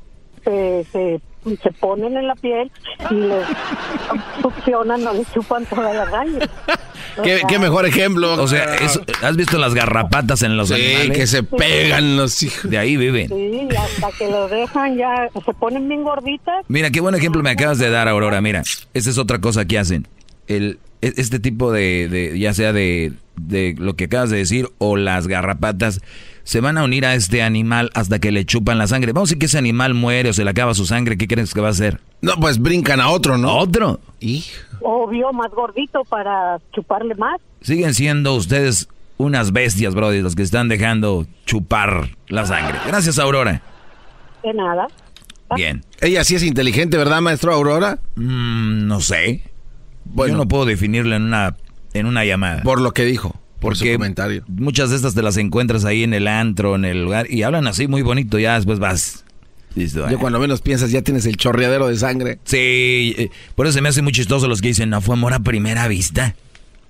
Se, 0.46 0.86
se, 0.86 1.22
se 1.62 1.72
ponen 1.72 2.16
en 2.18 2.28
la 2.28 2.36
piel 2.36 2.72
y 3.12 3.14
les 3.16 3.46
succionan 4.42 5.06
o 5.08 5.14
les 5.14 5.32
chupan 5.34 5.66
toda 5.66 5.94
la. 5.94 6.04
O 7.18 7.22
¿Qué, 7.24 7.38
sea, 7.40 7.48
qué 7.48 7.60
mejor 7.60 7.86
ejemplo? 7.86 8.42
O 8.42 8.48
sea, 8.48 8.76
eso- 8.76 9.02
¿has 9.22 9.36
visto 9.36 9.58
las 9.58 9.74
garrapatas 9.74 10.42
en 10.42 10.58
los 10.58 10.70
Sí, 10.70 10.76
animales? 10.76 11.18
que 11.18 11.28
se 11.28 11.44
pegan 11.44 12.18
los 12.18 12.42
hijos. 12.44 12.70
De 12.70 12.78
ahí 12.78 12.98
viven. 12.98 13.28
Sí, 13.30 13.68
y 13.72 13.76
hasta 13.76 14.10
que 14.18 14.30
los 14.30 14.50
dejan 14.50 14.98
ya, 14.98 15.30
se 15.46 15.54
ponen 15.54 15.88
bien 15.88 16.04
gorditas. 16.04 16.66
Mira, 16.68 16.90
qué 16.90 17.02
buen 17.02 17.16
ejemplo 17.16 17.44
me 17.44 17.52
acabas 17.52 17.78
de 17.78 17.90
dar, 17.90 18.08
Aurora. 18.08 18.42
Mira, 18.42 18.64
esta 18.94 19.10
es 19.10 19.18
otra 19.18 19.40
cosa 19.40 19.66
que 19.66 19.78
hacen. 19.78 20.08
El, 20.48 20.80
e- 21.02 21.14
este 21.18 21.40
tipo 21.40 21.72
de, 21.72 22.08
de- 22.10 22.40
ya 22.40 22.54
sea 22.54 22.74
de, 22.74 23.14
de 23.36 23.76
lo 23.78 23.96
que 23.96 24.06
acabas 24.06 24.30
de 24.30 24.38
decir 24.38 24.70
o 24.80 24.96
las 24.98 25.28
garrapatas, 25.28 26.02
se 26.44 26.60
van 26.60 26.78
a 26.78 26.84
unir 26.84 27.06
a 27.06 27.16
este 27.16 27.42
animal 27.42 27.90
hasta 27.94 28.20
que 28.20 28.32
le 28.32 28.46
chupan 28.46 28.78
la 28.78 28.88
sangre. 28.88 29.14
Vamos 29.14 29.30
a 29.30 29.32
decir 29.32 29.40
que 29.40 29.46
ese 29.46 29.58
animal 29.58 29.94
muere 29.94 30.30
o 30.30 30.34
se 30.34 30.44
le 30.44 30.50
acaba 30.50 30.74
su 30.74 30.86
sangre. 30.86 31.18
¿Qué 31.18 31.28
crees 31.28 31.54
que 31.54 31.62
va 31.62 31.70
a 31.70 31.72
hacer? 31.72 32.02
No, 32.22 32.36
pues 32.40 32.60
brincan 32.60 33.00
a 33.02 33.10
otro, 33.10 33.38
¿no? 33.38 33.50
¿A 33.50 33.56
otro? 33.56 34.00
Obvio, 34.82 35.32
más 35.34 35.52
gordito 35.52 36.04
para 36.06 36.60
chuparle 36.74 37.16
más. 37.16 37.40
Siguen 37.62 37.94
siendo 37.94 38.36
ustedes 38.36 38.90
unas 39.18 39.52
bestias, 39.52 39.96
brody, 39.96 40.22
los 40.22 40.36
que 40.36 40.42
están 40.44 40.68
dejando 40.68 41.26
chupar 41.46 42.10
la 42.28 42.46
sangre. 42.46 42.80
Gracias, 42.88 43.20
Aurora. 43.20 43.62
De 44.44 44.54
nada. 44.54 44.88
Bien. 45.56 45.84
Ella 46.02 46.24
sí 46.24 46.36
es 46.36 46.44
inteligente, 46.44 46.98
¿verdad, 46.98 47.22
maestro 47.22 47.54
Aurora? 47.54 48.00
Mm, 48.16 48.88
no 48.88 49.00
sé. 49.00 49.42
Yo 50.16 50.36
no 50.36 50.48
puedo 50.48 50.66
definirla 50.66 51.16
en 51.16 51.24
una, 51.24 51.56
en 51.94 52.06
una 52.06 52.26
llamada. 52.26 52.64
Por 52.64 52.82
lo 52.82 52.92
que 52.92 53.06
dijo, 53.06 53.36
Porque 53.64 53.94
comentario. 53.94 54.44
muchas 54.48 54.90
de 54.90 54.98
estas 54.98 55.16
te 55.16 55.24
las 55.24 55.38
encuentras 55.38 55.86
ahí 55.86 56.04
en 56.04 56.14
el 56.14 56.28
antro, 56.28 56.76
en 56.76 56.86
el 56.86 57.04
lugar, 57.04 57.32
y 57.32 57.44
hablan 57.44 57.66
así 57.66 57.88
muy 57.88 58.02
bonito, 58.02 58.38
ya 58.38 58.56
después 58.56 58.80
vas. 58.80 59.24
Listo, 59.76 60.08
Yo 60.08 60.20
cuando 60.20 60.38
menos 60.40 60.62
piensas 60.62 60.92
ya 60.92 61.02
tienes 61.02 61.26
el 61.26 61.36
chorreadero 61.36 61.88
de 61.88 61.98
sangre. 61.98 62.38
Sí, 62.44 63.16
eh, 63.18 63.30
por 63.56 63.66
eso 63.66 63.74
se 63.74 63.82
me 63.82 63.90
hace 63.90 64.04
muy 64.04 64.12
chistoso 64.12 64.48
los 64.48 64.62
que 64.62 64.68
dicen, 64.68 64.90
no 64.92 65.02
fue 65.02 65.16
amor 65.16 65.34
a 65.34 65.40
primera 65.40 65.88
vista. 65.88 66.36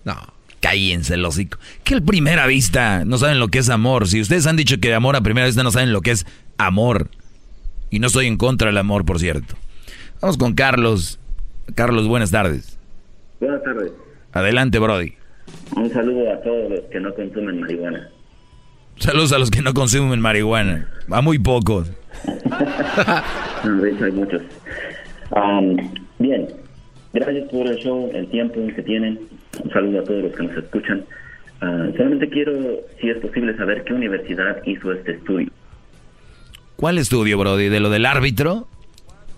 No. 0.04 0.18
Cállense 0.60 1.14
el 1.14 1.26
hocico. 1.26 1.60
Que 1.84 1.94
el 1.94 2.04
primera 2.04 2.46
vista 2.48 3.06
no 3.06 3.18
saben 3.18 3.40
lo 3.40 3.50
que 3.50 3.60
es 3.60 3.70
amor. 3.70 4.08
Si 4.08 4.20
ustedes 4.20 4.48
han 4.48 4.56
dicho 4.58 4.80
que 4.80 4.94
amor 4.94 5.16
a 5.16 5.22
primera 5.22 5.46
vista 5.46 5.64
no 5.64 5.72
saben 5.72 5.94
lo 5.94 6.02
que 6.02 6.12
es 6.12 6.26
amor. 6.58 7.10
Y 7.90 8.00
no 8.00 8.08
estoy 8.08 8.28
en 8.28 8.38
contra 8.38 8.68
del 8.68 8.78
amor, 8.78 9.06
por 9.06 9.20
cierto. 9.20 9.56
Vamos 10.22 10.38
con 10.38 10.54
Carlos. 10.54 11.20
Carlos, 11.76 12.08
buenas 12.08 12.32
tardes. 12.32 12.78
Buenas 13.40 13.62
tardes. 13.64 13.92
Adelante, 14.32 14.80
Brody. 14.80 15.14
Un 15.76 15.90
saludo 15.90 16.32
a 16.32 16.42
todos 16.42 16.70
los 16.70 16.82
que 16.92 17.00
no 17.00 17.14
consumen 17.14 17.60
marihuana. 17.62 18.10
Saludos 18.98 19.34
a 19.34 19.40
los 19.40 19.50
que 19.50 19.62
no 19.62 19.74
consumen 19.74 20.20
marihuana. 20.20 20.88
A 21.10 21.22
muy 21.22 21.40
pocos. 21.40 21.92
No, 23.64 23.82
de 23.82 23.92
hecho 23.92 24.04
hay 24.04 24.12
muchos. 24.12 24.42
Bien, 26.20 26.48
gracias 27.14 27.50
por 27.50 27.66
el 27.66 27.78
show, 27.78 28.12
el 28.14 28.28
tiempo 28.28 28.60
que 28.76 28.82
tienen. 28.82 29.18
Un 29.64 29.72
saludo 29.72 30.02
a 30.02 30.04
todos 30.04 30.24
los 30.24 30.36
que 30.36 30.44
nos 30.44 30.58
escuchan. 30.58 31.06
Ah, 31.62 31.88
solamente 31.96 32.30
quiero, 32.30 32.52
si 33.00 33.10
es 33.10 33.18
posible, 33.20 33.56
saber 33.56 33.86
qué 33.86 33.94
universidad 33.94 34.62
hizo 34.66 34.92
este 34.92 35.14
estudio. 35.14 35.50
¿Cuál 36.76 36.98
estudio, 36.98 37.38
Brody? 37.38 37.70
¿De 37.70 37.80
lo 37.80 37.90
del 37.90 38.06
árbitro? 38.06 38.68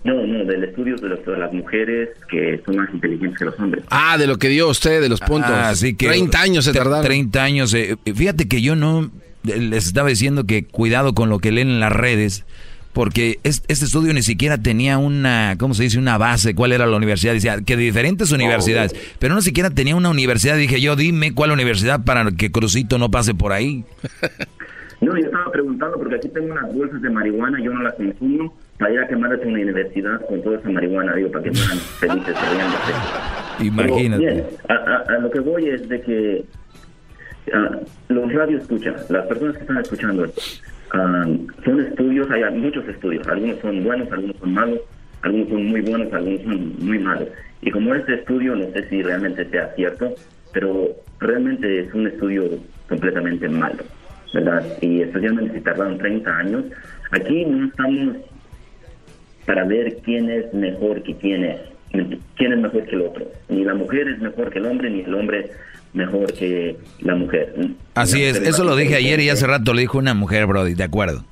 No, 0.06 0.26
no, 0.26 0.44
del 0.44 0.64
estudio 0.64 0.96
de, 0.96 1.08
los- 1.08 1.24
de 1.26 1.36
las 1.36 1.52
mujeres 1.52 2.10
que 2.30 2.60
son 2.64 2.76
más 2.76 2.88
inteligentes 2.94 3.38
que 3.38 3.44
los 3.46 3.58
hombres. 3.58 3.84
Ah, 3.90 4.16
de 4.18 4.26
lo 4.26 4.38
que 4.38 4.48
dio 4.48 4.68
usted, 4.68 5.00
de 5.00 5.08
los 5.08 5.20
puntos. 5.20 5.50
Así 5.50 5.94
que 5.94 6.06
30 6.06 6.40
años 6.40 6.64
se 6.64 6.72
tardaron. 6.72 7.04
30 7.04 7.42
años. 7.42 7.74
eh, 7.74 7.96
fíjate 8.14 8.46
que 8.48 8.62
yo 8.62 8.76
no 8.76 9.10
eh, 9.48 9.60
les 9.60 9.86
estaba 9.86 10.08
diciendo 10.08 10.44
que 10.44 10.64
cuidado 10.64 11.12
con 11.14 11.28
lo 11.28 11.38
que 11.40 11.50
leen 11.52 11.68
en 11.68 11.80
las 11.80 11.92
redes, 11.92 12.44
porque 12.92 13.40
es- 13.42 13.62
este 13.68 13.84
estudio 13.84 14.12
ni 14.14 14.22
siquiera 14.22 14.58
tenía 14.58 14.96
una, 14.98 15.56
¿cómo 15.58 15.74
se 15.74 15.82
dice? 15.82 15.98
Una 15.98 16.18
base, 16.18 16.54
cuál 16.54 16.72
era 16.72 16.86
la 16.86 16.96
universidad. 16.96 17.32
Decía 17.34 17.60
que 17.62 17.76
de 17.76 17.82
diferentes 17.82 18.30
universidades, 18.32 18.94
pero 19.18 19.34
no 19.34 19.40
siquiera 19.42 19.70
tenía 19.70 19.96
una 19.96 20.10
universidad. 20.10 20.56
Dije 20.56 20.80
yo, 20.80 20.94
dime 20.96 21.34
cuál 21.34 21.50
universidad 21.50 22.04
para 22.04 22.30
que 22.32 22.50
Crucito 22.52 22.98
no 22.98 23.10
pase 23.10 23.34
por 23.34 23.52
ahí. 23.52 23.84
No, 24.98 25.12
yo 25.14 25.26
estaba 25.26 25.52
preguntando 25.52 25.98
porque 25.98 26.14
aquí 26.14 26.28
tengo 26.30 26.52
unas 26.52 26.72
bolsas 26.74 27.02
de 27.02 27.10
marihuana, 27.10 27.62
yo 27.62 27.70
no 27.70 27.82
las 27.82 27.92
consumo, 27.94 28.56
para 28.78 28.92
ir 28.92 29.00
a 29.00 29.06
una 29.16 29.28
universidad 29.48 30.20
con 30.26 30.42
toda 30.42 30.58
esa 30.58 30.68
marihuana, 30.70 31.14
digo, 31.14 31.30
para 31.30 31.44
que 31.44 31.52
fueran 31.52 31.78
felices 32.00 32.36
riéndose. 32.50 33.64
Imagínate. 33.64 34.24
Pero, 34.24 34.34
bien, 34.34 34.46
a, 34.68 34.74
a- 34.74 35.16
a 35.16 35.18
lo 35.18 35.30
que 35.30 35.40
voy 35.40 35.68
es 35.68 35.88
de 35.88 36.00
que 36.02 36.44
ah, 37.52 37.78
los 38.08 38.32
radios 38.32 38.62
escuchan, 38.62 38.94
las 39.08 39.26
personas 39.26 39.54
que 39.56 39.62
están 39.62 39.78
escuchando, 39.78 40.26
ah, 40.92 41.26
son 41.64 41.80
estudios, 41.80 42.30
hay 42.30 42.42
muchos 42.58 42.86
estudios, 42.88 43.26
algunos 43.28 43.58
son 43.60 43.82
buenos, 43.84 44.10
algunos 44.12 44.36
son 44.36 44.52
malos, 44.52 44.80
algunos 45.22 45.48
son 45.48 45.64
muy 45.66 45.80
buenos, 45.80 46.12
algunos 46.12 46.42
son 46.42 46.74
muy 46.80 46.98
malos. 46.98 47.28
Y 47.62 47.70
como 47.70 47.94
este 47.94 48.14
estudio, 48.14 48.54
no 48.54 48.64
sé 48.72 48.88
si 48.88 49.02
realmente 49.02 49.44
sea 49.50 49.72
cierto, 49.74 50.14
pero 50.52 50.88
realmente 51.20 51.80
es 51.80 51.94
un 51.94 52.06
estudio 52.06 52.44
completamente 52.88 53.48
malo, 53.48 53.82
¿verdad? 54.34 54.62
Y 54.82 55.00
especialmente 55.02 55.54
si 55.54 55.60
tardaron 55.62 55.98
30 55.98 56.30
años, 56.38 56.64
aquí 57.10 57.44
no 57.46 57.66
estamos 57.66 58.16
para 59.46 59.64
ver 59.64 59.98
quién 60.04 60.28
es 60.28 60.52
mejor 60.52 61.02
que 61.02 61.14
quién 61.16 61.44
es, 61.44 61.60
quién 62.36 62.52
es 62.52 62.58
mejor 62.58 62.84
que 62.84 62.96
el 62.96 63.02
otro. 63.02 63.26
Ni 63.48 63.64
la 63.64 63.74
mujer 63.74 64.08
es 64.08 64.18
mejor 64.18 64.50
que 64.50 64.58
el 64.58 64.66
hombre, 64.66 64.90
ni 64.90 65.00
el 65.00 65.14
hombre 65.14 65.50
mejor 65.94 66.32
que 66.34 66.76
la 67.00 67.14
mujer. 67.14 67.54
Así 67.94 68.20
La 68.20 68.28
es, 68.28 68.34
mujer 68.34 68.48
eso 68.48 68.64
lo 68.64 68.76
dije 68.76 68.96
ayer 68.96 69.20
y 69.20 69.30
hace 69.30 69.46
rato 69.46 69.72
lo 69.72 69.80
dijo 69.80 69.98
una 69.98 70.14
mujer, 70.14 70.46
Brody, 70.46 70.74
de 70.74 70.84
acuerdo. 70.84 71.24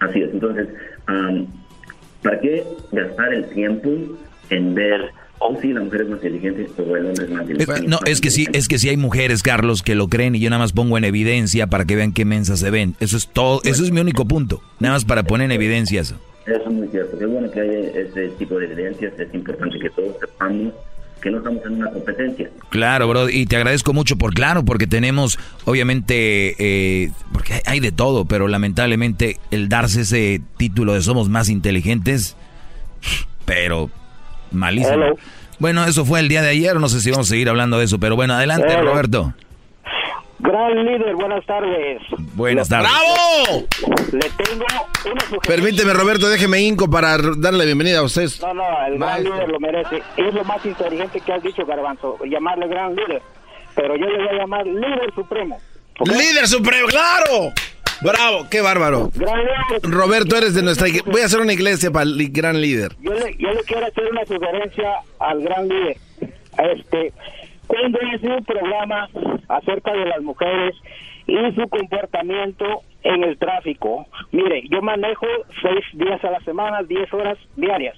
Así 0.00 0.22
es, 0.22 0.30
entonces, 0.32 0.68
am, 1.06 1.46
¿para 2.22 2.38
qué 2.40 2.62
gastar 2.92 3.34
el 3.34 3.48
tiempo 3.48 3.90
en 4.50 4.74
ver, 4.74 5.00
oh 5.40 5.58
sí, 5.60 5.72
la 5.72 5.80
mujer 5.80 6.02
es 6.02 6.08
más 6.08 6.18
inteligente 6.22 6.68
o 6.78 6.96
el 6.96 7.06
hombre 7.06 7.24
es 7.24 7.30
más 7.30 7.42
inteligente? 7.42 7.88
no, 7.88 7.98
es 8.06 8.20
que 8.20 8.30
sí, 8.30 8.46
es 8.52 8.68
que 8.68 8.78
sí 8.78 8.90
hay 8.90 8.96
mujeres, 8.96 9.42
Carlos, 9.42 9.82
que 9.82 9.96
lo 9.96 10.08
creen 10.08 10.36
y 10.36 10.40
yo 10.40 10.50
nada 10.50 10.62
más 10.62 10.72
pongo 10.72 10.96
en 10.98 11.04
evidencia 11.04 11.66
para 11.66 11.84
que 11.84 11.96
vean 11.96 12.12
qué 12.12 12.24
mensas 12.24 12.60
se 12.60 12.70
ven. 12.70 12.94
Eso 13.00 13.16
es 13.16 13.28
todo, 13.28 13.60
eso 13.64 13.82
es 13.82 13.90
mi 13.90 14.00
único 14.00 14.24
punto. 14.26 14.62
Nada 14.78 14.94
más 14.94 15.04
para 15.04 15.24
poner 15.24 15.46
en 15.46 15.52
evidencia 15.52 16.00
eso. 16.00 16.16
Eso 16.48 16.62
es 16.66 16.72
muy 16.72 16.88
cierto. 16.88 17.18
Qué 17.18 17.26
bueno 17.26 17.50
que 17.50 17.60
haya 17.60 17.78
ese 17.78 18.28
tipo 18.38 18.58
de 18.58 18.66
evidencias. 18.66 19.12
Es 19.18 19.34
importante 19.34 19.78
que 19.78 19.90
todos 19.90 20.16
sepamos 20.18 20.72
que 21.20 21.30
no 21.30 21.38
estamos 21.38 21.64
en 21.66 21.74
una 21.74 21.90
competencia. 21.90 22.48
Claro, 22.70 23.08
bro, 23.08 23.28
y 23.28 23.46
te 23.46 23.56
agradezco 23.56 23.92
mucho 23.92 24.16
por 24.16 24.34
claro, 24.34 24.64
porque 24.64 24.86
tenemos, 24.86 25.38
obviamente, 25.64 26.54
eh, 26.58 27.10
porque 27.32 27.54
hay, 27.54 27.60
hay 27.66 27.80
de 27.80 27.92
todo, 27.92 28.24
pero 28.24 28.48
lamentablemente 28.48 29.36
el 29.50 29.68
darse 29.68 30.02
ese 30.02 30.40
título 30.56 30.94
de 30.94 31.02
somos 31.02 31.28
más 31.28 31.48
inteligentes, 31.48 32.36
pero 33.44 33.90
malísimo. 34.52 34.94
Hello. 34.94 35.16
Bueno, 35.58 35.84
eso 35.86 36.04
fue 36.04 36.20
el 36.20 36.28
día 36.28 36.40
de 36.40 36.50
ayer, 36.50 36.76
no 36.76 36.88
sé 36.88 37.00
si 37.00 37.10
vamos 37.10 37.26
a 37.26 37.30
seguir 37.30 37.48
hablando 37.48 37.78
de 37.78 37.86
eso, 37.86 37.98
pero 37.98 38.14
bueno, 38.14 38.34
adelante, 38.34 38.72
Hello. 38.72 38.92
Roberto. 38.92 39.34
Gran 40.38 40.84
líder, 40.84 41.16
buenas 41.16 41.44
tardes. 41.46 42.00
Buenas 42.36 42.68
tardes. 42.68 42.90
¡Bravo! 42.92 43.66
Le 44.12 44.20
tengo 44.30 44.64
una 44.64 45.20
sugerencia. 45.20 45.40
Permíteme, 45.46 45.92
Roberto, 45.92 46.28
déjeme 46.28 46.60
hinco 46.60 46.88
para 46.90 47.18
darle 47.18 47.58
la 47.58 47.64
bienvenida 47.64 47.98
a 47.98 48.02
usted. 48.02 48.28
No, 48.40 48.54
no, 48.54 48.64
el 48.86 48.98
gran 48.98 48.98
Maestro. 48.98 49.34
líder 49.34 49.48
lo 49.48 49.60
merece. 49.60 50.02
Es 50.16 50.34
lo 50.34 50.44
más 50.44 50.64
inteligente 50.64 51.20
que 51.20 51.32
has 51.32 51.42
dicho, 51.42 51.64
Garbanzo, 51.66 52.18
llamarle 52.24 52.68
gran 52.68 52.94
líder. 52.96 53.22
Pero 53.74 53.96
yo 53.96 54.06
le 54.06 54.16
voy 54.18 54.28
a 54.28 54.32
llamar 54.40 54.66
líder 54.66 55.12
supremo. 55.14 55.58
¡Líder 56.04 56.46
supremo! 56.48 56.86
¡Claro! 56.88 57.52
¡Bravo! 58.00 58.46
¡Qué 58.50 58.60
bárbaro! 58.60 59.10
Gran 59.14 59.38
líder. 59.40 59.80
Roberto, 59.82 60.36
eres 60.36 60.54
de 60.54 60.62
nuestra 60.62 60.88
iglesia. 60.88 61.10
Voy 61.12 61.20
a 61.22 61.24
hacer 61.26 61.40
una 61.40 61.52
iglesia 61.52 61.90
para 61.90 62.04
el 62.04 62.30
gran 62.30 62.60
líder. 62.60 62.96
Yo 63.00 63.12
le, 63.12 63.36
yo 63.36 63.50
le 63.50 63.62
quiero 63.64 63.86
hacer 63.86 64.04
una 64.10 64.24
sugerencia 64.24 64.90
al 65.18 65.42
gran 65.42 65.68
líder. 65.68 65.96
Este, 66.74 67.12
cuando 67.66 67.98
hice 68.14 68.26
un 68.28 68.44
programa 68.44 69.08
acerca 69.48 69.92
de 69.92 70.06
las 70.06 70.22
mujeres 70.22 70.74
y 71.26 71.36
su 71.54 71.68
comportamiento 71.68 72.82
en 73.14 73.24
el 73.24 73.38
tráfico. 73.38 74.06
Mire, 74.32 74.62
yo 74.70 74.82
manejo 74.82 75.26
seis 75.62 75.84
días 75.94 76.22
a 76.24 76.30
la 76.30 76.40
semana, 76.40 76.82
diez 76.82 77.12
horas 77.12 77.38
diarias. 77.56 77.96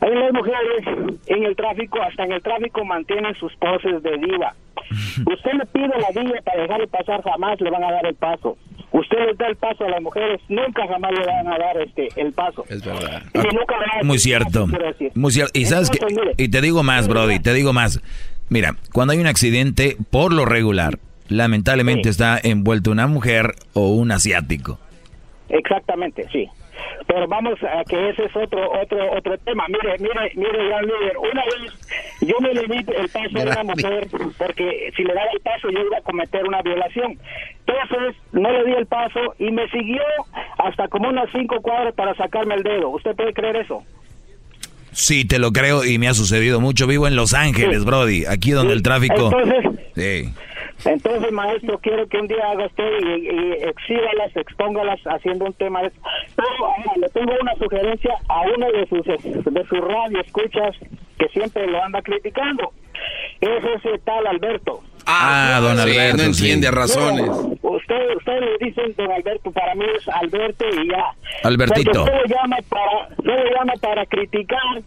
Hay 0.00 0.14
las 0.14 0.32
mujeres 0.32 0.82
en 1.26 1.44
el 1.44 1.54
tráfico, 1.56 2.00
hasta 2.02 2.24
en 2.24 2.32
el 2.32 2.42
tráfico 2.42 2.84
mantienen 2.84 3.34
sus 3.36 3.54
poses 3.56 4.02
de 4.02 4.18
diva. 4.18 4.54
Usted 5.26 5.52
le 5.52 5.66
pide 5.66 5.88
la 5.88 6.10
vía 6.22 6.40
para 6.44 6.62
dejarle 6.62 6.86
pasar, 6.88 7.22
jamás 7.22 7.60
le 7.60 7.70
van 7.70 7.84
a 7.84 7.92
dar 7.92 8.06
el 8.06 8.14
paso. 8.14 8.56
Usted 8.92 9.16
les 9.26 9.38
da 9.38 9.46
el 9.46 9.56
paso 9.56 9.84
a 9.84 9.88
las 9.88 10.02
mujeres, 10.02 10.40
nunca 10.48 10.86
jamás 10.86 11.12
le 11.12 11.24
van 11.26 11.48
a 11.48 11.58
dar 11.58 11.76
este 11.80 12.08
el 12.16 12.32
paso. 12.32 12.64
Es 12.68 12.84
verdad. 12.84 13.22
Y 13.32 13.38
nunca 13.38 13.78
le 13.78 13.86
van 13.86 14.00
a 14.00 14.04
Muy 14.04 14.18
cierto. 14.18 14.66
decir. 14.66 15.12
Muy 15.14 15.30
cierto. 15.32 15.58
Y 15.58 15.64
sabes 15.64 15.88
que, 15.90 15.96
Entonces, 15.98 16.18
mire, 16.20 16.34
y 16.36 16.48
te 16.48 16.60
digo 16.60 16.82
más, 16.82 17.08
Brody, 17.08 17.38
te 17.40 17.54
digo 17.54 17.72
más. 17.72 18.00
Mira, 18.50 18.76
cuando 18.92 19.12
hay 19.14 19.18
un 19.20 19.26
accidente, 19.26 19.96
por 20.10 20.32
lo 20.34 20.44
regular, 20.44 20.98
lamentablemente 21.32 22.08
está 22.08 22.38
envuelto 22.42 22.90
una 22.90 23.06
mujer 23.06 23.54
o 23.74 23.88
un 23.88 24.12
asiático. 24.12 24.78
Exactamente, 25.48 26.26
sí. 26.32 26.48
Pero 27.06 27.26
vamos 27.28 27.58
a 27.62 27.84
que 27.84 28.10
ese 28.10 28.24
es 28.24 28.36
otro 28.36 28.70
otro 28.80 29.12
otro 29.16 29.36
tema. 29.38 29.66
Mire, 29.68 29.98
mire, 29.98 30.32
mire, 30.34 30.68
gran 30.68 30.84
líder. 30.84 31.16
Una 31.18 31.44
vez 31.44 32.20
yo 32.20 32.40
me 32.40 32.54
le 32.54 32.62
di 32.62 32.78
el 32.78 33.08
paso 33.08 33.38
a 33.38 33.62
una 33.62 33.74
mujer 33.74 34.08
porque 34.38 34.92
si 34.96 35.02
le 35.04 35.14
daba 35.14 35.30
el 35.32 35.40
paso 35.40 35.70
yo 35.70 35.80
iba 35.80 35.98
a 35.98 36.02
cometer 36.02 36.44
una 36.44 36.62
violación. 36.62 37.18
Entonces 37.66 38.16
no 38.32 38.50
le 38.50 38.64
di 38.64 38.72
el 38.72 38.86
paso 38.86 39.34
y 39.38 39.50
me 39.50 39.68
siguió 39.68 40.02
hasta 40.58 40.88
como 40.88 41.08
unas 41.08 41.28
cinco 41.32 41.60
cuadras 41.60 41.94
para 41.94 42.14
sacarme 42.14 42.54
el 42.54 42.62
dedo. 42.62 42.90
¿Usted 42.90 43.14
puede 43.14 43.32
creer 43.32 43.56
eso? 43.56 43.84
Sí, 44.92 45.24
te 45.24 45.38
lo 45.38 45.52
creo 45.52 45.84
y 45.84 45.98
me 45.98 46.08
ha 46.08 46.14
sucedido 46.14 46.60
mucho. 46.60 46.86
Vivo 46.86 47.06
en 47.06 47.16
Los 47.16 47.34
Ángeles, 47.34 47.80
Sí. 47.80 47.84
Brody, 47.86 48.24
aquí 48.26 48.50
donde 48.52 48.72
Sí. 48.72 48.76
el 48.76 48.82
tráfico... 48.82 49.30
Entonces, 49.36 49.64
Sí. 49.94 50.34
Entonces, 50.84 51.30
maestro, 51.32 51.78
quiero 51.78 52.08
que 52.08 52.16
un 52.18 52.26
día 52.26 52.44
haga 52.50 52.66
usted 52.66 52.84
y, 53.04 53.28
y 53.28 53.52
exhíbalas, 53.68 54.34
expóngalas 54.34 54.98
haciendo 55.04 55.44
un 55.44 55.52
tema. 55.52 55.80
Pero 56.34 56.48
le 57.00 57.08
tengo 57.10 57.32
una 57.40 57.54
sugerencia 57.56 58.14
a 58.28 58.40
uno 58.56 58.66
de 58.72 58.86
sus 58.88 59.04
de 59.06 59.64
sus 59.68 59.80
radio 59.80 60.20
escuchas 60.20 60.74
que 61.22 61.28
siempre 61.28 61.66
lo 61.66 61.82
anda 61.82 62.02
criticando. 62.02 62.72
Es 63.40 63.64
ese 63.76 63.98
tal 64.04 64.26
Alberto. 64.26 64.80
Ah, 65.06 65.58
don 65.60 65.76
Sí, 65.76 65.82
Alberto. 65.82 66.16
no 66.16 66.32
sí. 66.34 66.42
entiende 66.44 66.70
razones. 66.70 67.26
No, 67.26 67.56
usted, 67.62 68.16
usted 68.16 68.40
le 68.40 68.58
dicen 68.66 68.94
don 68.96 69.10
Alberto, 69.12 69.50
para 69.52 69.74
mí 69.74 69.84
es 69.96 70.08
Alberto 70.08 70.64
y 70.68 70.88
ya. 70.88 71.04
Albertito. 71.44 72.04
Usted 72.04 72.12
lo 72.12 72.24
llama 72.26 72.56
para, 72.68 73.08
usted 73.16 73.24
lo 73.44 73.56
llama 73.56 73.72
para 73.80 74.06
criticar. 74.06 74.82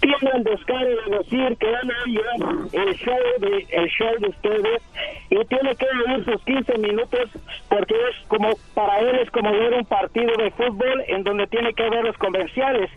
Tiene 0.00 0.30
el 0.36 0.44
descaro 0.44 0.86
de 0.86 1.16
decir 1.18 1.56
que 1.58 1.66
van 1.66 1.90
a 1.90 2.76
el 2.76 2.94
show 2.96 3.18
de 3.40 3.66
el 3.70 3.88
show 3.88 4.10
de 4.20 4.28
ustedes 4.28 4.82
y 5.30 5.44
tiene 5.46 5.74
que 5.76 5.86
oír 5.86 6.24
sus 6.26 6.42
15 6.44 6.78
minutos 6.78 7.30
porque 7.70 7.94
es 7.94 8.26
como 8.28 8.50
para 8.74 8.98
él 9.00 9.20
es 9.22 9.30
como 9.30 9.50
ver 9.50 9.72
un 9.72 9.84
partido 9.86 10.30
de 10.36 10.50
fútbol 10.50 11.02
en 11.08 11.24
donde 11.24 11.46
tiene 11.46 11.72
que 11.72 11.88
ver 11.88 12.04
los 12.04 12.16
comerciales. 12.18 12.90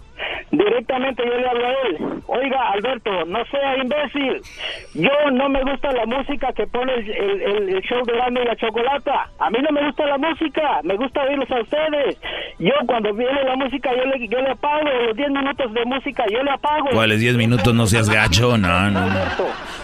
Directamente 0.52 1.23
yo 1.26 1.38
le 1.38 1.48
hablo 1.48 1.65
a 1.65 1.72
él. 1.72 1.98
Oiga, 2.27 2.69
Alberto, 2.73 3.26
no 3.26 3.44
sea 3.45 3.77
imbécil. 3.77 4.41
Yo 4.94 5.31
no 5.31 5.49
me 5.49 5.61
gusta 5.64 5.91
la 5.91 6.06
música 6.06 6.52
que 6.53 6.65
pone 6.68 6.94
el, 6.95 7.10
el- 7.10 7.41
el- 7.41 7.69
el 7.76 7.81
show 7.84 8.03
de 8.06 8.14
Grande 8.14 8.41
y 8.44 8.45
la 8.45 8.56
Chocolata. 8.56 9.30
A 9.39 9.49
mí 9.49 9.57
no 9.61 9.72
me 9.72 9.85
gusta 9.85 10.06
la 10.06 10.18
música, 10.18 10.80
me 10.84 10.95
gusta 10.95 11.22
oírlos 11.23 11.49
a 11.52 11.61
ustedes. 11.61 12.18
yo 12.60 12.72
cuando 12.88 13.14
viene 13.14 13.44
la 13.44 13.56
música 13.56 13.91
yo 13.95 14.06
le, 14.06 14.27
yo 14.27 14.39
le 14.41 14.49
apago, 14.52 14.84
los 15.07 15.15
10 15.15 15.30
minutos 15.30 15.73
de 15.73 15.85
música 15.85 16.23
yo 16.31 16.41
le 16.44 16.52
apago. 16.52 16.88
¿Cuáles 16.91 17.19
10 17.19 17.35
minutos? 17.35 17.73
No 17.73 17.85
seas 17.88 18.10
gacho, 18.10 18.57
no, 18.57 18.89
no. 18.91 19.02
No, 19.07 19.15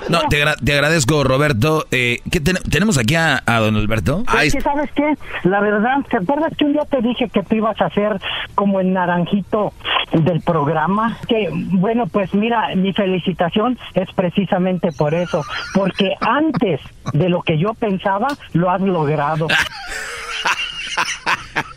no 0.10 0.20
te, 0.30 0.38
agra- 0.42 0.56
te 0.64 0.74
agradezco, 0.74 1.24
Roberto. 1.24 1.86
Eh, 1.92 2.18
¿qué 2.32 2.40
ten- 2.40 2.58
¿Tenemos 2.70 2.98
aquí 2.98 3.16
a, 3.16 3.42
a 3.46 3.60
don 3.60 3.76
Alberto? 3.76 4.24
Es 4.44 4.54
que, 4.54 4.62
¿sabes 4.62 4.90
qué? 4.94 5.14
La 5.44 5.60
verdad, 5.62 5.98
¿te 6.10 6.18
acuerdas 6.18 6.56
que 6.58 6.66
un 6.66 6.74
día 6.74 6.84
te 6.90 7.02
dije 7.02 7.30
que 7.30 7.44
tú 7.44 7.56
ibas 7.56 7.80
a 7.82 7.90
ser 7.92 8.18
como 8.56 8.80
el 8.80 8.92
naranjito 8.94 9.72
del 10.24 10.42
programa? 10.42 11.18
Que, 11.28 11.50
bueno, 11.52 12.08
pues 12.08 12.34
mira, 12.34 12.76
mi 12.76 12.94
felicitación 12.94 13.78
es 13.94 14.08
precisamente 14.16 14.92
por 14.92 15.14
eso, 15.14 15.44
porque 15.74 16.12
antes 16.22 16.80
de 17.14 17.30
lo 17.30 17.42
que 17.42 17.58
yo 17.58 17.74
pensaba, 17.74 18.28
lo 18.54 18.70
has 18.70 18.82
logrado. 18.82 19.48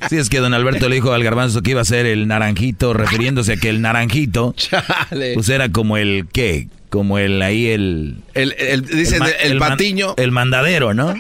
Sí, 0.09 0.19
es 0.19 0.29
que 0.29 0.39
don 0.41 0.55
Alberto 0.55 0.89
le 0.89 0.97
dijo 0.97 1.13
al 1.13 1.25
garbanzo 1.25 1.63
que 1.63 1.71
iba 1.73 1.81
a 1.81 1.85
ser 1.85 2.07
el 2.07 2.29
naranjito, 2.29 2.93
refiriéndose 2.93 3.55
a 3.55 3.57
que 3.57 3.69
el 3.71 3.81
naranjito, 3.83 4.55
pues 5.35 5.49
era 5.49 5.71
como 5.71 5.97
el, 5.97 6.27
¿qué? 6.33 6.69
Como 6.91 7.19
el, 7.19 7.43
ahí 7.43 7.69
el... 7.69 8.19
El, 8.35 8.55
el- 8.59 8.83
dice 8.87 9.19
ma- 9.19 9.29
el, 9.29 9.59
man- 9.59 9.71
patiño. 9.71 10.15
el 10.17 10.31
mandadero, 10.33 10.95
¿no? 10.95 11.15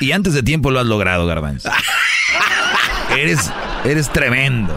Y 0.00 0.12
antes 0.12 0.34
de 0.34 0.42
tiempo 0.42 0.70
lo 0.70 0.80
has 0.80 0.86
logrado, 0.86 1.26
garbanzo. 1.26 1.70
Eres, 3.16 3.50
eres 3.84 4.10
tremendo. 4.10 4.76